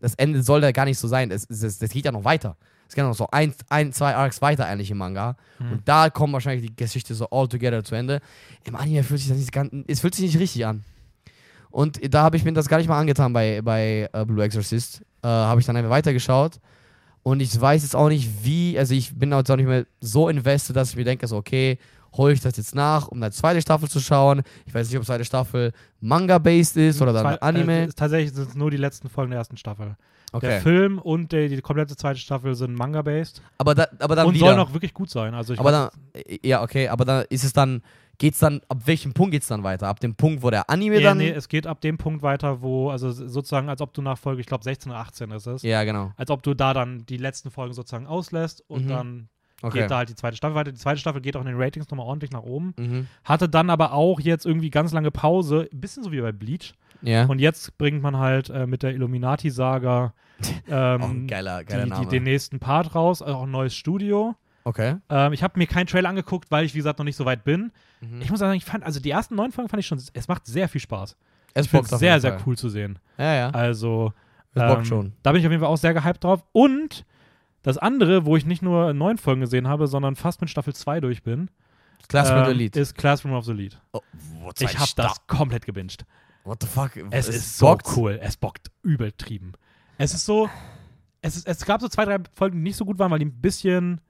das 0.00 0.14
Ende 0.14 0.42
soll 0.42 0.60
da 0.60 0.72
gar 0.72 0.84
nicht 0.84 0.98
so 0.98 1.08
sein. 1.08 1.30
Das, 1.30 1.46
das, 1.48 1.78
das 1.78 1.90
geht 1.90 2.04
ja 2.04 2.12
noch 2.12 2.24
weiter. 2.24 2.56
Es 2.88 2.94
geht 2.94 3.04
noch 3.04 3.14
so 3.14 3.28
ein, 3.30 3.54
ein, 3.68 3.92
zwei 3.92 4.16
Arcs 4.16 4.42
weiter 4.42 4.66
eigentlich 4.66 4.90
im 4.90 4.98
Manga. 4.98 5.36
Mhm. 5.58 5.72
Und 5.72 5.88
da 5.88 6.10
kommt 6.10 6.32
wahrscheinlich 6.32 6.68
die 6.68 6.76
Geschichte 6.76 7.14
so 7.14 7.28
all 7.30 7.46
together 7.46 7.84
zu 7.84 7.94
Ende. 7.94 8.20
Im 8.64 8.74
Anime 8.74 9.04
fühlt 9.04 9.20
sich 9.20 9.28
das 9.28 9.38
nicht 9.38 9.52
ganz, 9.52 9.72
es 9.86 10.00
fühlt 10.00 10.14
sich 10.14 10.24
nicht 10.26 10.40
richtig 10.40 10.66
an. 10.66 10.84
Und 11.70 12.00
da 12.12 12.22
habe 12.22 12.36
ich 12.36 12.44
mir 12.44 12.52
das 12.52 12.68
gar 12.68 12.78
nicht 12.78 12.88
mal 12.88 12.98
angetan 12.98 13.32
bei, 13.32 13.62
bei 13.62 14.08
äh, 14.12 14.24
Blue 14.24 14.42
Exorcist. 14.42 15.02
Äh, 15.22 15.28
habe 15.28 15.60
ich 15.60 15.66
dann 15.66 15.76
einfach 15.76 15.90
weitergeschaut. 15.90 16.58
Und 17.22 17.40
ich 17.40 17.60
weiß 17.60 17.82
jetzt 17.82 17.94
auch 17.94 18.08
nicht, 18.08 18.44
wie, 18.44 18.78
also 18.78 18.94
ich 18.94 19.14
bin 19.14 19.30
jetzt 19.32 19.50
auch 19.50 19.56
nicht 19.56 19.68
mehr 19.68 19.86
so 20.00 20.28
invested, 20.28 20.74
dass 20.74 20.90
ich 20.90 20.96
mir 20.96 21.04
denke, 21.04 21.26
so, 21.26 21.36
okay, 21.36 21.78
hole 22.16 22.32
ich 22.32 22.40
das 22.40 22.56
jetzt 22.56 22.74
nach, 22.74 23.08
um 23.08 23.22
eine 23.22 23.30
zweite 23.32 23.60
Staffel 23.62 23.88
zu 23.88 24.00
schauen. 24.00 24.42
Ich 24.66 24.74
weiß 24.74 24.88
nicht, 24.88 24.98
ob 24.98 25.04
zweite 25.04 25.24
Staffel 25.24 25.72
Manga-based 26.00 26.76
ist 26.76 27.00
oder 27.00 27.12
dann 27.12 27.24
Zwei- 27.24 27.40
Anime. 27.40 27.82
Äh, 27.84 27.88
tatsächlich 27.88 28.32
sind 28.34 28.48
es 28.48 28.54
nur 28.54 28.70
die 28.70 28.76
letzten 28.76 29.08
Folgen 29.08 29.30
der 29.30 29.38
ersten 29.38 29.56
Staffel. 29.56 29.96
Der 30.32 30.36
okay. 30.36 30.60
Film 30.60 30.98
und 30.98 31.32
der, 31.32 31.48
die 31.48 31.60
komplette 31.60 31.96
zweite 31.96 32.20
Staffel 32.20 32.54
sind 32.54 32.74
Manga-based 32.74 33.42
Aber, 33.58 33.74
da, 33.74 33.88
aber 33.98 34.14
dann 34.14 34.28
und 34.28 34.34
wieder. 34.34 34.46
sollen 34.46 34.60
auch 34.60 34.72
wirklich 34.72 34.94
gut 34.94 35.10
sein. 35.10 35.34
Also 35.34 35.54
aber 35.56 35.72
dann, 35.72 35.88
äh, 36.12 36.38
ja, 36.46 36.62
okay, 36.62 36.86
aber 36.88 37.04
dann 37.04 37.24
ist 37.30 37.42
es 37.42 37.52
dann, 37.52 37.82
geht's 38.18 38.38
dann, 38.38 38.60
ab 38.68 38.78
welchem 38.86 39.12
Punkt 39.12 39.32
geht's 39.32 39.48
dann 39.48 39.64
weiter? 39.64 39.88
Ab 39.88 39.98
dem 39.98 40.14
Punkt, 40.14 40.42
wo 40.44 40.50
der 40.50 40.70
Anime 40.70 40.98
nee, 40.98 41.02
dann. 41.02 41.18
nee, 41.18 41.30
es 41.30 41.48
geht 41.48 41.66
ab 41.66 41.80
dem 41.80 41.98
Punkt 41.98 42.22
weiter, 42.22 42.62
wo, 42.62 42.90
also 42.90 43.10
sozusagen, 43.10 43.68
als 43.68 43.80
ob 43.80 43.92
du 43.92 44.02
nach 44.02 44.18
Folge, 44.18 44.40
ich 44.40 44.46
glaube 44.46 44.62
16 44.62 44.92
oder 44.92 45.00
18 45.00 45.30
ist 45.32 45.46
es, 45.48 45.62
ja, 45.62 45.82
genau. 45.82 46.12
als 46.16 46.30
ob 46.30 46.44
du 46.44 46.54
da 46.54 46.74
dann 46.74 47.04
die 47.06 47.16
letzten 47.16 47.50
Folgen 47.50 47.74
sozusagen 47.74 48.06
auslässt 48.06 48.62
und 48.68 48.84
Mhm. 48.84 48.88
dann 48.88 49.28
Okay. 49.62 49.80
geht 49.80 49.90
da 49.90 49.98
halt 49.98 50.08
die 50.08 50.14
zweite 50.14 50.36
Staffel 50.36 50.54
weiter. 50.54 50.72
Die 50.72 50.78
zweite 50.78 50.98
Staffel 51.00 51.20
geht 51.20 51.36
auch 51.36 51.40
in 51.40 51.46
den 51.46 51.56
Ratings 51.60 51.90
nochmal 51.90 52.06
ordentlich 52.06 52.30
nach 52.30 52.42
oben. 52.42 52.74
mhm. 52.78 53.06
Hatte 53.24 53.48
dann 53.48 53.70
aber 53.70 53.92
auch 53.92 54.20
jetzt 54.20 54.46
irgendwie 54.46 54.70
ganz 54.70 54.92
lange 54.92 55.10
Pause, 55.10 55.68
ein 55.72 55.80
bisschen 55.80 56.02
so 56.02 56.12
wie 56.12 56.20
bei 56.20 56.32
Bleach. 56.32 56.74
Ja. 57.02 57.24
Und 57.26 57.38
jetzt 57.38 57.78
bringt 57.78 58.02
man 58.02 58.16
halt 58.18 58.50
äh, 58.50 58.66
mit 58.66 58.82
der 58.82 58.92
Illuminati-Saga 58.92 60.12
ähm, 60.68 61.02
oh, 61.02 61.26
geiler, 61.26 61.64
geiler 61.64 61.84
die, 61.96 62.00
die, 62.02 62.06
den 62.08 62.22
nächsten 62.24 62.58
Part 62.58 62.94
raus, 62.94 63.22
also 63.22 63.36
auch 63.36 63.42
ein 63.44 63.50
neues 63.50 63.74
Studio. 63.74 64.34
okay. 64.64 64.96
Ähm, 65.08 65.32
ich 65.32 65.42
habe 65.42 65.58
mir 65.58 65.66
keinen 65.66 65.86
Trailer 65.86 66.08
angeguckt, 66.08 66.50
weil 66.50 66.64
ich, 66.64 66.74
wie 66.74 66.78
gesagt, 66.78 66.98
noch 66.98 67.04
nicht 67.04 67.16
so 67.16 67.24
weit 67.24 67.44
bin. 67.44 67.72
Mhm. 68.00 68.20
Ich 68.22 68.30
muss 68.30 68.40
sagen, 68.40 68.54
ich 68.54 68.64
fand, 68.64 68.84
also 68.84 69.00
die 69.00 69.10
ersten 69.10 69.34
neun 69.34 69.52
Folgen 69.52 69.68
fand 69.68 69.80
ich 69.80 69.86
schon, 69.86 69.98
es 69.98 70.28
macht 70.28 70.46
sehr 70.46 70.68
viel 70.68 70.80
Spaß. 70.80 71.16
Es 71.54 71.66
Ich 71.66 71.70
finde 71.70 71.88
bockt 71.88 71.98
sehr, 71.98 72.20
sehr 72.20 72.38
cool 72.46 72.56
zu 72.56 72.68
sehen. 72.68 72.98
Ja, 73.18 73.34
ja. 73.34 73.50
Also, 73.50 74.12
Es 74.54 74.62
bockt 74.62 74.78
ähm, 74.78 74.84
schon. 74.84 75.12
da 75.22 75.32
bin 75.32 75.40
ich 75.40 75.46
auf 75.46 75.50
jeden 75.50 75.62
Fall 75.62 75.72
auch 75.72 75.76
sehr 75.76 75.94
gehypt 75.94 76.24
drauf. 76.24 76.44
Und 76.52 77.04
das 77.62 77.78
andere, 77.78 78.24
wo 78.24 78.36
ich 78.36 78.46
nicht 78.46 78.62
nur 78.62 78.92
neun 78.94 79.18
Folgen 79.18 79.40
gesehen 79.42 79.68
habe, 79.68 79.86
sondern 79.86 80.16
fast 80.16 80.40
mit 80.40 80.50
Staffel 80.50 80.74
2 80.74 81.00
durch 81.00 81.22
bin, 81.22 81.50
Classroom 82.08 82.44
ähm, 82.44 82.50
Elite. 82.50 82.80
ist 82.80 82.96
Classroom 82.96 83.34
of 83.34 83.44
the 83.44 83.52
Elite. 83.52 83.76
Oh, 83.92 84.00
Ich 84.58 84.78
habe 84.78 84.90
das 84.96 85.26
komplett 85.26 85.66
gebinged. 85.66 86.04
What 86.44 86.62
the 86.62 86.66
fuck? 86.68 86.92
Es, 87.10 87.28
ist 87.28 87.58
so 87.58 87.66
bockt? 87.66 87.86
cool. 87.96 88.18
Es 88.22 88.36
bockt 88.36 88.70
übertrieben. 88.82 89.52
Es 89.98 90.14
ist 90.14 90.24
so. 90.24 90.48
Es, 91.20 91.36
ist, 91.36 91.46
es 91.46 91.64
gab 91.66 91.82
so 91.82 91.88
zwei, 91.88 92.06
drei 92.06 92.16
Folgen, 92.32 92.56
die 92.56 92.62
nicht 92.62 92.76
so 92.76 92.86
gut 92.86 92.98
waren, 92.98 93.10
weil 93.10 93.18
die 93.18 93.26
ein 93.26 93.40
bisschen. 93.42 94.00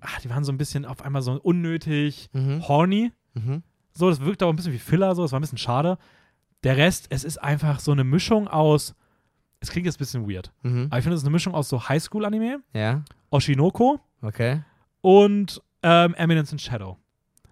Ach, 0.00 0.20
die 0.20 0.28
waren 0.28 0.44
so 0.44 0.52
ein 0.52 0.58
bisschen 0.58 0.84
auf 0.84 1.02
einmal 1.02 1.22
so 1.22 1.32
unnötig 1.40 2.28
Mhm. 2.34 2.68
horny. 2.68 3.12
Mhm. 3.32 3.62
So, 3.94 4.10
das 4.10 4.20
wirkte 4.20 4.44
auch 4.44 4.50
ein 4.50 4.56
bisschen 4.56 4.74
wie 4.74 4.78
Filler, 4.78 5.14
so, 5.14 5.22
das 5.22 5.32
war 5.32 5.38
ein 5.38 5.42
bisschen 5.42 5.56
schade. 5.56 5.96
Der 6.64 6.76
Rest, 6.76 7.06
es 7.10 7.24
ist 7.24 7.38
einfach 7.38 7.80
so 7.80 7.92
eine 7.92 8.04
Mischung 8.04 8.46
aus. 8.48 8.94
Es 9.64 9.70
klingt 9.70 9.86
jetzt 9.86 9.96
ein 9.96 9.98
bisschen 9.98 10.28
weird, 10.30 10.52
Mhm. 10.62 10.86
aber 10.90 10.98
ich 10.98 11.02
finde, 11.04 11.14
es 11.14 11.22
ist 11.22 11.26
eine 11.26 11.32
Mischung 11.32 11.54
aus 11.54 11.68
so 11.68 11.88
Highschool-Anime, 11.88 12.60
Ja. 12.74 13.02
Oshinoko 13.30 13.98
Okay. 14.22 14.62
und 15.00 15.62
ähm, 15.82 16.14
Eminence 16.14 16.52
in 16.52 16.58
Shadow. 16.58 16.98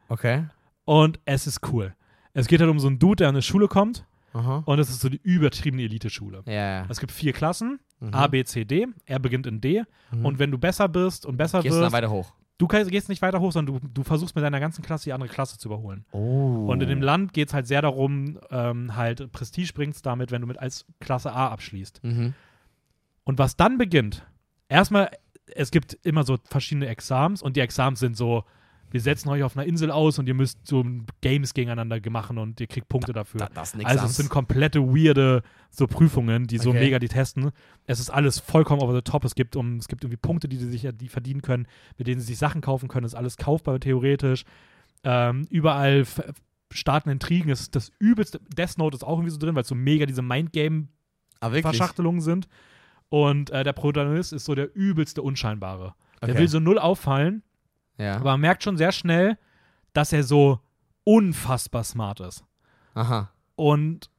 Okay. 0.08 0.44
Und 0.84 1.20
es 1.24 1.46
ist 1.46 1.60
cool. 1.72 1.94
Es 2.34 2.46
geht 2.46 2.60
halt 2.60 2.70
um 2.70 2.78
so 2.78 2.88
einen 2.88 2.98
Dude, 2.98 3.16
der 3.16 3.28
an 3.28 3.34
eine 3.34 3.42
Schule 3.42 3.66
kommt 3.68 4.04
Aha. 4.32 4.62
und 4.66 4.78
es 4.78 4.88
ist 4.90 5.00
so 5.00 5.08
die 5.08 5.20
übertriebene 5.22 5.82
Elite-Schule. 5.84 6.42
Ja. 6.46 6.84
Es 6.88 7.00
gibt 7.00 7.12
vier 7.12 7.32
Klassen, 7.32 7.80
Mhm. 8.00 8.14
A, 8.14 8.26
B, 8.26 8.42
C, 8.44 8.64
D. 8.64 8.88
Er 9.06 9.18
beginnt 9.20 9.46
in 9.46 9.60
D. 9.60 9.84
Mhm. 10.10 10.26
Und 10.26 10.38
wenn 10.40 10.50
du 10.50 10.58
besser 10.58 10.88
bist 10.88 11.24
und 11.24 11.36
besser 11.36 11.62
Gehst 11.62 11.72
du 11.72 11.76
dann 11.76 11.84
wirst, 11.84 11.92
weiter 11.94 12.10
hoch. 12.10 12.32
Du 12.68 12.90
gehst 12.90 13.08
nicht 13.08 13.22
weiter 13.22 13.40
hoch, 13.40 13.52
sondern 13.52 13.80
du, 13.80 13.88
du 13.88 14.02
versuchst 14.02 14.34
mit 14.34 14.44
deiner 14.44 14.60
ganzen 14.60 14.82
Klasse 14.82 15.04
die 15.04 15.12
andere 15.12 15.28
Klasse 15.28 15.58
zu 15.58 15.68
überholen. 15.68 16.04
Oh. 16.12 16.66
Und 16.68 16.82
in 16.82 16.88
dem 16.88 17.02
Land 17.02 17.32
geht 17.32 17.48
es 17.48 17.54
halt 17.54 17.66
sehr 17.66 17.82
darum, 17.82 18.38
ähm, 18.50 18.96
halt 18.96 19.32
Prestige 19.32 19.72
bringst 19.74 20.06
damit, 20.06 20.30
wenn 20.30 20.40
du 20.40 20.46
mit 20.46 20.58
als 20.58 20.86
Klasse 21.00 21.32
A 21.32 21.48
abschließt. 21.48 22.02
Mhm. 22.04 22.34
Und 23.24 23.38
was 23.38 23.56
dann 23.56 23.78
beginnt, 23.78 24.26
erstmal, 24.68 25.10
es 25.46 25.70
gibt 25.70 25.98
immer 26.02 26.24
so 26.24 26.38
verschiedene 26.44 26.86
Exams 26.86 27.42
und 27.42 27.56
die 27.56 27.60
Exams 27.60 28.00
sind 28.00 28.16
so, 28.16 28.44
wir 28.92 29.00
setzen 29.00 29.28
euch 29.30 29.42
auf 29.42 29.56
einer 29.56 29.66
Insel 29.66 29.90
aus 29.90 30.18
und 30.18 30.28
ihr 30.28 30.34
müsst 30.34 30.66
so 30.66 30.84
Games 31.22 31.54
gegeneinander 31.54 31.98
machen 32.10 32.38
und 32.38 32.60
ihr 32.60 32.66
kriegt 32.66 32.88
Punkte 32.88 33.12
dafür. 33.12 33.48
Da, 33.52 33.62
nix 33.74 33.84
Also 33.84 34.06
es 34.06 34.16
sind 34.16 34.28
komplette 34.28 34.80
weirde 34.80 35.42
so 35.70 35.86
Prüfungen, 35.86 36.46
die 36.46 36.58
so 36.58 36.70
Okay. 36.70 36.80
mega 36.80 36.98
die 36.98 37.08
testen. 37.08 37.50
Es 37.86 38.00
ist 38.00 38.10
alles 38.10 38.38
vollkommen 38.38 38.82
over 38.82 38.94
the 38.94 39.02
top. 39.02 39.24
Es 39.24 39.34
gibt, 39.34 39.56
um, 39.56 39.76
es 39.78 39.88
gibt 39.88 40.04
irgendwie 40.04 40.18
Punkte, 40.18 40.48
die 40.48 40.56
sie 40.56 40.70
sich 40.70 40.86
die 40.94 41.08
verdienen 41.08 41.40
können, 41.42 41.66
mit 41.96 42.06
denen 42.06 42.20
sie 42.20 42.26
sich 42.26 42.38
Sachen 42.38 42.60
kaufen 42.60 42.88
können. 42.88 43.06
Es 43.06 43.12
ist 43.12 43.18
alles 43.18 43.36
kaufbar 43.38 43.80
theoretisch. 43.80 44.44
Ähm, 45.04 45.46
überall 45.50 46.04
starten 46.70 47.08
Intrigen. 47.10 47.50
Es 47.50 47.60
ist 47.62 47.74
das 47.76 47.90
übelste. 47.98 48.40
Death 48.56 48.78
Note 48.78 48.94
ist 48.96 49.02
auch 49.02 49.16
irgendwie 49.18 49.30
so 49.30 49.38
drin, 49.38 49.54
weil 49.54 49.62
es 49.62 49.68
so 49.68 49.74
mega 49.74 50.06
diese 50.06 50.22
Mindgame-Verschachtelungen 50.22 52.20
ah, 52.20 52.26
wirklich? 52.26 52.44
sind. 52.46 52.48
Und 53.08 53.50
äh, 53.50 53.64
der 53.64 53.72
Protagonist 53.72 54.32
ist 54.32 54.44
so 54.44 54.54
der 54.54 54.74
übelste 54.74 55.22
Unscheinbare. 55.22 55.94
Der 56.22 56.30
Okay. 56.30 56.38
will 56.38 56.48
so 56.48 56.60
null 56.60 56.78
auffallen, 56.78 57.42
Ja. 57.98 58.16
aber 58.16 58.32
man 58.32 58.40
merkt 58.40 58.62
schon 58.62 58.76
sehr 58.76 58.92
schnell, 58.92 59.38
dass 59.92 60.12
er 60.12 60.22
so 60.24 60.60
unfassbar 61.04 61.84
smart 61.84 62.20
ist. 62.20 62.44
Aha. 62.94 63.30
Und 63.56 64.10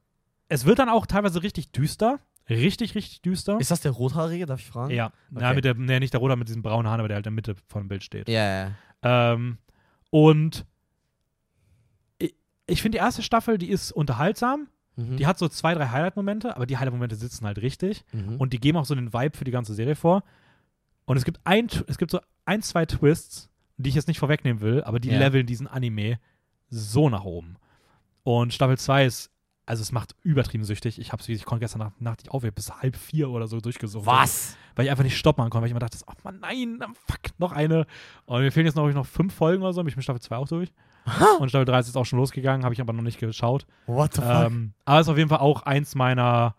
es 0.48 0.64
wird 0.64 0.78
dann 0.78 0.88
auch 0.88 1.06
teilweise 1.06 1.42
richtig 1.42 1.72
düster. 1.72 2.18
Richtig, 2.48 2.94
richtig 2.94 3.22
düster. 3.22 3.58
Ist 3.58 3.70
das 3.70 3.80
der 3.80 3.92
Rothaarige, 3.92 4.46
darf 4.46 4.60
ich 4.60 4.66
fragen? 4.66 4.90
ja. 4.90 5.12
ja, 5.30 5.36
Okay. 5.48 5.54
mit 5.54 5.64
der, 5.64 5.74
nee, 5.74 5.98
nicht 5.98 6.12
der 6.12 6.20
Roter 6.20 6.36
mit 6.36 6.48
diesem 6.48 6.62
braunen 6.62 6.86
Haaren, 6.88 7.00
aber 7.00 7.08
der 7.08 7.16
halt 7.16 7.26
in 7.26 7.32
der 7.34 7.36
Mitte 7.36 7.56
von 7.68 7.82
dem 7.84 7.88
Bild 7.88 8.04
steht. 8.04 8.28
Ja, 8.28 8.66
ja. 8.66 8.70
Ähm, 9.02 9.58
und 10.10 10.66
ich, 12.18 12.34
ich 12.66 12.82
finde, 12.82 12.98
die 12.98 13.02
erste 13.02 13.22
Staffel, 13.22 13.58
die 13.58 13.70
ist 13.70 13.92
unterhaltsam. 13.92 14.68
Mhm. 14.96 15.16
Die 15.16 15.26
hat 15.26 15.38
so 15.38 15.48
zwei, 15.48 15.74
drei 15.74 15.88
Highlight-Momente, 15.88 16.54
aber 16.54 16.66
die 16.66 16.76
Highlight-Momente 16.76 17.16
sitzen 17.16 17.46
halt 17.46 17.58
richtig. 17.58 18.04
Mhm. 18.12 18.36
Und 18.36 18.52
die 18.52 18.60
geben 18.60 18.78
auch 18.78 18.84
so 18.84 18.94
den 18.94 19.12
Vibe 19.12 19.36
für 19.36 19.44
die 19.44 19.50
ganze 19.50 19.74
Serie 19.74 19.96
vor. 19.96 20.22
Und 21.06 21.16
es 21.16 21.24
gibt 21.24 21.40
ein, 21.44 21.68
es 21.86 21.98
gibt 21.98 22.10
so 22.10 22.20
ein, 22.44 22.62
zwei 22.62 22.86
Twists, 22.86 23.48
die 23.76 23.88
ich 23.88 23.94
jetzt 23.94 24.08
nicht 24.08 24.18
vorwegnehmen 24.18 24.60
will, 24.60 24.82
aber 24.84 25.00
die 25.00 25.08
Ja. 25.10 25.18
leveln 25.18 25.46
diesen 25.46 25.66
Anime 25.66 26.18
so 26.68 27.08
nach 27.08 27.24
oben. 27.24 27.56
Und 28.22 28.54
Staffel 28.54 28.78
2 28.78 29.04
ist, 29.06 29.30
also 29.66 29.80
es 29.82 29.92
macht 29.92 30.14
übertrieben 30.22 30.64
süchtig. 30.64 30.98
Ich 30.98 31.12
hab's, 31.12 31.28
ich 31.28 31.44
konnte 31.44 31.60
gestern 31.64 31.80
Nacht, 31.80 32.00
Nacht 32.00 32.18
nicht 32.20 32.30
aufhören, 32.30 32.54
bis 32.54 32.70
halb 32.70 32.96
vier 32.96 33.30
oder 33.30 33.46
so 33.46 33.60
durchgesucht. 33.60 34.06
Was? 34.06 34.56
Weil 34.76 34.84
ich 34.86 34.90
einfach 34.90 35.04
nicht 35.04 35.16
stoppen 35.16 35.42
konnte, 35.44 35.56
weil 35.60 35.66
ich 35.66 35.70
immer 35.70 35.80
dachte, 35.80 35.98
oh 36.06 36.12
Mann, 36.22 36.38
nein, 36.40 36.80
fuck, 37.06 37.20
noch 37.38 37.52
eine. 37.52 37.86
Und 38.26 38.42
mir 38.42 38.52
fehlen 38.52 38.66
jetzt 38.66 38.74
noch, 38.76 38.90
noch 38.92 39.06
fünf 39.06 39.32
Folgen 39.34 39.62
oder 39.62 39.72
so, 39.72 39.80
bin 39.82 39.88
ich 39.88 39.96
mit 39.96 40.04
Staffel 40.04 40.20
2 40.20 40.36
auch 40.36 40.48
durch. 40.48 40.72
Und 41.38 41.48
Staffel 41.48 41.64
3 41.66 41.78
ist 41.80 41.86
jetzt 41.88 41.96
auch 41.96 42.06
schon 42.06 42.18
losgegangen, 42.18 42.64
habe 42.64 42.74
ich 42.74 42.80
aber 42.80 42.92
noch 42.92 43.02
nicht 43.02 43.18
geschaut. 43.18 43.66
What 43.86 44.14
the 44.14 44.22
fuck? 44.22 44.30
Ähm, 44.46 44.72
aber 44.84 45.00
ist 45.00 45.08
auf 45.08 45.16
jeden 45.18 45.28
Fall 45.28 45.38
auch 45.40 45.62
eins 45.62 45.94
meiner, 45.94 46.54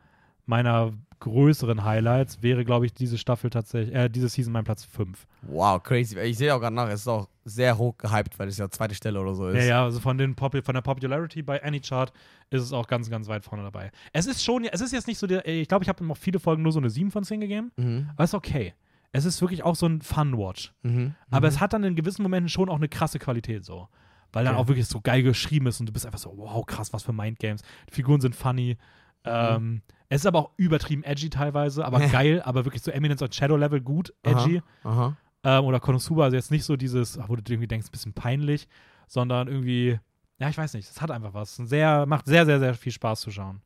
meiner 0.46 0.94
größeren 1.20 1.84
Highlights. 1.84 2.42
Wäre, 2.44 2.66
glaube 2.66 2.86
ich, 2.86 2.94
diese 2.94 3.18
Staffel 3.18 3.50
tatsächlich, 3.50 3.94
äh, 3.96 4.10
diese 4.10 4.30
Season 4.30 4.52
mein 4.54 4.64
Platz 4.64 4.84
5. 4.84 5.26
wow, 5.44 5.82
crazy. 5.82 6.20
Ich 6.20 6.38
sehe 6.38 6.54
auch 6.54 6.60
gerade 6.60 6.76
nach, 6.76 6.88
es 6.90 7.02
ist 7.02 7.08
auch 7.08 7.28
sehr 7.44 7.78
hoch 7.78 7.98
gehypt, 7.98 8.38
weil 8.40 8.48
es 8.48 8.58
ja 8.58 8.70
zweite 8.70 8.96
Stelle 8.96 9.20
oder 9.20 9.34
so 9.36 9.48
ist. 9.50 9.56
Ja, 9.58 9.64
ja, 9.64 9.84
also 9.84 10.00
von, 10.00 10.18
den 10.18 10.36
Popu 10.36 10.62
von 10.62 10.74
der 10.76 10.82
Popularity 10.82 11.42
bei 11.42 11.64
Anychart 11.64 12.12
ist 12.50 12.62
es 12.64 12.74
auch 12.74 12.88
ganz, 12.88 13.10
ganz 13.10 13.28
weit 13.28 13.44
vorne 13.44 13.64
dabei. 13.64 13.92
Es 14.14 14.26
ist 14.26 14.44
schon, 14.44 14.66
es 14.66 14.82
ist 14.82 14.92
jetzt 14.94 15.08
nicht 15.08 15.18
so, 15.20 15.28
der, 15.28 15.48
ich 15.48 15.68
glaube, 15.68 15.84
ich 15.84 15.90
habe 15.90 16.04
noch 16.06 16.18
viele 16.18 16.40
Folgen 16.40 16.64
nur 16.64 16.72
so 16.72 16.80
eine 16.80 16.90
7 16.90 17.12
von 17.12 17.24
10 17.24 17.40
gegeben, 17.42 17.72
Mhm. 17.78 18.10
aber 18.14 18.24
ist 18.24 18.34
okay. 18.34 18.74
es 19.12 19.24
ist 19.26 19.40
wirklich 19.42 19.64
auch 19.64 19.76
so 19.76 19.86
ein 19.88 20.02
Fun-Watch. 20.02 20.74
Mhm. 20.84 21.16
Aber 21.32 21.48
mhm. 21.48 21.54
es 21.54 21.60
hat 21.62 21.72
dann 21.74 21.84
in 21.86 21.96
gewissen 21.96 22.22
Momenten 22.24 22.50
schon 22.50 22.68
auch 22.70 22.76
eine 22.76 22.90
krasse 22.90 23.18
Qualität 23.20 23.64
so. 23.64 23.88
Weil 24.34 24.44
dann 24.44 24.56
Okay. 24.56 24.64
auch 24.64 24.68
wirklich 24.68 24.88
so 24.88 25.00
geil 25.00 25.24
geschrieben 25.24 25.68
ist 25.68 25.80
und 25.80 25.86
du 25.88 25.94
bist 25.94 26.06
einfach 26.06 26.20
so, 26.20 26.34
wow, 26.36 26.66
krass, 26.66 26.92
was 26.92 27.04
für 27.04 27.14
Mindgames. 27.14 27.62
Die 27.90 27.94
Figuren 27.94 28.20
sind 28.20 28.36
funny. 28.36 28.76
Ähm, 29.24 29.82
es 30.10 30.22
ist 30.22 30.26
aber 30.28 30.40
auch 30.40 30.52
übertrieben 30.58 31.04
edgy 31.04 31.30
teilweise, 31.30 31.84
aber 31.86 32.00
geil, 32.08 32.42
aber 32.44 32.66
wirklich 32.66 32.84
so 32.84 32.92
Eminence 32.92 33.22
und 33.22 33.34
Shadow 33.34 33.58
Level 33.58 33.82
gut, 33.82 34.14
Aha. 34.24 34.32
edgy. 34.44 34.62
Aha. 34.84 35.16
Ähm, 35.44 35.64
oder 35.66 35.80
Konosuba, 35.80 36.26
also 36.26 36.36
jetzt 36.36 36.52
nicht 36.52 36.64
so 36.64 36.76
dieses, 36.76 37.20
wo 37.28 37.36
du 37.36 37.42
irgendwie 37.52 37.68
denkst, 37.68 37.88
ein 37.88 37.92
bisschen 37.92 38.14
peinlich, 38.14 38.68
sondern 39.08 39.48
irgendwie, 39.48 40.00
ja, 40.40 40.50
ich 40.50 40.58
weiß 40.58 40.74
nicht, 40.74 40.90
es 40.90 41.02
hat 41.02 41.12
einfach 41.12 41.34
was. 41.34 41.60
Ein 41.60 41.68
Sehr, 41.68 42.06
macht 42.06 42.26
sehr, 42.26 42.46
sehr, 42.46 42.60
sehr 42.60 42.74
viel 42.74 42.92
Spaß 42.92 43.22
zu 43.22 43.32
schauen. 43.32 43.62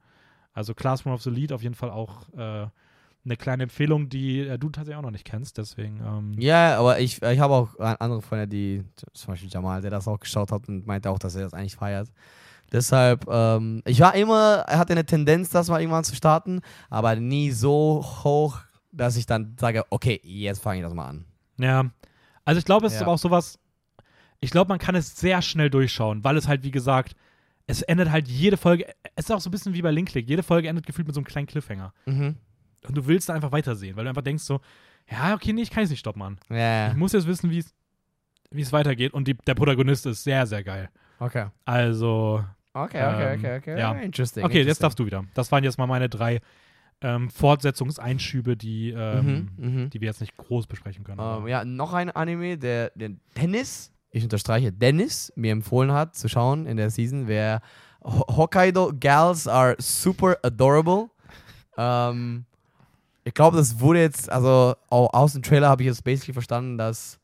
Also 0.53 0.73
Classroom 0.73 1.13
of 1.13 1.21
the 1.21 1.29
Lead 1.29 1.53
auf 1.53 1.63
jeden 1.63 1.75
Fall 1.75 1.89
auch 1.91 2.27
äh, 2.33 2.67
eine 3.25 3.37
kleine 3.37 3.63
Empfehlung, 3.63 4.09
die 4.09 4.39
äh, 4.41 4.57
du 4.57 4.69
tatsächlich 4.69 4.97
auch 4.97 5.01
noch 5.03 5.11
nicht 5.11 5.25
kennst, 5.25 5.57
deswegen. 5.57 5.99
Ähm, 6.05 6.33
Ja, 6.37 6.77
aber 6.79 6.99
ich, 6.99 7.21
ich 7.21 7.39
habe 7.39 7.53
auch 7.53 7.77
an- 7.79 7.97
andere 7.99 8.21
Freunde, 8.21 8.47
die, 8.47 8.83
zum 9.13 9.33
Beispiel 9.33 9.49
Jamal, 9.49 9.81
der 9.81 9.91
das 9.91 10.07
auch 10.07 10.19
geschaut 10.19 10.51
hat 10.51 10.67
und 10.67 10.85
meinte 10.87 11.09
auch, 11.09 11.19
dass 11.19 11.35
er 11.35 11.43
das 11.43 11.53
eigentlich 11.53 11.75
feiert. 11.75 12.09
Deshalb, 12.71 13.27
ähm, 13.29 13.81
ich 13.85 13.99
war 13.99 14.13
immer, 14.15 14.65
er 14.67 14.77
hatte 14.77 14.93
eine 14.93 15.05
Tendenz, 15.05 15.49
das 15.49 15.69
mal 15.69 15.79
irgendwann 15.81 16.03
zu 16.03 16.15
starten, 16.15 16.61
aber 16.89 17.15
nie 17.15 17.51
so 17.51 18.03
hoch, 18.23 18.59
dass 18.91 19.15
ich 19.17 19.25
dann 19.25 19.55
sage, 19.59 19.85
okay, 19.89 20.19
jetzt 20.23 20.61
fange 20.61 20.79
ich 20.79 20.83
das 20.85 20.93
mal 20.93 21.07
an. 21.07 21.25
Ja, 21.57 21.85
also 22.45 22.59
ich 22.59 22.65
glaube, 22.65 22.87
es 22.87 22.93
ist 22.93 22.99
Ja. 22.99 23.05
aber 23.05 23.13
auch 23.13 23.19
sowas, 23.19 23.59
ich 24.39 24.51
glaube, 24.51 24.69
man 24.69 24.79
kann 24.79 24.95
es 24.95 25.17
sehr 25.17 25.41
schnell 25.41 25.69
durchschauen, 25.69 26.23
weil 26.23 26.37
es 26.37 26.47
halt, 26.47 26.63
wie 26.63 26.71
gesagt, 26.71 27.15
es 27.67 27.81
endet 27.83 28.09
halt 28.11 28.27
jede 28.27 28.57
Folge, 28.57 28.85
es 29.15 29.25
ist 29.25 29.31
auch 29.31 29.41
so 29.41 29.49
ein 29.49 29.51
bisschen 29.51 29.73
wie 29.73 29.81
bei 29.81 29.91
Linklick, 29.91 30.27
jede 30.27 30.43
Folge 30.43 30.67
endet 30.69 30.85
gefühlt 30.85 31.07
mit 31.07 31.13
so 31.13 31.19
einem 31.19 31.25
kleinen 31.27 31.47
Cliffhanger. 31.47 31.93
Mhm. 32.05 32.35
Und 32.87 32.95
du 32.97 33.05
willst 33.05 33.29
dann 33.29 33.35
einfach 33.35 33.51
weitersehen, 33.51 33.95
weil 33.95 34.05
du 34.05 34.09
einfach 34.09 34.21
denkst 34.23 34.43
so, 34.43 34.61
ja, 35.11 35.33
okay, 35.33 35.53
nee, 35.53 35.61
ich 35.63 35.69
kann 35.71 35.83
es 35.83 35.89
nicht 35.89 35.99
stoppen, 35.99 36.19
Mann. 36.19 36.39
Ja, 36.49 36.89
Ich 36.89 36.95
muss 36.95 37.13
jetzt 37.13 37.27
wissen, 37.27 37.49
wie 37.49 37.59
es 37.59 37.73
wie 38.51 38.61
es 38.61 38.71
weitergeht 38.73 39.13
und 39.13 39.27
die, 39.27 39.35
der 39.35 39.53
Protagonist 39.53 40.07
ist 40.07 40.23
sehr, 40.23 40.47
sehr 40.47 40.63
geil. 40.63 40.89
okay. 41.19 41.47
Also, 41.65 42.43
Okay, 42.73 43.03
okay, 43.03 43.33
Ähm, 43.33 43.39
okay, 43.39 43.57
okay. 43.57 43.79
ja. 43.79 43.91
Interesting. 43.93 44.43
okay, 44.45 44.61
jetzt 44.61 44.81
darfst 44.83 44.99
du 44.99 45.05
wieder. 45.05 45.25
Das 45.33 45.51
waren 45.51 45.63
jetzt 45.63 45.77
mal 45.77 45.87
meine 45.87 46.07
drei 46.09 46.39
ähm, 47.01 47.29
Fortsetzungseinschübe, 47.29 48.57
die, 48.57 48.91
ähm, 48.91 49.49
Mhm, 49.57 49.65
mhm. 49.83 49.89
die 49.89 50.01
wir 50.01 50.07
jetzt 50.07 50.21
nicht 50.21 50.35
groß 50.37 50.67
besprechen 50.67 51.03
können. 51.03 51.19
aber- 51.19 51.41
Ähm, 51.43 51.47
ja, 51.47 51.63
noch 51.65 51.93
ein 51.93 52.09
Anime, 52.11 52.57
der, 52.57 52.91
der 52.95 53.11
Dennis, 53.37 53.91
ich 54.11 54.23
unterstreiche, 54.23 54.71
Dennis 54.71 55.31
mir 55.35 55.51
empfohlen 55.51 55.91
hat 55.93 56.15
zu 56.15 56.27
schauen 56.27 56.65
in 56.65 56.77
der 56.77 56.89
Season, 56.89 57.27
wäre 57.27 57.61
Ho- 58.03 58.25
Hokkaido 58.37 58.91
Gals 58.99 59.47
are 59.47 59.75
super 59.79 60.37
adorable. 60.43 61.09
Ähm, 61.77 62.45
ich 63.23 63.33
glaube, 63.33 63.57
das 63.57 63.79
wurde 63.79 64.01
jetzt, 64.01 64.29
also 64.29 64.75
au- 64.89 65.07
aus 65.07 65.33
dem 65.33 65.41
Trailer 65.43 65.69
habe 65.69 65.83
ich 65.83 65.87
jetzt 65.87 66.03
basically 66.03 66.33
verstanden, 66.33 66.77
dass 66.77 67.19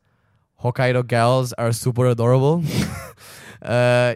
Hokkaido 0.62 1.04
Gals 1.04 1.52
are 1.54 1.72
super 1.72 2.04
adorable. 2.10 2.62
äh, 3.60 4.14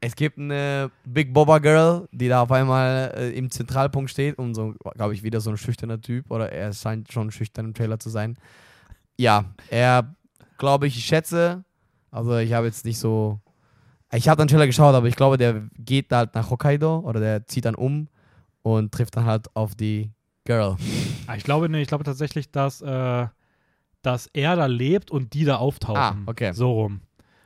es 0.00 0.14
gibt 0.14 0.38
eine 0.38 0.90
Big 1.04 1.32
Boba 1.34 1.58
Girl, 1.58 2.08
die 2.12 2.28
da 2.28 2.42
auf 2.42 2.52
einmal 2.52 3.12
äh, 3.16 3.30
im 3.36 3.50
Zentralpunkt 3.50 4.10
steht 4.10 4.38
und 4.38 4.54
so, 4.54 4.74
glaube 4.94 5.14
ich, 5.14 5.22
wieder 5.22 5.40
so 5.40 5.50
ein 5.50 5.56
schüchterner 5.56 6.00
Typ 6.00 6.30
oder 6.30 6.52
er 6.52 6.72
scheint 6.72 7.12
schon 7.12 7.30
schüchtern 7.30 7.66
im 7.66 7.74
Trailer 7.74 7.98
zu 7.98 8.08
sein. 8.08 8.36
Ja, 9.16 9.44
er, 9.70 10.14
glaube 10.58 10.86
ich, 10.86 10.96
ich 10.96 11.04
schätze, 11.04 11.64
also 12.10 12.36
ich 12.38 12.52
habe 12.52 12.66
jetzt 12.66 12.84
nicht 12.84 12.98
so, 12.98 13.40
ich 14.12 14.28
habe 14.28 14.40
den 14.42 14.48
Trailer 14.48 14.66
geschaut, 14.66 14.94
aber 14.94 15.08
ich 15.08 15.16
glaube, 15.16 15.36
der 15.36 15.62
geht 15.78 16.12
halt 16.12 16.34
nach 16.34 16.50
Hokkaido 16.50 17.00
oder 17.00 17.18
der 17.20 17.46
zieht 17.46 17.64
dann 17.64 17.74
um 17.74 18.08
und 18.62 18.92
trifft 18.92 19.16
dann 19.16 19.24
halt 19.24 19.54
auf 19.56 19.74
die 19.74 20.10
Girl. 20.44 20.76
Ah, 21.26 21.34
Ich 21.36 21.44
glaube, 21.44 21.68
nee, 21.68 21.82
ich 21.82 21.88
glaube 21.88 22.04
tatsächlich, 22.04 22.50
dass, 22.50 22.80
äh, 22.80 23.26
dass 24.02 24.28
er 24.32 24.54
da 24.56 24.66
lebt 24.66 25.10
und 25.10 25.34
die 25.34 25.44
da 25.44 25.56
auftauchen. 25.56 25.96
Ah, 26.00 26.16
okay. 26.26 26.52
So 26.52 26.72
rum. 26.72 27.00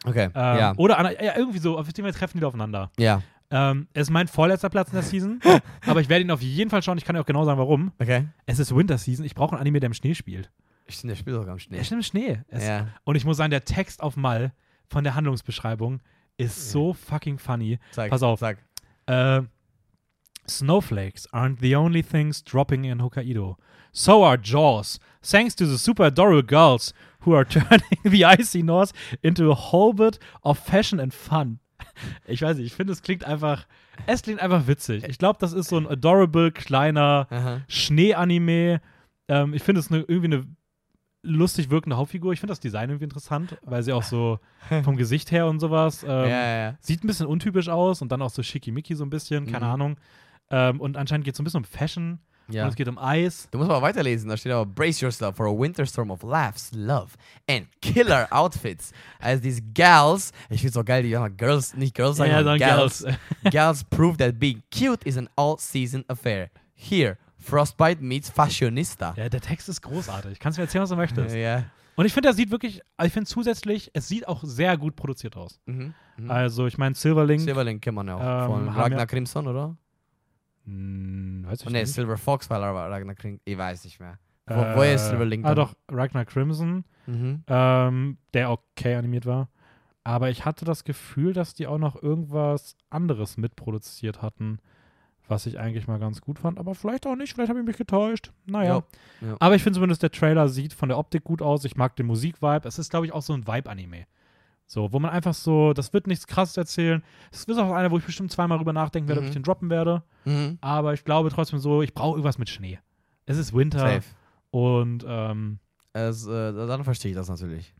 Okay, 0.04 0.24
Ähm, 0.24 0.32
ja, 0.34 0.72
Oder 0.76 0.98
an, 0.98 1.06
ja, 1.22 1.36
irgendwie 1.36 1.58
so, 1.58 1.78
auf 1.78 1.86
jeden 1.86 2.02
Fall 2.02 2.12
treffen 2.12 2.36
die 2.36 2.40
da 2.40 2.48
aufeinander. 2.48 2.90
ja, 2.98 3.22
Ähm, 3.50 3.86
es 3.92 4.02
ist 4.02 4.10
mein 4.10 4.26
vorletzter 4.28 4.68
Platz 4.70 4.88
in 4.88 4.94
der 4.94 5.02
Season, 5.02 5.40
aber 5.86 6.00
ich 6.00 6.08
werde 6.08 6.24
ihn 6.24 6.30
auf 6.30 6.40
jeden 6.42 6.70
Fall 6.70 6.82
schauen. 6.82 6.98
Ich 6.98 7.04
kann 7.04 7.14
dir 7.14 7.20
auch 7.20 7.26
genau 7.26 7.44
sagen, 7.44 7.58
warum. 7.58 7.92
okay. 8.00 8.26
Es 8.46 8.58
ist 8.58 8.74
Winter 8.74 8.98
Season. 8.98 9.24
Ich 9.24 9.34
brauche 9.34 9.52
einen 9.52 9.60
Anime, 9.60 9.78
der 9.80 9.88
im 9.88 9.94
Schnee 9.94 10.14
spielt. 10.14 10.50
Stimmt, 10.88 11.10
der 11.12 11.16
spielt 11.16 11.36
sogar 11.36 11.52
im 11.52 11.58
Schnee. 11.60 11.76
Er 11.78 11.84
spielt 11.84 11.98
im 12.00 12.02
Schnee. 12.02 12.40
Es, 12.48 12.66
Ja. 12.66 12.88
Und 13.04 13.16
ich 13.16 13.24
muss 13.24 13.36
sagen, 13.36 13.50
der 13.50 13.64
Text 13.64 14.02
auf 14.02 14.16
Mal 14.16 14.52
von 14.88 15.04
der 15.04 15.14
Handlungsbeschreibung 15.14 16.00
ist 16.36 16.70
so 16.70 16.92
fucking 16.94 17.38
funny. 17.38 17.78
Sag, 17.92 18.10
Pass 18.10 18.22
auf. 18.22 18.40
Sag. 18.40 18.58
Äh, 19.06 19.42
Snowflakes 20.48 21.28
aren't 21.32 21.60
the 21.60 21.76
only 21.76 22.02
things 22.02 22.42
dropping 22.42 22.84
in 22.84 23.00
Hokkaido. 23.00 23.56
So 23.92 24.24
are 24.24 24.38
Jaws, 24.42 24.98
thanks 25.22 25.54
to 25.56 25.66
the 25.66 25.76
super 25.76 26.04
adorable 26.06 26.42
girls 26.42 26.92
who 27.24 27.34
are 27.34 27.44
turning 27.48 27.98
the 28.04 28.24
icy 28.24 28.62
north 28.62 28.92
into 29.22 29.50
a 29.50 29.54
whole 29.54 29.92
bit 29.94 30.18
of 30.42 30.58
fashion 30.58 31.00
and 31.00 31.12
fun. 31.14 31.58
Ich 32.26 32.42
weiß 32.42 32.56
nicht, 32.56 32.66
ich 32.66 32.74
finde, 32.74 32.92
es 32.92 33.02
klingt 33.02 33.24
einfach, 33.24 33.66
es 34.06 34.22
klingt 34.22 34.40
einfach 34.40 34.66
witzig. 34.66 35.04
Ich 35.08 35.18
glaube, 35.18 35.38
das 35.40 35.52
ist 35.52 35.68
so 35.68 35.76
ein 35.78 35.86
adorable, 35.88 36.52
kleiner 36.52 37.26
Aha. 37.30 37.60
Schnee-Anime. 37.68 38.80
Ähm, 39.28 39.52
ich 39.54 39.62
finde 39.62 39.80
es 39.80 39.90
eine, 39.90 40.00
irgendwie 40.06 40.36
eine 40.36 40.46
lustig 41.24 41.70
wirkende 41.70 41.96
Hauptfigur. 41.96 42.32
Ich 42.32 42.40
finde 42.40 42.52
das 42.52 42.60
Design 42.60 42.88
irgendwie 42.90 43.04
interessant, 43.04 43.58
weil 43.62 43.82
sie 43.82 43.92
auch 43.92 44.02
so 44.02 44.38
vom 44.84 44.96
Gesicht 44.96 45.30
her 45.32 45.46
und 45.46 45.60
sowas. 45.60 46.02
Ähm, 46.02 46.08
ja, 46.08 46.26
ja, 46.28 46.56
ja. 46.58 46.76
Sieht 46.80 47.02
ein 47.04 47.06
bisschen 47.06 47.26
untypisch 47.26 47.68
aus 47.68 48.00
und 48.02 48.10
dann 48.12 48.22
auch 48.22 48.30
so 48.30 48.42
schickimicki 48.42 48.94
so 48.94 49.04
ein 49.04 49.10
bisschen, 49.10 49.46
keine 49.46 49.66
Mhm. 49.66 49.72
Ahnung. 49.72 49.96
Ähm, 50.50 50.80
und 50.80 50.96
anscheinend 50.96 51.24
geht 51.24 51.34
es 51.34 51.38
so 51.38 51.42
ein 51.42 51.44
bisschen 51.44 51.58
um 51.58 51.64
Fashion 51.64 52.18
ja. 52.48 52.64
und 52.64 52.70
es 52.70 52.76
geht 52.76 52.88
um 52.88 52.98
Eis. 52.98 53.48
Du 53.50 53.58
musst 53.58 53.70
aber 53.70 53.82
weiterlesen, 53.82 54.28
da 54.28 54.36
steht 54.36 54.52
aber 54.52 54.66
Brace 54.66 55.00
yourself 55.00 55.36
for 55.36 55.46
a 55.46 55.50
winter 55.50 55.86
storm 55.86 56.10
of 56.10 56.22
laughs, 56.22 56.70
love 56.72 57.12
and 57.48 57.66
killer 57.80 58.26
outfits. 58.30 58.92
As 59.20 59.40
these 59.40 59.62
gals, 59.74 60.32
ich 60.50 60.60
find's 60.60 60.76
auch 60.76 60.84
geil, 60.84 61.02
die 61.02 61.16
haben 61.16 61.36
Girls, 61.36 61.74
nicht 61.74 61.94
Girls 61.94 62.16
sagen, 62.16 62.30
ja, 62.30 62.42
Gals. 62.42 63.02
Girls. 63.02 63.18
Gals 63.50 63.84
prove 63.84 64.16
that 64.18 64.38
being 64.38 64.62
cute 64.70 65.04
is 65.04 65.16
an 65.16 65.28
all-season 65.36 66.04
affair. 66.08 66.50
Here, 66.74 67.16
Frostbite 67.38 68.02
meets 68.02 68.30
Fashionista. 68.30 69.14
ja, 69.16 69.28
der 69.28 69.40
Text 69.40 69.68
ist 69.68 69.82
großartig. 69.82 70.38
Kannst 70.38 70.58
mir 70.58 70.64
erzählen, 70.64 70.82
was 70.82 70.90
du 70.90 70.96
möchtest. 70.96 71.34
Ja. 71.34 71.64
Und 71.94 72.06
ich 72.06 72.12
finde, 72.12 72.30
er 72.30 72.34
sieht 72.34 72.50
wirklich, 72.50 72.80
also 72.96 73.06
ich 73.08 73.12
finde 73.12 73.28
zusätzlich, 73.28 73.90
es 73.92 74.08
sieht 74.08 74.26
auch 74.26 74.42
sehr 74.44 74.76
gut 74.78 74.96
produziert 74.96 75.36
aus. 75.36 75.60
Mhm. 75.66 75.94
Mhm. 76.16 76.30
Also, 76.30 76.66
ich 76.66 76.78
meine, 76.78 76.94
Silverlink. 76.94 77.42
Silverlink 77.42 77.82
kennt 77.82 77.96
man 77.96 78.08
ja 78.08 78.16
auch. 78.16 78.48
Ähm, 78.48 78.52
von 78.52 78.68
Ragnar 78.68 79.06
Crimson, 79.06 79.46
oder? 79.46 79.76
Hm, 80.64 81.44
weiß 81.46 81.60
ich 81.62 81.66
Oh, 81.66 81.70
nee, 81.70 81.80
nicht. 81.80 81.92
Silver 81.92 82.16
Fox 82.16 82.48
war 82.50 82.60
Ragnar 82.60 83.14
Crimson. 83.14 83.40
Ich 83.44 83.58
weiß 83.58 83.84
nicht 83.84 84.00
mehr. 84.00 84.18
Wo, 84.46 84.54
Äh, 84.54 84.76
woher 84.76 84.94
ist 84.94 85.08
Silverlink? 85.08 85.44
Ah, 85.44 85.54
dann? 85.54 85.56
doch, 85.66 85.74
Ragnar 85.90 86.24
Crimson, 86.24 86.84
Mhm. 87.06 87.44
ähm, 87.46 88.18
der 88.34 88.50
okay 88.50 88.94
animiert 88.96 89.26
war. 89.26 89.48
Aber 90.04 90.30
ich 90.30 90.44
hatte 90.44 90.64
das 90.64 90.82
Gefühl, 90.84 91.32
dass 91.32 91.54
die 91.54 91.66
auch 91.68 91.78
noch 91.78 92.00
irgendwas 92.02 92.76
anderes 92.90 93.36
mitproduziert 93.36 94.20
hatten, 94.20 94.58
was 95.28 95.46
ich 95.46 95.60
eigentlich 95.60 95.86
mal 95.86 96.00
ganz 96.00 96.20
gut 96.20 96.40
fand. 96.40 96.58
Aber 96.58 96.74
vielleicht 96.74 97.06
auch 97.06 97.14
nicht, 97.14 97.34
vielleicht 97.34 97.50
habe 97.50 97.60
ich 97.60 97.66
mich 97.66 97.76
getäuscht. 97.76 98.32
Naja. 98.44 98.82
Ja, 99.20 99.28
ja. 99.28 99.36
Aber 99.38 99.54
ich 99.54 99.62
finde 99.62 99.76
zumindest, 99.76 100.02
der 100.02 100.10
Trailer 100.10 100.48
sieht 100.48 100.72
von 100.72 100.88
der 100.88 100.98
Optik 100.98 101.22
gut 101.22 101.40
aus. 101.40 101.64
Ich 101.64 101.76
mag 101.76 101.94
den 101.94 102.06
Musikvibe. 102.06 102.66
Es 102.66 102.80
ist, 102.80 102.90
glaube 102.90 103.06
ich, 103.06 103.12
auch 103.12 103.22
so 103.22 103.32
ein 103.32 103.46
Vibe-Anime. 103.46 104.06
So, 104.72 104.90
wo 104.90 104.98
man 104.98 105.10
einfach 105.10 105.34
so, 105.34 105.74
das 105.74 105.92
wird 105.92 106.06
nichts 106.06 106.26
krasses 106.26 106.56
erzählen. 106.56 107.02
Es 107.30 107.44
ist 107.44 107.58
auch 107.58 107.72
einer, 107.72 107.90
wo 107.90 107.98
ich 107.98 108.06
bestimmt 108.06 108.32
zweimal 108.32 108.56
drüber 108.56 108.72
nachdenken 108.72 109.06
werde, 109.06 109.20
ob 109.20 109.24
Mhm. 109.24 109.28
ich 109.28 109.34
den 109.34 109.42
droppen 109.42 109.68
werde. 109.68 110.02
Mhm. 110.24 110.56
Aber 110.62 110.94
ich 110.94 111.04
glaube 111.04 111.28
trotzdem 111.28 111.58
so, 111.58 111.82
ich 111.82 111.92
brauche 111.92 112.12
irgendwas 112.12 112.38
mit 112.38 112.48
Schnee. 112.48 112.78
Es 113.26 113.36
ist 113.36 113.52
Winter 113.52 113.80
Safe. 113.80 114.02
und 114.50 115.04
ähm, 115.06 115.58
Es, 115.92 116.26
äh, 116.26 116.52
dann 116.54 116.84
verstehe 116.84 117.10
ich 117.10 117.16
das 117.16 117.28
natürlich. 117.28 117.74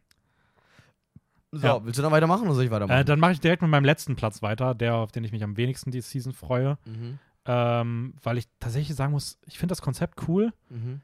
So, 1.51 1.67
Ja. 1.67 1.83
willst 1.85 1.99
du 1.99 2.03
dann 2.03 2.13
weitermachen 2.13 2.43
oder 2.45 2.55
soll 2.55 2.65
ich 2.65 2.71
weitermachen? 2.71 3.01
äh, 3.01 3.05
dann 3.07 3.21
mache 3.21 3.33
ich 3.33 3.41
direkt 3.41 3.63
mit 3.63 3.71
meinem 3.71 3.85
letzten 3.87 4.15
Platz 4.15 4.43
weiter, 4.43 4.75
der, 4.75 4.97
auf 4.97 5.13
den 5.13 5.25
ich 5.25 5.33
mich 5.33 5.43
am 5.45 5.57
wenigsten 5.57 5.91
die 5.93 6.01
Season 6.03 6.33
freue. 6.35 6.77
mhm. 6.85 7.19
Ähm, 7.45 8.15
weil 8.23 8.37
ich 8.39 8.47
tatsächlich 8.61 8.95
sagen 8.97 9.13
muss, 9.13 9.37
ich 9.47 9.59
finde 9.59 9.73
das 9.73 9.83
Konzept 9.83 10.29
cool. 10.29 10.53
Mhm. 10.69 11.01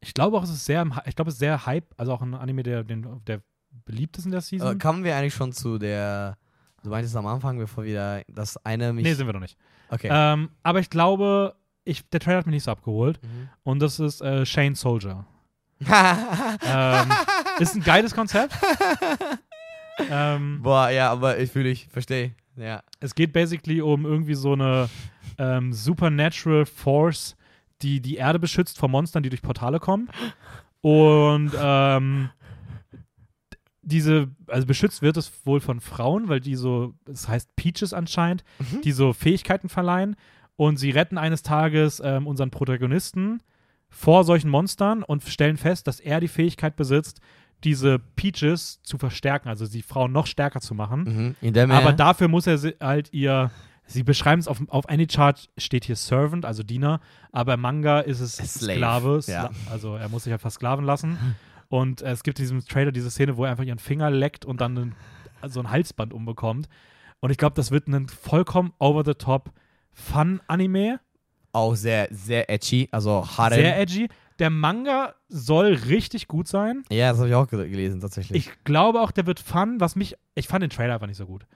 Ich 0.00 0.14
glaube 0.14 0.38
auch, 0.38 0.42
es 0.44 0.48
ist 0.50 0.64
sehr, 0.64 0.86
ich 1.06 1.14
glaube, 1.16 1.28
es 1.28 1.34
ist 1.34 1.40
sehr 1.40 1.66
Hype, 1.66 1.92
also 1.98 2.12
auch 2.12 2.22
ein 2.22 2.34
Anime, 2.34 2.62
der, 2.62 2.84
den, 2.84 3.20
der 3.26 3.42
beliebt 3.84 4.18
ist 4.18 4.24
in 4.24 4.30
der 4.30 4.40
Season. 4.40 4.76
Äh, 4.76 4.78
kamen 4.78 5.04
wir 5.04 5.16
eigentlich 5.16 5.34
schon 5.34 5.52
zu 5.52 5.78
der. 5.78 6.36
Du 6.82 6.90
meintest 6.90 7.16
am 7.16 7.26
Anfang, 7.26 7.58
bevor 7.58 7.84
wir 7.84 8.22
das 8.28 8.56
eine 8.64 8.92
mich. 8.92 9.04
nee, 9.04 9.14
sind 9.14 9.26
wir 9.26 9.32
noch 9.32 9.40
nicht. 9.40 9.56
okay. 9.88 10.08
Ähm, 10.10 10.50
aber 10.62 10.80
ich 10.80 10.90
glaube, 10.90 11.54
ich, 11.84 12.08
der 12.10 12.20
Trailer 12.20 12.38
hat 12.38 12.46
mich 12.46 12.54
nicht 12.54 12.64
so 12.64 12.70
abgeholt. 12.70 13.20
Mhm. 13.22 13.48
Und 13.62 13.80
das 13.80 13.98
ist 14.00 14.20
äh, 14.20 14.44
Shane 14.44 14.74
Soldier. 14.74 15.26
ähm, 15.80 17.12
ist 17.58 17.74
ein 17.74 17.82
geiles 17.82 18.14
Konzept. 18.14 18.54
ähm, 20.10 20.60
Boah, 20.62 20.90
ja, 20.90 21.10
aber 21.10 21.38
ich 21.38 21.50
fühle 21.50 21.70
ich, 21.70 21.88
verstehe. 21.88 22.34
Ja. 22.56 22.82
es 23.00 23.14
geht 23.14 23.32
basically 23.32 23.80
um 23.80 24.04
irgendwie 24.04 24.34
so 24.34 24.52
eine 24.52 24.88
ähm, 25.38 25.72
supernatural 25.72 26.64
Force, 26.66 27.36
die 27.82 28.00
die 28.00 28.16
Erde 28.16 28.38
beschützt 28.38 28.78
vor 28.78 28.88
Monstern, 28.88 29.22
die 29.22 29.28
durch 29.28 29.42
Portale 29.42 29.80
kommen. 29.80 30.08
Und 30.80 31.52
ähm, 31.58 32.30
diese, 33.84 34.28
also 34.46 34.66
beschützt 34.66 35.02
wird 35.02 35.16
es 35.16 35.32
wohl 35.44 35.60
von 35.60 35.80
Frauen, 35.80 36.28
weil 36.28 36.40
die 36.40 36.56
so, 36.56 36.94
es 37.06 37.28
heißt 37.28 37.54
Peaches 37.56 37.92
anscheinend, 37.92 38.44
die 38.82 38.92
so 38.92 39.12
Fähigkeiten 39.12 39.68
verleihen. 39.68 40.16
Und 40.56 40.76
sie 40.78 40.90
retten 40.90 41.18
eines 41.18 41.42
Tages 41.42 42.00
ähm, 42.04 42.26
unseren 42.26 42.50
Protagonisten 42.50 43.42
vor 43.88 44.24
solchen 44.24 44.50
Monstern 44.50 45.02
und 45.02 45.22
stellen 45.24 45.56
fest, 45.56 45.86
dass 45.86 46.00
er 46.00 46.20
die 46.20 46.28
Fähigkeit 46.28 46.76
besitzt, 46.76 47.20
diese 47.64 47.98
Peaches 47.98 48.80
zu 48.82 48.98
verstärken, 48.98 49.48
also 49.48 49.66
die 49.66 49.82
Frau 49.82 50.08
noch 50.08 50.26
stärker 50.26 50.60
zu 50.60 50.74
machen. 50.74 51.34
Mhm. 51.40 51.54
Er, 51.54 51.70
Aber 51.70 51.92
dafür 51.92 52.28
muss 52.28 52.46
er 52.46 52.58
halt 52.80 53.12
ihr. 53.12 53.50
Sie 53.86 54.02
beschreiben 54.02 54.40
es 54.40 54.48
auf, 54.48 54.62
auf 54.68 54.88
Anychart 54.88 55.50
steht 55.58 55.84
hier 55.84 55.96
Servant, 55.96 56.46
also 56.46 56.62
Diener, 56.62 57.00
aber 57.32 57.54
im 57.54 57.60
Manga 57.60 58.00
ist 58.00 58.20
es 58.20 58.36
Slave, 58.36 59.20
Sklave. 59.20 59.20
ja. 59.26 59.50
Also 59.70 59.96
er 59.96 60.08
muss 60.08 60.24
sich 60.24 60.30
halt 60.30 60.40
versklaven 60.40 60.84
lassen. 60.84 61.18
Und 61.68 62.02
äh, 62.02 62.10
es 62.12 62.22
gibt 62.22 62.38
in 62.38 62.44
diesem 62.44 62.64
Trailer 62.64 62.92
diese 62.92 63.10
Szene, 63.10 63.36
wo 63.36 63.44
er 63.44 63.50
einfach 63.50 63.64
ihren 63.64 63.78
Finger 63.78 64.10
leckt 64.10 64.44
und 64.44 64.60
dann 64.60 64.76
einen, 64.78 64.94
so 65.46 65.60
ein 65.60 65.70
Halsband 65.70 66.12
umbekommt. 66.12 66.68
Und 67.20 67.30
ich 67.30 67.38
glaube, 67.38 67.54
das 67.54 67.70
wird 67.70 67.88
ein 67.88 68.08
vollkommen 68.08 68.72
over-the-top 68.78 69.50
Fun-Anime. 69.92 71.00
auch 71.52 71.74
sehr, 71.76 72.08
sehr 72.10 72.50
edgy, 72.50 72.88
also 72.90 73.26
Harem. 73.38 73.58
Sehr 73.58 73.78
edgy. 73.80 74.08
Der 74.40 74.50
Manga 74.50 75.14
soll 75.28 75.74
richtig 75.74 76.26
gut 76.26 76.48
sein. 76.48 76.82
ja, 76.90 77.10
das 77.10 77.18
habe 77.18 77.28
ich 77.28 77.34
auch 77.36 77.46
gel- 77.48 77.68
gelesen, 77.68 78.00
tatsächlich. 78.00 78.48
Ich 78.48 78.64
glaube 78.64 79.00
auch, 79.00 79.12
der 79.12 79.26
wird 79.26 79.38
fun, 79.38 79.78
was 79.78 79.94
mich. 79.94 80.16
Ich 80.34 80.48
fand 80.48 80.62
den 80.64 80.70
Trailer 80.70 80.94
einfach 80.94 81.06
nicht 81.06 81.16
so 81.16 81.26
gut. 81.26 81.46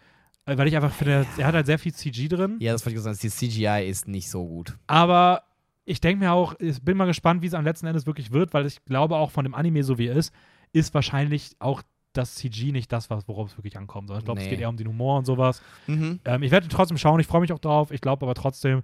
Äh, 0.46 0.56
Weil 0.56 0.68
ich 0.68 0.76
einfach 0.76 0.92
finde, 0.92 1.26
er 1.36 1.46
hat 1.46 1.54
halt 1.56 1.66
sehr 1.66 1.80
viel 1.80 1.92
CG 1.92 2.28
drin. 2.28 2.56
ja, 2.60 2.70
das 2.72 2.86
wollte 2.86 2.96
ich 2.96 3.02
sagen, 3.02 3.18
die 3.20 3.28
CGI 3.30 3.88
ist 3.88 4.06
nicht 4.06 4.30
so 4.30 4.46
gut. 4.46 4.78
Aber 4.86 5.42
ich 5.88 6.00
denke 6.00 6.24
mir 6.24 6.32
auch, 6.32 6.54
ich 6.58 6.82
bin 6.82 6.96
mal 6.96 7.06
gespannt, 7.06 7.42
wie 7.42 7.46
es 7.46 7.54
am 7.54 7.64
letzten 7.64 7.86
Endes 7.86 8.06
wirklich 8.06 8.30
wird, 8.32 8.52
weil 8.54 8.66
ich 8.66 8.84
glaube 8.84 9.16
auch 9.16 9.30
von 9.30 9.44
dem 9.44 9.54
Anime, 9.54 9.82
so 9.82 9.98
wie 9.98 10.06
er 10.08 10.16
ist, 10.16 10.32
ist 10.72 10.92
wahrscheinlich 10.94 11.52
auch 11.58 11.82
das 12.12 12.34
CG 12.36 12.72
nicht 12.72 12.90
das, 12.92 13.10
was- 13.10 13.28
worauf 13.28 13.50
es 13.50 13.58
wirklich 13.58 13.76
ankommt. 13.76 14.08
Sondern 14.08 14.20
ich 14.20 14.24
glaube, 14.24 14.40
es 14.40 14.46
Nee. 14.46 14.50
geht 14.50 14.60
eher 14.60 14.68
um 14.68 14.76
den 14.76 14.88
Humor 14.88 15.18
und 15.18 15.24
sowas. 15.24 15.62
Mhm. 15.86 16.20
Ähm, 16.24 16.42
ich 16.42 16.50
werde 16.50 16.68
trotzdem 16.68 16.98
schauen, 16.98 17.20
ich 17.20 17.26
freue 17.26 17.40
mich 17.40 17.52
auch 17.52 17.58
drauf. 17.58 17.90
Ich 17.90 18.00
glaube 18.00 18.24
aber 18.26 18.34
trotzdem, 18.34 18.82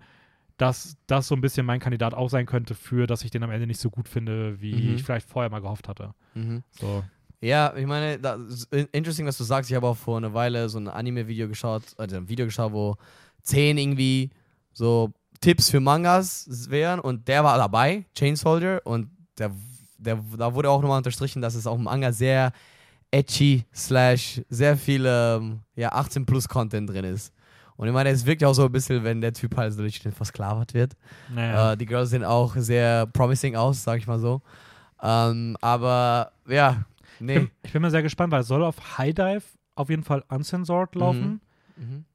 dass 0.56 0.96
das 1.08 1.26
so 1.26 1.34
ein 1.34 1.40
bisschen 1.40 1.66
mein 1.66 1.80
Kandidat 1.80 2.14
auch 2.14 2.28
sein 2.30 2.46
könnte 2.46 2.74
für, 2.74 3.06
dass 3.06 3.24
ich 3.24 3.30
den 3.30 3.42
am 3.42 3.50
Ende 3.50 3.66
nicht 3.66 3.80
so 3.80 3.90
gut 3.90 4.08
finde, 4.08 4.60
wie 4.60 4.74
Mhm. 4.74 4.94
ich 4.94 5.02
vielleicht 5.02 5.28
vorher 5.28 5.50
mal 5.50 5.60
gehofft 5.60 5.88
hatte. 5.88 6.14
Mhm. 6.34 6.62
So. 6.70 7.02
Ja, 7.40 7.74
ich 7.76 7.86
meine, 7.86 8.18
das 8.18 8.64
interesting, 8.92 9.26
was 9.26 9.36
du 9.36 9.44
sagst. 9.44 9.68
Ich 9.70 9.76
habe 9.76 9.86
auch 9.88 9.96
vor 9.96 10.16
einer 10.16 10.32
Weile 10.32 10.68
so 10.68 10.78
ein 10.78 10.88
Anime-Video 10.88 11.48
geschaut, 11.48 11.82
also 11.98 12.16
ein 12.16 12.28
Video 12.28 12.46
geschaut, 12.46 12.72
wo 12.72 12.96
zehn 13.42 13.76
irgendwie 13.76 14.30
so 14.72 15.12
Tipps 15.44 15.68
für 15.68 15.80
Mangas 15.80 16.48
wären 16.70 17.00
und 17.00 17.28
der 17.28 17.44
war 17.44 17.58
dabei, 17.58 18.06
Chain 18.14 18.34
Soldier, 18.34 18.80
und 18.84 19.10
der, 19.36 19.50
der, 19.98 20.18
da 20.38 20.54
wurde 20.54 20.70
auch 20.70 20.80
nochmal 20.80 20.96
unterstrichen, 20.96 21.42
dass 21.42 21.54
es 21.54 21.66
auch 21.66 21.76
im 21.76 21.82
Manga 21.82 22.12
sehr 22.12 22.50
edgy 23.10 23.66
slash 23.74 24.40
sehr 24.48 24.74
viel 24.78 25.04
ähm, 25.06 25.60
ja, 25.76 25.92
18 25.92 26.24
plus 26.24 26.48
Content 26.48 26.88
drin 26.88 27.04
ist. 27.04 27.30
Und 27.76 27.88
ich 27.88 27.92
meine, 27.92 28.08
es 28.08 28.24
wirkt 28.24 28.40
ja 28.40 28.48
auch 28.48 28.54
so 28.54 28.64
ein 28.64 28.72
bisschen, 28.72 29.04
wenn 29.04 29.20
der 29.20 29.34
Typ 29.34 29.54
halt 29.54 29.74
so 29.74 29.82
richtig 29.82 30.14
versklavert 30.14 30.72
wird. 30.72 30.96
Naja. 31.28 31.72
Äh, 31.72 31.76
die 31.76 31.84
Girls 31.84 32.08
sehen 32.08 32.24
auch 32.24 32.54
sehr 32.56 33.04
promising 33.08 33.54
aus, 33.54 33.84
sag 33.84 33.98
ich 33.98 34.06
mal 34.06 34.18
so. 34.18 34.40
Ähm, 35.02 35.58
aber 35.60 36.32
ja, 36.48 36.86
ich, 37.16 37.20
nee. 37.20 37.34
bin, 37.34 37.50
ich 37.62 37.72
bin 37.72 37.82
mal 37.82 37.90
sehr 37.90 38.02
gespannt, 38.02 38.32
weil 38.32 38.40
es 38.40 38.48
soll 38.48 38.64
auf 38.64 38.96
High 38.96 39.14
Dive 39.14 39.44
auf 39.74 39.90
jeden 39.90 40.04
Fall 40.04 40.24
uncensored 40.28 40.94
laufen. 40.94 41.42
Mhm. 41.76 42.04
Äh, 42.06 42.13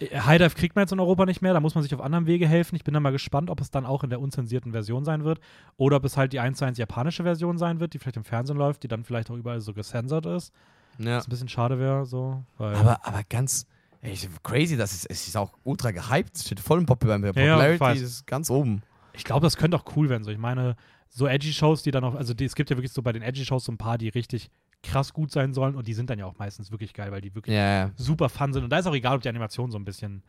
High 0.00 0.38
Dive 0.38 0.54
kriegt 0.56 0.74
man 0.74 0.82
jetzt 0.82 0.92
in 0.92 0.98
Europa 0.98 1.24
nicht 1.24 1.40
mehr, 1.40 1.54
da 1.54 1.60
muss 1.60 1.74
man 1.74 1.82
sich 1.82 1.94
auf 1.94 2.00
anderem 2.00 2.26
Wege 2.26 2.48
helfen. 2.48 2.74
Ich 2.74 2.82
bin 2.82 2.94
dann 2.94 3.02
mal 3.02 3.12
gespannt, 3.12 3.48
ob 3.48 3.60
es 3.60 3.70
dann 3.70 3.86
auch 3.86 4.02
in 4.02 4.10
der 4.10 4.20
unzensierten 4.20 4.72
Version 4.72 5.04
sein 5.04 5.24
wird 5.24 5.38
oder 5.76 5.96
ob 5.96 6.04
es 6.04 6.16
halt 6.16 6.32
die 6.32 6.40
1 6.40 6.58
zu 6.58 6.64
1 6.64 6.78
japanische 6.78 7.22
Version 7.22 7.58
sein 7.58 7.78
wird, 7.78 7.94
die 7.94 7.98
vielleicht 7.98 8.16
im 8.16 8.24
Fernsehen 8.24 8.56
läuft, 8.56 8.82
die 8.82 8.88
dann 8.88 9.04
vielleicht 9.04 9.30
auch 9.30 9.36
überall 9.36 9.60
so 9.60 9.72
gecensored 9.72 10.26
ist. 10.26 10.52
Ja. 10.98 11.16
Was 11.16 11.26
ein 11.26 11.30
bisschen 11.30 11.48
schade 11.48 11.78
wäre, 11.78 12.06
so. 12.06 12.42
Aber, 12.58 13.00
aber 13.04 13.22
ganz 13.28 13.66
ey, 14.04 14.16
crazy, 14.42 14.76
das 14.76 14.92
ist, 14.92 15.06
es 15.06 15.28
ist 15.28 15.36
auch 15.36 15.52
ultra 15.64 15.90
gehypt. 15.90 16.36
Es 16.36 16.44
steht 16.44 16.60
voll 16.60 16.78
im 16.78 16.86
Pop 16.86 17.00
bei 17.00 17.08
ja, 17.08 17.16
ich 17.16 17.22
Popularity 17.22 17.80
weiß. 17.80 18.00
ist 18.00 18.26
ganz 18.26 18.50
oben. 18.50 18.82
ich 19.12 19.24
glaube, 19.24 19.44
das 19.44 19.56
könnte 19.56 19.76
auch 19.76 19.84
cool 19.96 20.08
werden. 20.08 20.24
So. 20.24 20.30
Ich 20.30 20.38
meine, 20.38 20.76
so 21.08 21.26
Edgy-Shows, 21.26 21.82
die 21.82 21.90
dann 21.90 22.04
auch, 22.04 22.14
also 22.14 22.34
die, 22.34 22.44
es 22.44 22.54
gibt 22.54 22.70
ja 22.70 22.76
wirklich 22.76 22.92
so 22.92 23.02
bei 23.02 23.12
den 23.12 23.22
Edgy-Shows 23.22 23.64
so 23.64 23.72
ein 23.72 23.78
paar, 23.78 23.98
die 23.98 24.08
richtig 24.08 24.50
krass 24.84 25.12
gut 25.12 25.30
sein 25.32 25.52
sollen 25.54 25.74
und 25.74 25.86
die 25.88 25.94
sind 25.94 26.10
dann 26.10 26.18
ja 26.18 26.26
auch 26.26 26.38
meistens 26.38 26.70
wirklich 26.70 26.92
geil, 26.94 27.10
weil 27.10 27.20
die 27.20 27.34
wirklich 27.34 27.56
ja. 27.56 27.90
super 27.96 28.28
fun 28.28 28.52
sind. 28.52 28.62
Und 28.64 28.70
da 28.70 28.78
ist 28.78 28.86
auch 28.86 28.94
egal, 28.94 29.16
ob 29.16 29.22
die 29.22 29.28
Animationen 29.28 29.72
so 29.72 29.78
ein 29.78 29.84
bisschen 29.84 30.22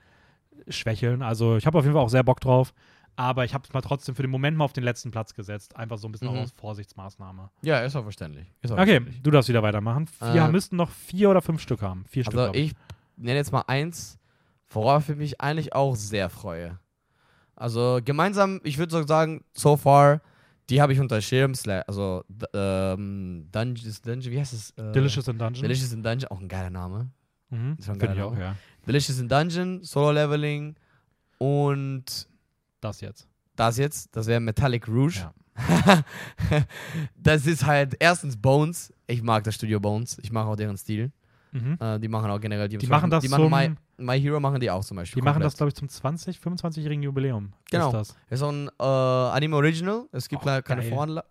schwächeln. 0.68 1.22
Also 1.22 1.58
ich 1.58 1.66
habe 1.68 1.78
auf 1.78 1.84
jeden 1.84 1.94
Fall 1.94 2.04
auch 2.04 2.10
sehr 2.10 2.24
Bock 2.24 2.40
drauf. 2.40 2.74
Aber 3.18 3.46
ich 3.46 3.54
habe 3.54 3.64
es 3.66 3.72
mal 3.74 3.80
trotzdem 3.80 4.14
für 4.14 4.24
den 4.24 4.32
Moment 4.32 4.58
mal 4.58 4.66
auf 4.66 4.74
den 4.74 4.84
letzten 4.84 5.10
Platz 5.10 5.34
gesetzt. 5.34 5.78
Einfach 5.78 5.98
so 5.98 6.08
ein 6.08 6.12
bisschen 6.12 6.28
Mhm. 6.30 6.36
auch 6.38 6.42
aus 6.44 6.52
Vorsichtsmaßnahme. 6.52 7.50
Ja, 7.62 7.80
ist 7.80 7.96
auch 7.96 8.04
verständlich. 8.04 8.46
Ist 8.62 8.72
auch 8.72 8.78
Okay, 8.78 8.86
verständlich. 8.96 9.22
du 9.22 9.32
darfst 9.32 9.48
wieder 9.48 9.64
weitermachen. 9.64 10.10
Wir 10.20 10.44
Äh, 10.44 10.52
müssten 10.52 10.76
noch 10.76 10.90
vier 10.90 11.30
oder 11.30 11.42
fünf 11.42 11.62
Stück 11.62 11.82
haben. 11.82 12.04
Vier 12.10 12.24
Stück. 12.26 12.34
Also 12.38 12.52
glaub 12.52 12.56
ich 12.58 12.74
nenne 13.16 13.38
jetzt 13.38 13.54
mal 13.54 13.64
eins, 13.68 14.20
worauf 14.70 15.08
ich 15.08 15.16
mich 15.16 15.40
eigentlich 15.40 15.74
auch 15.74 15.96
sehr 15.96 16.30
freue. 16.30 16.78
Also 17.56 18.00
gemeinsam, 18.04 18.60
ich 18.66 18.78
würde 18.78 18.92
so 18.92 19.08
sagen, 19.08 19.46
so 19.54 19.78
far, 19.78 20.20
die 20.70 20.82
habe 20.82 20.94
ich 20.94 21.00
unter 21.00 21.22
Schirm, 21.22 21.54
also 21.88 22.24
ähm, 22.54 23.48
Dungeons, 23.52 24.02
Dungeon, 24.02 24.34
wie 24.34 24.40
heißt 24.40 24.54
es? 24.54 24.72
Äh, 24.72 24.92
Delicious 24.92 25.28
in 25.28 25.38
Dungeon. 25.38 25.62
Delicious 25.62 25.94
in 25.94 26.02
Dungeon, 26.04 26.32
auch 26.32 26.40
ein 26.40 26.48
geiler 26.48 26.70
Name. 26.70 27.10
Mhm. 27.50 27.78
Finde 27.80 28.14
ich 28.14 28.22
auch, 28.22 28.38
ja. 28.38 28.56
Delicious 28.88 29.20
in 29.20 29.30
Dungeon, 29.30 29.84
Solo 29.84 30.12
Leveling 30.12 30.76
und 31.38 32.28
Das 32.82 33.02
jetzt. 33.02 33.28
das 33.56 33.78
jetzt, 33.78 34.16
das 34.16 34.28
wäre 34.28 34.40
Metallic 34.40 34.88
Rouge. 34.88 35.20
Ja. 35.20 35.34
das 37.16 37.46
ist 37.46 37.66
halt 37.66 37.96
erstens 38.00 38.36
Bones. 38.36 38.94
Ich 39.08 39.22
mag 39.22 39.44
das 39.44 39.56
Studio 39.56 39.80
Bones. 39.80 40.18
Ich 40.22 40.32
mag 40.32 40.46
auch 40.48 40.56
deren 40.56 40.78
Stil. 40.78 41.12
Mhm. 41.56 41.78
Äh, 41.80 42.00
die 42.00 42.08
machen 42.10 42.30
auch 42.30 42.40
generell 42.40 42.68
die, 42.68 42.78
Die 42.78 42.88
machen 42.88 43.10
das 43.10 43.24
die 43.24 43.30
machen 43.30 43.50
My, 43.50 43.74
My 43.98 44.20
Hero 44.20 44.40
machen 44.42 44.60
die 44.60 44.70
auch 44.70 44.84
zum 44.84 44.98
Beispiel. 44.98 45.22
Die 45.22 45.26
machen 45.26 45.42
das, 45.42 45.54
komplett. 45.54 45.58
glaube 45.58 45.70
ich, 45.70 45.76
zum 45.76 45.90
20, 45.90 46.38
25-jährigen 46.38 47.02
Jubiläum. 47.04 47.54
Genau. 47.72 47.88
Ist 47.88 47.94
das. 47.94 48.18
Ist 48.30 48.40
so 48.40 48.52
ein 48.52 48.70
äh, 48.80 48.84
Anime 48.84 49.56
Original. 49.56 50.04
Es 50.12 50.28
gibt 50.28 50.44
leider 50.44 50.62
keine. 50.62 50.84
Vorlage. 50.84 51.26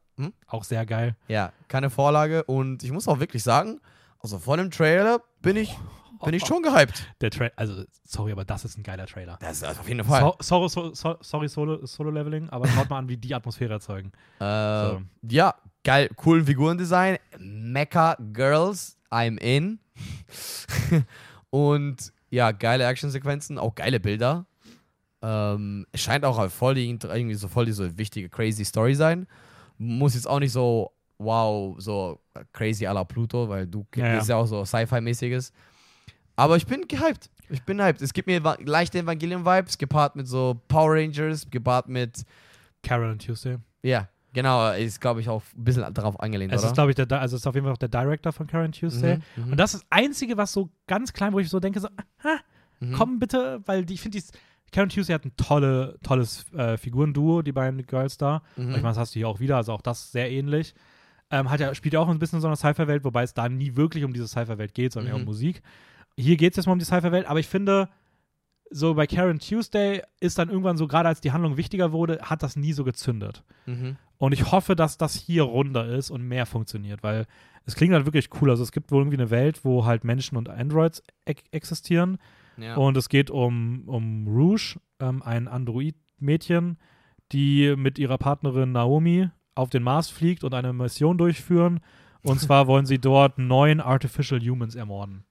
Auch 0.47 0.65
sehr 0.65 0.87
geil. 0.87 1.17
Ja, 1.29 1.53
keine 1.69 1.91
Vorlage. 1.91 2.45
Und 2.45 2.83
ich 2.83 2.93
muss 2.93 3.07
auch 3.09 3.21
wirklich 3.21 3.43
sagen, 3.43 3.81
also 4.21 4.39
vor 4.39 4.57
dem 4.57 4.71
Trailer 4.71 5.21
bin 5.43 5.57
ich, 5.57 5.77
bin 6.25 6.33
ich 6.33 6.47
schon 6.47 6.63
gehypt. 6.63 7.05
Der 7.21 7.31
Tra 7.31 7.51
also, 7.57 7.85
sorry, 8.05 8.33
aber 8.33 8.45
das 8.45 8.65
ist 8.65 8.79
ein 8.79 8.83
geiler 8.83 9.07
Trailer. 9.07 9.37
Das 9.41 9.61
ist 9.61 9.65
auf 9.65 9.87
jeden 9.89 10.05
Fall. 10.05 10.23
So, 10.23 10.37
sorry, 10.41 10.69
so, 10.69 10.95
so, 10.95 11.17
sorry, 11.21 11.49
Solo, 11.49 11.85
Solo 11.85 12.11
Leveling, 12.11 12.49
aber 12.49 12.67
schaut 12.69 12.89
mal 12.89 12.99
an, 12.99 13.09
wie 13.09 13.17
die 13.17 13.35
Atmosphäre 13.35 13.75
erzeugen. 13.75 14.13
Äh. 14.41 14.97
Ja, 15.29 15.55
geil, 15.85 16.09
coolen 16.16 16.44
Figurendesign. 16.44 17.19
Mecha 17.39 18.16
Girls, 18.32 18.97
I'm 19.11 19.39
in. 19.40 19.78
Und 21.51 22.12
ja, 22.31 22.51
geile 22.51 22.85
Actionsequenzen, 22.85 23.59
auch 23.59 23.74
geile 23.74 24.01
Bilder. 24.01 24.47
Ähm, 25.23 25.86
es 25.93 26.01
scheint 26.01 26.24
auch 26.24 26.51
voll 26.51 26.74
die, 26.74 26.89
irgendwie 26.90 27.35
so 27.35 27.48
voll 27.48 27.66
diese 27.66 27.97
wichtige, 27.97 28.28
crazy 28.28 28.65
Story 28.65 28.94
sein. 28.94 29.27
Muss 29.78 30.15
jetzt 30.15 30.27
auch 30.27 30.40
nicht 30.40 30.52
so, 30.52 30.90
wow, 31.19 31.77
so 31.78 32.20
crazy 32.52 32.86
à 32.86 32.93
la 32.93 33.05
Pluto, 33.05 33.48
weil 33.48 33.66
du 33.66 33.86
Ja, 33.94 34.06
ja. 34.06 34.19
ist 34.19 34.28
ja 34.28 34.36
auch 34.36 34.47
so 34.47 34.65
Sci-Fi-mäßiges. 34.65 35.52
Aber 36.36 36.56
ich 36.56 36.66
bin 36.66 36.86
gehypt. 36.89 37.31
Ich 37.48 37.62
bin 37.62 37.81
hyped. 37.81 38.02
Es 38.02 38.12
gibt 38.12 38.27
mir 38.27 38.40
leichte 38.65 38.98
Evangelion-Vibes, 38.98 39.78
gepaart 39.78 40.16
mit 40.16 40.27
so 40.27 40.61
Power 40.66 40.94
Rangers, 40.94 41.48
gepaart 41.48 41.89
mit, 41.89 42.24
Carol 42.82 43.11
and 43.11 43.24
Tuesday. 43.24 43.59
ja, 43.82 44.09
genau, 44.35 44.70
ist 44.73 45.01
glaube 45.01 45.20
ich 45.23 45.28
auch 45.31 45.43
ein 45.56 45.65
bisschen 45.65 45.94
darauf 45.94 46.20
angelehnt, 46.20 46.52
Es 46.52 46.61
oder? 46.61 46.69
ist, 46.69 46.74
glaube 46.74 46.90
ich, 46.90 46.97
der, 46.97 47.11
also 47.20 47.36
ist 47.36 47.47
auf 47.47 47.55
jeden 47.55 47.65
Fall 47.65 47.73
auch 47.73 47.78
der 47.78 47.89
Director 47.89 48.32
von 48.32 48.47
and 48.51 48.78
Tuesday. 48.78 49.16
Mhm, 49.36 49.44
mhm. 49.47 49.52
Und 49.52 49.56
das 49.59 49.73
ist 49.74 49.82
das 49.85 49.86
Einzige, 49.90 50.36
was 50.36 50.52
so 50.52 50.69
ganz 50.86 51.12
klein, 51.15 51.32
wo 51.32 51.39
ich 51.39 51.48
so 51.48 51.61
denke, 51.61 51.81
so, 51.81 51.89
ah, 52.23 52.39
Mhm. 52.81 52.93
komm 52.93 53.19
bitte, 53.19 53.62
weil 53.66 53.85
die, 53.86 53.94
ich 53.94 54.01
finde, 54.02 54.19
Karen 54.73 54.89
Tuesday 54.89 55.15
hat 55.15 55.24
ein 55.24 55.36
tolle, 55.36 55.97
tolles 56.02 56.52
äh, 56.52 56.77
Figurenduo, 56.77 57.43
die 57.43 57.52
beiden 57.52 57.86
Girls 57.86 58.19
da. 58.19 58.43
Mhm. 58.56 58.70
Ich 58.70 58.77
meine, 58.77 58.89
das 58.89 58.98
hast 58.98 59.15
du 59.15 59.20
hier 59.20 59.28
auch 59.28 59.39
wieder, 59.39 59.56
also 59.56 59.73
auch 59.73 59.81
das 59.82 60.11
sehr 60.11 60.31
ähnlich. 60.31 60.74
Ähm, 61.31 61.48
hat 61.51 61.61
ja, 61.61 61.74
spielt 61.74 61.94
ja 61.94 62.01
auch 62.01 62.09
ein 62.09 62.19
bisschen 62.19 62.39
in 62.39 62.40
so 62.43 62.48
einer 62.48 62.56
Cypher-Welt, 62.56 63.05
wobei 63.05 63.23
es 63.23 63.32
da 63.32 63.48
nie 63.48 63.77
wirklich 63.77 64.05
um 64.05 64.12
diese 64.12 64.27
Cypher-Welt 64.28 64.74
geht, 64.74 64.93
sondern 64.93 65.11
eher 65.11 65.15
um 65.16 65.23
Mhm. 65.23 65.27
Musik. 65.27 65.62
Hier 66.16 66.36
geht 66.36 66.52
es 66.52 66.56
jetzt 66.56 66.66
mal 66.66 66.73
um 66.73 66.78
die 66.81 66.85
Cypher-Welt, 66.85 67.27
aber 67.27 67.39
ich 67.40 67.47
finde, 67.48 67.89
so 68.70 68.94
bei 68.94 69.06
Karen 69.06 69.39
Tuesday 69.39 70.02
ist 70.20 70.39
dann 70.39 70.48
irgendwann 70.48 70.77
so, 70.77 70.89
gerade 70.89 71.09
als 71.09 71.20
die 71.20 71.31
Handlung 71.32 71.56
wichtiger 71.56 71.93
wurde, 71.93 72.19
hat 72.23 72.43
das 72.43 72.56
nie 72.56 72.73
so 72.73 72.82
gezündet. 72.82 73.44
Mhm. 73.66 73.97
Und 74.19 74.32
ich 74.32 74.53
hoffe, 74.53 74.77
dass 74.77 74.97
das 74.97 75.15
hier 75.15 75.43
runder 75.43 75.86
ist 75.86 76.11
und 76.11 76.23
mehr 76.23 76.47
funktioniert, 76.47 77.03
weil 77.03 77.27
es 77.66 77.74
klingt 77.74 77.95
halt 77.95 78.07
wirklich 78.07 78.28
cool. 78.41 78.51
Also 78.51 78.62
es 78.62 78.73
gibt 78.73 78.91
wohl 78.91 79.03
irgendwie 79.03 79.16
eine 79.16 79.31
Welt, 79.31 79.65
wo 79.65 79.85
halt 79.85 80.05
Menschen 80.05 80.36
und 80.36 80.49
Androids 80.49 81.03
e 81.27 81.35
existieren. 81.51 82.19
Ja. 82.57 82.77
Und 82.77 82.97
es 82.97 83.09
geht 83.09 83.31
um, 83.31 83.85
um 83.86 84.28
Rouge, 84.28 84.78
ähm, 85.01 85.23
ein 85.23 85.49
Android-Mädchen, 85.49 86.78
die 87.32 87.74
mit 87.77 87.99
ihrer 87.99 88.19
Partnerin 88.19 88.73
Naomi 88.73 89.31
auf 89.55 89.70
den 89.70 89.82
Mars 89.82 90.09
fliegt 90.09 90.45
und 90.45 90.55
eine 90.55 90.73
Mission 90.73 91.19
durchführen. 91.19 91.81
Und 92.23 92.41
zwar 92.41 92.66
wollen 92.66 92.86
sie 92.86 92.99
dort 92.99 93.39
neun 93.39 93.81
Artificial 93.81 94.41
Humans 94.41 94.74
ermorden. 94.74 95.24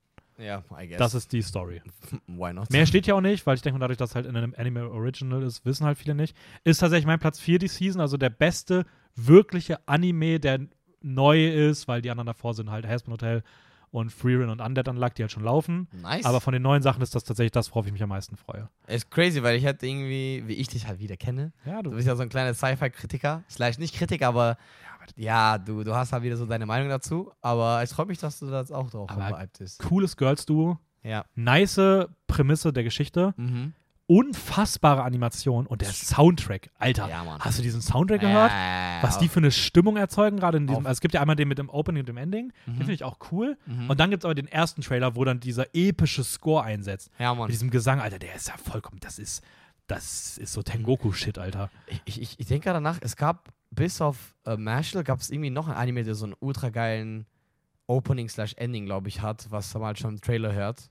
Ja, 0.44 0.64
I 0.80 0.88
guess. 0.88 0.98
Das 0.98 1.14
ist 1.14 1.32
die 1.32 1.42
Story. 1.42 1.82
Why 2.28 2.54
not? 2.54 2.70
Mehr 2.70 2.86
steht 2.86 3.08
ja 3.08 3.16
auch 3.16 3.22
nicht, 3.22 3.46
weil 3.46 3.56
ich 3.56 3.62
denke, 3.62 3.80
dadurch, 3.80 3.98
dass 3.98 4.12
es 4.12 4.16
halt 4.16 4.26
in 4.26 4.36
einem 4.36 4.54
Anime 4.58 4.90
Original 4.90 5.42
ist, 5.44 5.66
wissen 5.66 5.86
halt 5.86 5.98
viele 5.98 6.16
nicht. 6.16 6.36
Ist 6.64 6.80
tatsächlich 6.80 7.06
mein 7.06 7.20
Platz 7.20 7.40
4 7.40 7.60
die 7.60 7.68
Season, 7.68 8.02
also 8.02 8.18
der 8.18 8.30
beste 8.30 8.86
wirkliche 9.16 9.88
Anime, 9.88 10.40
der 10.40 10.60
neu 11.02 11.48
ist, 11.48 11.88
weil 11.88 12.02
die 12.02 12.10
anderen 12.10 12.28
davor 12.28 12.54
sind 12.54 12.72
halt 12.72 12.88
Hasbro 12.88 13.14
Hotel 13.14 13.44
und 13.92 14.12
Freerin 14.12 14.50
und 14.50 14.60
Undead 14.60 14.88
Unluck, 14.88 15.14
die 15.14 15.22
halt 15.22 15.32
schon 15.32 15.44
laufen. 15.44 15.88
Nice. 16.02 16.26
Aber 16.26 16.42
von 16.42 16.52
den 16.52 16.64
neuen 16.64 16.82
Sachen 16.82 17.04
ist 17.04 17.14
das 17.14 17.24
tatsächlich 17.26 17.52
das, 17.52 17.70
worauf 17.70 17.86
ich 17.86 17.92
mich 17.92 18.02
am 18.02 18.10
meisten 18.10 18.36
freue. 18.38 18.68
ist 18.88 19.12
crazy, 19.12 19.44
weil 19.44 19.56
ich 19.56 19.66
halt 19.66 19.84
irgendwie, 19.84 20.44
wie 20.48 20.54
ich 20.54 20.68
dich 20.68 20.88
halt 20.88 21.00
wieder 21.00 21.16
kenne, 21.16 21.54
Ja, 21.64 21.84
du 21.84 21.92
bist 21.92 22.08
ja 22.08 22.16
so 22.16 22.24
ein 22.24 22.30
kleiner 22.30 22.56
Sci-Fi-Kritiker. 22.56 23.44
Vielleicht 23.48 23.80
nicht 23.80 23.94
Kritiker, 23.96 24.30
aber 24.30 24.58
ja, 25.16 25.58
du, 25.58 25.84
du 25.84 25.94
hast 25.96 26.12
halt 26.14 26.24
wieder 26.24 26.38
so 26.38 26.46
deine 26.46 26.66
Meinung 26.66 26.90
dazu. 26.90 27.32
Aber 27.42 27.82
es 27.84 27.94
freut 27.94 28.08
mich, 28.08 28.18
dass 28.20 28.40
du 28.40 28.48
das 28.50 28.72
auch 28.72 28.90
drauf 28.90 29.10
vorbereitet 29.10 29.58
bist. 29.60 29.80
cooles 29.84 30.16
Girls-Duo, 30.18 30.78
Ja. 31.04 31.26
nice 31.36 31.80
Prämisse 32.28 32.72
der 32.74 32.84
Geschichte, 32.84 33.34
Mhm. 33.38 33.74
unfassbare 34.08 35.04
Animation 35.04 35.66
und 35.66 35.82
der 35.82 35.90
Soundtrack. 35.92 36.70
Alter, 36.78 37.08
Ja, 37.10 37.38
hast 37.40 37.58
du 37.58 37.64
diesen 37.64 37.82
Soundtrack 37.82 38.22
gehört? 38.22 38.52
Äh, 38.52 39.02
Was 39.04 39.18
die 39.18 39.28
für 39.30 39.40
eine 39.40 39.52
Stimmung 39.52 39.98
erzeugen, 39.98 40.38
gerade 40.38 40.58
in 40.58 40.68
diesem. 40.68 40.86
Also 40.86 40.94
es 40.98 41.02
gibt 41.02 41.14
ja 41.14 41.22
einmal 41.22 41.36
den 41.36 41.48
mit 41.48 41.58
dem 41.58 41.70
Opening 41.70 42.02
und 42.02 42.10
dem 42.10 42.18
Ending. 42.18 42.52
Den 42.66 42.74
Mhm. 42.74 42.78
finde 42.78 42.94
ich 42.94 43.04
auch 43.04 43.18
cool. 43.32 43.58
Mhm. 43.66 43.90
Und 43.90 44.00
dann 44.00 44.10
gibt 44.10 44.24
es 44.24 44.26
aber 44.26 44.36
den 44.36 44.48
ersten 44.48 44.82
Trailer, 44.82 45.16
wo 45.16 45.24
dann 45.26 45.40
dieser 45.40 45.68
epische 45.74 46.24
Score 46.24 46.64
einsetzt. 46.64 47.10
Ja, 47.18 47.34
Mann. 47.34 47.46
Mit 47.48 47.54
diesem 47.54 47.70
Gesang, 47.70 48.00
Alter, 48.02 48.20
der 48.20 48.36
ist 48.36 48.48
ja 48.50 48.56
vollkommen. 48.58 49.00
Das 49.02 49.20
ist. 49.20 49.44
Das 49.88 50.38
ist 50.38 50.54
so 50.54 50.62
Tengoku-Shit, 50.64 51.38
Alter. 51.38 51.70
Ich, 52.06 52.22
ich, 52.22 52.40
ich 52.40 52.46
denke 52.48 52.64
gerade 52.70 52.80
nach, 52.80 53.00
es 53.02 53.18
gab 53.18 53.50
bis 53.76 54.02
auf 54.02 54.36
äh, 54.46 54.56
Marshall 54.58 55.04
gab 55.04 55.20
es 55.20 55.30
irgendwie 55.30 55.50
noch 55.50 55.68
ein 55.68 55.76
Anime, 55.76 56.04
der 56.04 56.16
so 56.16 56.26
einen 56.26 56.36
ultra 56.40 56.70
geilen 56.70 57.26
Opening 57.88 58.30
slash 58.30 58.54
Ending, 58.58 58.86
glaube 58.86 59.10
ich, 59.10 59.22
hat, 59.22 59.48
was 59.50 59.74
man 59.74 59.84
halt 59.84 60.00
schon 60.00 60.16
im 60.16 60.22
Trailer 60.22 60.54
hört. 60.54 60.90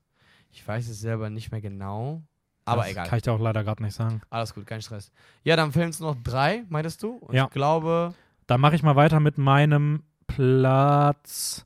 Ich 0.50 0.66
weiß 0.66 0.88
es 0.88 1.00
selber 1.00 1.30
nicht 1.30 1.50
mehr 1.50 1.60
genau. 1.60 2.22
Aber 2.64 2.82
das 2.82 2.90
egal. 2.92 3.06
Kann 3.08 3.16
ich 3.16 3.22
dir 3.22 3.32
auch 3.32 3.40
leider 3.40 3.64
gerade 3.64 3.82
nicht 3.82 3.94
sagen. 3.94 4.20
Alles 4.30 4.54
gut, 4.54 4.66
kein 4.66 4.82
Stress. 4.82 5.10
Ja, 5.42 5.56
dann 5.56 5.72
fehlen 5.72 5.88
es 5.90 5.98
noch 6.00 6.14
drei, 6.22 6.64
meintest 6.68 7.02
du? 7.02 7.12
Und 7.16 7.34
Ja. 7.34 7.44
Ich 7.46 7.50
glaube, 7.50 8.14
Dann 8.46 8.60
mache 8.60 8.74
ich 8.74 8.82
mal 8.82 8.94
weiter 8.96 9.18
mit 9.20 9.38
meinem 9.38 10.02
Platz. 10.26 11.64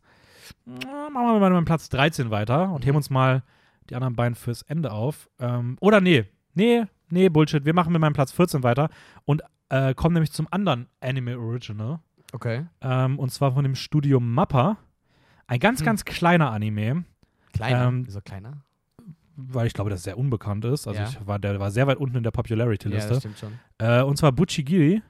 Machen 0.64 1.12
wir 1.12 1.22
mal 1.22 1.32
mit 1.40 1.52
meinem 1.52 1.64
Platz 1.64 1.88
13 1.88 2.30
weiter 2.30 2.70
und 2.72 2.82
Mhm. 2.82 2.86
heben 2.86 2.96
uns 2.96 3.10
mal 3.10 3.42
die 3.90 3.94
anderen 3.94 4.14
beiden 4.16 4.34
fürs 4.34 4.62
Ende 4.62 4.92
auf. 4.92 5.28
Ähm, 5.38 5.76
oder 5.80 6.00
nee, 6.00 6.24
nee, 6.54 6.84
nee, 7.10 7.28
Bullshit. 7.28 7.64
Wir 7.64 7.74
machen 7.74 7.92
mit 7.92 8.00
meinem 8.00 8.12
Platz 8.14 8.32
14 8.32 8.62
weiter 8.62 8.88
und 9.24 9.42
äh, 9.68 9.94
kommen 9.94 10.14
nämlich 10.14 10.32
zum 10.32 10.46
anderen 10.50 10.88
Anime 11.00 11.38
Original. 11.38 11.98
okay. 12.32 12.66
Ähm, 12.80 13.18
und 13.18 13.30
zwar 13.30 13.52
von 13.52 13.62
dem 13.64 13.74
Studio 13.74 14.20
Mappa. 14.20 14.76
Ein 15.46 15.60
ganz, 15.60 15.80
Hm. 15.80 15.86
ganz 15.86 16.04
kleiner 16.04 16.50
Anime, 16.50 17.04
Kleiner. 17.52 17.86
Ähm, 17.88 18.06
Wieso 18.06 18.20
kleiner? 18.20 18.58
weil 19.36 19.66
ich 19.66 19.72
glaube, 19.74 19.90
das 19.90 20.02
sehr 20.02 20.16
unbekannt 20.18 20.64
ist. 20.64 20.86
Also 20.88 21.00
Ja. 21.00 21.08
ich 21.08 21.26
war, 21.26 21.38
der 21.38 21.58
war 21.60 21.70
sehr 21.70 21.86
weit 21.86 21.98
unten 21.98 22.16
in 22.18 22.22
der 22.22 22.30
Ja, 22.30 22.36
das 22.36 22.42
Popularity-Liste. 22.42 23.16
stimmt 23.20 23.38
schon. 23.38 23.58
äh, 23.78 24.02
und 24.02 24.16
zwar 24.16 24.32
Buchigiri, 24.32 25.02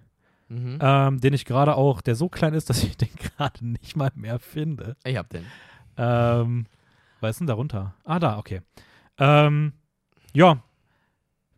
Mhm. 0.48 0.78
ähm, 0.80 1.20
den 1.20 1.32
ich 1.32 1.44
gerade 1.44 1.74
auch, 1.76 2.00
der 2.00 2.14
so 2.14 2.28
klein 2.28 2.54
ist, 2.54 2.68
dass 2.70 2.82
ich 2.84 2.96
den 2.96 3.08
gerade 3.36 3.66
nicht 3.66 3.96
mal 3.96 4.10
mehr 4.14 4.38
finde. 4.38 4.96
ich 5.04 5.16
hab 5.16 5.28
den. 5.30 5.44
Ähm, 5.96 6.66
was 7.20 7.30
ist 7.32 7.38
denn 7.40 7.46
da 7.48 7.54
runter? 7.54 7.94
Ah, 8.04 8.18
da, 8.18 8.38
okay. 8.38 8.60
Ähm, 9.18 9.72
ja, 10.34 10.62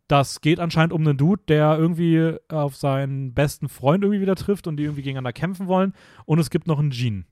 das 0.08 0.40
geht 0.40 0.58
anscheinend 0.58 0.92
um 0.92 1.06
einen 1.06 1.16
Dude, 1.18 1.42
der 1.48 1.76
irgendwie 1.78 2.34
auf 2.48 2.74
seinen 2.76 3.34
besten 3.34 3.68
Freund 3.68 4.02
irgendwie 4.02 4.20
wieder 4.20 4.34
trifft 4.36 4.66
und 4.66 4.76
die 4.76 4.84
irgendwie 4.84 5.02
gegeneinander 5.02 5.32
kämpfen 5.32 5.66
wollen. 5.68 5.92
Und 6.24 6.38
es 6.38 6.50
gibt 6.50 6.66
noch 6.66 6.78
einen 6.78 6.90
Genie. 6.90 7.24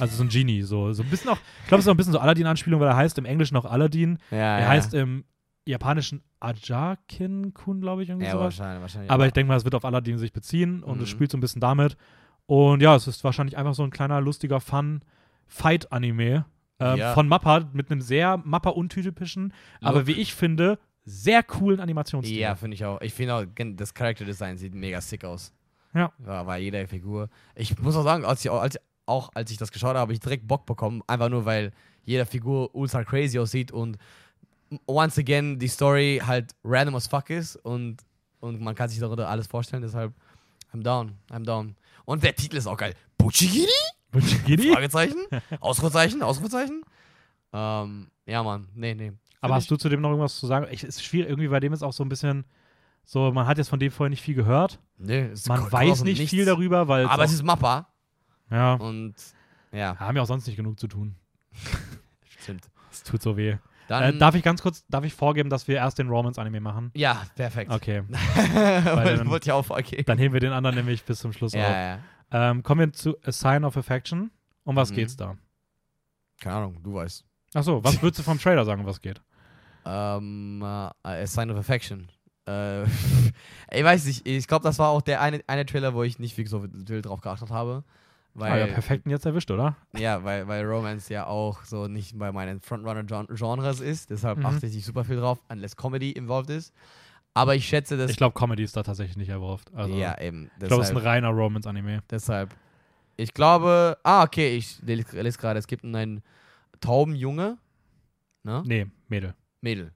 Also 0.00 0.16
so 0.16 0.24
ein 0.24 0.28
Genie, 0.28 0.62
so, 0.62 0.92
so 0.92 1.02
ein 1.04 1.08
bisschen 1.10 1.30
auch, 1.30 1.38
ich 1.62 1.68
glaube, 1.68 1.78
es 1.80 1.84
ist 1.84 1.88
auch 1.88 1.94
ein 1.94 1.96
bisschen 1.96 2.12
so 2.14 2.18
Aladdin-Anspielung, 2.18 2.80
weil 2.80 2.88
er 2.88 2.96
heißt 2.96 3.16
im 3.18 3.24
Englischen 3.26 3.56
auch 3.56 3.64
Aladdin. 3.64 4.18
Ja, 4.32 4.58
Er 4.58 4.68
heißt 4.68 4.92
im 4.94 5.24
japanischen 5.66 6.22
Ajakin-kun, 6.40 7.80
glaube 7.80 8.02
ich, 8.02 8.08
irgendwie 8.08 8.26
ja, 8.26 8.32
sowas. 8.32 8.58
wahrscheinlich, 8.58 8.80
wahrscheinlich. 8.80 9.10
Aber 9.10 9.26
ich 9.26 9.32
denke 9.32 9.48
mal, 9.48 9.56
es 9.56 9.64
wird 9.64 9.74
auf 9.76 9.84
Aladdin 9.84 10.18
sich 10.18 10.32
beziehen 10.32 10.82
und 10.82 10.96
Mhm. 10.98 11.02
es 11.04 11.08
spielt 11.08 11.30
so 11.30 11.38
ein 11.38 11.40
bisschen 11.40 11.60
damit. 11.60 11.96
Und 12.46 12.82
ja, 12.82 12.94
es 12.96 13.06
ist 13.06 13.22
wahrscheinlich 13.24 13.56
einfach 13.56 13.74
so 13.74 13.82
ein 13.84 13.90
kleiner, 13.90 14.20
lustiger 14.20 14.60
Fun-Fight-Anime 14.60 16.44
ähm, 16.80 16.98
Ja. 16.98 17.14
von 17.14 17.28
Mappa 17.28 17.68
mit 17.72 17.90
einem 17.90 18.00
sehr 18.00 18.36
Mappa-untypischen, 18.38 19.52
aber 19.80 20.06
wie 20.08 20.12
ich 20.12 20.34
finde, 20.34 20.78
sehr 21.04 21.42
coolen 21.42 21.80
Animationsstil. 21.80 22.38
Ja, 22.38 22.54
finde 22.54 22.74
ich 22.74 22.84
auch. 22.84 23.00
Ich 23.00 23.12
finde 23.12 23.34
auch, 23.34 23.44
das 23.76 23.92
Character 23.92 24.24
Design 24.24 24.56
sieht 24.56 24.74
mega 24.74 25.00
sick 25.00 25.24
aus. 25.24 25.52
Ja. 25.92 26.12
War, 26.18 26.46
war 26.46 26.58
jede 26.58 26.86
Figur. 26.88 27.28
Ich 27.54 27.78
muss 27.78 27.96
auch 27.96 28.04
sagen, 28.04 28.24
als 28.24 28.44
ich, 28.44 28.50
als, 28.50 28.78
auch 29.06 29.30
als 29.34 29.50
ich 29.50 29.58
das 29.58 29.70
geschaut 29.70 29.90
habe, 29.90 30.00
habe 30.00 30.12
ich 30.12 30.20
direkt 30.20 30.46
Bock 30.46 30.66
bekommen. 30.66 31.02
Einfach 31.06 31.28
nur, 31.28 31.44
weil 31.44 31.72
jede 32.04 32.26
Figur 32.26 32.74
ultra 32.74 33.04
crazy 33.04 33.38
aussieht 33.38 33.70
und 33.70 33.98
once 34.86 35.18
again 35.18 35.58
die 35.58 35.68
Story 35.68 36.20
halt 36.24 36.52
random 36.64 36.96
as 36.96 37.06
fuck 37.06 37.30
ist 37.30 37.56
und, 37.56 37.98
und 38.40 38.60
man 38.60 38.74
kann 38.74 38.88
sich 38.88 38.98
darunter 38.98 39.28
alles 39.28 39.46
vorstellen. 39.46 39.82
Deshalb, 39.82 40.12
I'm 40.72 40.82
down, 40.82 41.12
I'm 41.30 41.44
down. 41.44 41.76
Und 42.04 42.22
der 42.22 42.34
Titel 42.34 42.56
ist 42.56 42.66
auch 42.66 42.76
geil. 42.76 42.94
Buchigiri? 43.16 43.68
Buchigiri? 44.10 44.72
Fragezeichen? 44.72 45.26
Ausrufezeichen? 45.60 46.22
Ausrufezeichen? 46.22 46.82
Ähm, 47.52 48.08
ja, 48.26 48.42
Mann. 48.42 48.68
Nee, 48.74 48.94
nee. 48.94 49.12
Aber 49.44 49.54
hast 49.56 49.70
du 49.70 49.76
zu 49.76 49.88
dem 49.88 50.00
noch 50.00 50.08
irgendwas 50.10 50.38
zu 50.38 50.46
sagen? 50.46 50.66
Ich, 50.70 50.82
es 50.84 50.96
ist 50.96 51.04
schwierig, 51.04 51.28
irgendwie 51.28 51.48
bei 51.48 51.60
dem 51.60 51.72
ist 51.72 51.82
auch 51.82 51.92
so 51.92 52.04
ein 52.04 52.08
bisschen 52.08 52.44
so, 53.04 53.30
man 53.32 53.46
hat 53.46 53.58
jetzt 53.58 53.68
von 53.68 53.78
dem 53.78 53.90
vorher 53.90 54.10
nicht 54.10 54.22
viel 54.22 54.34
gehört. 54.34 54.80
Nee, 54.98 55.26
es 55.32 55.46
Man 55.46 55.70
weiß 55.70 56.04
nicht 56.04 56.18
Nichts. 56.18 56.30
viel 56.30 56.44
darüber, 56.46 56.88
weil 56.88 57.06
Aber 57.06 57.24
es 57.24 57.32
ist 57.32 57.42
Mappa 57.42 57.88
ja, 58.50 58.74
und 58.74 59.14
ja, 59.72 59.96
haben 59.98 60.16
ja 60.16 60.22
auch 60.22 60.26
sonst 60.26 60.46
nicht 60.46 60.56
genug 60.56 60.78
zu 60.80 60.86
tun. 60.88 61.16
stimmt. 62.40 62.68
Es 62.90 63.02
tut 63.02 63.20
so 63.22 63.36
weh. 63.36 63.56
Dann, 63.88 64.14
Äh, 64.14 64.18
darf 64.18 64.34
ich 64.34 64.42
ganz 64.42 64.62
kurz, 64.62 64.86
darf 64.88 65.04
ich 65.04 65.12
vorgeben, 65.12 65.50
dass 65.50 65.68
wir 65.68 65.76
erst 65.76 65.98
den 65.98 66.08
Romance-Anime 66.08 66.60
machen? 66.60 66.90
ja, 66.94 67.22
perfekt. 67.34 67.70
Okay, 67.70 68.02
dann- 68.08 69.28
wollte 69.28 69.48
ich 69.48 69.52
auch 69.52 69.64
vorgeben. 69.64 70.04
dann 70.06 70.18
heben 70.18 70.32
wir 70.32 70.40
den 70.40 70.52
anderen 70.52 70.76
nämlich 70.76 71.04
bis 71.04 71.18
zum 71.18 71.32
Schluss 71.34 71.52
auf. 71.54 71.60
Ja, 71.60 71.96
ja. 71.96 71.98
Ähm, 72.30 72.62
kommen 72.62 72.80
wir 72.80 72.92
zu 72.92 73.16
A 73.24 73.32
Sign 73.32 73.64
of 73.64 73.76
Affection. 73.76 74.30
Um 74.64 74.76
was 74.76 74.90
Mhm. 74.90 74.94
geht's 74.94 75.16
da? 75.16 75.36
Keine 76.40 76.56
Ahnung, 76.56 76.82
du 76.82 76.94
weißt. 76.94 77.24
Achso, 77.52 77.84
was 77.84 78.00
würdest 78.02 78.20
du 78.20 78.22
vom 78.22 78.38
Trailer 78.40 78.64
sagen, 78.64 78.86
was 78.86 79.00
geht? 79.00 79.20
Ähm, 79.84 80.60
äh, 80.62 80.90
A 81.02 81.26
Sign 81.26 81.50
of 81.50 81.58
Affection. 81.58 82.08
Äh, 82.46 82.84
ich 83.72 83.82
weiß 83.84 84.04
nicht, 84.06 84.26
ich 84.26 84.46
glaube, 84.46 84.62
das 84.64 84.78
war 84.78 84.88
auch 84.90 85.02
der 85.02 85.20
eine, 85.20 85.40
eine 85.46 85.66
Trailer, 85.66 85.94
wo 85.94 86.02
ich 86.02 86.18
nicht 86.18 86.36
wirklich 86.36 86.50
so 86.50 86.64
wild 86.64 87.06
drauf 87.06 87.20
geachtet 87.20 87.50
habe. 87.50 87.84
Weil, 88.36 88.52
ah, 88.52 88.58
ja, 88.58 88.66
perfekt 88.66 89.06
jetzt 89.06 89.24
erwischt, 89.26 89.50
oder? 89.52 89.76
Ja, 89.96 90.24
weil, 90.24 90.48
weil 90.48 90.64
Romance 90.66 91.08
ja 91.12 91.26
auch 91.26 91.62
so 91.64 91.86
nicht 91.86 92.18
bei 92.18 92.32
meinen 92.32 92.60
Frontrunner-Genres 92.60 93.78
ist. 93.80 94.10
Deshalb 94.10 94.38
Mhm. 94.38 94.46
achte 94.46 94.66
ich 94.66 94.74
nicht 94.74 94.84
super 94.84 95.04
viel 95.04 95.16
drauf, 95.16 95.38
unless 95.48 95.76
Comedy 95.76 96.10
involved 96.10 96.50
ist. 96.50 96.74
Aber 97.32 97.54
ich 97.54 97.64
schätze, 97.66 97.96
dass. 97.96 98.10
Ich 98.10 98.16
glaube, 98.16 98.36
Comedy 98.38 98.64
ist 98.64 98.76
da 98.76 98.82
tatsächlich 98.82 99.16
nicht 99.16 99.28
erworfen. 99.28 99.66
Also, 99.76 99.94
ja, 99.94 100.20
eben. 100.20 100.50
ich 100.60 100.66
glaube, 100.66 100.82
es 100.82 100.88
ist 100.88 100.90
ein 100.90 100.96
deshalb- 100.96 101.04
reiner 101.06 101.28
Romance-Anime. 101.28 102.02
Deshalb. 102.10 102.54
Ich 103.16 103.32
glaube. 103.34 103.98
Ah, 104.02 104.24
okay, 104.24 104.56
ich 104.56 104.80
lese 104.82 105.20
lese 105.22 105.38
gerade, 105.38 105.58
es 105.60 105.66
gibt 105.68 105.84
einen 105.84 106.20
Taubenjunge. 106.80 107.58
Ne? 108.42 108.62
Nee, 108.66 108.86
Mädel. 109.08 109.34
Mädel. 109.64 109.92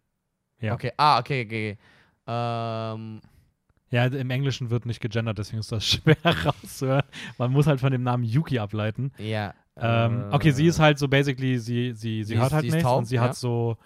Ja. 0.61 0.75
Okay, 0.75 0.91
ah, 0.97 1.21
okay, 1.21 1.45
okay. 1.47 1.79
okay. 1.79 1.79
Ähm, 2.27 3.21
Ja, 3.91 4.05
im 4.07 4.31
Englischen 4.31 4.71
wird 4.71 4.85
nicht 4.87 5.01
gegendert, 5.01 5.39
deswegen 5.39 5.61
ist 5.61 5.71
das 5.73 5.87
schwer 5.89 6.17
rauszuhören. 6.25 7.05
Man 7.39 7.53
muss 7.53 7.67
halt 7.69 7.79
von 7.81 7.93
dem 7.93 8.03
Namen 8.03 8.25
Yuki 8.25 8.59
ableiten. 8.59 9.13
ja. 9.19 9.55
Ähm, 9.81 10.23
äh, 10.33 10.35
okay, 10.35 10.51
sie 10.51 10.67
ist 10.67 10.81
halt 10.81 10.99
so 10.99 11.07
basically, 11.07 11.57
sie, 11.57 11.93
sie, 11.93 12.25
sie, 12.25 12.25
Sie 12.25 12.37
hört 12.37 12.49
ist- 12.49 12.53
halt 12.53 12.65
nichts 12.65 12.83
taub, 12.83 12.99
und 12.99 13.05
sie 13.05 13.15
ja. 13.15 13.23
hat 13.23 13.37
so, 13.37 13.77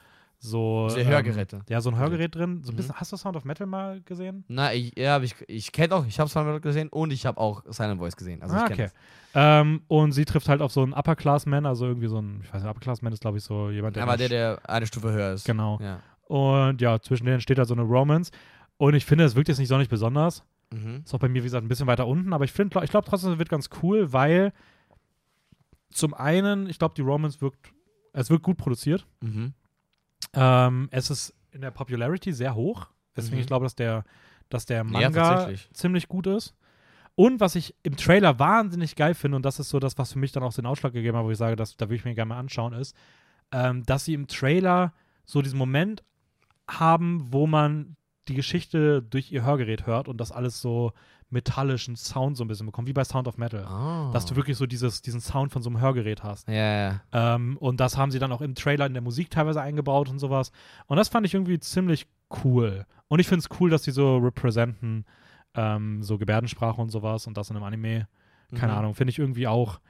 so 0.44 0.88
ähm, 0.96 1.06
Hörgeräte. 1.06 1.60
Ja, 1.68 1.80
so 1.80 1.88
ein 1.90 1.96
Hörgerät 1.96 2.34
drin. 2.34 2.62
So 2.64 2.70
ein 2.70 2.74
Mhm. 2.74 2.76
bisschen, 2.76 2.94
hast 2.96 3.12
du 3.12 3.16
Sound 3.16 3.36
of 3.36 3.44
Metal 3.44 3.64
mal 3.64 4.00
gesehen? 4.00 4.44
Na, 4.48 4.74
ich, 4.74 4.92
ja, 4.98 5.20
ich, 5.22 5.36
ich 5.46 5.70
kenne 5.70 5.94
auch, 5.94 6.04
ich 6.04 6.18
habe 6.18 6.28
es 6.28 6.62
gesehen 6.62 6.88
und 6.88 7.12
ich 7.12 7.26
habe 7.26 7.38
auch 7.40 7.62
Silent 7.68 8.00
Voice 8.00 8.16
gesehen. 8.16 8.42
Also 8.42 8.56
ah, 8.56 8.66
okay. 8.68 8.88
Ähm, 9.34 9.82
und 9.86 10.10
sie 10.12 10.24
trifft 10.24 10.48
halt 10.48 10.60
auf 10.60 10.72
so 10.72 10.82
einen 10.82 10.94
Upper-Class-Man, 10.94 11.64
also 11.64 11.86
irgendwie 11.86 12.08
so 12.08 12.20
ein, 12.20 12.40
ich 12.42 12.52
weiß 12.52 12.60
nicht, 12.60 12.70
Upper-Class-Man 12.70 13.12
ist, 13.12 13.20
glaube 13.20 13.38
ich, 13.38 13.44
so 13.44 13.70
jemand, 13.70 13.94
der. 13.94 14.02
Aber 14.02 14.16
der, 14.16 14.28
der 14.28 14.60
eine 14.68 14.84
Stufe 14.86 15.12
höher 15.12 15.32
ist. 15.32 15.44
Genau. 15.46 15.78
Ja. 15.80 16.00
Und 16.26 16.80
ja, 16.80 17.00
zwischen 17.00 17.24
denen 17.26 17.40
steht 17.40 17.58
halt 17.58 17.68
so 17.68 17.74
eine 17.74 17.82
Romance. 17.84 18.32
Und 18.78 18.94
ich 18.94 19.04
finde, 19.06 19.22
es 19.24 19.36
wirkt 19.36 19.46
jetzt 19.48 19.58
nicht 19.58 19.68
sonderlich 19.68 19.88
besonders. 19.90 20.42
Mhm. 20.72 21.02
Ist 21.04 21.14
auch 21.14 21.20
bei 21.20 21.28
mir, 21.28 21.42
wie 21.42 21.46
gesagt, 21.46 21.64
ein 21.64 21.68
bisschen 21.68 21.86
weiter 21.86 22.08
unten. 22.08 22.32
Aber 22.32 22.44
ich 22.44 22.52
finde, 22.52 22.82
ich 22.82 22.90
glaube 22.90 23.06
trotzdem, 23.08 23.30
es 23.32 23.38
wird 23.38 23.48
ganz 23.48 23.70
cool, 23.82 24.12
weil 24.12 24.52
zum 25.90 26.14
einen, 26.14 26.68
ich 26.68 26.80
glaube, 26.80 26.94
die 26.96 27.02
Romance 27.02 27.40
wirkt, 27.40 27.72
es 28.12 28.28
wirkt 28.28 28.42
gut 28.42 28.56
produziert. 28.56 29.06
Mhm. 29.20 29.54
Ähm, 30.34 30.88
es 30.90 31.10
ist 31.10 31.34
in 31.50 31.60
der 31.60 31.70
Popularity 31.70 32.32
sehr 32.32 32.54
hoch. 32.54 32.86
Deswegen, 33.16 33.36
Mhm. 33.36 33.40
ich 33.42 33.46
glaube, 33.46 33.64
dass 33.66 33.74
der, 33.74 34.04
dass 34.48 34.64
der 34.66 34.78
Ja, 34.78 34.84
Manga 34.84 35.10
tatsächlich. 35.10 35.68
ziemlich 35.72 36.08
gut 36.08 36.26
ist. 36.26 36.54
Und 37.14 37.40
was 37.40 37.54
ich 37.56 37.74
im 37.82 37.96
Trailer 37.96 38.38
wahnsinnig 38.38 38.96
geil 38.96 39.14
finde, 39.14 39.36
und 39.36 39.44
das 39.44 39.58
ist 39.58 39.68
so 39.68 39.78
das, 39.78 39.98
was 39.98 40.14
für 40.14 40.18
mich 40.18 40.32
dann 40.32 40.42
auch 40.42 40.54
den 40.54 40.64
Ausschlag 40.64 40.94
gegeben 40.94 41.16
hat, 41.18 41.24
wo 41.24 41.30
ich 41.30 41.36
sage, 41.38 41.56
das, 41.56 41.76
da 41.76 41.86
würde 41.86 41.96
ich 41.96 42.04
mir 42.06 42.14
gerne 42.14 42.30
mal 42.30 42.38
anschauen, 42.38 42.72
ist, 42.72 42.96
ähm, 43.52 43.82
dass 43.84 44.06
sie 44.06 44.14
im 44.14 44.28
Trailer 44.28 44.94
so 45.26 45.42
diesen 45.42 45.58
Moment 45.58 46.02
haben, 46.70 47.26
wo 47.32 47.46
man 47.46 47.96
die 48.28 48.34
Geschichte 48.34 49.02
durch 49.02 49.30
ihr 49.30 49.44
Hörgerät 49.44 49.86
hört 49.86 50.08
und 50.08 50.16
das 50.18 50.32
alles 50.32 50.62
so 50.62 50.92
metallischen 51.32 51.96
Sound 51.96 52.36
so 52.36 52.44
ein 52.44 52.48
bisschen 52.48 52.66
bekommt, 52.66 52.86
wie 52.88 52.92
bei 52.92 53.04
Sound 53.04 53.26
of 53.26 53.38
Metal. 53.38 53.64
Ah. 53.64 54.10
Dass 54.12 54.26
du 54.26 54.36
wirklich 54.36 54.56
so 54.56 54.66
dieses, 54.66 55.02
diesen 55.02 55.20
Sound 55.20 55.50
von 55.52 55.62
so 55.62 55.70
einem 55.70 55.80
Hörgerät 55.80 56.22
hast. 56.22 56.48
Ja, 56.48 56.54
ja. 56.54 57.00
Ähm, 57.12 57.56
und 57.58 57.80
das 57.80 57.96
haben 57.96 58.10
sie 58.10 58.18
dann 58.18 58.32
auch 58.32 58.40
im 58.40 58.54
Trailer 58.54 58.86
in 58.86 58.92
der 58.92 59.02
Musik 59.02 59.30
teilweise 59.30 59.60
eingebaut 59.60 60.08
und 60.08 60.18
sowas. 60.18 60.52
Und 60.86 60.96
das 60.96 61.08
fand 61.08 61.26
ich 61.26 61.34
irgendwie 61.34 61.58
ziemlich 61.58 62.06
cool. 62.44 62.86
Und 63.08 63.18
ich 63.18 63.28
finde 63.28 63.40
es 63.48 63.60
cool, 63.60 63.70
dass 63.70 63.82
die 63.82 63.90
so 63.90 64.18
representen, 64.18 65.04
ähm, 65.54 66.02
so 66.02 66.18
Gebärdensprache 66.18 66.80
und 66.80 66.90
sowas 66.90 67.26
und 67.26 67.36
das 67.36 67.50
in 67.50 67.56
einem 67.56 67.64
Anime. 67.64 68.08
Keine 68.54 68.72
Mhm. 68.72 68.78
Ahnung, 68.78 68.94
finde 68.94 69.10
ich 69.10 69.18
irgendwie 69.18 69.46
auch 69.46 69.80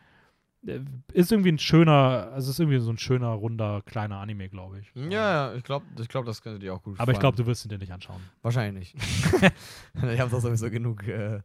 ist 1.12 1.32
irgendwie 1.32 1.50
ein 1.50 1.58
schöner, 1.58 2.30
also 2.32 2.50
ist 2.50 2.60
irgendwie 2.60 2.78
so 2.78 2.90
ein 2.90 2.98
schöner, 2.98 3.28
runder, 3.28 3.82
kleiner 3.84 4.18
Anime, 4.18 4.48
glaube 4.48 4.80
ich. 4.80 4.92
Ja, 4.94 5.50
ja, 5.50 5.54
ich 5.54 5.64
glaube, 5.64 5.86
ich 5.98 6.08
glaub, 6.08 6.24
das 6.24 6.40
könnte 6.40 6.60
dir 6.60 6.74
auch 6.74 6.82
gut 6.82 7.00
Aber 7.00 7.12
ich 7.12 7.18
glaube, 7.18 7.36
du 7.36 7.46
wirst 7.46 7.64
ihn 7.64 7.68
dir 7.68 7.78
nicht 7.78 7.92
anschauen. 7.92 8.20
Wahrscheinlich 8.42 8.94
nicht. 8.94 9.06
ich 9.94 10.20
habe 10.20 10.30
doch 10.30 10.40
sowieso 10.40 10.70
genug, 10.70 11.06
äh, 11.08 11.40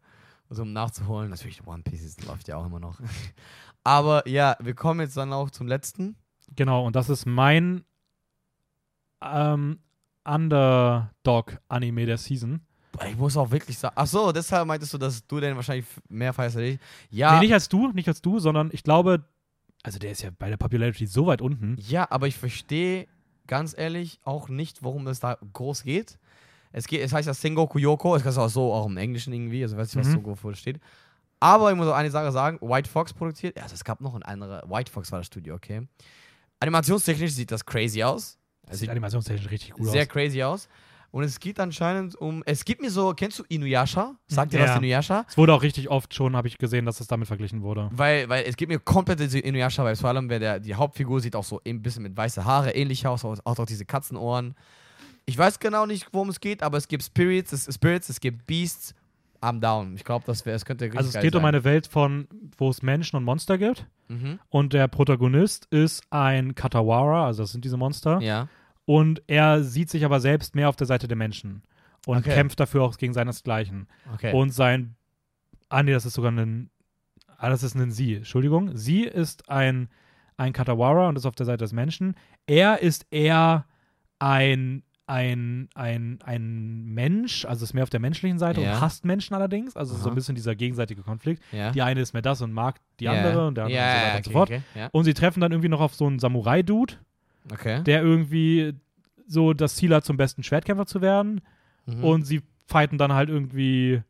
so 0.50 0.62
um 0.62 0.74
nachzuholen. 0.74 1.30
Natürlich, 1.30 1.66
One 1.66 1.82
Piece 1.82 2.24
läuft 2.26 2.48
ja 2.48 2.58
auch 2.58 2.66
immer 2.66 2.80
noch. 2.80 3.00
Aber 3.84 4.28
ja, 4.28 4.56
wir 4.60 4.76
kommen 4.76 5.00
jetzt 5.00 5.18
dann 5.18 5.34
auch 5.34 5.50
zum 5.50 5.68
letzten. 5.68 6.16
Genau, 6.56 6.86
und 6.86 6.96
das 6.96 7.10
ist 7.10 7.26
mein 7.26 7.84
ähm, 9.22 9.80
Underdog-Anime 10.26 12.06
der 12.06 12.18
Season. 12.18 12.67
Ich 13.08 13.18
muss 13.18 13.38
auch 13.38 13.52
wirklich 13.52 13.78
sagen. 13.78 13.94
Ach 13.98 14.08
so, 14.08 14.32
deshalb 14.32 14.68
meintest 14.68 14.94
du, 14.94 14.98
dass 14.98 15.26
du 15.28 15.40
den 15.40 15.56
wahrscheinlich 15.56 15.86
mehr 16.10 16.34
feierst 16.34 16.56
als 16.58 16.66
ich. 16.66 16.80
Ja, 17.10 17.36
Nee, 17.36 17.46
nicht 17.46 17.54
als 17.54 17.70
du, 17.70 17.92
nicht 17.92 18.08
als 18.08 18.22
du, 18.22 18.40
sondern 18.40 18.70
ich 18.74 18.84
glaube, 18.84 19.24
also 19.84 20.00
der 20.00 20.12
ist 20.12 20.22
ja 20.24 20.30
bei 20.38 20.50
der 20.50 20.58
Popularity 20.58 21.06
so 21.06 21.28
weit 21.28 21.42
unten. 21.42 21.76
ja, 21.80 22.10
aber 22.10 22.28
ich 22.28 22.36
verstehe 22.38 23.08
ganz 23.46 23.74
ehrlich 23.78 24.20
auch 24.24 24.50
nicht, 24.50 24.84
worum 24.84 25.08
es 25.08 25.20
da 25.20 25.38
groß 25.54 25.84
geht. 25.84 26.18
Es, 26.74 26.86
geht, 26.88 27.02
es 27.02 27.14
heißt 27.14 27.28
ja 27.28 27.34
Sengoku 27.34 27.80
Yoko, 27.80 28.16
es 28.16 28.26
ist 28.26 28.38
auch 28.38 28.50
so 28.50 28.74
auch 28.74 28.88
im 28.88 28.98
Englischen 28.98 29.32
irgendwie, 29.34 29.64
also 29.64 29.78
weiß 29.78 29.90
ich, 29.92 29.96
was 29.96 30.08
Mhm. 30.08 30.12
so 30.14 30.26
wofür 30.26 30.54
steht. 30.56 30.80
Aber 31.40 31.70
ich 31.72 31.78
muss 31.78 31.88
auch 31.88 31.94
eine 31.96 32.12
Sache 32.12 32.32
sagen, 32.32 32.58
White 32.62 32.90
Fox 32.90 33.14
produziert, 33.14 33.62
also 33.62 33.74
es 33.76 33.84
gab 33.84 34.02
noch 34.02 34.16
ein 34.16 34.24
anderer, 34.24 34.64
White 34.70 34.92
Fox 34.92 35.12
war 35.12 35.20
das 35.20 35.28
Studio, 35.28 35.56
okay. 35.56 35.88
Animationstechnisch 36.60 37.32
sieht 37.34 37.52
das 37.52 37.66
crazy 37.66 38.04
aus. 38.04 38.38
Das 38.66 38.80
sieht 38.80 38.90
animationstechnisch 38.90 39.50
richtig 39.50 39.72
gut 39.72 39.88
sehr 39.88 40.02
aus. 40.02 40.10
crazy 40.10 40.44
aus. 40.44 40.68
Und 41.12 41.24
es 41.24 41.40
geht 41.40 41.60
anscheinend 41.60 42.16
um, 42.16 42.44
es 42.46 42.66
gibt 42.66 42.82
mir 42.82 42.92
so, 42.92 43.14
kennst 43.14 43.40
du 43.40 43.44
Inuyasha? 43.48 44.16
Sagt 44.28 44.54
dir 44.54 44.60
Ja. 44.60 44.68
was 44.70 44.78
Inuyasha? 44.78 45.26
Es 45.28 45.38
wurde 45.38 45.54
auch 45.54 45.64
richtig 45.64 45.90
oft 45.90 46.14
schon, 46.14 46.36
habe 46.36 46.48
ich 46.48 46.58
gesehen, 46.58 46.86
dass 46.86 46.98
das 46.98 47.08
damit 47.08 47.28
verglichen 47.28 47.62
wurde. 47.64 47.90
Weil, 47.94 48.28
weil 48.30 48.44
es 48.46 48.56
gibt 48.58 48.72
mir 48.72 48.80
komplett 48.80 49.20
diese 49.20 49.40
Inuyasha-Vibes. 49.40 50.02
Vor 50.02 50.10
allem, 50.10 50.30
wer 50.30 50.40
der, 50.40 50.60
die 50.60 50.76
Hauptfigur 50.76 51.22
sieht 51.22 51.36
auch 51.36 51.46
so 51.46 51.62
ein 51.66 51.82
bisschen 51.82 52.04
mit 52.04 52.16
weiße 52.16 52.44
Haare 52.46 52.72
ähnlich 52.72 53.08
aus, 53.08 53.24
auch, 53.26 53.38
auch 53.46 53.66
diese 53.66 53.86
Katzenohren. 53.86 54.54
Ich 55.26 55.38
weiß 55.38 55.60
genau 55.60 55.86
nicht, 55.86 56.08
worum 56.12 56.30
es 56.30 56.40
geht, 56.40 56.62
aber 56.62 56.78
es 56.78 56.88
gibt 56.88 57.04
Spirits, 57.04 57.52
es, 57.54 57.74
Spirits, 57.74 58.10
es 58.10 58.20
gibt 58.20 58.46
Beasts. 58.46 58.94
I'm 59.40 59.60
down. 59.60 59.94
Ich 59.96 60.04
glaube, 60.04 60.26
das, 60.26 60.46
wär- 60.48 60.54
das 60.54 60.66
könnte 60.66 60.86
richtig 60.86 60.98
Also 60.98 61.10
es 61.16 61.22
geht 61.22 61.36
um 61.36 61.42
sein. 61.44 61.50
eine 61.54 61.64
Welt 61.64 61.86
von, 61.86 62.28
wo 62.58 62.70
es 62.70 62.82
Menschen 62.82 63.18
und 63.18 63.24
Monster 63.24 63.58
gibt. 63.60 63.86
Mhm. 64.08 64.40
Und 64.50 64.74
der 64.74 64.88
Protagonist 64.88 65.68
ist 65.70 66.02
ein 66.10 66.56
Katawara, 66.56 67.28
also 67.28 67.44
das 67.44 67.52
sind 67.52 67.64
diese 67.64 67.78
Monster. 67.78 68.20
Ja. 68.20 68.48
Und 68.88 69.22
er 69.28 69.64
sieht 69.64 69.90
sich 69.90 70.04
aber 70.06 70.20
selbst 70.22 70.56
mehr 70.56 70.70
auf 70.70 70.76
der 70.78 70.88
Seite 70.88 71.08
der 71.08 71.18
Menschen. 71.18 71.62
Und 72.06 72.20
Okay. 72.20 72.34
kämpft 72.34 72.60
dafür 72.60 72.84
auch 72.84 72.98
gegen 72.98 73.14
seinesgleichen. 73.14 73.88
Okay. 74.14 74.34
Und 74.34 74.52
sein. 74.52 74.96
Ah, 75.70 75.84
nee, 75.84 75.92
das 75.92 76.06
ist 76.06 76.14
sogar 76.14 76.32
ein. 76.32 76.70
Ah, 77.38 77.50
das 77.50 77.64
ist 77.64 77.76
ein 77.76 77.92
Sie. 77.92 78.16
Entschuldigung. 78.16 78.76
Sie 78.78 79.04
ist 79.04 79.50
ein, 79.50 79.90
ein 80.38 80.54
Katawara 80.54 81.10
und 81.10 81.18
ist 81.18 81.26
auf 81.26 81.36
der 81.36 81.46
Seite 81.46 81.66
des 81.66 81.74
Menschen. 81.74 82.16
Er 82.48 82.82
ist 82.82 83.06
eher 83.12 83.66
ein. 84.20 84.84
Ein, 85.10 85.70
ein, 85.74 86.20
ein 86.26 86.84
Mensch, 86.84 87.46
also 87.46 87.64
ist 87.64 87.74
mehr 87.74 87.84
auf 87.84 87.90
der 87.90 88.02
menschlichen 88.02 88.40
Seite 88.40 88.60
Ja. 88.60 88.74
und 88.74 88.82
hasst 88.82 89.06
Menschen 89.06 89.34
allerdings. 89.36 89.78
Also 89.78 89.96
so 89.96 90.02
Aha. 90.02 90.10
ein 90.10 90.16
bisschen 90.16 90.36
dieser 90.36 90.54
gegenseitige 90.54 91.02
Konflikt. 91.02 91.42
ja. 91.54 91.72
Die 91.72 91.82
eine 91.82 92.02
ist 92.02 92.12
mehr 92.12 92.22
das 92.22 92.42
und 92.42 92.52
mag 92.52 92.82
die 93.00 93.06
Ja. 93.06 93.14
andere 93.14 93.48
und 93.48 93.56
der 93.56 93.64
andere 93.68 93.80
und 93.80 93.86
so 93.86 93.94
weiter 93.94 94.08
ja, 94.12 94.18
und 94.18 94.26
so 94.26 94.30
okay, 94.32 94.38
fort. 94.38 94.50
Okay. 94.76 94.90
Und 94.92 95.04
sie 95.06 95.14
treffen 95.14 95.40
dann 95.40 95.54
irgendwie 95.54 95.70
noch 95.70 95.80
auf 95.80 95.96
so 95.96 96.06
einen 96.08 96.20
Samurai-Dude, 96.20 96.96
okay. 97.52 97.84
der 97.84 98.02
irgendwie 98.02 98.74
so 99.28 99.54
das 99.54 99.76
Ziel 99.76 99.94
hat, 99.94 100.06
zum 100.06 100.18
besten 100.18 100.44
Schwertkämpfer 100.44 100.86
zu 100.86 101.02
werden. 101.02 101.42
Mhm. 101.86 102.04
Und 102.04 102.24
sie 102.24 102.42
fighten 102.66 102.98
dann 102.98 103.14
halt 103.14 103.30
irgendwie 103.30 104.02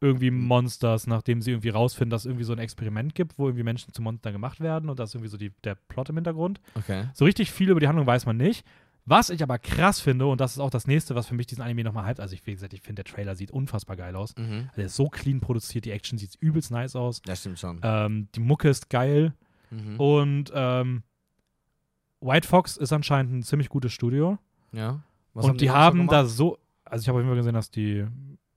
irgendwie 0.00 0.30
Monsters, 0.30 1.06
nachdem 1.06 1.42
sie 1.42 1.50
irgendwie 1.50 1.70
rausfinden, 1.70 2.10
dass 2.10 2.22
es 2.22 2.26
irgendwie 2.26 2.44
so 2.44 2.52
ein 2.52 2.58
Experiment 2.60 3.14
gibt, 3.14 3.36
wo 3.36 3.46
irgendwie 3.46 3.64
Menschen 3.64 3.92
zu 3.92 4.00
Monstern 4.00 4.32
gemacht 4.32 4.60
werden 4.60 4.90
und 4.90 4.98
das 5.00 5.10
ist 5.10 5.14
irgendwie 5.16 5.30
so 5.30 5.36
die, 5.36 5.52
der 5.64 5.74
Plot 5.74 6.10
im 6.10 6.16
Hintergrund. 6.16 6.60
okay. 6.74 7.08
So 7.14 7.24
richtig 7.24 7.50
viel 7.50 7.70
über 7.70 7.80
die 7.80 7.88
Handlung 7.88 8.06
weiß 8.06 8.26
man 8.26 8.36
nicht. 8.36 8.64
Was 9.06 9.30
ich 9.30 9.42
aber 9.42 9.58
krass 9.58 10.00
finde, 10.00 10.26
und 10.26 10.38
das 10.38 10.52
ist 10.52 10.58
auch 10.58 10.68
das 10.68 10.86
nächste, 10.86 11.14
was 11.14 11.26
für 11.26 11.34
mich 11.34 11.46
diesen 11.46 11.62
Anime 11.62 11.82
nochmal 11.82 12.06
hypt, 12.06 12.20
also 12.20 12.34
ich, 12.34 12.46
wie 12.46 12.52
gesagt, 12.52 12.74
ich 12.74 12.82
finde, 12.82 13.02
der 13.02 13.12
Trailer 13.12 13.34
sieht 13.34 13.50
unfassbar 13.50 13.96
geil 13.96 14.14
aus. 14.14 14.36
Mhm. 14.36 14.66
Also 14.66 14.76
der 14.76 14.86
ist 14.86 14.96
so 14.96 15.08
clean 15.08 15.40
produziert, 15.40 15.86
die 15.86 15.92
Action 15.92 16.18
sieht 16.18 16.36
übelst 16.40 16.70
nice 16.70 16.94
aus. 16.94 17.22
Das 17.22 17.40
stimmt 17.40 17.58
schon. 17.58 17.80
Ähm, 17.82 18.28
die 18.34 18.40
Mucke 18.40 18.68
ist 18.68 18.90
geil. 18.90 19.32
Mhm. 19.70 19.98
Und 19.98 20.52
ähm, 20.54 21.02
White 22.20 22.46
Fox 22.46 22.76
ist 22.76 22.92
anscheinend 22.92 23.32
ein 23.32 23.42
ziemlich 23.42 23.68
gutes 23.68 23.92
Studio. 23.92 24.38
Ja. 24.72 25.00
Was 25.34 25.46
und 25.46 25.60
die, 25.60 25.66
noch 25.66 25.74
so 25.74 25.78
haben 25.78 26.06
da 26.08 26.24
so, 26.24 26.58
also 26.84 27.02
ich 27.02 27.08
habe 27.08 27.18
auf 27.18 27.22
jeden 27.22 27.30
Fall 27.30 27.36
gesehen, 27.36 27.54
dass 27.54 27.70
die 27.70 28.06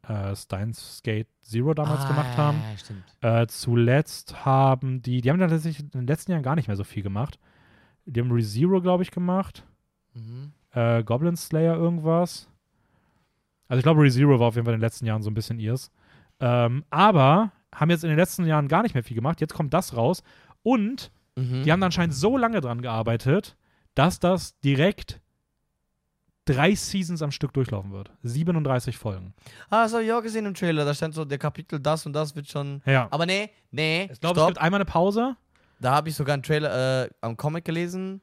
äh, 0.07 0.35
Steins 0.35 0.97
Skate 0.97 1.27
Zero 1.41 1.73
damals 1.73 2.01
ah, 2.01 2.07
gemacht 2.07 2.37
haben. 2.37 2.61
Stimmt. 2.77 3.03
Äh, 3.21 3.47
zuletzt 3.47 4.45
haben 4.45 5.01
die, 5.01 5.21
die 5.21 5.29
haben 5.29 5.39
dann 5.39 5.49
tatsächlich 5.49 5.83
in 5.83 6.01
den 6.01 6.07
letzten 6.07 6.31
Jahren 6.31 6.43
gar 6.43 6.55
nicht 6.55 6.67
mehr 6.67 6.77
so 6.77 6.83
viel 6.83 7.03
gemacht. 7.03 7.39
Die 8.05 8.19
haben 8.19 8.31
ReZero, 8.31 8.81
glaube 8.81 9.03
ich, 9.03 9.11
gemacht. 9.11 9.65
Mhm. 10.13 10.53
Äh, 10.71 11.03
Goblin 11.03 11.35
Slayer 11.35 11.75
irgendwas. 11.75 12.49
Also 13.67 13.79
ich 13.79 13.83
glaube, 13.83 14.01
ReZero 14.01 14.39
war 14.39 14.47
auf 14.47 14.55
jeden 14.55 14.65
Fall 14.65 14.73
in 14.73 14.79
den 14.79 14.85
letzten 14.85 15.05
Jahren 15.05 15.21
so 15.21 15.29
ein 15.29 15.33
bisschen 15.33 15.59
ihrs. 15.59 15.91
Ähm, 16.39 16.83
aber 16.89 17.51
haben 17.73 17.89
jetzt 17.89 18.03
in 18.03 18.09
den 18.09 18.17
letzten 18.17 18.45
Jahren 18.45 18.67
gar 18.67 18.83
nicht 18.83 18.95
mehr 18.95 19.03
viel 19.03 19.15
gemacht. 19.15 19.39
Jetzt 19.39 19.53
kommt 19.53 19.73
das 19.73 19.95
raus. 19.95 20.23
Und 20.63 21.11
Mhm. 21.35 21.63
die 21.63 21.71
haben 21.71 21.81
anscheinend 21.83 22.13
so 22.13 22.37
lange 22.37 22.61
dran 22.61 22.81
gearbeitet, 22.81 23.55
dass 23.95 24.19
das 24.19 24.59
direkt 24.59 25.21
drei 26.45 26.75
Seasons 26.75 27.21
am 27.21 27.31
Stück 27.31 27.53
durchlaufen 27.53 27.91
wird. 27.91 28.11
37 28.23 28.97
Folgen. 28.97 29.33
Ah, 29.69 29.83
das 29.83 29.93
habe 29.93 30.03
ich 30.03 30.11
auch 30.11 30.21
gesehen 30.21 30.45
im 30.45 30.53
Trailer. 30.53 30.85
Da 30.85 30.93
stand 30.93 31.13
so, 31.13 31.23
der 31.23 31.37
Kapitel 31.37 31.79
das 31.79 32.05
und 32.05 32.13
das 32.13 32.35
wird 32.35 32.47
schon. 32.47 32.81
Ja. 32.85 33.07
Aber 33.11 33.25
nee, 33.25 33.49
nee. 33.69 34.09
Ich 34.11 34.19
glaube, 34.19 34.39
es 34.39 34.47
gibt 34.47 34.59
einmal 34.59 34.79
eine 34.79 34.85
Pause. 34.85 35.35
Da 35.79 35.95
habe 35.95 36.09
ich 36.09 36.15
sogar 36.15 36.33
einen 36.33 36.43
Trailer 36.43 37.05
äh, 37.05 37.09
am 37.21 37.37
Comic 37.37 37.65
gelesen. 37.65 38.21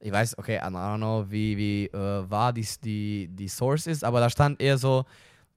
Ich 0.00 0.12
weiß, 0.12 0.38
okay, 0.38 0.56
I 0.58 0.66
don't 0.66 0.96
know, 0.96 1.26
wie, 1.28 1.56
wie 1.56 1.86
äh, 1.86 2.30
wahr 2.30 2.52
die, 2.52 2.66
die, 2.84 3.28
die 3.30 3.48
Source 3.48 3.86
ist, 3.86 4.04
aber 4.04 4.20
da 4.20 4.30
stand 4.30 4.60
eher 4.60 4.78
so, 4.78 5.04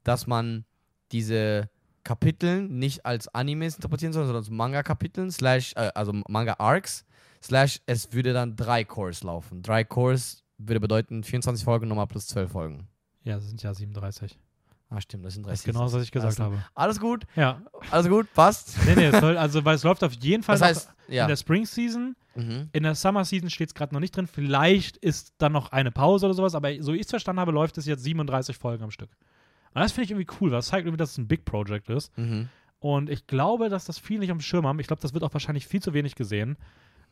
dass 0.04 0.26
man 0.26 0.66
diese 1.12 1.70
Kapiteln 2.04 2.78
nicht 2.80 3.06
als 3.06 3.28
Animes 3.30 3.76
interpretieren 3.76 4.14
soll, 4.14 4.24
sondern 4.26 4.42
als 4.42 4.50
Manga-Kapiteln, 4.50 5.32
slash, 5.32 5.74
äh, 5.76 5.92
also 5.96 6.14
Manga-Arcs, 6.28 7.06
slash, 7.44 7.80
es 7.86 8.14
würde 8.14 8.34
dann 8.34 8.56
drei 8.56 8.84
Cores 8.84 9.24
laufen. 9.24 9.62
Drei 9.62 9.84
Cores 9.84 10.44
würde 10.58 10.80
bedeuten 10.80 11.24
24 11.24 11.64
Folgen 11.64 11.88
nochmal 11.88 12.08
plus 12.08 12.28
12 12.28 12.52
Folgen. 12.52 12.88
Ja, 13.24 13.38
es 13.38 13.48
sind 13.48 13.62
ja 13.64 13.74
37. 13.74 14.38
Ah, 14.90 15.00
stimmt, 15.00 15.26
das 15.26 15.36
sind 15.36 15.46
drei 15.46 15.52
Das 15.52 15.60
ist 15.62 15.66
genau 15.66 15.84
das, 15.86 15.94
was 15.94 16.04
ich 16.04 16.12
gesagt 16.12 16.32
Also, 16.40 16.44
habe. 16.44 16.66
Alles 16.76 17.00
gut, 17.00 17.24
Ja. 17.36 17.62
alles 17.92 18.10
gut, 18.10 18.28
passt. 18.34 18.76
Nee, 18.86 18.96
nee, 18.96 19.06
es 19.06 19.20
soll, 19.22 19.38
also, 19.38 19.64
weil 19.64 19.76
es 19.76 19.84
läuft 19.84 20.04
auf 20.04 20.12
jeden 20.14 20.44
Fall 20.44 20.56
Das 20.60 20.68
heißt, 20.68 20.90
ja. 21.08 21.24
in 21.24 21.30
der 21.30 21.38
Spring 21.38 21.66
Season. 21.66 22.16
Mhm. 22.36 22.70
In 22.74 22.84
der 22.84 22.96
Summer 22.96 23.24
Season 23.26 23.50
steht 23.50 23.70
es 23.70 23.74
gerade 23.74 23.94
noch 23.94 24.00
nicht 24.02 24.16
drin. 24.16 24.28
Vielleicht 24.28 24.98
ist 24.98 25.34
dann 25.38 25.52
noch 25.54 25.72
eine 25.72 25.92
Pause 25.92 26.26
oder 26.26 26.34
sowas, 26.36 26.56
aber 26.56 26.70
so 26.82 26.94
ich 26.94 27.02
es 27.02 27.10
verstanden 27.10 27.40
habe, 27.40 27.52
läuft 27.52 27.78
es 27.78 27.86
jetzt 27.86 28.04
37 28.04 28.58
Folgen 28.58 28.84
am 28.84 28.92
Stück. 28.92 29.10
Und 29.74 29.82
das 29.82 29.92
finde 29.94 30.06
ich 30.06 30.12
irgendwie 30.12 30.36
cool, 30.42 30.52
weil 30.52 30.58
das 30.60 30.68
zeigt 30.68 30.86
irgendwie, 30.86 30.98
dass 30.98 31.12
es 31.12 31.18
ein 31.18 31.28
Big 31.28 31.46
Project 31.46 31.90
ist. 31.90 32.16
Mhm. 32.18 32.50
Und 32.80 33.10
ich 33.10 33.28
glaube, 33.28 33.70
dass 33.70 33.86
das 33.86 34.00
viele 34.00 34.22
nicht 34.22 34.32
auf 34.32 34.38
dem 34.38 34.42
Schirm 34.42 34.66
haben. 34.66 34.80
Ich 34.80 34.88
glaube, 34.88 35.02
das 35.02 35.14
wird 35.14 35.24
auch 35.24 35.34
wahrscheinlich 35.34 35.68
viel 35.68 35.82
zu 35.82 35.94
wenig 35.94 36.16
gesehen. 36.16 36.58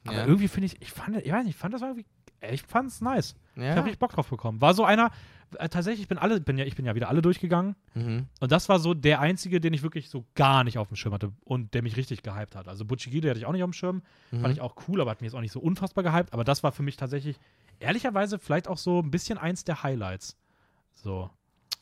Aber 0.06 0.16
Ja. 0.18 0.26
irgendwie 0.26 0.48
finde 0.48 0.66
ich, 0.68 0.82
ich 0.82 0.92
fand, 0.92 1.18
ich 1.18 1.32
weiß 1.32 1.44
nicht, 1.44 1.56
ich 1.56 1.60
fand 1.60 1.74
das 1.74 1.82
irgendwie, 1.82 2.06
ich 2.52 2.64
fand 2.64 2.90
es 2.90 3.02
nice. 3.02 3.36
Ich 3.56 3.64
Ja. 3.64 3.72
habe 3.72 3.86
richtig 3.86 4.00
Bock 4.00 4.12
drauf 4.12 4.30
bekommen. 4.30 4.62
War 4.62 4.74
so 4.74 4.84
einer, 4.86 5.12
äh, 5.58 5.68
tatsächlich, 5.70 6.02
ich 6.04 6.08
bin 6.08 6.18
alle, 6.18 6.40
bin 6.42 6.58
ja, 6.58 6.66
ich 6.66 6.76
bin 6.76 6.86
ja 6.86 6.96
wieder 6.96 7.10
alle 7.10 7.22
durchgegangen. 7.22 7.76
Mhm. 7.94 8.26
Und 8.40 8.52
das 8.52 8.68
war 8.70 8.80
so 8.80 8.94
der 8.94 9.20
einzige, 9.20 9.60
den 9.60 9.74
ich 9.74 9.84
wirklich 9.84 10.10
so 10.10 10.26
gar 10.36 10.64
nicht 10.64 10.78
auf 10.78 10.88
dem 10.88 10.96
Schirm 10.96 11.14
hatte 11.14 11.32
und 11.44 11.74
der 11.74 11.84
mich 11.84 11.98
richtig 11.98 12.24
gehypt 12.24 12.56
hat. 12.56 12.68
Also 12.68 12.86
Butchigide 12.86 13.30
hatte 13.30 13.40
ich 13.40 13.46
auch 13.46 13.52
nicht 13.52 13.64
auf 13.64 13.70
dem 13.70 13.74
Schirm. 13.74 14.02
Mhm. 14.32 14.42
Fand 14.42 14.54
ich 14.54 14.62
auch 14.62 14.76
cool, 14.88 15.02
aber 15.02 15.12
hat 15.12 15.22
mir 15.22 15.28
jetzt 15.28 15.36
auch 15.36 15.42
nicht 15.42 15.52
so 15.52 15.60
unfassbar 15.60 16.04
gehypt. 16.04 16.34
Aber 16.34 16.44
das 16.44 16.64
war 16.64 16.72
für 16.72 16.82
mich 16.84 16.96
tatsächlich, 16.98 17.38
ehrlicherweise, 17.80 18.40
vielleicht 18.40 18.68
auch 18.68 18.78
so 18.78 19.00
ein 19.02 19.12
bisschen 19.12 19.38
eins 19.38 19.66
der 19.66 19.84
Highlights. 19.84 20.38
So, 20.94 21.30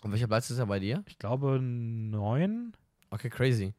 Und 0.01 0.11
welcher 0.11 0.27
Platz 0.27 0.49
ist 0.49 0.59
er 0.59 0.65
bei 0.67 0.79
dir? 0.79 1.03
ich 1.07 1.17
glaube 1.17 1.59
neun. 1.61 2.73
Okay, 3.09 3.29
crazy. 3.29 3.73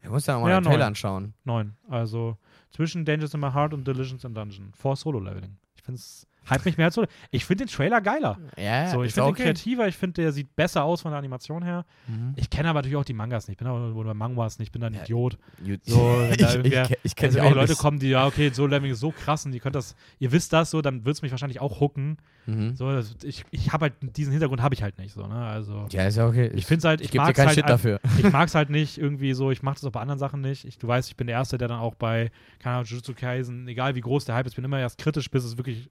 Wir 0.00 0.10
müssen 0.10 0.30
ja 0.30 0.38
mal 0.38 0.50
Ja, 0.50 0.60
den 0.60 0.64
Trailer 0.64 0.86
anschauen. 0.86 1.34
Neun. 1.44 1.76
Also 1.88 2.36
zwischen 2.70 3.04
Dangers 3.04 3.34
in 3.34 3.40
My 3.40 3.50
Heart 3.50 3.74
und 3.74 3.86
Delicious 3.86 4.22
in 4.24 4.34
Dungeon. 4.34 4.72
Vor 4.74 4.94
Solo-Leveling. 4.96 5.56
Ich 5.74 5.82
finde 5.82 5.98
es, 5.98 6.26
hype 6.48 6.64
mich 6.64 6.76
mehr 6.76 6.86
als 6.86 6.94
Solo. 6.94 7.08
Ich 7.30 7.44
finde 7.44 7.64
den 7.64 7.72
Trailer 7.72 8.00
geiler. 8.00 8.38
Ja, 8.56 8.88
so, 8.88 9.02
ich 9.02 9.12
finde 9.14 9.28
okay. 9.28 9.42
den 9.42 9.44
kreativer, 9.46 9.88
ich 9.88 9.96
finde, 9.96 10.22
der 10.22 10.32
sieht 10.32 10.54
besser 10.56 10.84
aus 10.84 11.02
von 11.02 11.10
der 11.10 11.18
Animation 11.18 11.62
her. 11.62 11.84
Mhm. 12.06 12.34
Ich 12.36 12.50
kenne 12.50 12.68
aber 12.68 12.78
natürlich 12.80 12.96
auch 12.96 13.04
die 13.04 13.14
Mangas 13.14 13.48
nicht. 13.48 13.54
Ich 13.54 13.58
bin 13.58 13.66
aber 13.66 13.94
oder 13.94 14.14
Mangas 14.14 14.58
nicht, 14.58 14.68
ich 14.68 14.72
bin 14.72 14.80
da 14.80 14.88
ein 14.88 14.94
Ja, 14.94 15.02
Idiot. 15.02 15.38
So, 15.84 16.26
ich 16.32 16.40
ich, 16.40 16.96
ich, 17.02 17.16
kenne 17.16 17.32
Also 17.32 17.40
auch 17.40 17.54
Leute 17.54 17.72
nicht. 17.72 17.80
kommen, 17.80 17.98
die, 17.98 18.08
ja, 18.08 18.26
okay, 18.26 18.50
so 18.52 18.66
Leveling 18.66 18.92
ist 18.92 19.00
so 19.00 19.10
krass 19.12 19.46
und 19.46 19.52
ihr 19.54 19.60
könnt 19.60 19.74
das, 19.74 19.94
ihr 20.18 20.32
wisst 20.32 20.52
das 20.52 20.70
so, 20.70 20.82
dann 20.82 21.04
wird 21.04 21.16
es 21.16 21.22
mich 21.22 21.30
wahrscheinlich 21.30 21.60
auch 21.60 21.80
hooken. 21.80 22.18
Mhm. 22.46 22.76
So, 22.76 22.90
das, 22.92 23.16
ich 23.24 23.44
ich 23.50 23.72
habe 23.72 23.86
halt, 23.86 23.94
diesen 24.16 24.30
Hintergrund 24.32 24.62
habe 24.62 24.74
ich 24.74 24.82
halt 24.82 24.98
nicht 24.98 25.12
so, 25.12 25.26
ne? 25.26 25.34
Also, 25.34 25.86
Ja, 25.90 26.06
ist 26.06 26.16
ja 26.16 26.26
okay. 26.26 26.50
ich 26.54 26.66
finde 26.66 26.78
es 26.78 26.84
halt, 26.84 27.00
ich 27.00 27.06
ich, 27.06 27.10
gebe 27.12 27.22
dir 27.22 27.28
mag 27.28 27.30
es 27.32 27.36
keinen 27.36 27.46
halt, 27.48 27.56
Shit 27.56 27.68
dafür. 27.68 28.00
ich 28.18 28.32
mag 28.32 28.48
es 28.48 28.54
halt 28.54 28.70
nicht 28.70 28.98
irgendwie 28.98 29.32
so, 29.34 29.50
ich 29.50 29.62
mache 29.62 29.74
das 29.74 29.84
auch 29.84 29.92
bei 29.92 30.00
anderen 30.00 30.18
Sachen 30.18 30.40
nicht. 30.40 30.64
Ich, 30.64 30.78
du 30.78 30.86
weißt, 30.86 31.08
ich 31.08 31.16
bin 31.16 31.26
der 31.26 31.36
Erste, 31.36 31.58
der 31.58 31.68
dann 31.68 31.80
auch 31.80 31.94
bei, 31.94 32.30
keine 32.60 32.76
Ahnung, 32.76 32.86
Jujutsu 32.86 33.14
Kaisen, 33.14 33.66
egal 33.66 33.94
wie 33.96 34.00
groß 34.00 34.24
der 34.26 34.34
Hype 34.36 34.46
ist, 34.46 34.54
bin 34.54 34.64
immer 34.64 34.78
erst 34.78 34.98
kritisch, 34.98 35.30
bis 35.30 35.44
es 35.44 35.56
wirklich 35.56 35.90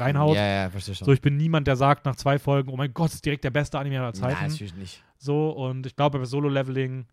reinhaut. 0.00 0.36
Ja, 0.36 0.46
ja, 0.64 0.70
verstehe 0.70 0.94
schon. 0.94 1.06
So, 1.06 1.12
ich 1.12 1.20
bin 1.20 1.36
niemand, 1.36 1.66
der 1.66 1.76
sagt 1.76 2.04
nach 2.04 2.16
zwei 2.16 2.38
Folgen, 2.38 2.70
oh 2.70 2.76
mein 2.76 2.92
Gott, 2.94 3.12
ist 3.12 3.24
direkt 3.24 3.44
der 3.44 3.50
beste 3.50 3.78
Anime 3.78 3.98
aller 4.00 4.12
Nein, 4.12 4.14
Zeiten. 4.14 4.50
natürlich 4.50 4.74
nicht. 4.74 5.02
so, 5.18 5.50
und 5.50 5.86
ich 5.86 5.96
glaube, 5.96 6.18
bei 6.18 6.24
Solo-Leveling 6.24 7.06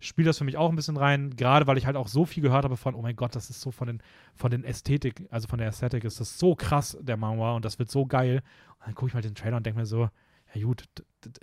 spielt 0.00 0.28
das 0.28 0.36
für 0.38 0.44
mich 0.44 0.56
auch 0.58 0.68
ein 0.68 0.76
bisschen 0.76 0.96
rein, 0.98 1.30
gerade 1.34 1.66
weil 1.66 1.78
ich 1.78 1.86
halt 1.86 1.96
auch 1.96 2.08
so 2.08 2.26
viel 2.26 2.42
gehört 2.42 2.64
habe 2.64 2.76
von, 2.76 2.94
oh 2.94 3.00
mein 3.02 3.16
Gott, 3.16 3.34
das 3.34 3.48
ist 3.48 3.60
so 3.60 3.70
von 3.70 3.86
den, 3.86 4.02
von 4.34 4.50
den 4.50 4.62
Ästhetik, 4.64 5.26
also 5.30 5.48
von 5.48 5.58
der 5.58 5.68
Ästhetik 5.68 6.04
ist 6.04 6.20
das 6.20 6.38
so 6.38 6.54
krass, 6.54 6.98
der 7.00 7.16
Manga, 7.16 7.52
und 7.52 7.64
das 7.64 7.78
wird 7.78 7.90
so 7.90 8.04
geil. 8.04 8.42
Und 8.80 8.86
dann 8.86 8.94
gucke 8.94 9.08
ich 9.08 9.14
mal 9.14 9.22
den 9.22 9.34
Trailer 9.34 9.56
und 9.56 9.64
denke 9.64 9.78
mir 9.80 9.86
so, 9.86 10.10
ja 10.54 10.62
gut, 10.62 10.84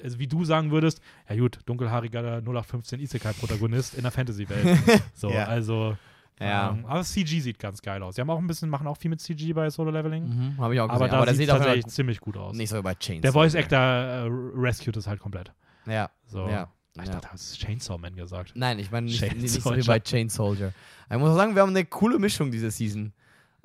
also 0.01 0.19
wie 0.19 0.27
du 0.27 0.45
sagen 0.45 0.69
würdest, 0.71 1.01
ja 1.27 1.35
gut, 1.37 1.59
dunkelhaariger 1.65 2.37
0815 2.41 2.99
Isekai-Protagonist 2.99 3.95
in 3.95 4.03
der 4.03 4.11
Fantasy-Welt. 4.11 4.77
So, 5.15 5.31
Ja. 5.31 5.45
also, 5.45 5.97
Ja. 6.41 6.71
ähm, 6.71 6.85
aber 6.85 7.03
CG 7.03 7.39
sieht 7.39 7.59
ganz 7.59 7.81
geil 7.81 8.01
aus. 8.01 8.15
Die 8.15 8.21
haben 8.21 8.29
auch 8.29 8.39
ein 8.39 8.47
bisschen, 8.47 8.69
machen 8.69 8.87
auch 8.87 8.97
viel 8.97 9.09
mit 9.09 9.21
CG 9.21 9.53
bei 9.53 9.69
Solo-Leveling. 9.69 10.27
Mhm, 10.27 10.57
Habe 10.57 10.73
ich 10.73 10.81
auch 10.81 10.87
gesehen. 10.87 11.05
Aber 11.05 11.17
aber 11.17 11.25
das 11.25 11.37
sieht 11.37 11.49
tatsächlich 11.49 11.85
ziemlich 11.87 12.19
gut 12.19 12.37
aus. 12.37 12.55
nicht 12.55 12.69
so 12.69 12.77
wie 12.77 12.81
bei 12.81 12.95
Chainsaw. 12.95 13.21
Der 13.21 13.31
Voice 13.31 13.55
Actor 13.55 13.79
äh, 13.79 14.27
rescued 14.55 14.97
es 14.97 15.07
halt 15.07 15.19
komplett. 15.19 15.51
Ja. 15.85 16.09
So. 16.25 16.47
ja. 16.47 16.67
Ich 16.95 17.05
ja. 17.05 17.13
dachte, 17.13 17.27
du 17.27 17.33
hast 17.33 17.59
Chainsaw 17.59 17.97
Man 17.97 18.15
gesagt. 18.15 18.51
Nein, 18.55 18.79
ich 18.79 18.91
meine 18.91 19.05
nicht, 19.05 19.21
nicht 19.35 19.61
so 19.61 19.75
wie 19.75 19.83
bei 19.83 19.99
Chain 19.99 20.29
Soldier. 20.29 20.73
Ich 21.09 21.17
muss 21.17 21.29
auch 21.29 21.35
sagen, 21.35 21.55
wir 21.55 21.61
haben 21.61 21.69
eine 21.69 21.85
coole 21.85 22.19
Mischung 22.19 22.51
diese 22.51 22.69
Season. 22.69 23.13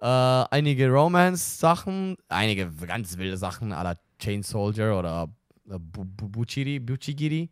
Äh, 0.01 0.07
einige 0.07 0.91
Romance-Sachen, 0.91 2.17
einige 2.29 2.71
ganz 2.71 3.17
wilde 3.17 3.37
Sachen 3.37 3.73
à 3.73 3.83
la 3.83 3.95
Chain 4.19 4.43
Soldier 4.43 4.97
oder 4.97 5.29
äh, 5.69 5.79
Buchigiri. 5.79 7.51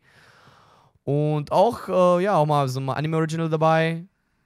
Und 1.05 1.53
auch, 1.53 1.89
äh, 1.89 2.25
ja, 2.25 2.37
auch 2.37 2.47
mal 2.47 2.69
so 2.69 2.81
ein 2.81 2.89
Anime-Original 2.89 3.49
dabei. 3.49 4.05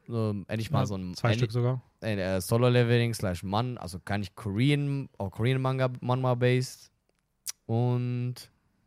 So, 0.08 0.34
endlich 0.48 0.70
mal 0.70 0.80
Ja, 0.80 0.86
so 0.86 0.96
ein 0.96 1.14
Zwei 1.14 1.34
Stück 1.34 1.52
sogar. 1.52 1.82
äh, 2.00 2.40
Solo-Leveling 2.40 3.12
slash 3.12 3.42
Mann, 3.42 3.76
also 3.76 3.98
kann 4.02 4.22
ich 4.22 4.34
Korean, 4.34 5.10
auch 5.18 5.30
Korean 5.30 5.60
Manga, 5.60 5.90
Manma-based. 6.00 6.90
Und 7.66 8.34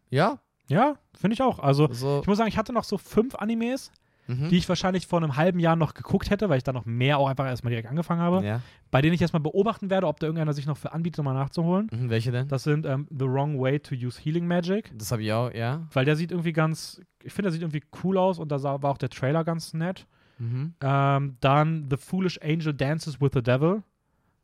ja, 0.09 0.39
Ja, 0.67 0.95
finde 1.13 1.35
ich 1.35 1.43
auch. 1.43 1.59
Also, 1.59 1.87
also, 1.87 2.21
ich 2.21 2.27
muss 2.27 2.39
sagen, 2.39 2.49
ich 2.49 2.57
hatte 2.57 2.73
noch 2.73 2.85
so 2.85 2.97
fünf 2.97 3.35
Animes, 3.35 3.91
mhm. 4.25 4.49
die 4.49 4.57
ich 4.57 4.67
wahrscheinlich 4.67 5.05
vor 5.05 5.19
einem 5.21 5.35
halben 5.37 5.59
Jahr 5.59 5.75
noch 5.75 5.93
geguckt 5.93 6.31
hätte, 6.31 6.49
weil 6.49 6.57
ich 6.57 6.63
da 6.63 6.73
noch 6.73 6.85
mehr 6.85 7.19
auch 7.19 7.27
einfach 7.27 7.45
erstmal 7.45 7.69
direkt 7.69 7.87
angefangen 7.87 8.21
habe, 8.21 8.43
ja. 8.43 8.61
bei 8.89 9.03
denen 9.03 9.13
ich 9.13 9.21
erstmal 9.21 9.41
beobachten 9.41 9.91
werde, 9.91 10.07
ob 10.07 10.19
da 10.19 10.25
irgendeiner 10.25 10.53
sich 10.53 10.65
noch 10.65 10.77
für 10.77 10.91
anbietet, 10.91 11.19
um 11.19 11.25
mal 11.25 11.33
nachzuholen. 11.35 11.87
Mhm, 11.91 12.09
welche 12.09 12.31
denn? 12.31 12.47
Das 12.47 12.63
sind 12.63 12.87
ähm, 12.87 13.07
The 13.11 13.25
Wrong 13.25 13.59
Way 13.59 13.81
to 13.81 13.93
Use 13.93 14.19
Healing 14.19 14.47
Magic, 14.47 14.91
Das 14.97 15.11
habe 15.11 15.21
ich 15.21 15.31
auch, 15.31 15.53
ja. 15.53 15.87
weil 15.93 16.05
der 16.05 16.15
sieht 16.15 16.31
irgendwie 16.31 16.53
ganz, 16.53 16.99
ich 17.23 17.31
finde, 17.31 17.47
der 17.47 17.51
sieht 17.51 17.61
irgendwie 17.61 17.83
cool 18.03 18.17
aus 18.17 18.39
und 18.39 18.51
da 18.51 18.57
sah, 18.57 18.81
war 18.81 18.91
auch 18.91 18.97
der 18.97 19.09
Trailer 19.09 19.43
ganz 19.43 19.75
nett. 19.75 20.07
Mhm. 20.41 20.73
Ähm, 20.81 21.37
dann 21.39 21.87
The 21.89 21.97
Foolish 21.97 22.39
Angel 22.41 22.73
Dances 22.73 23.21
with 23.21 23.31
the 23.33 23.43
Devil. 23.43 23.83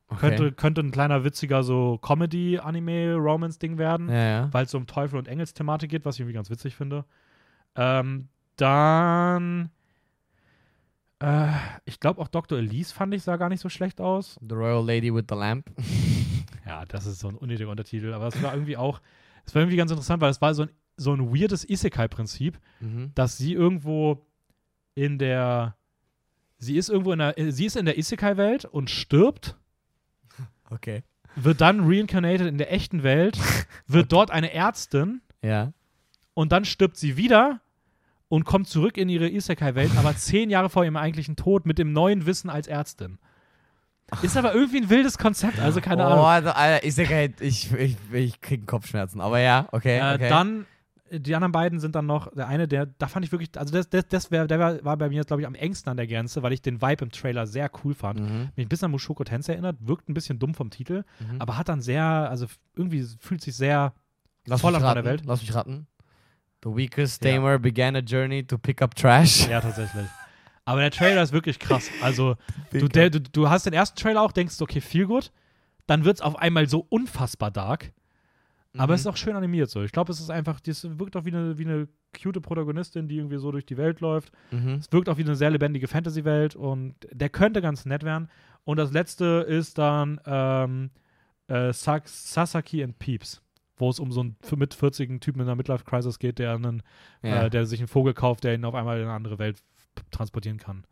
Okay. 0.10 0.20
Könnte, 0.20 0.52
könnte 0.54 0.82
ein 0.82 0.92
kleiner 0.92 1.24
witziger 1.24 1.64
so 1.64 1.98
Comedy-Anime-Romance-Ding 2.02 3.78
werden. 3.78 4.10
Ja, 4.10 4.16
ja. 4.16 4.54
weil 4.54 4.66
es 4.66 4.72
so 4.72 4.78
um 4.78 4.88
Teufel 4.88 5.18
und 5.18 5.28
Engels-Thematik 5.28 5.90
geht, 5.90 6.06
was 6.06 6.16
ich 6.16 6.22
irgendwie 6.22 6.36
ganz 6.36 6.50
witzig 6.50 6.76
finde. 6.76 7.04
Ähm, 7.76 8.28
dann, 8.56 9.70
äh, 11.20 11.48
ich 11.86 12.00
glaube 12.00 12.22
auch 12.22 12.28
Dr. 12.28 12.58
Elise 12.58 12.94
fand 12.94 13.14
ich, 13.14 13.24
sah 13.24 13.38
gar 13.38 13.50
nicht 13.50 13.60
so 13.62 13.70
schlecht 13.70 14.00
aus. 14.00 14.40
The 14.48 14.56
Royal 14.56 14.86
Lady 14.86 15.14
with 15.14 15.26
the 15.30 15.36
Lamp. 15.36 15.70
Ja, 16.66 16.84
das 16.86 17.06
ist 17.06 17.20
so 17.20 17.30
ein 17.30 17.36
unnötiger 17.36 17.70
Untertitel, 17.70 18.12
aber 18.12 18.28
es 18.28 18.44
war 18.44 18.54
irgendwie 18.54 18.76
auch, 18.76 19.00
es 19.46 19.56
war 19.56 19.62
irgendwie 19.62 19.78
ganz 19.78 19.90
interessant, 19.90 20.22
weil 20.22 20.32
es 20.32 20.42
war 20.42 20.54
so 20.54 20.64
ein, 20.64 20.70
so 20.98 21.14
ein 21.14 21.34
weirdes 21.34 21.64
Isekai-Prinzip, 21.64 22.60
Mhm. 22.82 23.12
dass 23.16 23.38
sie 23.38 23.54
irgendwo 23.54 24.26
in 24.94 25.18
der, 25.18 25.78
sie 26.58 26.78
ist 26.78 26.90
irgendwo 26.90 27.14
in 27.14 27.20
der, 27.20 27.36
sie 27.52 27.66
ist 27.66 27.76
in 27.76 27.86
der 27.86 27.98
Isekai-Welt 27.98 28.66
und 28.66 28.90
stirbt 28.90 29.56
Okay. 30.70 31.04
wird 31.36 31.62
dann 31.62 31.88
reincarnated 31.88 32.48
in 32.48 32.58
der 32.58 32.72
echten 32.74 33.04
Welt, 33.04 33.38
wird 33.88 34.12
dort 34.12 34.32
eine 34.32 34.54
Ärztin 34.54 35.22
Ja. 35.42 35.74
und 36.34 36.52
dann 36.52 36.66
stirbt 36.66 36.98
sie 36.98 37.18
wieder 37.18 37.62
und 38.30 38.44
kommt 38.44 38.68
zurück 38.68 38.98
in 38.98 39.10
ihre 39.10 39.30
Isekai-Welt, 39.30 39.92
aber 39.98 40.16
zehn 40.18 40.50
Jahre 40.50 40.70
vor 40.70 40.84
ihrem 40.84 40.98
eigentlichen 40.98 41.36
Tod 41.36 41.66
mit 41.66 41.78
dem 41.78 41.94
neuen 41.94 42.26
Wissen 42.26 42.50
als 42.50 42.68
Ärztin. 42.68 43.20
Ist 44.22 44.38
aber 44.38 44.54
irgendwie 44.54 44.78
ein 44.78 44.90
wildes 44.90 45.18
Konzept, 45.18 45.60
also 45.60 45.82
keine 45.82 46.04
oh, 46.04 46.08
Ahnung. 46.08 46.26
Alter, 46.26 46.56
Alter, 46.56 47.08
halt, 47.10 47.42
ich, 47.42 47.74
ich, 47.74 47.98
ich 48.14 48.40
krieg 48.40 48.66
Kopfschmerzen. 48.66 49.20
Aber 49.20 49.40
ja, 49.40 49.68
okay. 49.74 50.00
Äh, 50.00 50.16
okay. 50.16 50.30
Dann, 50.30 50.62
äh, 50.62 50.66
die 51.12 51.36
anderen 51.36 51.52
beiden 51.52 51.80
sind 51.80 51.96
dann 51.96 52.06
noch, 52.06 52.32
der 52.34 52.48
eine, 52.48 52.68
der, 52.68 52.86
da 52.86 53.08
fand 53.08 53.26
ich 53.26 53.32
wirklich, 53.32 53.50
also 53.58 53.74
das, 53.74 53.90
das, 53.90 54.08
das 54.08 54.32
wär, 54.32 54.48
der 54.48 54.60
war, 54.60 54.84
war 54.84 54.98
bei 54.98 55.10
mir, 55.10 55.24
glaube 55.24 55.42
ich, 55.42 55.48
am 55.48 55.56
engsten 55.56 55.90
an 55.90 55.98
der 55.98 56.08
Grenze, 56.08 56.44
weil 56.44 56.54
ich 56.54 56.62
den 56.62 56.82
Vibe 56.82 57.06
im 57.06 57.12
Trailer 57.12 57.48
sehr 57.48 57.70
cool 57.84 57.94
fand. 57.94 58.20
Mhm. 58.20 58.50
Mich 58.56 58.66
ein 58.66 58.70
bisschen 58.70 58.86
an 58.86 58.92
Mushoku 58.92 59.24
Tensei 59.24 59.54
erinnert, 59.54 59.78
wirkt 59.80 60.10
ein 60.10 60.14
bisschen 60.14 60.40
dumm 60.40 60.54
vom 60.54 60.70
Titel, 60.70 61.04
Mhm. 61.20 61.40
aber 61.42 61.58
hat 61.58 61.70
dann 61.70 61.82
sehr, 61.82 62.04
also 62.04 62.46
irgendwie 62.76 63.06
fühlt 63.20 63.42
sich 63.42 63.56
sehr 63.56 63.94
Lass 64.46 64.62
voller 64.62 64.80
mich 64.80 64.82
von 64.84 64.88
raten. 64.90 65.04
der 65.04 65.12
Welt. 65.12 65.24
Lass 65.26 65.42
mich 65.42 65.54
raten. 65.54 65.88
The 66.64 66.76
weakest 66.76 67.24
Ja. 67.24 67.32
tamer 67.36 67.60
began 67.60 67.96
a 67.96 68.00
journey 68.00 68.44
to 68.46 68.58
pick 68.58 68.82
up 68.82 68.96
trash. 68.96 69.48
Ja, 69.48 69.62
tatsächlich. 69.62 70.08
Aber 70.66 70.82
der 70.82 70.92
Trailer 70.92 71.22
ist 71.24 71.32
wirklich 71.32 71.60
krass. 71.60 71.90
Also, 72.02 72.36
du, 72.72 72.88
der, 72.90 73.10
du, 73.10 73.22
du 73.22 73.50
hast 73.50 73.66
den 73.66 73.74
ersten 73.74 73.98
Trailer 73.98 74.22
auch, 74.22 74.32
denkst, 74.32 74.60
okay, 74.62 74.82
viel 74.82 75.06
gut. 75.06 75.32
Dann 75.86 76.04
wird 76.04 76.18
es 76.18 76.22
auf 76.22 76.36
einmal 76.38 76.68
so 76.68 76.86
unfassbar 76.90 77.52
dark. 77.52 77.94
Aber 78.76 78.94
Mhm. 78.94 78.96
es 78.96 79.02
ist 79.02 79.08
auch 79.08 79.18
schön 79.18 79.36
animiert 79.36 79.70
so. 79.70 79.82
Ich 79.84 79.92
glaube, 79.92 80.12
es 80.12 80.20
ist 80.20 80.30
einfach, 80.30 80.60
das 80.60 80.88
wirkt 81.00 81.16
auch 81.16 81.26
wie 81.26 81.30
eine, 81.32 81.58
wie 81.58 81.66
eine 81.66 81.88
cute 82.22 82.42
Protagonistin, 82.42 83.08
die 83.08 83.18
irgendwie 83.18 83.38
so 83.38 83.52
durch 83.52 83.66
die 83.66 83.78
Welt 83.78 84.00
läuft. 84.02 84.32
Mhm. 84.52 84.76
Es 84.76 84.92
wirkt 84.92 85.10
auch 85.10 85.18
wie 85.18 85.24
eine 85.24 85.36
sehr 85.36 85.50
lebendige 85.50 85.88
Fantasy-Welt 85.88 86.56
und 86.56 86.96
der 87.12 87.30
könnte 87.30 87.62
ganz 87.62 87.86
nett 87.86 88.04
werden. 88.04 88.30
Und 88.66 88.78
das 88.78 88.92
letzte 88.92 89.46
ist 89.48 89.78
dann 89.78 90.20
ähm, 90.26 90.90
äh, 91.48 91.72
Sak- 91.74 92.08
Sasaki 92.10 92.84
and 92.84 93.00
Peeps, 93.00 93.42
wo 93.78 93.90
es 93.90 94.00
um 94.00 94.12
so 94.12 94.22
einen 94.22 94.36
mit 94.58 94.74
40 94.74 95.22
Typen 95.22 95.40
in 95.42 95.48
einer 95.48 95.56
Midlife-Crisis 95.56 96.20
geht, 96.20 96.40
der, 96.40 96.54
einen, 96.56 96.84
Ja. 97.24 97.44
äh, 97.46 97.50
der 97.50 97.66
sich 97.66 97.80
einen 97.80 97.88
Vogel 97.88 98.14
kauft, 98.14 98.44
der 98.44 98.54
ihn 98.56 98.66
auf 98.66 98.76
einmal 98.76 98.98
in 98.98 99.04
eine 99.06 99.14
andere 99.14 99.40
Welt 99.40 99.64
transportieren 100.12 100.58
kann. 100.58 100.84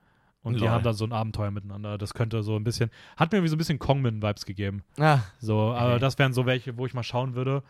Und 0.46 0.54
die 0.56 0.60
Lol. 0.62 0.70
haben 0.70 0.84
dann 0.84 0.94
so 0.94 1.06
ein 1.06 1.12
Abenteuer 1.12 1.52
miteinander. 1.52 1.98
Das 1.98 2.14
könnte 2.14 2.44
so 2.44 2.56
ein 2.56 2.64
bisschen, 2.64 2.90
hat 3.18 3.32
mir 3.32 3.40
irgendwie 3.40 3.50
so 3.50 3.56
ein 3.56 3.58
bisschen 3.58 3.80
Kongmin-Vibes 3.80 4.46
gegeben. 4.46 4.84
ah, 5.00 5.20
So, 5.40 5.74
aber 5.74 5.92
Okay. 5.94 6.00
das 6.00 6.18
wären 6.20 6.34
so 6.34 6.46
welche, 6.46 6.78
wo 6.78 6.86
ich 6.86 6.94
mal 6.94 7.04
schauen 7.04 7.36
würde. 7.36 7.64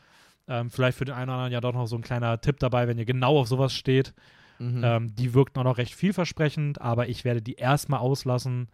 Ähm, 0.47 0.69
vielleicht 0.69 0.97
für 0.97 1.05
den 1.05 1.15
einen 1.15 1.29
oder 1.29 1.33
anderen 1.37 1.53
ja 1.53 1.61
doch 1.61 1.73
noch 1.73 1.87
so 1.87 1.95
ein 1.95 2.01
kleiner 2.03 2.39
Tipp 2.39 2.59
dabei, 2.59 2.87
wenn 2.87 2.97
ihr 2.99 3.05
genau 3.05 3.39
auf 3.39 3.47
sowas 3.47 3.73
steht. 3.73 4.13
mhm. 4.59 4.81
Ähm, 4.83 5.15
die 5.15 5.33
wirkten 5.33 5.59
auch 5.59 5.63
noch 5.63 5.77
recht 5.77 5.95
vielversprechend, 5.95 6.79
aber 6.81 7.09
ich 7.09 7.23
werde 7.25 7.41
die 7.41 7.55
erstmal 7.55 7.99
auslassen. 8.01 8.67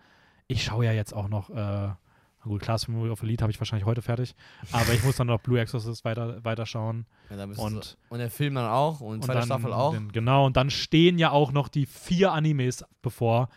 Ich 0.47 0.63
schaue 0.63 0.85
ja 0.85 0.91
jetzt 0.91 1.13
auch 1.13 1.27
noch, 1.29 1.49
äh, 1.49 1.53
na 1.53 1.95
gut, 2.43 2.61
Class 2.61 2.87
Memory 2.87 3.09
of 3.11 3.21
Elite 3.23 3.43
habe 3.43 3.51
ich 3.51 3.59
wahrscheinlich 3.59 3.85
heute 3.85 4.01
fertig, 4.01 4.35
aber 4.71 4.91
ich 4.93 5.03
muss 5.03 5.15
dann 5.15 5.27
noch 5.27 5.39
Blue 5.39 5.59
Exorcist 5.59 6.03
weiter, 6.03 6.43
weiterschauen. 6.43 7.05
ja, 7.29 7.37
da 7.37 7.45
bist 7.45 7.59
du 7.59 7.63
Und, 7.63 7.83
so. 7.83 7.95
und 8.09 8.19
der 8.19 8.29
Film 8.31 8.55
dann 8.55 8.69
auch 8.69 8.99
und 8.99 9.13
und 9.15 9.23
zweite 9.25 9.39
dann, 9.39 9.45
Staffel 9.47 9.71
auch. 9.73 9.93
Den, 9.93 10.11
genau, 10.11 10.45
und 10.47 10.57
dann 10.57 10.69
stehen 10.71 11.17
ja 11.19 11.31
auch 11.31 11.51
noch 11.51 11.67
die 11.69 11.85
vier 11.85 12.31
Animes 12.33 12.83
bevor, 13.01 13.47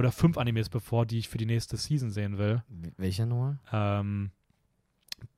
oder 0.00 0.12
fünf 0.12 0.36
Animes 0.36 0.68
bevor, 0.68 1.06
die 1.06 1.18
ich 1.18 1.28
für 1.28 1.38
die 1.38 1.46
nächste 1.46 1.76
Season 1.76 2.10
sehen 2.10 2.36
will. 2.38 2.62
Welcher 2.96 3.26
nochmal? 3.26 3.58
Ähm, 3.72 4.30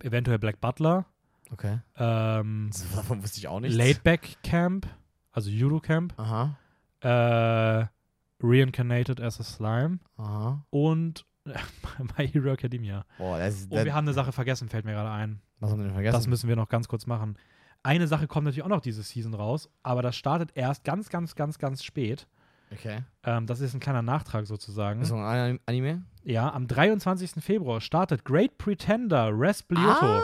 eventuell 0.03 0.39
Black 0.39 0.61
Butler, 0.61 1.05
Okay. 1.51 1.81
ähm, 1.97 2.71
Davon 2.95 3.23
wusste 3.23 3.39
ich 3.39 3.49
auch 3.49 3.61
nicht. 3.61 3.75
Laidback 3.77 4.39
Camp, 4.43 4.87
also 5.33 5.51
Judo 5.51 5.81
Camp, 5.81 6.15
Aha. 6.19 6.57
äh, 7.01 7.87
Reincarnated 8.43 9.21
as 9.21 9.39
a 9.41 9.45
Slime 9.45 9.99
Aha. 10.17 10.65
und 10.71 11.27
My 12.17 12.27
Hero 12.29 12.53
Academia. 12.53 13.05
Boah, 13.19 13.39
das 13.39 13.55
ist. 13.63 13.69
Oh, 13.71 13.85
wir 13.85 13.95
haben 13.95 14.07
eine 14.07 14.15
Sache 14.15 14.33
vergessen, 14.33 14.69
fällt 14.69 14.85
mir 14.85 14.93
gerade 14.93 15.11
ein. 15.11 15.41
was 15.61 15.71
haben 15.71 15.79
wir 15.81 15.85
denn 15.85 15.93
vergessen? 15.95 16.15
Das 16.15 16.27
müssen 16.27 16.49
wir 16.49 16.57
noch 16.57 16.69
ganz 16.69 16.89
kurz 16.89 17.07
machen. 17.07 17.37
Eine 17.83 18.07
Sache 18.07 18.29
kommt 18.29 18.45
natürlich 18.45 18.63
auch 18.65 18.69
noch 18.69 18.81
diese 18.81 19.03
Season 19.03 19.35
raus, 19.35 19.69
aber 19.83 20.03
das 20.03 20.17
startet 20.17 20.53
erst 20.55 20.85
ganz, 20.85 21.09
ganz, 21.09 21.35
ganz, 21.35 21.59
ganz 21.59 21.83
spät. 21.83 22.29
Okay. 22.73 22.99
Ähm, 23.25 23.47
das 23.47 23.61
ist 23.61 23.75
ein 23.75 23.81
kleiner 23.81 24.03
Nachtrag 24.03 24.47
sozusagen. 24.47 25.01
Ist 25.03 25.11
noch 25.11 25.19
ein 25.19 25.25
Anim- 25.25 25.61
Anime? 25.67 26.03
Ja, 26.25 26.53
am 26.53 26.67
23. 26.67 27.43
Februar 27.43 27.81
startet 27.81 28.25
Great 28.25 28.59
Pretender 28.59 29.31
Res 29.33 29.63
Blioto. 29.63 29.91
Ah. 30.07 30.23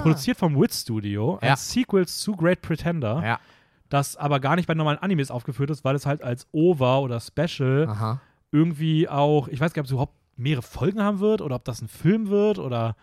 Produziert 0.00 0.36
vom 0.36 0.60
Wit 0.60 0.72
Studio, 0.74 1.38
ein 1.40 1.48
Ja. 1.48 1.56
Sequel 1.56 2.06
zu 2.06 2.32
Great 2.34 2.62
Pretender, 2.62 3.22
Ja. 3.24 3.40
das 3.88 4.16
aber 4.16 4.40
gar 4.40 4.56
nicht 4.56 4.66
bei 4.66 4.74
normalen 4.74 4.98
Animes 4.98 5.30
aufgeführt 5.30 5.70
ist, 5.70 5.84
weil 5.84 5.94
es 5.94 6.04
halt 6.06 6.22
als 6.22 6.46
OVA 6.52 6.98
oder 6.98 7.20
Special 7.20 7.86
Aha. 7.88 8.20
irgendwie 8.50 9.08
auch, 9.08 9.48
ich 9.48 9.60
weiß 9.60 9.72
gar 9.72 9.82
nicht, 9.82 9.86
ob 9.86 9.86
es 9.86 9.92
überhaupt 9.92 10.14
mehrere 10.36 10.62
Folgen 10.62 11.00
haben 11.02 11.20
wird 11.20 11.40
oder 11.42 11.54
ob 11.56 11.64
das 11.64 11.80
ein 11.80 11.88
Film 11.88 12.28
wird 12.28 12.58
oder 12.58 12.96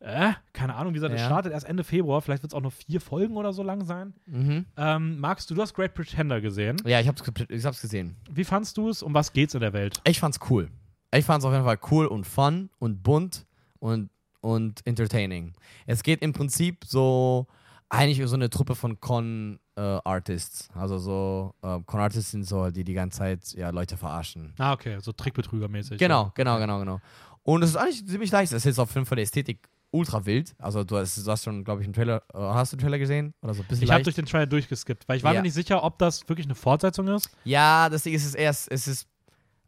äh, 0.00 0.32
keine 0.52 0.74
Ahnung, 0.74 0.92
wie 0.92 0.96
gesagt, 0.96 1.14
es 1.14 1.20
Ja. 1.20 1.26
startet 1.26 1.52
erst 1.52 1.66
Ende 1.66 1.84
Februar, 1.84 2.20
vielleicht 2.22 2.42
wird 2.42 2.52
es 2.52 2.56
auch 2.56 2.62
nur 2.62 2.70
vier 2.70 3.00
Folgen 3.00 3.36
oder 3.36 3.52
so 3.52 3.62
lang 3.62 3.84
sein. 3.84 4.14
Mhm. 4.26 4.66
Ähm, 4.76 5.20
magst 5.20 5.50
du, 5.50 5.54
du 5.54 5.62
hast 5.62 5.74
Great 5.74 5.94
Pretender 5.94 6.40
gesehen. 6.40 6.76
Ja, 6.84 7.00
ich 7.00 7.06
hab's, 7.08 7.22
ich 7.48 7.64
hab's 7.64 7.80
gesehen. 7.80 8.16
Wie 8.30 8.44
fandst 8.44 8.76
du 8.76 8.88
es? 8.88 9.02
Um 9.02 9.14
was 9.14 9.32
geht's 9.32 9.54
in 9.54 9.60
der 9.60 9.72
Welt? 9.72 10.00
Ich 10.04 10.18
fand's 10.20 10.38
cool. 10.50 10.68
Ich 11.14 11.24
fand's 11.24 11.44
auf 11.44 11.52
jeden 11.52 11.64
Fall 11.64 11.78
cool 11.90 12.06
und 12.06 12.26
fun 12.26 12.70
und 12.78 13.02
bunt 13.02 13.46
und, 13.78 14.10
und 14.40 14.86
entertaining. 14.86 15.52
Es 15.86 16.02
geht 16.02 16.22
im 16.22 16.32
Prinzip 16.32 16.84
so 16.86 17.46
eigentlich 17.88 18.24
so 18.28 18.36
eine 18.36 18.48
Truppe 18.48 18.76
von 18.76 19.00
Con-Artists. 19.00 20.68
also 20.74 20.98
so 20.98 21.54
äh, 21.62 21.78
Con-Artists 21.84 22.30
sind 22.30 22.44
so, 22.44 22.70
die 22.70 22.84
die 22.84 22.94
ganze 22.94 23.18
Zeit 23.18 23.52
ja, 23.54 23.70
Leute 23.70 23.96
verarschen. 23.96 24.54
Ah, 24.58 24.72
okay, 24.72 24.98
so 25.00 25.12
Trickbetrügermäßig. 25.12 25.98
Genau, 25.98 26.30
genau, 26.34 26.58
genau, 26.58 26.78
genau. 26.78 27.00
Und 27.42 27.62
es 27.62 27.70
ist 27.70 27.76
eigentlich 27.76 28.06
ziemlich 28.06 28.30
leicht. 28.30 28.52
Es 28.52 28.66
ist 28.66 28.78
auf 28.78 28.94
jeden 28.94 29.06
Fall 29.06 29.16
die 29.16 29.22
Ästhetik 29.22 29.68
ultra 29.92 30.24
wild. 30.26 30.54
Also 30.58 30.84
du 30.84 30.96
hast, 30.96 31.16
du 31.26 31.30
hast 31.30 31.44
schon, 31.44 31.64
glaube 31.64 31.80
ich, 31.82 31.86
einen 31.86 31.94
Trailer, 31.94 32.22
äh, 32.32 32.38
hast 32.38 32.72
du 32.72 32.76
den 32.76 32.82
Trailer 32.82 32.98
gesehen? 32.98 33.34
Oder 33.42 33.54
so 33.54 33.62
ein 33.62 33.68
bisschen 33.68 33.84
Ich 33.84 33.90
habe 33.90 34.02
durch 34.04 34.16
den 34.16 34.26
Trailer 34.26 34.46
durchgeskippt, 34.46 35.08
weil 35.08 35.16
ich 35.16 35.22
war 35.24 35.32
Ja. 35.34 35.40
mir 35.40 35.44
nicht 35.44 35.54
sicher, 35.54 35.82
ob 35.82 35.98
das 35.98 36.28
wirklich 36.28 36.46
eine 36.46 36.54
Fortsetzung 36.54 37.08
ist. 37.08 37.28
Ja, 37.44 37.88
das 37.88 38.02
Ding 38.04 38.14
ist 38.14 38.24
es 38.24 38.34
erst, 38.34 38.70
es 38.70 38.86
ist, 38.88 39.08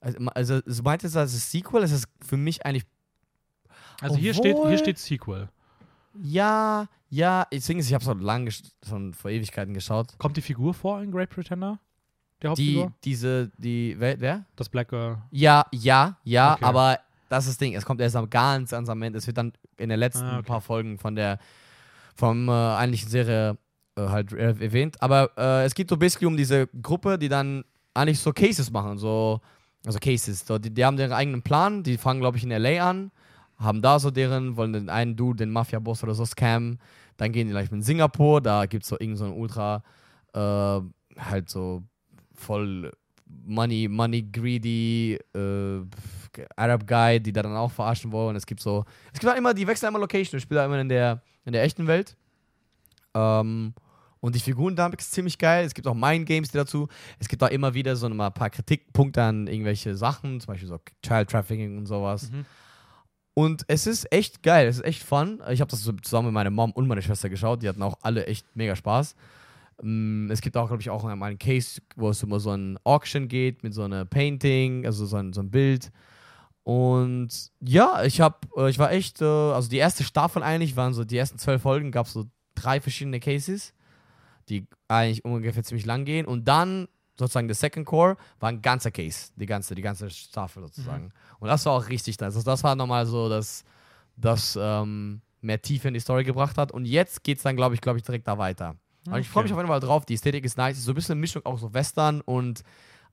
also, 0.01 0.19
also 0.35 0.61
so 0.66 0.82
meint 0.82 1.05
es 1.05 1.16
als 1.16 1.51
Sequel, 1.51 1.82
es 1.82 1.93
ist 1.93 2.07
für 2.24 2.36
mich 2.36 2.65
eigentlich, 2.65 2.85
Also 4.01 4.16
hier 4.16 4.35
steht, 4.35 4.57
hier 4.57 4.78
steht 4.78 4.99
Sequel. 4.99 5.49
ja, 6.23 6.86
ja, 7.09 7.47
deswegen 7.53 7.78
ist, 7.81 7.89
ich 7.89 7.94
habe 7.94 8.05
so 8.05 8.12
lange, 8.15 8.49
gesch- 8.51 8.73
schon 8.89 9.12
vor 9.15 9.31
Ewigkeiten 9.31 9.74
geschaut. 9.74 10.16
Kommt 10.19 10.36
die 10.36 10.40
Figur 10.43 10.73
vor 10.73 11.03
in 11.03 11.11
Great 11.11 11.28
Pretender? 11.31 11.78
Der 12.40 12.55
Die, 12.55 12.78
Hauptfigur? 12.78 12.93
diese, 13.05 13.51
die, 13.59 13.94
wer? 13.99 14.19
wer? 14.20 14.44
das 14.57 14.69
Black 14.69 14.89
Girl. 14.89 15.19
Ja, 15.31 15.66
ja, 15.73 16.16
ja, 16.24 16.55
Okay. 16.55 16.65
aber 16.65 16.99
das 17.33 17.47
ist 17.47 17.53
das 17.53 17.59
Ding, 17.59 17.75
es 17.75 17.87
kommt 17.87 18.01
erst 18.03 18.15
am 18.15 18.29
ganz, 18.29 18.75
am 18.75 19.03
Ende. 19.03 19.19
Es 19.19 19.27
wird 19.27 19.39
dann 19.39 19.53
in 19.79 19.89
den 19.89 19.99
letzten 19.99 20.25
Ah, 20.25 20.39
okay. 20.39 20.47
paar 20.47 20.61
Folgen 20.61 20.99
von 20.99 21.15
der, 21.15 21.39
vom 22.15 22.47
äh, 22.49 22.53
eigentlichen 22.53 23.09
Serie 23.09 23.57
äh, 23.97 24.03
halt 24.03 24.33
äh, 24.35 24.55
erwähnt. 24.61 25.01
Aber 25.01 25.31
äh, 25.39 25.65
es 25.65 25.75
geht 25.75 25.89
so 25.89 25.97
basically 25.97 26.27
um 26.27 26.37
diese 26.37 26.67
Gruppe, 26.83 27.19
die 27.19 27.31
dann 27.31 27.65
eigentlich 27.95 28.19
so 28.19 28.35
Cases 28.35 28.71
machen, 28.71 28.99
so, 28.99 29.41
also 29.87 29.99
Cases. 29.99 30.47
So, 30.47 30.59
die, 30.59 30.69
die 30.69 30.85
haben 30.85 30.99
ihren 30.99 31.13
eigenen 31.13 31.41
Plan, 31.41 31.83
die 31.83 31.97
fangen, 31.97 32.21
glaube 32.21 32.37
ich, 32.37 32.45
in 32.45 32.51
L.A. 32.51 32.91
an, 32.91 33.11
haben 33.57 33.81
da 33.81 33.99
so 33.99 34.11
deren, 34.11 34.59
wollen 34.59 34.75
den 34.75 34.91
einen 34.91 35.17
Dude, 35.17 35.39
den 35.39 35.51
Mafia-Boss 35.51 36.03
oder 36.03 36.15
so 36.15 36.27
scammen. 36.27 36.81
Dann 37.17 37.33
gehen 37.33 37.47
die 37.47 37.53
gleich 37.53 37.73
in 37.73 37.81
Singapur, 37.81 38.43
da 38.43 38.67
gibt 38.67 38.83
es 38.83 38.91
so 38.91 38.99
irgend 39.01 39.17
so 39.17 39.25
einen 39.25 39.35
ultra, 39.35 39.83
äh, 40.35 40.81
halt 41.19 41.49
so 41.49 41.83
voll 42.35 42.93
money, 43.45 43.89
money 43.89 44.23
greedy 44.23 45.19
äh, 45.35 45.81
Arab 46.57 46.87
Guy, 46.87 47.21
die 47.21 47.33
da 47.33 47.43
dann 47.43 47.57
auch 47.57 47.71
verarschen 47.71 48.13
wollen. 48.13 48.37
Es 48.37 48.47
gibt 48.47 48.61
so, 48.61 48.85
es 49.13 49.21
gibt 49.21 49.33
auch 49.33 49.37
immer, 49.37 49.55
die 49.55 49.67
wechseln 49.67 49.89
immer 49.89 49.99
Location, 49.99 50.39
ich 50.39 50.43
spiele 50.43 50.61
da 50.61 50.67
immer 50.67 50.81
in 50.81 50.89
der, 50.89 51.23
in 51.45 51.53
der 51.53 51.63
echten 51.63 51.87
Welt. 51.87 52.17
Ähm, 53.15 53.75
und 54.21 54.37
die 54.37 54.41
Figurendynamik 54.41 55.01
ist 55.01 55.13
ziemlich 55.13 55.37
geil. 55.37 55.65
Es 55.67 55.75
gibt 55.75 55.89
auch 55.89 55.95
Mind-Games 55.95 56.51
die 56.51 56.57
dazu. 56.57 56.89
Es 57.19 57.29
gibt 57.29 57.43
auch 57.43 57.51
immer 57.51 57.75
wieder 57.75 57.97
so 57.97 58.07
ein 58.07 58.17
paar 58.17 58.51
Kritikpunkte 58.51 59.21
an 59.21 59.49
irgendwelche 59.49 59.97
Sachen, 59.97 60.41
zum 60.41 60.47
Beispiel 60.47 60.69
so 60.69 60.79
Child 61.03 61.29
Trafficking 61.29 61.77
und 61.77 61.87
sowas. 61.87 62.31
Mhm. 62.31 62.47
Und 63.35 63.65
es 63.67 63.87
ist 63.87 64.13
echt 64.13 64.43
geil, 64.43 64.69
es 64.69 64.77
ist 64.77 64.85
echt 64.85 65.03
fun. 65.03 65.43
Ich 65.51 65.61
habe 65.61 65.71
das 65.71 65.83
so 65.83 65.93
zusammen 65.93 66.27
mit 66.27 66.35
meiner 66.35 66.51
Mom 66.51 66.71
und 66.71 66.87
meiner 66.87 67.03
Schwester 67.03 67.29
geschaut. 67.29 67.63
Die 67.63 67.69
hatten 67.69 67.83
auch 67.83 67.99
alle 68.03 68.27
echt 68.27 68.47
mega 68.55 68.77
Spaß. 68.77 69.17
Mm, 69.83 70.31
Es 70.31 70.41
gibt 70.41 70.57
auch, 70.57 70.69
glaube 70.69 70.81
ich, 70.83 70.91
auch 70.91 71.03
mal 71.05 71.23
einen 71.27 71.39
Case, 71.39 71.81
wo 71.97 72.11
es 72.11 72.23
immer 72.23 72.41
so 72.41 72.51
ein 72.51 72.79
Auction 72.85 73.29
geht 73.29 73.63
mit 73.63 73.75
so 73.75 73.83
einer 73.83 74.05
Painting, 74.05 74.87
also 74.87 75.07
so 75.07 75.17
ein, 75.17 75.33
so 75.33 75.41
ein 75.43 75.51
Bild. 75.51 75.91
Und 76.65 77.51
ja, 77.61 78.05
ich 78.05 78.21
habe, 78.21 78.37
äh, 78.57 78.71
ich 78.71 78.79
war 78.79 78.93
echt, 78.93 79.21
äh, 79.21 79.25
also 79.25 79.69
die 79.69 79.79
erste 79.79 80.05
Staffel 80.05 80.43
eigentlich 80.43 80.77
waren 80.77 80.95
so, 80.95 81.05
die 81.05 81.17
ersten 81.17 81.39
zwölf 81.39 81.63
Folgen 81.63 81.91
gab 81.91 82.07
es 82.07 82.13
so 82.13 82.27
drei 82.55 82.81
verschiedene 82.81 83.19
Cases, 83.21 83.75
die 84.49 84.67
eigentlich 84.89 85.25
ungefähr 85.25 85.65
ziemlich 85.65 85.87
lang 85.87 86.05
gehen. 86.05 86.27
Und 86.27 86.47
dann 86.47 86.87
sozusagen 87.19 87.49
der 87.49 87.57
Second 87.57 87.87
Core 87.87 88.17
war 88.41 88.49
ein 88.51 88.63
ganzer 88.63 88.91
Case, 88.93 89.33
die 89.37 89.47
ganze, 89.47 89.75
die 89.75 89.83
ganze 89.83 90.09
Staffel 90.11 90.63
sozusagen. 90.63 91.13
Und 91.41 91.49
das 91.49 91.67
war 91.67 91.73
auch 91.75 91.89
richtig 91.89 92.19
nice. 92.21 92.37
Also 92.37 92.43
das 92.49 92.63
war 92.63 92.77
nochmal 92.77 93.07
so, 93.07 93.29
dass 93.29 93.65
das 94.17 94.57
ähm, 94.61 95.21
mehr 95.41 95.61
Tiefe 95.61 95.89
in 95.89 95.95
die 95.95 96.01
Story 96.01 96.23
gebracht 96.25 96.59
hat. 96.59 96.71
Und 96.73 96.85
jetzt 96.85 97.25
geht 97.25 97.39
es 97.39 97.43
dann, 97.43 97.57
glaube 97.57 97.75
ich, 97.75 97.81
glaube 97.81 97.99
ich, 97.99 98.05
direkt 98.05 98.29
da 98.29 98.39
weiter. 98.39 98.77
Aber 99.07 99.19
ich 99.19 99.29
freue 99.29 99.45
mich 99.45 99.53
auf 99.53 99.59
jeden 99.59 99.69
Fall 99.69 99.81
drauf. 99.81 100.05
Die 100.07 100.15
Ästhetik 100.15 100.45
ist 100.45 100.57
nice. 100.57 100.79
Ist 100.79 100.85
so 100.85 100.93
ein 100.93 100.95
bisschen 100.95 101.12
eine 101.12 101.20
Mischung 101.20 101.45
auch 101.45 101.59
so 101.59 101.73
Western 101.74 102.20
und 102.20 102.62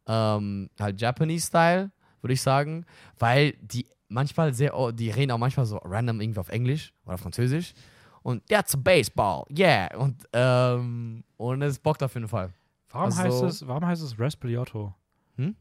ähm, 0.08 0.70
halt 0.80 1.02
Japanese-Style, 1.02 1.92
würde 2.22 2.34
ich 2.34 2.42
sagen. 2.42 2.86
Weil 3.18 3.54
die 3.62 3.88
manchmal 4.08 4.54
sehr, 4.54 4.74
die 4.92 5.10
reden 5.10 5.32
auch 5.32 5.38
manchmal 5.38 5.66
so 5.66 5.78
random 5.78 6.22
irgendwie 6.22 6.40
auf 6.40 6.50
Englisch 6.50 6.94
oder 7.06 7.18
Französisch. 7.18 7.74
Und 8.22 8.46
that's 8.48 8.74
a 8.76 8.78
baseball, 8.78 9.46
yeah. 9.50 9.96
Und, 9.98 10.28
ähm, 10.34 11.24
und 11.38 11.62
es 11.62 11.80
bockt 11.80 12.04
auf 12.04 12.14
jeden 12.16 12.28
Fall. 12.28 12.52
Warum, 12.90 13.06
Also- 13.06 13.22
heißt 13.24 13.44
es, 13.44 13.68
warum 13.68 13.86
heißt 13.86 14.02
es 14.04 14.20
Raspliotto? 14.20 14.94
Hm? 15.38 15.56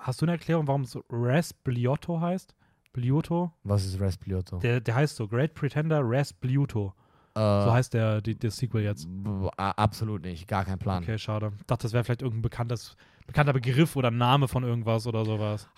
Hast 0.00 0.20
du 0.20 0.24
eine 0.26 0.32
Erklärung, 0.32 0.66
warum 0.66 0.82
es 0.82 0.98
Raspliotto 1.10 2.20
heißt? 2.20 2.54
Bliotto? 2.92 3.52
Was 3.62 3.84
ist 3.86 4.00
Raspliotto? 4.00 4.58
Der, 4.58 4.80
der 4.80 4.94
heißt 4.94 5.16
so, 5.16 5.28
Great 5.28 5.54
Pretender 5.54 6.00
Raspliotto. 6.02 6.92
Äh, 7.34 7.38
So 7.64 7.72
heißt 7.72 7.94
der, 7.94 8.20
die, 8.20 8.36
der 8.38 8.50
Sequel 8.50 8.82
jetzt. 8.82 9.08
absolut 9.56 10.22
nicht, 10.22 10.48
gar 10.48 10.64
kein 10.64 10.78
Plan. 10.78 11.02
Okay, 11.02 11.18
schade. 11.18 11.52
Ich 11.58 11.66
dachte, 11.66 11.82
das 11.84 11.92
wäre 11.92 12.04
vielleicht 12.04 12.22
irgendein 12.22 12.42
bekanntes, 12.42 12.96
bekannter 13.26 13.52
Begriff 13.52 13.96
oder 13.96 14.10
Name 14.10 14.48
von 14.48 14.64
irgendwas 14.64 15.06
oder 15.06 15.24
sowas. 15.24 15.68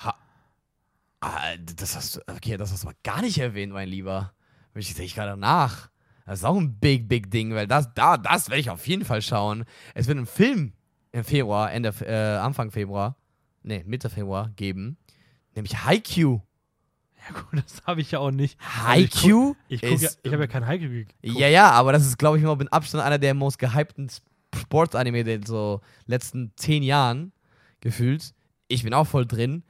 Ah, 1.20 1.56
das 1.76 1.94
hast 1.94 2.16
du, 2.16 2.20
okay, 2.26 2.56
das 2.56 2.72
hast 2.72 2.82
du 2.84 2.88
aber 2.88 2.96
gar 3.04 3.22
nicht 3.22 3.38
erwähnt, 3.38 3.72
mein 3.72 3.88
Lieber. 3.88 4.32
Ich 4.74 4.92
sehe 4.94 5.04
ich 5.04 5.14
gerade 5.14 5.36
nach. 5.38 5.88
Das 6.26 6.40
ist 6.40 6.44
auch 6.44 6.56
ein 6.56 6.78
big, 6.78 7.08
big 7.08 7.30
Ding, 7.30 7.54
weil 7.54 7.66
das, 7.66 7.92
da, 7.94 8.16
das 8.16 8.48
werde 8.48 8.60
ich 8.60 8.70
auf 8.70 8.86
jeden 8.88 9.04
Fall 9.04 9.22
schauen. 9.22 9.64
Es 9.94 10.06
wird 10.08 10.16
einen 10.16 10.26
Film 10.26 10.72
im 11.12 11.24
Februar, 11.24 11.70
Ende, 11.72 11.90
äh, 12.00 12.38
Anfang 12.38 12.70
Februar, 12.70 13.16
nee, 13.62 13.84
Mitte 13.86 14.08
Februar 14.08 14.50
geben, 14.56 14.96
nämlich 15.54 15.84
Haikyuu. 15.84 16.40
Ja 17.28 17.40
gut, 17.40 17.62
das 17.64 17.82
habe 17.86 18.00
ich 18.00 18.10
ja 18.10 18.18
auch 18.18 18.30
nicht. 18.30 18.58
Also 18.86 19.00
ich 19.02 19.14
Haikyuu? 19.14 19.54
Ich, 19.68 19.80
guck 19.80 19.90
ja, 20.00 20.08
ist- 20.08 20.20
ich 20.22 20.32
habe 20.32 20.42
ja 20.42 20.46
kein 20.48 20.66
Haiku 20.66 20.88
geguckt. 20.88 21.14
Ja, 21.22 21.48
ja, 21.48 21.70
aber 21.70 21.92
das 21.92 22.06
ist, 22.06 22.18
glaube 22.18 22.38
ich, 22.38 22.44
mal 22.44 22.56
mit 22.56 22.72
Abstand 22.72 23.04
einer 23.04 23.18
der 23.18 23.34
most 23.34 23.58
gehypten 23.58 24.08
Sportsanime 24.54 25.24
der 25.24 25.40
so 25.46 25.80
letzten 26.06 26.52
zehn 26.56 26.82
Jahren 26.82 27.32
gefühlt. 27.80 28.34
Ich 28.68 28.82
bin 28.82 28.94
auch 28.94 29.06
voll 29.06 29.26
drin. 29.26 29.64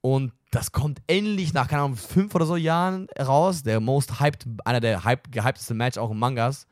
Und 0.00 0.32
das 0.50 0.70
kommt 0.72 1.00
endlich 1.08 1.52
nach, 1.52 1.68
keine 1.68 1.82
Ahnung, 1.82 1.96
fünf 1.96 2.34
oder 2.34 2.46
so 2.46 2.56
Jahren 2.56 3.08
raus. 3.18 3.62
Der 3.62 3.80
most 3.80 4.20
hyped, 4.20 4.46
einer 4.64 4.80
der 4.80 5.04
hype, 5.04 5.30
gehyptesten 5.32 5.76
Match 5.76 5.98
auch 5.98 6.10
in 6.10 6.18
Mangas. 6.18 6.66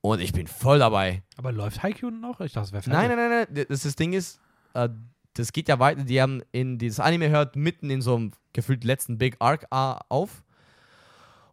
Und 0.00 0.20
ich 0.20 0.32
bin 0.32 0.46
voll 0.46 0.78
dabei. 0.78 1.22
Aber 1.36 1.50
läuft 1.50 1.82
Haiku 1.82 2.10
noch? 2.10 2.40
Ich 2.40 2.52
dachte, 2.52 2.66
es 2.66 2.72
wäre 2.72 2.82
fertig. 2.82 2.92
Nein, 2.92 3.08
nein, 3.16 3.30
nein, 3.30 3.46
nein. 3.52 3.66
Das, 3.68 3.82
das 3.82 3.96
Ding 3.96 4.12
ist, 4.12 4.38
äh, 4.74 4.88
das 5.34 5.52
geht 5.52 5.68
ja 5.68 5.78
weiter. 5.80 6.04
Die 6.04 6.22
haben 6.22 6.42
in 6.52 6.78
dieses 6.78 7.00
Anime 7.00 7.28
hört 7.28 7.56
mitten 7.56 7.90
in 7.90 8.00
so 8.02 8.14
einem 8.14 8.32
gefühlt 8.56 8.82
letzten 8.82 9.18
Big 9.18 9.36
Arc 9.38 9.64
äh, 9.70 9.94
auf. 10.08 10.42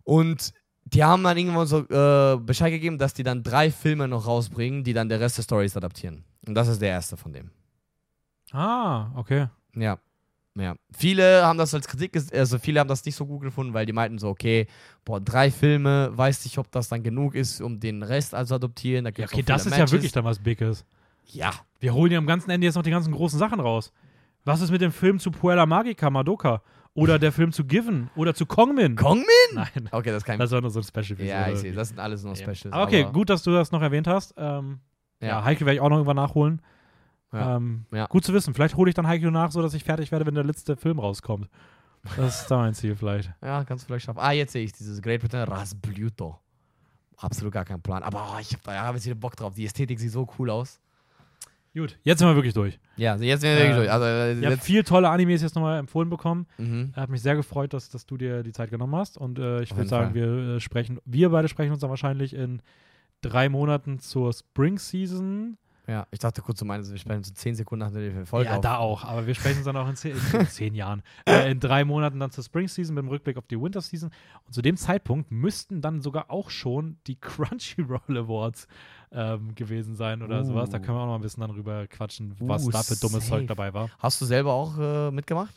Und 0.04 0.54
die 0.86 1.04
haben 1.04 1.24
dann 1.24 1.38
irgendwann 1.38 1.68
so 1.68 1.80
äh, 1.88 2.38
Bescheid 2.38 2.72
gegeben, 2.72 2.98
dass 2.98 3.14
die 3.14 3.24
dann 3.24 3.44
drei 3.44 3.72
Filme 3.72 4.08
noch 4.08 4.26
rausbringen, 4.28 4.84
die 4.84 4.94
dann 4.94 5.10
der 5.10 5.20
Rest 5.20 5.38
der 5.38 5.44
Storys 5.44 5.78
adaptieren. 5.78 6.24
Und 6.48 6.56
das 6.56 6.68
ist 6.68 6.82
der 6.82 6.90
erste 6.90 7.16
von 7.16 7.32
dem. 7.34 7.52
Ah, 8.52 9.12
okay. 9.16 9.48
Ja. 9.76 9.98
Ja. 10.56 10.76
Viele 10.96 11.44
haben 11.46 11.58
das 11.58 11.74
als 11.74 11.88
Kritik, 11.88 12.16
also 12.32 12.60
viele 12.60 12.80
haben 12.80 12.88
das 12.88 13.04
nicht 13.06 13.16
so 13.16 13.26
gut 13.26 13.42
gefunden, 13.42 13.74
weil 13.74 13.88
die 13.88 13.94
meinten 13.94 14.20
so, 14.20 14.30
okay, 14.30 14.68
boah, 15.04 15.20
drei 15.20 15.50
Filme, 15.50 16.12
weiß 16.16 16.46
nicht, 16.46 16.60
ob 16.60 16.70
das 16.72 16.90
dann 16.90 17.02
genug 17.02 17.34
ist, 17.34 17.60
um 17.60 17.80
den 17.80 18.04
Rest 18.04 18.36
also 18.36 18.56
adoptieren. 18.56 19.06
Da 19.06 19.12
Ja, 19.16 19.26
okay, 19.26 19.42
das 19.42 19.66
ist 19.66 19.72
ja 19.72 19.80
Matches. 19.80 19.92
wirklich 19.94 20.12
dann 20.12 20.26
was 20.26 20.38
Biges. 20.38 20.86
Ja, 21.26 21.52
Wir 21.80 21.94
holen 21.94 22.12
ja 22.12 22.18
am 22.20 22.28
ganzen 22.28 22.52
Ende 22.52 22.66
jetzt 22.66 22.76
noch 22.76 22.84
die 22.84 22.92
ganzen 22.92 23.14
großen 23.14 23.40
Sachen 23.40 23.60
raus. 23.60 23.92
Was 24.46 24.62
ist 24.62 24.70
mit 24.72 24.82
dem 24.82 24.92
Film 24.92 25.20
zu 25.20 25.32
Puella 25.32 25.66
Magica, 25.66 26.10
Madoka? 26.10 26.62
Oder 26.96 27.18
der 27.18 27.32
Film 27.32 27.52
zu 27.52 27.66
Given? 27.66 28.10
Oder 28.16 28.36
zu 28.36 28.46
Kongmin? 28.46 28.96
Kongmin? 28.96 29.26
Nein, 29.54 29.90
Okay, 29.92 30.12
das 30.12 30.24
kann 30.24 30.38
das 30.40 30.52
war 30.52 30.62
nur 30.62 30.70
so 30.70 30.80
ein 30.80 30.84
Special. 30.84 31.20
Ja, 31.22 31.50
ich 31.50 31.60
sehe, 31.60 31.74
das 31.74 31.90
sind 31.90 32.00
alles 32.00 32.24
nur 32.24 32.36
Specials. 32.36 32.68
Aber 32.72 32.84
okay, 32.84 33.08
gut, 33.12 33.30
dass 33.30 33.42
du 33.44 33.52
das 33.52 33.72
noch 33.72 33.82
erwähnt 33.82 34.08
hast. 34.08 34.34
Ähm, 34.38 34.80
ja, 35.20 35.28
Ja. 35.28 35.44
Heike 35.44 35.66
werde 35.66 35.76
ich 35.76 35.82
auch 35.82 35.90
noch 35.90 35.98
irgendwann 35.98 36.18
nachholen. 36.18 36.62
Ja. 37.32 37.56
Ähm, 37.56 37.86
Ja. 37.92 38.06
Gut 38.06 38.24
zu 38.24 38.34
wissen. 38.34 38.54
Vielleicht 38.54 38.76
hole 38.78 38.90
ich 38.90 38.96
dann 38.96 39.08
Heike 39.08 39.32
nach, 39.32 39.52
so 39.52 39.62
dass 39.64 39.74
ich 39.74 39.84
fertig 39.84 40.12
werde, 40.12 40.26
wenn 40.28 40.36
der 40.36 40.44
letzte 40.44 40.76
Film 40.78 41.00
rauskommt. 41.00 41.50
Das 42.18 42.42
ist 42.42 42.52
da 42.52 42.58
mein 42.58 42.74
Ziel 42.76 42.96
vielleicht. 42.96 43.32
Ja, 43.42 43.64
kannst 43.64 43.84
du 43.84 43.88
vielleicht 43.88 44.06
schaffen. 44.06 44.20
Ah, 44.20 44.32
jetzt 44.32 44.52
sehe 44.52 44.64
ich 44.64 44.74
dieses 44.74 45.02
Great 45.02 45.22
Britain 45.22 45.44
Rasbluto. 45.48 46.40
Absolut 47.18 47.54
gar 47.54 47.66
keinen 47.66 47.82
Plan. 47.82 48.04
Aber 48.04 48.34
oh, 48.36 48.40
ich 48.40 48.52
habe 48.54 48.62
da 48.66 48.84
hab 48.84 48.94
jetzt 48.96 49.06
wieder 49.06 49.16
Bock 49.16 49.36
drauf. 49.36 49.54
Die 49.56 49.66
Ästhetik 49.66 50.00
sieht 50.00 50.12
so 50.12 50.28
cool 50.38 50.50
aus. 50.50 50.80
Gut, 51.76 51.98
jetzt 52.04 52.20
sind 52.20 52.28
wir 52.28 52.36
wirklich 52.36 52.54
durch. 52.54 52.80
Ja, 52.98 53.16
jetzt 53.16 53.42
sind 53.42 53.50
wir 53.50 53.58
Äh, 53.58 53.60
wirklich 53.62 53.76
durch. 53.78 53.92
Also, 53.92 54.06
äh, 54.06 54.40
Ich 54.40 54.46
habe 54.46 54.58
viel 54.58 54.84
tolle 54.84 55.10
Animes 55.10 55.42
jetzt 55.42 55.56
nochmal 55.56 55.80
empfohlen 55.80 56.10
bekommen. 56.10 56.46
mhm. 56.58 56.94
Hat 56.96 57.10
mich 57.10 57.22
sehr 57.22 57.36
gefreut, 57.36 57.74
dass, 57.74 57.90
dass 57.90 58.06
du 58.06 58.16
dir 58.18 58.44
die 58.44 58.52
Zeit 58.52 58.70
genommen 58.70 58.96
hast. 58.96 59.18
Und 59.18 59.40
äh, 59.40 59.62
ich 59.64 59.76
würde 59.76 59.90
sagen, 59.90 60.14
Fall. 60.14 60.16
wir 60.16 60.56
äh, 60.56 60.60
sprechen, 60.60 61.00
wir 61.06 61.30
beide 61.30 61.48
sprechen 61.48 61.72
uns 61.72 61.82
dann 61.82 61.90
wahrscheinlich 61.90 62.36
in 62.36 62.62
drei 63.22 63.50
Monaten 63.50 64.00
zur 64.00 64.32
Spring 64.34 64.78
Season. 64.78 65.58
Ja, 65.86 66.08
ich 66.12 66.20
dachte 66.20 66.42
kurz, 66.42 66.60
du 66.60 66.66
meinst, 66.66 66.90
wir 66.92 66.98
sprechen 66.98 67.26
so 67.26 67.34
10 67.34 67.56
Sekunden 67.56 67.84
nach 67.86 67.92
der 67.92 68.26
Folge 68.26 68.50
ja, 68.50 68.56
auf. 68.56 68.62
da 68.62 68.78
auch. 68.78 69.04
Aber 69.04 69.28
wir 69.28 69.36
sprechen 69.36 69.58
uns 69.58 69.66
dann 69.66 69.76
auch 69.76 69.90
in 69.90 69.98
zehn, 69.98 70.16
in 70.32 70.48
zehn 70.48 70.76
Jahren. 70.76 71.04
Äh, 71.26 71.52
in 71.52 71.60
drei 71.60 71.84
Monaten 71.84 72.22
dann 72.22 72.32
zur 72.32 72.42
Spring 72.44 72.70
Season 72.70 72.96
mit 72.96 73.02
dem 73.04 73.10
Rückblick 73.10 73.36
auf 73.36 73.48
die 73.48 73.60
Winter 73.60 73.82
Season. 73.82 74.10
Und 74.46 74.54
zu 74.54 74.62
dem 74.62 74.78
Zeitpunkt 74.78 75.30
müssten 75.32 75.82
dann 75.82 76.00
sogar 76.00 76.30
auch 76.32 76.50
schon 76.52 77.00
die 77.08 77.16
Crunchyroll 77.20 78.18
Awards 78.18 78.68
ähm, 79.14 79.54
gewesen 79.56 79.96
sein 79.96 80.22
oder 80.22 80.42
Uh. 80.42 80.46
sowas. 80.46 80.70
Da 80.70 80.80
können 80.80 80.98
wir 80.98 81.02
auch 81.02 81.08
noch 81.08 81.16
ein 81.16 81.22
bisschen 81.22 81.42
dann 81.42 81.52
drüber 81.52 81.88
quatschen, 81.88 82.34
was 82.40 82.66
Uh, 82.66 82.72
da 82.72 82.84
für 82.84 82.96
dummes 82.96 83.26
safe. 83.28 83.40
Zeug 83.42 83.48
dabei 83.48 83.74
war. 83.74 83.90
Hast 84.00 84.20
du 84.22 84.26
selber 84.26 84.54
auch 84.54 84.78
äh, 84.78 85.12
mitgemacht? 85.12 85.54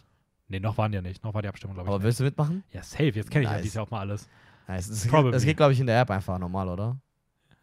Nee, 0.48 0.60
noch 0.60 0.78
waren 0.78 0.92
die 0.92 0.96
ja 0.96 1.02
nicht. 1.02 1.24
Noch 1.24 1.34
war 1.34 1.42
die 1.42 1.48
Abstimmung, 1.48 1.74
glaube 1.74 1.86
ich. 1.88 1.90
Aber 1.90 1.98
nicht. 1.98 2.04
willst 2.04 2.20
du 2.20 2.24
mitmachen? 2.24 2.62
Ja, 2.72 2.82
safe. 2.82 3.10
Jetzt 3.10 3.30
kenne 3.30 3.44
ich 3.44 3.50
ja 3.50 3.54
Nice. 3.56 3.62
dieses 3.62 3.74
Jahr 3.74 3.84
auch 3.84 3.90
mal 3.90 4.00
alles. 4.00 4.28
Nice. 4.68 4.88
Das, 4.88 5.08
das 5.32 5.44
geht, 5.44 5.56
glaube 5.56 5.72
ich, 5.72 5.80
in 5.80 5.86
der 5.86 6.00
App 6.00 6.10
einfach 6.10 6.38
normal, 6.38 6.68
oder? 6.68 6.96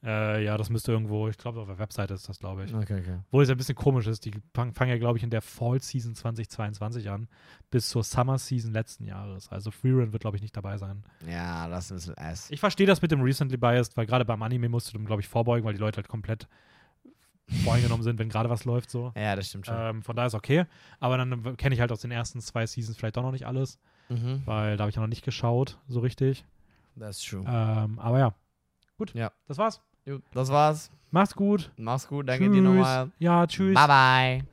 Äh, 0.03 0.43
ja, 0.43 0.57
das 0.57 0.69
müsste 0.69 0.91
irgendwo, 0.91 1.29
ich 1.29 1.37
glaube, 1.37 1.61
auf 1.61 1.67
der 1.67 1.79
Webseite 1.79 2.13
ist 2.13 2.27
das, 2.27 2.37
glaube 2.39 2.65
ich. 2.65 2.73
Okay, 2.73 2.99
okay. 2.99 3.19
Obwohl 3.27 3.43
es 3.43 3.49
ja 3.49 3.55
ein 3.55 3.57
bisschen 3.57 3.75
komisch 3.75 4.05
ist. 4.07 4.25
Die 4.25 4.31
fangen 4.53 4.73
fang 4.73 4.89
ja, 4.89 4.97
glaube 4.97 5.17
ich, 5.17 5.23
in 5.23 5.29
der 5.29 5.41
Fall 5.41 5.81
Season 5.81 6.13
2022 6.13 7.09
an, 7.09 7.29
bis 7.71 7.87
zur 7.87 8.03
Summer 8.03 8.37
Season 8.37 8.73
letzten 8.73 9.05
Jahres. 9.05 9.49
Also 9.49 9.71
Freerun 9.71 10.11
wird, 10.11 10.21
glaube 10.21 10.35
ich, 10.35 10.41
nicht 10.41 10.57
dabei 10.57 10.77
sein. 10.77 11.03
Ja, 11.25 11.69
das 11.69 11.85
ist 11.85 11.91
ein 11.91 11.95
bisschen 11.95 12.17
ass. 12.17 12.51
Ich 12.51 12.59
verstehe 12.59 12.85
das 12.85 13.01
mit 13.01 13.11
dem 13.11 13.21
Recently 13.21 13.55
Biased, 13.55 13.95
weil 13.95 14.05
gerade 14.05 14.25
beim 14.25 14.41
Anime 14.41 14.67
musst 14.67 14.89
du 14.89 14.97
dem, 14.97 15.05
glaube 15.05 15.21
ich, 15.21 15.27
vorbeugen, 15.29 15.65
weil 15.65 15.73
die 15.73 15.79
Leute 15.79 15.97
halt 15.97 16.09
komplett 16.09 16.47
voreingenommen 17.63 18.03
sind, 18.03 18.19
wenn 18.19 18.29
gerade 18.29 18.49
was 18.49 18.65
läuft 18.65 18.89
so. 18.89 19.13
ja, 19.15 19.35
das 19.35 19.47
stimmt 19.47 19.67
schon. 19.67 19.75
Ähm, 19.77 20.01
von 20.01 20.15
daher 20.15 20.27
ist 20.27 20.33
okay. 20.33 20.65
Aber 20.99 21.17
dann 21.17 21.55
kenne 21.57 21.75
ich 21.75 21.81
halt 21.81 21.91
aus 21.91 22.01
den 22.01 22.11
ersten 22.11 22.41
zwei 22.41 22.65
Seasons 22.65 22.97
vielleicht 22.97 23.15
doch 23.15 23.23
noch 23.23 23.31
nicht 23.31 23.45
alles, 23.45 23.79
mhm. 24.09 24.41
weil 24.45 24.75
da 24.75 24.83
habe 24.83 24.89
ich 24.89 24.95
ja 24.95 25.01
noch 25.01 25.09
nicht 25.09 25.23
geschaut, 25.23 25.77
so 25.87 26.01
richtig. 26.01 26.45
Das 26.95 27.17
ist 27.17 27.29
true. 27.29 27.43
Ähm, 27.47 27.99
aber 27.99 28.19
ja. 28.19 28.33
Gut. 28.97 29.13
Ja. 29.13 29.31
Das 29.47 29.57
war's. 29.57 29.81
Das 30.33 30.49
war's. 30.51 30.91
Mach's 31.11 31.35
gut. 31.35 31.71
Mach's 31.77 32.07
gut, 32.07 32.27
danke 32.27 32.45
tschüss. 32.45 32.55
dir 32.55 32.61
nochmal. 32.61 33.11
Ja, 33.19 33.45
tschüss. 33.45 33.75
Bye, 33.75 33.87
bye. 33.87 34.52